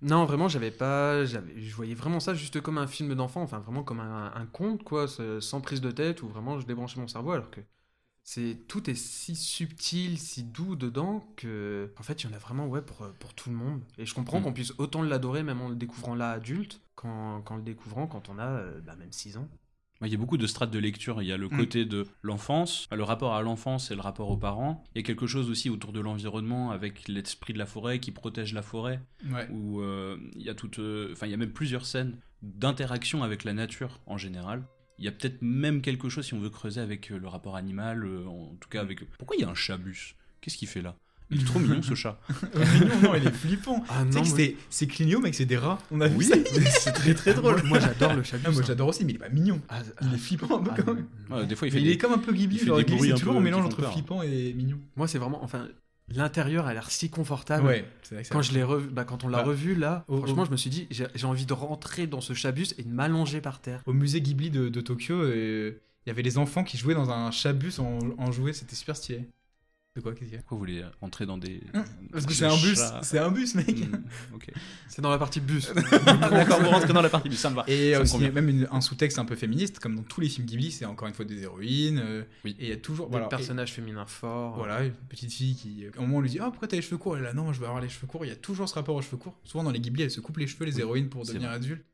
Non, 0.02 0.24
vraiment, 0.26 0.48
j'avais 0.48 0.70
pas. 0.70 1.24
J'avais, 1.24 1.60
je 1.60 1.74
voyais 1.74 1.94
vraiment 1.94 2.20
ça 2.20 2.34
juste 2.34 2.60
comme 2.60 2.78
un 2.78 2.86
film 2.86 3.14
d'enfant, 3.14 3.42
enfin 3.42 3.58
vraiment 3.60 3.82
comme 3.82 4.00
un, 4.00 4.32
un 4.34 4.46
conte, 4.46 4.82
quoi, 4.82 5.06
sans 5.08 5.60
prise 5.60 5.80
de 5.80 5.90
tête, 5.90 6.22
où 6.22 6.28
vraiment 6.28 6.58
je 6.60 6.66
débranchais 6.66 7.00
mon 7.00 7.08
cerveau, 7.08 7.32
alors 7.32 7.50
que 7.50 7.60
c'est 8.24 8.58
tout 8.68 8.90
est 8.90 8.94
si 8.96 9.36
subtil, 9.36 10.18
si 10.18 10.44
doux 10.44 10.76
dedans 10.76 11.32
que, 11.36 11.92
en 11.98 12.02
fait, 12.04 12.22
il 12.24 12.30
y 12.30 12.32
en 12.32 12.36
a 12.36 12.38
vraiment, 12.38 12.68
ouais, 12.68 12.82
pour, 12.82 13.08
pour 13.20 13.34
tout 13.34 13.50
le 13.50 13.56
monde. 13.56 13.82
Et 13.98 14.06
je 14.06 14.14
comprends 14.14 14.40
Mm. 14.40 14.44
qu'on 14.44 14.52
puisse 14.52 14.74
autant 14.78 15.02
l'adorer, 15.02 15.42
même 15.44 15.60
en 15.62 15.68
le 15.70 15.76
découvrant 15.76 16.14
là 16.14 16.32
adulte, 16.32 16.80
qu'en, 16.96 17.42
qu'en 17.42 17.56
le 17.56 17.62
découvrant 17.62 18.06
quand 18.08 18.28
on 18.30 18.38
a 18.38 18.46
euh, 18.46 18.80
bah, 18.82 18.96
même 18.96 19.12
6 19.12 19.36
ans. 19.38 19.48
Il 20.02 20.12
y 20.12 20.14
a 20.14 20.18
beaucoup 20.18 20.36
de 20.36 20.46
strates 20.46 20.70
de 20.70 20.78
lecture. 20.78 21.22
Il 21.22 21.26
y 21.28 21.32
a 21.32 21.36
le 21.38 21.48
Mm. 21.48 21.56
côté 21.56 21.84
de 21.86 22.06
l'enfance, 22.22 22.86
le 22.94 23.02
rapport 23.02 23.34
à 23.34 23.40
l'enfance 23.42 23.90
et 23.90 23.94
le 23.94 24.02
rapport 24.02 24.30
aux 24.30 24.36
parents. 24.36 24.84
Il 24.94 24.98
y 24.98 25.00
a 25.00 25.02
quelque 25.06 25.26
chose 25.26 25.48
aussi 25.48 25.70
autour 25.70 25.92
de 25.92 26.00
l'environnement 26.00 26.70
avec 26.70 27.08
l'esprit 27.08 27.52
de 27.54 27.58
la 27.58 27.66
forêt 27.66 27.98
qui 27.98 28.10
protège 28.12 28.52
la 28.52 28.62
forêt. 28.62 29.00
Ouais. 29.30 29.48
Où 29.50 29.80
euh, 29.80 30.18
il 30.34 30.42
y 30.42 30.50
a 30.50 30.54
toute, 30.54 30.78
euh, 30.78 31.14
il 31.22 31.28
y 31.30 31.34
a 31.34 31.38
même 31.38 31.52
plusieurs 31.52 31.86
scènes 31.86 32.18
d'interaction 32.42 33.22
avec 33.22 33.44
la 33.44 33.52
nature 33.54 34.00
en 34.06 34.18
général. 34.18 34.64
Il 34.98 35.04
y 35.04 35.08
a 35.08 35.12
peut-être 35.12 35.42
même 35.42 35.82
quelque 35.82 36.08
chose 36.08 36.24
si 36.26 36.34
on 36.34 36.40
veut 36.40 36.50
creuser 36.50 36.80
avec 36.80 37.10
euh, 37.10 37.18
le 37.18 37.28
rapport 37.28 37.56
animal, 37.56 38.04
en 38.26 38.54
tout 38.60 38.68
cas 38.68 38.80
avec. 38.80 39.04
Pourquoi 39.18 39.36
il 39.36 39.40
y 39.40 39.44
a 39.44 39.48
un 39.48 39.54
chabus? 39.54 40.14
Qu'est-ce 40.40 40.56
qu'il 40.56 40.68
fait 40.68 40.82
là? 40.82 40.94
Il 41.30 41.40
est 41.40 41.44
trop 41.44 41.58
mignon 41.58 41.82
ce 41.82 41.94
chat. 41.94 42.20
non, 42.54 43.00
non, 43.02 43.14
il 43.16 43.26
est 43.26 43.32
flippant. 43.32 43.82
Ah 43.88 44.04
Tu 44.06 44.12
sais 44.12 44.18
non, 44.20 44.24
moi- 44.28 44.38
c'est- 44.70 44.86
Clignot, 44.86 45.20
mec, 45.20 45.34
c'est 45.34 45.44
des 45.44 45.56
rats. 45.56 45.78
On 45.90 46.00
a 46.00 46.06
vu 46.08 46.16
Oui, 46.18 46.24
ça. 46.24 46.36
c'est 46.80 46.92
très 46.92 47.14
très 47.14 47.34
drôle. 47.34 47.56
Moi, 47.64 47.68
moi, 47.68 47.80
j'adore 47.80 48.14
le 48.14 48.22
chabus. 48.22 48.44
Ah, 48.46 48.50
moi 48.52 48.62
j'adore 48.64 48.88
aussi, 48.88 49.04
mais 49.04 49.12
il 49.12 49.16
est 49.16 49.18
pas 49.18 49.28
mignon. 49.28 49.60
Ah, 49.68 49.80
Il 50.02 50.08
ah, 50.12 50.14
est 50.14 50.18
flippant 50.18 50.58
un 50.60 50.62
peu 50.62 50.70
ah, 50.72 50.82
quand 50.82 50.94
même. 50.94 51.06
Ouais, 51.30 51.46
des 51.46 51.56
fois 51.56 51.66
il 51.66 51.72
fait 51.72 51.78
il 51.80 51.84
des- 51.84 51.90
est 51.92 51.98
comme 51.98 52.12
un 52.12 52.18
peu 52.18 52.32
Ghibli, 52.32 52.56
il 52.56 52.60
fait 52.60 52.66
genre 52.66 52.76
des 52.76 52.84
Ghibli, 52.84 52.96
bruits 52.98 53.08
c'est 53.08 53.14
un 53.14 53.18
toujours 53.18 53.36
un 53.36 53.40
mélange 53.40 53.64
entre 53.66 53.78
peur. 53.78 53.92
flippant 53.92 54.22
et 54.22 54.52
mignon. 54.54 54.78
Moi, 54.94 55.08
c'est 55.08 55.18
vraiment, 55.18 55.42
enfin, 55.42 55.66
l'intérieur 56.08 56.66
a 56.66 56.74
l'air 56.74 56.88
si 56.90 57.10
confortable. 57.10 57.66
Ouais, 57.66 57.84
c'est 58.02 58.14
vrai 58.14 58.22
que 58.24 58.28
Quand 58.28 58.42
ça- 58.42 58.50
je 58.50 58.54
l'ai 58.56 58.62
revu, 58.62 58.88
bah, 58.88 59.04
quand 59.04 59.24
on 59.24 59.28
l'a 59.28 59.38
Bah, 59.38 59.44
revu 59.44 59.74
là, 59.74 60.04
au- 60.06 60.18
franchement, 60.18 60.42
au- 60.42 60.46
je 60.46 60.50
me 60.52 60.56
suis 60.56 60.70
dit, 60.70 60.86
j'ai 60.90 61.26
envie 61.26 61.46
de 61.46 61.52
rentrer 61.52 62.06
dans 62.06 62.20
ce 62.20 62.32
chabus 62.34 62.68
et 62.78 62.84
de 62.84 62.88
m'allonger 62.92 63.40
par 63.40 63.60
terre. 63.60 63.82
Au 63.86 63.92
musée 63.92 64.20
Ghibli 64.20 64.50
de, 64.50 64.68
de 64.68 64.80
Tokyo, 64.80 65.14
euh, 65.16 65.80
il 66.06 66.08
y 66.08 66.12
avait 66.12 66.22
les 66.22 66.38
enfants 66.38 66.62
qui 66.62 66.76
jouaient 66.76 66.94
dans 66.94 67.10
un 67.10 67.32
chabus 67.32 67.80
en, 67.80 67.98
en 68.18 68.30
jouet, 68.30 68.52
c'était 68.52 68.76
super 68.76 68.96
stylé. 68.96 69.26
De 69.96 70.00
quoi 70.02 70.12
Qu'est-ce 70.12 70.24
qu'il 70.26 70.34
y 70.34 70.36
a 70.36 70.38
Pourquoi 70.42 70.56
vous 70.56 70.60
voulez 70.60 70.84
entrer 71.00 71.24
dans 71.26 71.38
des. 71.38 71.60
Parce 72.12 72.26
que 72.26 72.34
c'est 72.34 72.44
un 72.44 72.54
bus, 72.56 72.78
chats 72.78 73.00
c'est 73.02 73.18
un 73.18 73.30
bus, 73.30 73.54
mec. 73.54 73.74
Ok. 74.34 74.46
C'est 74.88 75.02
dans 75.02 75.10
la 75.10 75.18
partie 75.18 75.40
bus. 75.40 75.72
D'accord, 76.06 76.60
vous 76.62 76.68
rentrez 76.70 76.92
dans 76.92 77.02
la 77.02 77.08
partie 77.08 77.28
du 77.28 77.36
ça 77.36 77.50
me 77.50 77.56
va. 77.56 77.64
Et 77.66 77.92
Ça 77.92 77.98
me 77.98 78.02
aussi, 78.04 78.12
convient. 78.12 78.30
même 78.30 78.48
une- 78.48 78.68
un 78.70 78.80
sous-texte 78.80 79.18
un 79.18 79.24
peu 79.24 79.34
féministe, 79.36 79.78
comme 79.78 79.96
dans 79.96 80.02
tous 80.02 80.20
les 80.20 80.28
films 80.28 80.46
Ghibli, 80.46 80.70
c'est 80.70 80.84
encore 80.84 81.08
une 81.08 81.14
fois 81.14 81.24
des 81.24 81.42
héroïnes. 81.42 81.98
euh, 81.98 82.22
Oui. 82.44 82.54
Et 82.58 82.64
il 82.64 82.68
y 82.68 82.72
a 82.72 82.76
toujours. 82.76 83.06
Des 83.06 83.12
Voilà, 83.12 83.26
personnages 83.28 83.72
féminins 83.72 84.06
forts. 84.06 84.54
et- 84.54 84.58
voilà, 84.58 84.84
une 84.84 84.92
petite 84.92 85.32
fille 85.32 85.54
qui. 85.56 85.84
À 85.86 85.98
un 85.98 86.02
moment, 86.02 86.18
on 86.18 86.20
lui 86.20 86.30
dit 86.30 86.38
Ah, 86.40 86.50
pourquoi 86.50 86.68
t'as 86.68 86.76
les 86.76 86.82
cheveux 86.82 86.98
courts? 86.98 87.16
Elle 87.16 87.22
est 87.24 87.26
là, 87.26 87.32
non, 87.34 87.52
je 87.52 87.60
veux 87.60 87.66
avoir 87.66 87.80
les 87.82 87.88
cheveux 87.88 88.06
courts. 88.06 88.24
Il 88.24 88.28
y 88.28 88.32
a 88.32 88.36
toujours 88.36 88.68
ce 88.68 88.74
rapport 88.74 88.94
aux 88.94 89.02
cheveux 89.02 89.16
courts. 89.16 89.38
Souvent 89.44 89.64
dans 89.64 89.70
les 89.70 89.80
Ghibli, 89.80 90.02
elles 90.02 90.10
se 90.10 90.20
coupent 90.20 90.36
les 90.38 90.46
cheveux, 90.46 90.66
les 90.66 90.74
Oui, 90.74 90.80
héroïnes, 90.82 91.08
pour 91.08 91.24
devenir 91.24 91.50
adultes. 91.50 91.84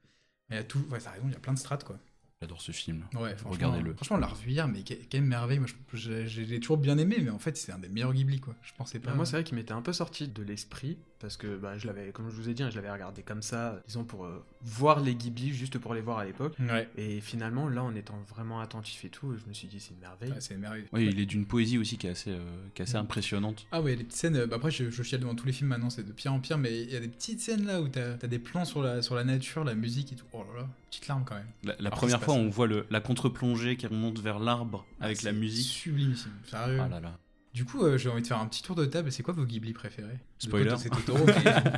Mais 0.50 0.56
il 0.56 0.58
y 0.58 0.60
a 0.60 0.64
tout. 0.64 0.84
Ouais, 0.90 0.98
t'as 0.98 1.10
raison, 1.12 1.24
il 1.28 1.32
y 1.32 1.36
a 1.36 1.40
plein 1.40 1.54
de 1.54 1.58
strates, 1.58 1.84
quoi. 1.84 1.98
J'adore 2.42 2.60
ce 2.60 2.72
film. 2.72 3.04
Ouais, 3.14 3.30
franchement, 3.36 3.50
Regardez-le. 3.52 3.94
Franchement, 3.94 4.16
on 4.16 4.20
l'a 4.20 4.26
revu 4.26 4.50
hier, 4.50 4.66
mais 4.68 4.82
que- 4.82 4.94
quelle 5.08 5.22
merveille. 5.22 5.58
Moi, 5.60 5.68
je, 5.94 5.96
je- 5.98 6.26
je 6.26 6.40
l'ai 6.42 6.58
toujours 6.60 6.76
bien 6.76 6.98
aimé, 6.98 7.16
mais 7.22 7.30
en 7.30 7.38
fait, 7.38 7.56
c'est 7.56 7.72
un 7.72 7.78
des 7.78 7.88
meilleurs 7.88 8.12
Ghibli, 8.12 8.40
quoi. 8.40 8.54
Je 8.62 8.72
pensais 8.76 8.98
pas. 8.98 9.10
Bah, 9.10 9.16
moi, 9.16 9.24
c'est 9.26 9.36
vrai 9.36 9.44
qu'il 9.44 9.56
m'était 9.56 9.72
un 9.72 9.80
peu 9.82 9.92
sorti 9.92 10.26
de 10.28 10.42
l'esprit 10.42 10.98
parce 11.20 11.36
que 11.36 11.56
bah, 11.56 11.78
je 11.78 11.86
l'avais, 11.86 12.10
comme 12.10 12.28
je 12.30 12.34
vous 12.34 12.48
ai 12.48 12.54
dit, 12.54 12.64
hein, 12.64 12.70
je 12.70 12.74
l'avais 12.74 12.90
regardé 12.90 13.22
comme 13.22 13.42
ça, 13.42 13.80
disons 13.86 14.02
pour 14.02 14.24
euh, 14.24 14.44
voir 14.62 14.98
les 14.98 15.14
Ghibli, 15.14 15.52
juste 15.54 15.78
pour 15.78 15.94
les 15.94 16.00
voir 16.00 16.18
à 16.18 16.24
l'époque. 16.24 16.56
Ouais, 16.58 16.88
Et 16.96 17.20
finalement, 17.20 17.68
là, 17.68 17.84
en 17.84 17.94
étant 17.94 18.18
vraiment 18.34 18.60
attentif 18.60 19.04
et 19.04 19.08
tout, 19.08 19.36
je 19.36 19.48
me 19.48 19.54
suis 19.54 19.68
dit, 19.68 19.78
c'est 19.78 19.94
une 19.94 20.00
merveille. 20.00 20.30
ouais, 20.32 20.40
c'est 20.40 20.54
une 20.54 20.60
merveille. 20.60 20.84
Oui, 20.92 21.08
il 21.12 21.20
est 21.20 21.26
d'une 21.26 21.46
poésie 21.46 21.78
aussi 21.78 21.96
qui 21.96 22.08
est 22.08 22.10
assez, 22.10 22.30
euh, 22.30 22.40
qui 22.74 22.82
est 22.82 22.86
assez 22.86 22.96
impressionnante. 22.96 23.68
Ah 23.70 23.80
ouais, 23.80 23.94
les 23.94 24.02
petites 24.02 24.18
scènes. 24.18 24.46
bah 24.46 24.56
après, 24.56 24.72
je, 24.72 24.90
je 24.90 25.02
chiale 25.04 25.20
devant 25.20 25.36
tous 25.36 25.46
les 25.46 25.52
films 25.52 25.68
maintenant, 25.70 25.90
c'est 25.90 26.02
de 26.04 26.10
pire 26.10 26.32
en 26.32 26.40
pire, 26.40 26.58
mais 26.58 26.82
il 26.82 26.90
y 26.90 26.96
a 26.96 27.00
des 27.00 27.06
petites 27.08 27.38
scènes 27.40 27.66
là 27.66 27.80
où 27.80 27.86
t'as 27.86 28.14
as 28.20 28.26
des 28.26 28.40
plans 28.40 28.64
sur 28.64 28.82
la, 28.82 29.00
sur 29.00 29.14
la 29.14 29.22
nature, 29.22 29.62
la 29.62 29.76
musique 29.76 30.12
et 30.12 30.16
tout. 30.16 30.26
Oh 30.32 30.44
là 30.52 30.62
là, 30.62 30.68
petite 30.90 31.06
larme 31.06 31.22
quand 31.24 31.36
même. 31.36 31.46
La, 31.62 31.74
la 31.74 31.78
Alors, 31.86 31.98
première 32.00 32.20
fois, 32.20 32.31
on 32.32 32.48
voit 32.48 32.66
le, 32.66 32.86
la 32.90 33.00
contre-plongée 33.00 33.76
qui 33.76 33.86
remonte 33.86 34.18
vers 34.18 34.38
l'arbre 34.38 34.84
avec 35.00 35.18
Ah, 35.22 35.26
la 35.26 35.32
musique. 35.32 35.66
Sublimissime, 35.72 36.32
sérieux. 36.44 36.78
Ah 36.80 36.88
là 36.88 37.00
là. 37.00 37.18
Du 37.54 37.64
coup, 37.64 37.84
euh, 37.84 37.98
j'ai 37.98 38.08
envie 38.08 38.22
de 38.22 38.26
faire 38.26 38.38
un 38.40 38.46
petit 38.46 38.62
tour 38.62 38.74
de 38.76 38.86
table. 38.86 39.12
C'est 39.12 39.22
quoi 39.22 39.34
vos 39.34 39.44
Ghibli 39.44 39.72
préférés? 39.72 40.18
Spoiler. 40.38 40.74
C'est 40.78 40.90
Totoro. 40.90 41.26
mais- 41.26 41.72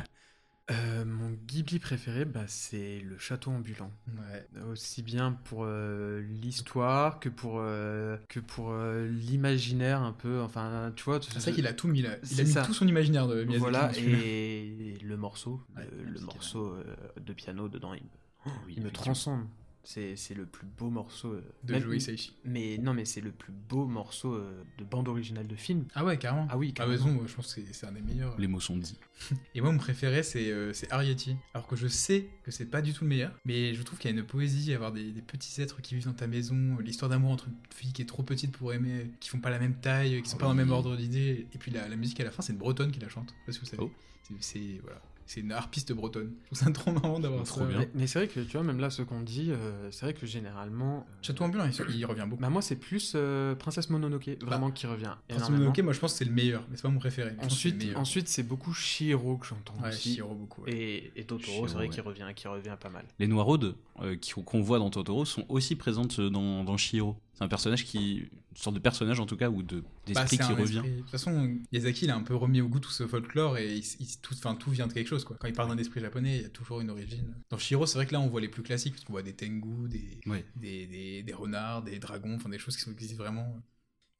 Euh, 0.71 1.05
mon 1.05 1.29
Ghibli 1.45 1.77
préféré, 1.77 2.25
bah, 2.25 2.45
c'est 2.47 2.99
le 3.01 3.19
château 3.19 3.51
ambulant. 3.51 3.91
ouais. 4.07 4.47
Aussi 4.71 5.03
bien 5.03 5.33
pour 5.43 5.63
euh, 5.63 6.21
l'histoire 6.41 7.19
que 7.19 7.29
pour, 7.29 7.57
euh, 7.59 8.17
que 8.29 8.39
pour 8.39 8.71
euh, 8.71 9.07
l'imaginaire 9.07 10.01
un 10.01 10.11
peu. 10.11 10.41
Enfin, 10.41 10.91
tu 10.95 11.03
vois. 11.03 11.19
C'est 11.21 11.39
ça 11.39 11.51
qu'il 11.51 11.67
a 11.67 11.73
tout 11.73 11.87
mis 11.87 12.01
là. 12.01 12.15
Il 12.31 12.39
a 12.41 12.43
mis 12.45 12.49
ça. 12.49 12.63
tout 12.63 12.73
son 12.73 12.87
imaginaire 12.87 13.27
de 13.27 13.43
Miyazaki. 13.43 13.59
Voilà, 13.59 13.89
film. 13.89 14.15
et 14.23 14.97
le 15.03 15.17
morceau, 15.17 15.61
Ouais, 15.77 15.87
le, 16.03 16.19
morceau 16.21 16.73
euh, 16.73 16.83
de 17.23 17.33
piano 17.33 17.69
dedans, 17.69 17.93
il 17.93 18.01
me, 18.01 18.51
Oui, 18.65 18.73
il 18.77 18.83
me 18.83 18.89
transcende. 18.89 19.45
C'est 19.87 20.15
c'est 20.15 20.33
le 20.33 20.45
plus 20.47 20.65
beau 20.65 20.89
morceau. 20.89 21.33
euh, 21.33 21.43
de 21.63 21.73
même- 21.73 21.83
Joe 21.83 21.95
Hisaishi. 21.97 22.33
Mais 22.43 22.77
non, 22.79 22.93
mais 22.95 23.05
c'est 23.05 23.21
le 23.21 23.31
plus 23.31 23.53
beau 23.53 23.85
morceau 23.85 24.33
euh, 24.33 24.63
de 24.79 24.83
bande 24.83 25.07
originale 25.07 25.45
de 25.47 25.55
film. 25.55 25.85
Ah 25.93 26.03
ouais, 26.03 26.17
carrément. 26.17 26.47
Ah 26.49 26.57
oui, 26.57 26.69
Ah 26.71 26.77
carrément. 26.79 26.97
raison, 27.05 27.11
moi, 27.15 27.23
je 27.27 27.33
pense 27.35 27.53
que 27.53 27.61
c'est- 27.71 27.85
un 27.85 27.91
des 27.91 28.01
meilleurs. 28.01 28.35
Les 28.39 28.47
mots 28.47 28.59
sont 28.59 28.77
dits. 28.77 28.97
Et 29.55 29.61
moi, 29.61 29.71
mon 29.71 29.77
préféré, 29.77 30.23
c'est 30.23 30.51
euh, 30.51 30.73
c'est 30.73 30.91
Arrietty. 30.91 31.35
Alors 31.53 31.67
que 31.67 31.75
je 31.75 31.87
sais 31.87 32.27
que 32.43 32.49
c'est 32.51 32.65
pas 32.65 32.81
du 32.81 32.93
tout 32.93 33.03
le 33.03 33.09
meilleur, 33.09 33.31
mais 33.45 33.73
je 33.75 33.83
trouve 33.83 33.99
qu'il 33.99 34.09
y 34.11 34.13
a 34.13 34.17
une 34.17 34.25
poésie, 34.25 34.73
avoir 34.73 34.91
des, 34.91 35.11
des 35.11 35.21
petits 35.21 35.61
êtres 35.61 35.81
qui 35.81 35.93
vivent 35.95 36.05
dans 36.05 36.13
ta 36.13 36.27
maison, 36.27 36.77
l'histoire 36.79 37.09
d'amour 37.09 37.31
entre 37.31 37.47
une 37.47 37.55
fille 37.73 37.93
qui 37.93 38.01
est 38.01 38.05
trop 38.05 38.23
petite 38.23 38.51
pour 38.57 38.73
aimer, 38.73 39.11
qui 39.19 39.29
font 39.29 39.39
pas 39.39 39.51
la 39.51 39.59
même 39.59 39.75
taille, 39.75 40.21
qui 40.23 40.29
sont 40.29 40.37
pas 40.37 40.45
dans 40.47 40.51
le 40.53 40.57
même 40.57 40.71
ordre 40.71 40.97
d'idées. 40.97 41.47
Et 41.53 41.57
puis 41.59 41.71
la, 41.71 41.87
la 41.87 41.95
musique 41.95 42.19
à 42.19 42.23
la 42.23 42.31
fin, 42.31 42.41
c'est 42.41 42.53
une 42.53 42.59
bretonne 42.59 42.91
qui 42.91 42.99
la 42.99 43.07
chante. 43.09 43.29
Je 43.29 43.35
sais 43.35 43.45
pas 43.45 43.51
si 43.51 43.59
vous 43.59 43.65
savez. 43.77 43.83
Oh. 43.83 43.91
C'est- 44.23 44.33
C'est 44.39 44.79
voilà. 44.81 44.99
C'est 45.27 45.41
une 45.41 45.51
harpiste 45.51 45.91
bretonne. 45.91 46.33
Je 46.43 46.45
trouve 46.55 46.59
ça 46.67 46.71
trop 46.71 46.91
marrant 46.91 47.19
d'avoir 47.19 47.43
Trop 47.45 47.61
ça. 47.61 47.65
bien. 47.65 47.79
Mais, 47.79 47.89
mais 47.95 48.07
c'est 48.07 48.19
vrai 48.19 48.27
que 48.27 48.39
tu 48.41 48.51
vois, 48.57 48.63
même 48.63 48.79
là, 48.79 48.89
ce 48.91 49.01
qu'on 49.01 49.21
dit, 49.21 49.47
euh, 49.51 49.89
c'est 49.91 50.05
vrai 50.05 50.13
que 50.13 50.25
généralement. 50.27 50.99
euh, 51.09 51.13
Château 51.23 51.43
ambulant, 51.45 51.65
il, 51.65 51.95
il 51.95 52.05
revient 52.05 52.25
beaucoup. 52.27 52.41
Bah, 52.41 52.49
moi, 52.49 52.61
c'est 52.61 52.75
plus 52.75 53.13
euh, 53.15 53.55
Princesse 53.55 53.89
Mononoke, 53.89 54.29
vraiment, 54.41 54.69
qui 54.69 54.85
revient. 54.85 55.13
Prince 55.27 55.37
énormément. 55.39 55.57
Mononoke, 55.57 55.79
moi 55.83 55.93
je 55.93 55.99
pense 55.99 56.11
que 56.13 56.17
c'est 56.19 56.25
le 56.25 56.31
meilleur, 56.31 56.63
mais 56.69 56.75
c'est 56.77 56.83
pas 56.83 56.89
mon 56.89 56.99
préféré. 56.99 57.31
Ensuite, 57.41 57.83
ensuite 57.95 58.27
c'est 58.27 58.43
beaucoup 58.43 58.71
Shihiro 58.73 59.37
que 59.37 59.47
j'entends 59.47 59.73
ouais, 59.81 59.89
aussi. 59.89 60.09
Shihiro 60.11 60.35
beaucoup. 60.35 60.61
ouais. 60.63 60.71
Et, 60.73 61.11
et 61.15 61.23
Totoro, 61.23 61.67
c'est 61.67 61.73
vrai 61.73 61.85
ouais. 61.85 61.89
qu'il 61.89 62.01
revient, 62.03 62.27
qu'il 62.35 62.49
revient 62.49 62.75
pas 62.79 62.89
mal. 62.89 63.05
Les 63.17 63.27
Noiraudes 63.27 63.75
euh, 64.01 64.15
qui- 64.17 64.33
qu'on 64.43 64.61
voit 64.61 64.77
dans 64.77 64.89
Totoro 64.91 65.25
sont 65.25 65.45
aussi 65.49 65.75
présentes 65.75 66.21
dans, 66.21 66.63
dans 66.63 66.77
Shihiro. 66.77 67.17
C'est 67.33 67.43
un 67.43 67.47
personnage 67.47 67.83
qui. 67.83 68.25
Une 68.55 68.61
sorte 68.61 68.75
de 68.75 68.79
personnage 68.79 69.19
en 69.19 69.25
tout 69.25 69.35
cas, 69.35 69.49
ou 69.49 69.63
de- 69.63 69.81
Bah, 69.81 69.87
d'esprit 70.05 70.37
qui 70.37 70.43
revient. 70.53 70.77
esprit- 70.77 70.91
De 70.95 71.01
toute 71.01 71.09
façon, 71.09 71.57
Miyazaki, 71.73 72.05
il 72.05 72.11
a 72.11 72.15
un 72.15 72.23
peu 72.23 72.35
remis 72.35 72.61
au 72.61 72.69
goût 72.69 72.79
tout 72.79 72.89
ce 72.89 73.05
folklore 73.05 73.57
et 73.57 73.75
il- 73.75 73.83
il- 73.99 74.17
tout, 74.21 74.33
vient 74.71 74.87
de 74.87 74.93
quelque 74.93 75.07
chose. 75.07 75.25
Quoi. 75.25 75.35
Quand 75.39 75.47
il 75.47 75.53
parle 75.53 75.69
d'un 75.69 75.77
esprit 75.77 75.99
japonais, 75.99 76.37
il 76.37 76.41
y 76.43 76.45
a 76.45 76.49
toujours 76.49 76.79
une 76.79 76.89
origine. 76.89 77.35
Dans 77.49 77.57
Shiro, 77.57 77.85
c'est 77.85 77.97
vrai 77.97 78.05
que 78.05 78.13
là, 78.13 78.21
on 78.21 78.27
voit 78.27 78.39
les 78.41 78.47
plus 78.47 78.63
classiques, 78.63 78.93
parce 78.93 79.03
qu'on 79.03 79.13
voit 79.13 79.23
des 79.23 79.33
tengu, 79.33 79.89
des, 79.89 80.19
des, 80.55 80.87
des, 80.87 81.23
des 81.23 81.33
renards, 81.33 81.83
des 81.83 81.99
dragons, 81.99 82.35
enfin 82.35 82.47
des 82.49 82.57
choses 82.57 82.77
qui 82.77 82.83
sont- 82.83 82.91
qui 82.93 83.03
existent 83.03 83.21
vraiment. 83.21 83.61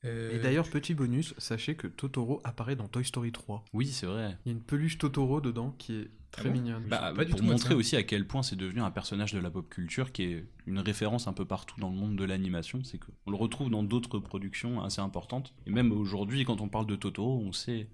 Euh, 0.03 0.35
Et 0.35 0.39
d'ailleurs, 0.39 0.69
petit 0.69 0.93
bonus, 0.93 1.33
sachez 1.37 1.75
que 1.75 1.87
Totoro 1.87 2.41
apparaît 2.43 2.75
dans 2.75 2.87
Toy 2.87 3.03
Story 3.05 3.31
3. 3.31 3.63
Oui, 3.73 3.87
c'est 3.87 4.05
vrai. 4.05 4.37
Il 4.45 4.49
y 4.51 4.53
a 4.53 4.57
une 4.57 4.61
peluche 4.63 4.97
Totoro 4.97 5.41
dedans 5.41 5.73
qui 5.79 5.93
est 5.95 6.09
très 6.31 6.43
Ah 6.49 6.49
bon 6.49 6.53
mignonne. 6.53 6.83
Bah, 6.87 7.11
pas 7.15 7.25
du 7.25 7.31
pour 7.31 7.41
montrer 7.41 7.69
ça. 7.69 7.75
aussi 7.75 7.95
à 7.95 8.03
quel 8.03 8.27
point 8.27 8.43
c'est 8.43 8.55
devenu 8.55 8.81
un 8.81 8.91
personnage 8.91 9.33
de 9.33 9.39
la 9.39 9.49
pop 9.49 9.67
culture 9.69 10.11
qui 10.11 10.23
est 10.23 10.45
une 10.67 10.79
référence 10.79 11.27
un 11.27 11.33
peu 11.33 11.45
partout 11.45 11.79
dans 11.79 11.89
le 11.89 11.95
monde 11.95 12.15
de 12.17 12.23
l'animation, 12.23 12.83
c'est 12.83 12.99
qu'on 12.99 13.31
le 13.31 13.37
retrouve 13.37 13.69
dans 13.71 13.83
d'autres 13.83 14.19
productions 14.19 14.83
assez 14.83 15.01
importantes. 15.01 15.53
Et 15.65 15.71
même 15.71 15.91
aujourd'hui, 15.91 16.43
quand 16.45 16.61
on 16.61 16.67
parle 16.67 16.85
de 16.87 16.95
Totoro, 16.95 17.39
on 17.43 17.51
sait. 17.51 17.87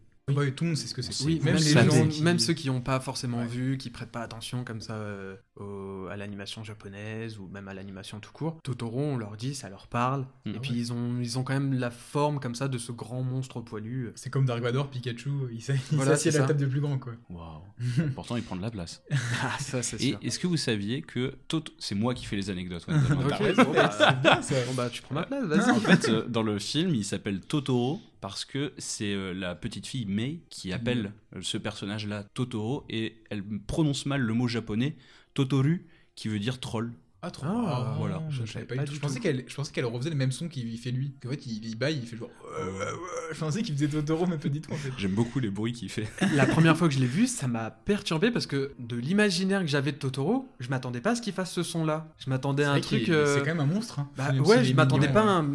Sait 0.76 0.88
ce 0.88 0.94
que 0.94 1.02
c'est. 1.02 1.24
Oui, 1.24 1.36
même 1.44 1.54
même, 1.56 1.64
les 1.64 1.70
gens 1.72 2.08
qui- 2.08 2.22
même 2.24 2.40
ceux 2.40 2.54
qui 2.54 2.68
n'ont 2.68 2.82
pas 2.82 3.00
forcément 3.00 3.40
Ouais. 3.40 3.48
vu, 3.48 3.78
qui 3.78 3.90
prêtent 3.90 4.12
pas 4.12 4.22
attention 4.22 4.64
comme 4.64 4.82
ça 4.82 4.94
euh, 4.96 5.36
au- 5.60 6.08
à 6.12 6.18
l'animation 6.18 6.64
japonaise 6.64 7.38
ou 7.40 7.48
même 7.48 7.68
à 7.68 7.74
l'animation 7.74 8.20
tout 8.20 8.32
court, 8.32 8.58
Totoro, 8.64 9.00
on 9.00 9.18
leur 9.18 9.38
dit, 9.38 9.56
ça 9.56 9.70
leur 9.70 9.88
parle. 9.88 10.22
Mm. 10.46 10.50
et 10.50 10.54
Ah 10.56 10.60
puis 10.62 10.72
ouais. 10.72 10.78
ils 10.78 10.94
ont, 10.94 11.20
ils 11.22 11.40
ont 11.40 11.44
quand 11.44 11.54
même 11.54 11.74
la 11.74 11.92
forme 11.92 12.40
comme 12.40 12.56
ça 12.56 12.68
de 12.68 12.78
ce 12.78 12.92
grand 12.92 13.24
monstre 13.24 13.62
poilu. 13.62 14.12
C'est 14.16 14.30
comme 14.30 14.46
Dark 14.46 14.62
Vador, 14.62 14.90
Pikachu, 14.90 15.30
il 15.54 15.62
s'a- 15.62 15.74
il 15.92 15.96
Voilà, 15.98 16.12
s'assied 16.12 16.30
à 16.30 16.32
c'est 16.34 16.38
la 16.40 16.44
ça. 16.46 16.48
table 16.50 16.60
de 16.62 16.66
plus 16.66 16.82
grand, 16.82 16.98
quoi. 16.98 17.14
Waouh 17.30 17.62
Pourtant, 18.16 18.36
il 18.38 18.44
prend 18.44 18.56
de 18.56 18.62
la 18.62 18.72
place. 18.72 19.02
Ah, 19.44 19.58
ça 19.60 19.82
c'est 19.82 20.02
Et 20.02 20.16
est-ce 20.22 20.38
que 20.40 20.48
vous 20.48 20.58
saviez 20.58 21.02
que 21.02 21.34
Toto. 21.48 21.72
C'est 21.80 21.96
moi 21.96 22.14
qui 22.14 22.26
fais 22.26 22.36
les 22.36 22.50
anecdotes. 22.50 22.86
ouais, 22.88 22.94
Ok, 22.94 23.66
bon, 23.66 23.74
bah, 23.74 23.92
c'est 23.98 24.22
bien, 24.22 24.42
ça. 24.42 24.56
bon, 24.68 24.74
bah, 24.76 24.90
tu 24.92 25.02
prends 25.02 25.16
ma 25.16 25.24
place, 25.24 25.46
vas-y. 25.46 25.72
En 25.72 25.80
fait, 25.80 26.10
euh, 26.10 26.28
dans 26.28 26.44
le 26.44 26.60
film, 26.60 26.94
il 26.94 27.04
s'appelle 27.06 27.40
Totoro 27.42 28.00
parce 28.22 28.46
que 28.46 28.74
c'est 28.78 29.14
euh, 29.14 29.34
la 29.34 29.56
petite 29.56 29.88
fille 29.88 30.06
Mei 30.06 30.42
qui 30.50 30.72
appelle 30.72 31.12
euh, 31.36 31.40
ce 31.42 31.58
personnage-là 31.58 32.24
Totoro 32.34 32.86
et 32.90 33.18
elle 33.30 33.44
prononce 33.68 34.06
mal 34.06 34.22
le 34.22 34.34
mot 34.34 34.48
japonais 34.48 34.96
Totoru 35.34 35.86
qui 36.16 36.28
veut 36.28 36.40
dire 36.40 36.60
troll. 36.60 36.94
Ah, 37.24 37.30
trop 37.30 37.46
Ah, 37.48 37.96
voilà, 38.00 38.24
je, 38.32 38.42
pas, 38.64 38.76
pas 38.76 38.84
pensais 39.00 39.20
qu'elle, 39.20 39.44
je 39.48 39.56
pensais 39.56 39.72
qu'elle 39.72 39.86
refaisait 39.86 40.10
les 40.10 40.16
mêmes 40.16 40.32
sons 40.32 40.48
qu'il 40.48 40.76
fait 40.80 40.90
lui. 40.90 41.14
En 41.24 41.30
fait, 41.30 41.46
il, 41.46 41.64
il 41.64 41.76
baille, 41.78 42.00
il 42.02 42.08
fait 42.08 42.18
genre. 42.18 42.30
Ouais. 42.60 42.86
Je 43.32 43.40
pensais 43.40 43.62
qu'il 43.62 43.76
faisait 43.76 43.88
Totoro, 43.90 44.26
mais 44.26 44.40
pas 44.40 44.50
du 44.50 44.60
tout 44.60 44.72
en 44.74 44.76
fait. 44.76 44.90
J'aime 44.98 45.14
beaucoup 45.14 45.40
les 45.40 45.52
bruits 45.52 45.72
qu'il 45.72 45.90
fait. 45.90 46.08
La 46.34 46.48
première 46.48 46.76
fois 46.76 46.88
que 46.88 46.96
je 46.96 47.00
l'ai 47.00 47.06
vu, 47.06 47.28
ça 47.28 47.48
m'a 47.48 47.70
perturbé 47.70 48.32
parce 48.32 48.48
que 48.48 48.74
de 48.80 48.96
l'imaginaire 48.96 49.62
que 49.62 49.68
j'avais 49.68 49.92
de 49.92 49.98
Totoro, 49.98 50.50
je 50.60 50.70
m'attendais 50.70 51.00
pas 51.00 51.12
à 51.12 51.16
ce 51.16 51.22
qu'il 51.22 51.34
fasse 51.34 51.52
ce 51.54 51.62
son-là. 51.62 52.12
Je 52.18 52.28
m'attendais 52.32 52.64
à 52.64 52.72
un 52.72 52.80
truc. 52.82 53.08
euh, 53.10 53.36
C'est 53.36 53.42
quand 53.42 53.56
même 53.56 53.60
un 53.60 53.68
monstre. 53.68 54.00
Hein. 54.00 54.10
Bah 54.18 54.32
Même 54.32 54.42
ouais, 54.44 54.64
je 54.64 54.74
m'attendais 54.74 55.08
mignon, 55.08 55.14
pas 55.14 55.22
à 55.38 55.42
ouais. 55.44 55.48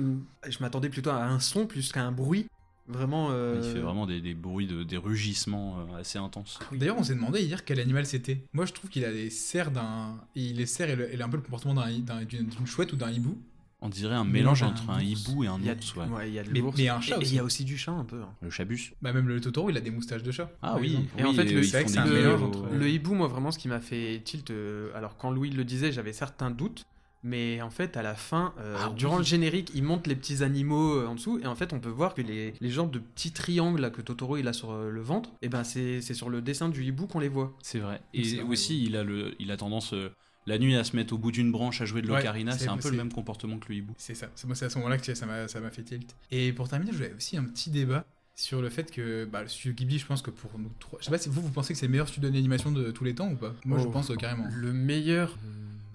un... 0.44 0.50
Je 0.50 0.58
m'attendais 0.60 0.88
plutôt 0.88 1.10
à 1.10 1.24
un 1.24 1.40
son 1.40 1.66
plus 1.66 1.90
qu'à 1.90 2.04
un 2.04 2.12
bruit. 2.12 2.46
Vraiment. 2.88 3.28
euh, 3.30 3.60
Il 3.64 3.72
fait 3.72 3.80
vraiment 3.80 4.06
des, 4.06 4.20
des 4.20 4.34
bruits, 4.34 4.66
de, 4.66 4.82
des 4.82 4.96
rugissements 4.96 5.78
euh, 5.92 6.00
assez 6.00 6.18
intenses. 6.18 6.58
D'ailleurs, 6.72 6.96
on 6.98 7.02
s'est 7.02 7.14
demandé 7.14 7.42
hier 7.42 7.64
quel 7.64 7.80
animal 7.80 8.06
c'était. 8.06 8.44
Moi, 8.52 8.64
je 8.66 8.72
trouve 8.72 8.90
qu'il 8.90 9.04
a 9.04 9.10
les 9.10 9.30
serres 9.30 9.70
d'un. 9.70 10.16
Il 10.34 10.56
les 10.56 10.66
serres 10.66 10.90
et, 10.90 10.96
le- 10.96 11.12
et 11.14 11.20
a 11.20 11.24
un 11.24 11.28
peu 11.28 11.36
le 11.36 11.42
comportement 11.42 11.74
d'un- 11.74 11.98
d'un- 11.98 12.22
d'une 12.24 12.66
chouette 12.66 12.92
ou 12.92 12.96
d'un 12.96 13.10
hibou. 13.10 13.36
On 13.82 13.90
dirait 13.90 14.14
un 14.14 14.24
Mélange 14.24 14.62
un 14.62 14.68
entre 14.68 14.88
un 14.88 14.96
ours. 15.02 15.04
hibou 15.28 15.44
et 15.44 15.48
un 15.48 15.58
Il 15.58 15.66
y 15.66 15.70
a, 15.70 15.74
ours, 15.74 15.94
ouais. 15.96 16.06
ouais, 16.06 16.28
il 16.28 16.34
y 16.34 16.38
a 16.38 16.42
de 16.44 16.50
Mais- 16.50 16.60
l'ours. 16.60 16.78
mais 16.78 16.88
un 16.88 17.00
chat 17.00 17.18
il 17.20 17.34
y 17.34 17.38
a 17.38 17.44
aussi 17.44 17.62
du 17.62 17.76
chat 17.76 17.92
un 17.92 18.04
peu. 18.04 18.22
hein. 18.22 18.30
Le 18.40 18.48
chabus. 18.50 18.94
Bah, 19.02 19.12
même 19.12 19.28
le 19.28 19.38
Totoro, 19.40 19.68
il 19.68 19.76
a 19.76 19.80
des 19.82 19.90
moustaches 19.90 20.22
de 20.22 20.32
chat. 20.32 20.50
Ah 20.62 20.76
oui. 20.80 20.92
exemple. 20.92 21.08
Et 21.18 21.24
en 21.24 21.32
fait, 21.34 21.44
le- 21.44 21.62
c'est 21.62 21.70
vrai 21.70 21.80
font 21.82 21.86
que 21.86 21.92
des 21.92 21.94
c'est 21.94 21.98
un 22.00 22.06
mélange 22.06 22.42
entre- 22.42 22.68
Le 22.72 22.88
hibou, 22.88 23.14
moi, 23.14 23.28
vraiment, 23.28 23.50
ce 23.50 23.58
qui 23.58 23.68
m'a 23.68 23.80
fait 23.80 24.22
tilt. 24.24 24.50
euh, 24.50 24.90
alors, 24.94 25.16
quand 25.18 25.30
Louis 25.30 25.50
le 25.50 25.64
disait, 25.64 25.92
j'avais 25.92 26.14
certains 26.14 26.50
doutes. 26.50 26.86
Mais 27.26 27.60
en 27.60 27.70
fait, 27.70 27.96
à 27.96 28.02
la 28.02 28.14
fin, 28.14 28.54
euh, 28.60 28.76
Ah 28.78 28.92
durant 28.96 29.16
oui. 29.16 29.22
le 29.22 29.26
générique, 29.26 29.72
il 29.74 29.82
monte 29.82 30.06
les 30.06 30.14
petits 30.14 30.42
animaux 30.44 30.94
euh, 30.94 31.06
en 31.06 31.16
dessous. 31.16 31.40
Et 31.42 31.46
en 31.46 31.56
fait, 31.56 31.72
on 31.72 31.80
peut 31.80 31.88
voir 31.88 32.14
que 32.14 32.22
les, 32.22 32.54
les 32.60 32.70
genres 32.70 32.88
de 32.88 33.00
petits 33.00 33.32
triangles 33.32 33.80
là, 33.80 33.90
que 33.90 34.00
Totoro 34.00 34.36
il 34.36 34.46
a 34.46 34.52
sur 34.52 34.70
euh, 34.70 34.90
le 34.90 35.00
ventre, 35.00 35.30
et 35.42 35.48
ben 35.48 35.64
c'est 35.64 36.00
c'est 36.02 36.14
sur 36.14 36.28
le 36.30 36.40
dessin 36.40 36.68
du 36.68 36.84
hibou 36.84 37.06
qu'on 37.08 37.18
les 37.18 37.28
voit. 37.28 37.52
C'est 37.62 37.80
vrai. 37.80 38.00
Et 38.14 38.22
vrai, 38.36 38.42
aussi, 38.44 38.84
il 38.84 38.96
a, 38.96 39.02
le, 39.02 39.34
il 39.40 39.50
a 39.50 39.56
tendance 39.56 39.92
euh, 39.92 40.10
la 40.46 40.58
nuit 40.58 40.76
à 40.76 40.84
se 40.84 40.94
mettre 40.94 41.14
au 41.14 41.18
bout 41.18 41.32
d'une 41.32 41.50
branche 41.50 41.80
à 41.80 41.84
jouer 41.84 42.00
de 42.00 42.06
l'ocarina. 42.06 42.52
c'est- 42.52 42.64
c'est 42.64 42.70
un 42.70 42.76
peu 42.76 42.90
le 42.90 42.96
même 42.96 43.12
comportement 43.12 43.58
que 43.58 43.68
le 43.70 43.74
hibou. 43.76 43.94
C'est 43.98 44.14
ça. 44.14 44.28
C'est 44.36 44.46
moi, 44.46 44.54
c'est 44.54 44.66
à 44.66 44.70
ce 44.70 44.78
moment-là 44.78 44.98
que 44.98 45.12
ça 45.14 45.26
m'a 45.26 45.48
ça 45.48 45.58
m'a 45.60 45.70
fait 45.70 45.82
tilt. 45.82 46.14
Et 46.30 46.52
pour 46.52 46.68
terminer, 46.68 46.92
je 46.92 46.96
voulais 46.98 47.14
aussi 47.16 47.36
un 47.36 47.44
petit 47.44 47.70
débat 47.70 48.04
sur 48.36 48.62
le 48.62 48.68
fait 48.68 48.92
que 48.92 49.24
bah, 49.24 49.42
le 49.42 49.48
studio 49.48 49.72
Ghibli, 49.74 49.98
je 49.98 50.06
pense 50.06 50.22
que 50.22 50.30
pour 50.30 50.56
nous 50.58 50.70
trois. 50.78 50.98
Je 51.00 51.06
sais 51.06 51.10
pas 51.10 51.18
si 51.18 51.28
vous, 51.28 51.40
vous 51.42 51.50
pensez 51.50 51.72
que 51.72 51.78
c'est 51.80 51.86
le 51.86 51.90
meilleur 51.92 52.06
studio 52.06 52.30
d'animation 52.30 52.70
de 52.70 52.90
tous 52.92 53.02
les 53.02 53.14
temps 53.14 53.30
ou 53.32 53.36
pas? 53.36 53.54
Moi, 53.64 53.78
je 53.80 53.86
Oh, 53.86 53.90
pense 53.90 54.10
euh, 54.10 54.14
carrément. 54.14 54.46
Le 54.54 54.72
meilleur. 54.72 55.36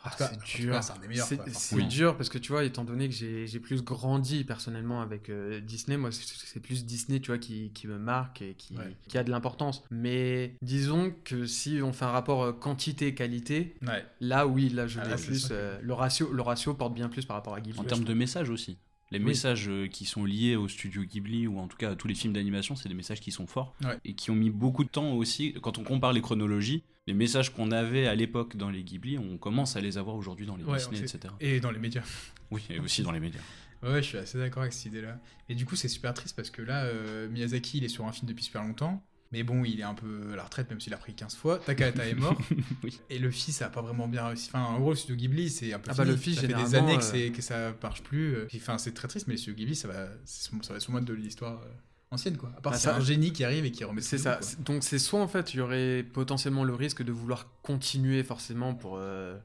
Ah, 0.03 0.09
c'est 0.17 0.39
dur. 0.61 0.79
c'est 0.81 1.35
forcément. 1.37 1.87
dur 1.87 2.17
parce 2.17 2.29
que 2.29 2.37
tu 2.39 2.51
vois, 2.51 2.63
étant 2.63 2.83
donné 2.83 3.07
que 3.07 3.13
j'ai 3.13 3.45
j'ai 3.45 3.59
plus 3.59 3.83
grandi 3.83 4.43
personnellement 4.43 5.01
avec 5.01 5.29
euh, 5.29 5.59
Disney, 5.61 5.95
moi 5.97 6.11
c'est- 6.11 6.59
plus 6.59 6.85
Disney, 6.85 7.19
tu 7.19 7.27
vois, 7.27 7.37
qui, 7.37 7.71
qui 7.73 7.87
me 7.87 7.97
marque 7.99 8.41
et 8.41 8.55
qui, 8.55 8.75
Ouais. 8.77 8.95
qui 9.07 9.17
a 9.17 9.23
de 9.23 9.29
l'importance. 9.29 9.83
Mais 9.91 10.55
disons 10.61 11.13
que 11.23 11.45
si 11.45 11.79
on 11.83 11.93
fait 11.93 12.05
un 12.05 12.11
rapport 12.11 12.43
euh, 12.43 12.51
quantité-qualité, 12.51 13.75
Ouais. 13.87 14.05
là 14.19 14.47
oui, 14.47 14.69
là 14.69 14.87
je 14.87 14.99
Ah, 14.99 15.07
là, 15.07 15.15
plus. 15.17 15.49
euh, 15.51 15.79
le, 15.81 15.93
ratio, 15.93 16.31
le 16.31 16.41
ratio 16.41 16.73
porte 16.73 16.93
bien 16.93 17.09
plus 17.09 17.25
par 17.25 17.37
rapport 17.37 17.53
à 17.55 17.61
Ghibli. 17.61 17.79
En 17.79 17.83
termes 17.83 18.03
de 18.03 18.13
messages 18.13 18.49
aussi. 18.49 18.77
Les 19.11 19.19
Oui. 19.19 19.25
messages 19.25 19.67
euh, 19.69 19.87
qui 19.87 20.05
sont 20.05 20.23
liés 20.25 20.55
au 20.55 20.67
studio 20.67 21.03
Ghibli, 21.03 21.45
ou 21.47 21.59
en 21.59 21.67
tout 21.67 21.77
cas 21.77 21.91
à 21.91 21.95
tous 21.95 22.07
les 22.07 22.15
films 22.15 22.33
d'animation, 22.33 22.75
c'est 22.75 22.87
des 22.89 22.95
messages 22.95 23.19
qui 23.19 23.31
sont 23.31 23.45
forts 23.47 23.75
Ouais. 23.83 23.97
et 24.05 24.13
qui 24.13 24.31
ont 24.31 24.35
mis 24.35 24.49
beaucoup 24.49 24.83
de 24.85 24.89
temps 24.89 25.11
aussi. 25.13 25.53
Quand 25.61 25.77
on 25.77 25.83
compare 25.83 26.13
les 26.13 26.21
chronologies, 26.21 26.83
les 27.07 27.13
messages 27.13 27.51
qu'on 27.53 27.71
avait 27.71 28.07
à 28.07 28.15
l'époque 28.15 28.55
dans 28.55 28.69
les 28.69 28.83
Ghibli, 28.83 29.17
on 29.17 29.37
commence 29.37 29.75
à 29.75 29.81
les 29.81 29.97
avoir 29.97 30.15
aujourd'hui 30.15 30.45
dans 30.45 30.55
les 30.55 30.63
Ouais, 30.63 30.77
Disney, 30.77 30.99
etc. 30.99 31.33
Et 31.41 31.59
dans 31.59 31.71
les 31.71 31.79
médias. 31.79 32.03
Oui, 32.51 32.61
et 32.69 32.79
aussi 32.79 33.01
dans 33.01 33.11
les 33.13 33.21
médias. 33.21 33.39
Ouais, 33.81 34.01
je 34.03 34.07
suis 34.07 34.17
assez 34.17 34.37
d'accord 34.37 34.61
avec 34.63 34.73
cette 34.73 34.87
idée-là. 34.87 35.19
Et 35.49 35.55
du 35.55 35.65
coup, 35.65 35.75
c'est 35.77 35.87
super 35.87 36.13
triste 36.13 36.35
parce 36.35 36.49
que 36.49 36.61
là, 36.61 36.83
euh, 36.83 37.29
Miyazaki, 37.29 37.77
il 37.79 37.83
est 37.85 37.89
sur 37.89 38.05
un 38.05 38.11
film 38.11 38.27
depuis 38.27 38.43
super 38.43 38.61
longtemps. 38.63 39.01
Mais 39.31 39.43
bon, 39.43 39.63
il 39.63 39.79
est 39.79 39.83
un 39.83 39.93
peu 39.93 40.31
à 40.33 40.35
la 40.35 40.43
retraite, 40.43 40.69
même 40.69 40.81
s'il 40.81 40.93
a 40.93 40.97
pris 40.97 41.13
15 41.13 41.35
fois. 41.35 41.57
Takahata 41.59 42.05
est 42.05 42.15
mort. 42.15 42.37
Oui. 42.83 42.99
Et 43.09 43.17
le 43.19 43.31
fils, 43.31 43.57
ça 43.57 43.67
a 43.67 43.69
pas 43.69 43.81
vraiment 43.81 44.07
bien 44.07 44.27
réussi. 44.27 44.49
Enfin, 44.53 44.63
en 44.65 44.79
gros, 44.79 44.89
le 44.89 44.95
studio 44.97 45.15
Ghibli, 45.15 45.49
c'est 45.49 45.71
un 45.73 45.79
peu. 45.79 45.89
Ah 45.91 45.93
bah, 45.95 46.03
le 46.03 46.17
fils, 46.17 46.35
ça 46.35 46.41
fait 46.41 46.53
des 46.53 46.75
années 46.75 46.97
que, 46.97 47.15
euh, 47.17 47.29
que 47.29 47.41
ça 47.41 47.73
marche 47.81 48.03
plus. 48.03 48.35
euh. 48.35 48.47
Enfin, 48.55 48.77
c'est 48.77 48.93
très 48.93 49.07
triste, 49.07 49.27
mais 49.27 49.35
le 49.35 49.37
studio 49.37 49.55
Ghibli, 49.57 49.75
ça 49.75 49.87
va, 49.87 50.07
ça 50.25 50.73
va 50.73 50.79
sûrement 50.79 50.97
être 50.99 51.05
de 51.05 51.13
l'histoire 51.13 51.61
euh, 51.61 51.67
ancienne, 52.11 52.35
quoi. 52.35 52.49
À 52.57 52.61
part 52.61 52.73
Bah, 52.73 52.77
c'est 52.77 52.89
un 52.89 52.99
génie 52.99 53.31
qui 53.31 53.43
arrive 53.45 53.63
et 53.65 53.71
qui 53.71 53.83
remet 53.85 54.01
C'est 54.01 54.17
tout 54.17 54.23
ça. 54.23 54.39
Donc 54.65 54.83
c'est 54.83 54.99
soit 54.99 55.21
en 55.21 55.27
fait 55.29 55.53
il 55.53 55.57
y 55.57 55.61
aurait 55.61 56.03
potentiellement 56.03 56.65
le 56.65 56.73
risque 56.75 57.01
de 57.03 57.11
vouloir 57.13 57.47
continuer 57.61 58.23
forcément 58.23 58.73
pour 58.75 58.97
euh, 58.97 59.37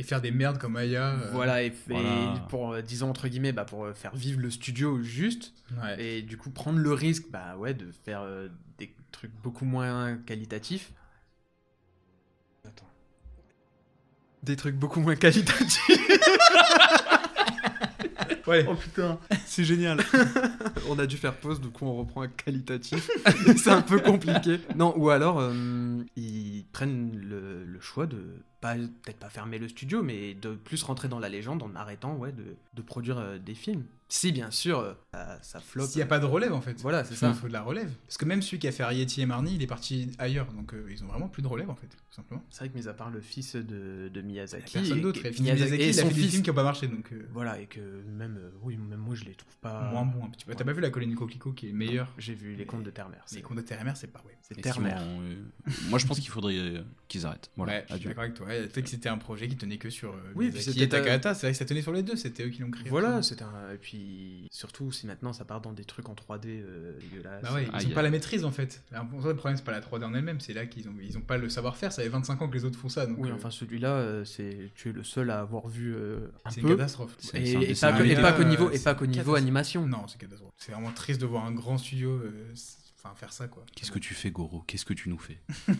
Et 0.00 0.02
faire 0.02 0.20
des 0.20 0.32
merdes 0.32 0.58
comme 0.58 0.76
Aya. 0.76 1.10
euh, 1.10 1.30
voilà 1.32 1.62
et, 1.62 1.72
Voilà. 1.86 2.08
et 2.34 2.48
pour 2.48 2.72
euh, 2.72 2.82
disons 2.82 3.08
entre 3.10 3.28
guillemets 3.28 3.52
bah, 3.52 3.64
pour 3.64 3.86
faire 3.94 4.16
vivre 4.16 4.40
le 4.40 4.50
studio 4.50 5.00
juste 5.02 5.52
Ouais. 5.80 6.02
et 6.02 6.22
du 6.22 6.36
coup 6.36 6.50
prendre 6.50 6.78
le 6.80 6.92
risque 6.92 7.26
bah 7.30 7.56
ouais 7.56 7.74
de 7.74 7.92
faire 8.04 8.22
des 8.78 8.92
trucs 9.12 9.32
beaucoup 9.42 9.64
moins 9.64 10.16
qualitatifs. 10.16 10.92
Attends. 12.64 12.90
Des 14.42 14.56
trucs 14.56 14.76
beaucoup 14.76 15.00
moins 15.00 15.16
qualitatifs. 15.16 16.08
Ouais. 18.48 18.64
Oh 18.66 18.74
putain, 18.74 19.18
c'est 19.44 19.64
génial. 19.64 20.00
on 20.88 20.98
a 20.98 21.06
dû 21.06 21.18
faire 21.18 21.34
pause, 21.34 21.60
du 21.60 21.68
coup 21.68 21.84
on 21.84 21.94
reprend 21.96 22.22
un 22.22 22.28
qualitatif. 22.28 23.10
c'est 23.56 23.70
un 23.70 23.82
peu 23.82 24.00
compliqué. 24.00 24.58
Non, 24.74 24.94
ou 24.96 25.10
alors 25.10 25.38
euh, 25.38 26.02
ils 26.16 26.64
prennent 26.72 27.14
le, 27.14 27.64
le 27.64 27.80
choix 27.80 28.06
de 28.06 28.42
pas 28.60 28.74
peut-être 28.74 29.18
pas 29.18 29.28
fermer 29.30 29.58
le 29.58 29.68
studio, 29.68 30.02
mais 30.02 30.34
de 30.34 30.54
plus 30.54 30.82
rentrer 30.82 31.08
dans 31.08 31.18
la 31.18 31.28
légende 31.28 31.62
en 31.62 31.74
arrêtant 31.74 32.16
ouais 32.16 32.32
de, 32.32 32.56
de 32.74 32.82
produire 32.82 33.18
euh, 33.18 33.38
des 33.38 33.54
films. 33.54 33.84
Si 34.10 34.32
bien 34.32 34.50
sûr 34.50 34.78
euh, 34.80 34.94
ça, 35.12 35.38
ça 35.42 35.60
flop. 35.60 35.84
S'il 35.84 35.96
n'y 35.98 36.02
a 36.02 36.06
pas 36.06 36.18
de 36.18 36.24
relève, 36.24 36.54
en 36.54 36.62
fait. 36.62 36.80
Voilà, 36.80 37.04
c'est 37.04 37.12
Il 37.12 37.16
ça. 37.18 37.34
faut 37.34 37.46
de 37.46 37.52
la 37.52 37.60
relève. 37.60 37.90
Parce 38.06 38.16
que 38.16 38.24
même 38.24 38.40
celui 38.40 38.58
qui 38.58 38.66
a 38.66 38.72
fait 38.72 38.82
Ariety 38.82 39.20
et 39.20 39.26
Marnie, 39.26 39.54
il 39.54 39.62
est 39.62 39.66
parti 39.66 40.10
ailleurs. 40.18 40.50
Donc, 40.54 40.72
euh, 40.72 40.86
ils 40.90 41.04
ont 41.04 41.08
vraiment 41.08 41.28
plus 41.28 41.42
de 41.42 41.46
relève, 41.46 41.68
en 41.68 41.74
fait, 41.74 41.88
tout 41.88 41.96
simplement. 42.14 42.42
C'est 42.48 42.60
vrai 42.60 42.68
que 42.70 42.78
mis 42.78 42.88
à 42.88 42.94
part 42.94 43.10
le 43.10 43.20
fils 43.20 43.54
de, 43.54 44.08
de 44.08 44.20
Miyazaki, 44.22 44.72
Personne 44.72 44.98
et- 44.98 45.00
d'autre. 45.02 45.22
et 45.26 45.28
Et 45.28 45.30
puis 45.32 45.42
Miyazaki, 45.42 45.74
et 45.74 45.88
il 45.88 45.90
a 45.90 45.92
son 45.92 46.08
fait 46.08 46.14
des 46.14 46.20
fils, 46.22 46.30
films 46.30 46.42
qui 46.42 46.48
n'ont 46.48 46.56
pas 46.56 46.62
marché, 46.62 46.88
donc. 46.88 47.12
euh, 47.12 47.28
voilà 47.34 47.60
et 47.60 47.66
que 47.66 47.80
même 47.80 48.38
euh, 48.38 48.50
oui 48.62 48.78
même 48.78 48.98
moi 48.98 49.14
je 49.14 49.24
les 49.24 49.34
trouve 49.34 49.54
pas 49.58 49.90
Moins 49.90 50.06
bon, 50.06 50.24
un 50.24 50.30
petit 50.30 50.46
peu. 50.46 50.54
T'as 50.54 50.64
pas 50.64 50.72
vu 50.72 50.80
la 50.80 50.88
colline 50.88 51.14
Coquelicot 51.14 51.52
qui 51.52 51.68
est 51.68 51.72
meilleure 51.72 52.10
J'ai 52.16 52.34
vu 52.34 52.54
les 52.54 52.64
contes 52.64 52.84
de 52.84 52.90
terre-mère. 52.90 53.20
Les 53.30 53.36
C'est 53.36 53.42
contes 53.42 53.58
de 53.58 53.62
terre 53.62 53.78
et 53.82 53.84
mer, 53.84 53.98
c'est 53.98 54.06
pas 54.06 54.22
ouais. 54.26 54.38
c'est 54.40 54.58
terre-mère. 54.58 55.02
moi, 55.90 55.98
je 55.98 56.06
pense 56.06 56.18
qu'il 56.18 56.30
faudrait 56.30 56.56
qu'ils 57.08 57.26
arrêtent. 57.26 57.50
Voilà. 57.58 57.72
ouais, 57.74 57.86
je 57.90 57.96
suis 57.96 58.06
d'accord 58.06 58.22
avec 58.24 58.34
toi. 58.34 58.46
Ouais, 58.48 58.62
Peut-être 58.66 58.84
que 58.84 58.90
c'était 58.90 59.08
un 59.08 59.18
projet 59.18 59.46
qui 59.48 59.56
tenait 59.56 59.78
que 59.78 59.90
sur 59.90 60.10
euh, 60.10 60.18
Oui, 60.34 60.46
Miyazaki 60.46 60.72
c'était 60.72 60.84
et 60.84 60.88
Takahata. 60.88 61.34
C'est 61.34 61.46
vrai 61.46 61.52
que 61.52 61.58
ça 61.58 61.64
tenait 61.64 61.82
sur 61.82 61.92
les 61.92 62.02
deux, 62.02 62.16
c'était 62.16 62.44
eux 62.44 62.48
qui 62.48 62.62
l'ont 62.62 62.70
créé. 62.70 62.88
Voilà, 62.88 63.22
c'est 63.22 63.42
un. 63.42 63.52
Et 63.74 63.76
puis, 63.78 64.48
surtout 64.50 64.90
si 64.90 65.06
maintenant 65.06 65.32
ça 65.32 65.44
part 65.44 65.60
dans 65.60 65.72
des 65.72 65.84
trucs 65.84 66.08
en 66.08 66.14
3D 66.14 66.46
euh, 66.46 66.98
dégueulasses. 67.00 67.42
Bah 67.42 67.52
ouais, 67.54 67.68
ils 67.80 67.86
ont 67.86 67.90
pas 67.90 68.02
la 68.02 68.10
maîtrise 68.10 68.44
en 68.44 68.50
fait. 68.50 68.82
Alors, 68.92 69.06
pour 69.08 69.22
ça, 69.22 69.28
le 69.28 69.36
problème, 69.36 69.56
c'est 69.56 69.64
pas 69.64 69.72
la 69.72 69.80
3D 69.80 70.04
en 70.04 70.14
elle-même, 70.14 70.40
c'est 70.40 70.52
là 70.54 70.66
qu'ils 70.66 70.88
ont, 70.88 70.94
ils 71.02 71.16
ont 71.18 71.20
pas 71.22 71.36
le 71.38 71.48
savoir-faire. 71.48 71.92
Ça 71.92 72.02
fait 72.02 72.08
25 72.08 72.42
ans 72.42 72.48
que 72.48 72.54
les 72.54 72.64
autres 72.64 72.78
font 72.78 72.88
ça. 72.88 73.06
Donc, 73.06 73.18
Oui, 73.20 73.30
euh, 73.30 73.34
enfin 73.34 73.50
celui-là, 73.50 73.92
euh, 73.92 74.24
c'est 74.24 74.70
tu 74.74 74.88
es 74.90 74.92
le 74.92 75.04
seul 75.04 75.30
à 75.30 75.40
avoir 75.40 75.68
vu 75.68 75.94
euh, 75.94 76.28
un 76.44 76.50
c'est 76.50 76.60
une 76.60 76.68
peu. 76.68 76.76
catastrophe. 76.76 77.14
C'est- 77.18 77.38
Et, 77.42 77.74
pas, 77.74 77.92
que- 77.92 78.02
et 78.04 78.14
pas 78.14 78.32
qu'au 78.32 78.42
euh, 78.42 78.44
niveau, 78.44 78.70
et 78.70 78.78
pas 78.78 78.94
qu'au 78.94 79.06
niveau 79.06 79.34
animation. 79.34 79.86
Non, 79.86 80.06
c'est 80.08 80.18
catastrophe. 80.18 80.52
C'est 80.56 80.72
vraiment 80.72 80.90
triste 80.92 81.20
de 81.20 81.26
voir 81.26 81.44
un 81.44 81.52
grand 81.52 81.78
studio 81.78 82.10
euh, 82.10 82.32
enfin, 83.08 83.16
faire 83.16 83.32
ça 83.32 83.48
quoi. 83.48 83.64
Qu'est-ce 83.74 83.90
que 83.90 83.98
tu 83.98 84.14
fais, 84.14 84.30
Goro? 84.30 84.62
Qu'est-ce 84.66 84.84
que 84.84 84.94
tu 84.94 85.08
nous 85.08 85.18
fais? 85.18 85.38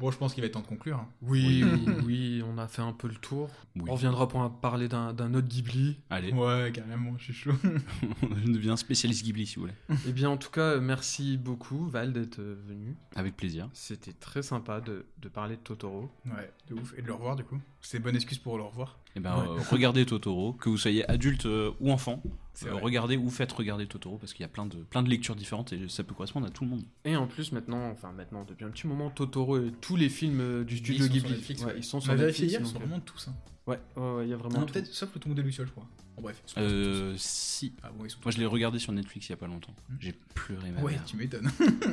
Bon, 0.00 0.10
je 0.10 0.16
pense 0.18 0.34
qu'il 0.34 0.42
va 0.42 0.46
être 0.46 0.54
temps 0.54 0.60
de 0.62 0.66
conclure. 0.66 0.98
hein. 0.98 1.08
Oui, 1.22 1.64
oui, 1.64 1.86
oui, 2.04 2.42
on 2.46 2.58
a 2.58 2.66
fait 2.68 2.82
un 2.82 2.92
peu 2.92 3.08
le 3.08 3.14
tour. 3.16 3.48
Oui. 3.76 3.82
On 3.88 3.92
reviendra 3.94 4.28
pour 4.28 4.40
un- 4.42 4.50
parler 4.50 4.88
d'un 4.88 5.12
d'un 5.12 5.34
autre 5.34 5.48
Ghibli. 5.48 5.98
Allez, 6.10 6.32
Ouais, 6.32 6.70
carrément, 6.74 7.16
je 7.18 7.24
suis 7.24 7.32
chaud. 7.34 7.52
je 8.22 8.50
deviens 8.52 8.76
spécialiste 8.76 9.24
Ghibli 9.24 9.46
si 9.46 9.56
vous 9.56 9.62
voulez. 9.62 9.74
Eh 10.06 10.12
bien, 10.12 10.30
en 10.30 10.36
tout 10.36 10.50
cas, 10.50 10.78
merci 10.80 11.36
beaucoup, 11.36 11.86
Val, 11.88 12.12
d'être 12.12 12.38
euh, 12.40 12.56
venu. 12.66 12.96
Avec 13.16 13.36
plaisir. 13.36 13.68
C'était 13.72 14.12
très 14.12 14.42
sympa 14.42 14.80
de, 14.80 15.04
de 15.20 15.28
parler 15.28 15.56
de 15.56 15.60
Totoro. 15.60 16.10
Ouais, 16.26 16.50
de 16.68 16.74
ouf. 16.74 16.94
Et 16.96 17.02
de 17.02 17.06
le 17.06 17.12
revoir 17.14 17.36
du 17.36 17.44
coup. 17.44 17.60
C'est 17.86 17.98
bonne 17.98 18.16
excuse 18.16 18.38
pour 18.38 18.56
le 18.56 18.64
revoir. 18.64 18.98
Eh 19.14 19.20
ben, 19.20 19.36
Ouais. 19.36 19.46
euh, 19.46 19.62
regardez 19.70 20.06
Totoro, 20.06 20.54
que 20.54 20.68
vous 20.70 20.78
soyez 20.78 21.08
adulte 21.10 21.44
euh, 21.46 21.70
ou 21.80 21.92
enfant. 21.92 22.22
Euh, 22.64 22.72
regardez 22.74 23.16
ou 23.18 23.28
faites 23.30 23.52
regarder 23.52 23.86
Totoro 23.86 24.16
parce 24.16 24.32
qu'il 24.32 24.40
y 24.42 24.46
a 24.46 24.48
plein 24.48 24.64
de, 24.64 24.76
plein 24.76 25.02
de 25.02 25.10
lectures 25.10 25.36
différentes 25.36 25.72
et 25.74 25.86
ça 25.88 26.02
peut 26.02 26.14
correspondre 26.14 26.46
à 26.46 26.50
tout 26.50 26.64
le 26.64 26.70
monde. 26.70 26.84
Et 27.04 27.14
en 27.14 27.26
plus, 27.26 27.52
maintenant, 27.52 27.90
enfin 27.90 28.10
maintenant, 28.12 28.44
depuis 28.48 28.64
un 28.64 28.70
petit 28.70 28.86
moment, 28.86 29.10
Totoro 29.10 29.58
et 29.58 29.70
tous 29.82 29.96
les 29.96 30.08
films 30.08 30.64
du 30.64 30.78
studio 30.78 31.04
sont 31.04 31.12
sur 31.12 31.12
Ghibli, 31.22 31.30
Netflix, 31.32 31.60
ouais, 31.62 31.66
ouais. 31.68 31.74
ils 31.76 31.84
sont 31.84 31.98
On 31.98 32.00
sur 32.00 32.14
Netflix. 32.14 32.52
hier, 32.52 32.60
ils 32.62 32.66
sont 32.66 32.78
vraiment 32.78 33.00
tous. 33.00 33.28
Hein. 33.28 33.34
Ouais, 33.66 33.78
ouais, 33.96 34.10
ouais, 34.14 34.26
il 34.26 34.30
y 34.30 34.32
a 34.32 34.36
vraiment 34.36 34.60
Non, 34.60 34.66
tout. 34.66 34.72
peut-être 34.72 34.86
sauf 34.86 35.10
le 35.14 35.20
tombeau 35.20 35.34
des 35.34 35.42
Lucioles, 35.42 35.66
je 35.66 35.72
crois. 35.72 35.86
Bon, 36.16 36.22
bref. 36.22 36.42
ils 36.46 36.50
sont 36.50 36.60
Euh, 36.60 37.14
si. 37.18 37.74
Ah 37.82 37.90
bon, 37.96 38.04
ils 38.06 38.10
sont 38.10 38.18
Moi, 38.24 38.32
je 38.32 38.38
l'ai 38.38 38.46
regardé 38.46 38.78
sur 38.78 38.92
Netflix 38.92 39.26
il 39.28 39.30
y 39.30 39.34
a 39.34 39.36
pas 39.36 39.46
longtemps. 39.46 39.74
Hmm. 39.90 39.96
J'ai 40.00 40.12
pleuré 40.34 40.70
ma 40.70 40.80
Ouais, 40.82 40.92
mère. 40.92 41.04
tu 41.04 41.16
m'étonnes. 41.16 41.50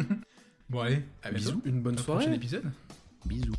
bon, 0.70 0.80
allez, 0.80 1.04
à 1.24 1.32
bientôt. 1.32 1.62
Une 1.66 1.82
bonne 1.82 1.98
soirée. 1.98 2.24
prochain 2.24 2.36
épisode. 2.36 2.72
Bisous. 3.26 3.54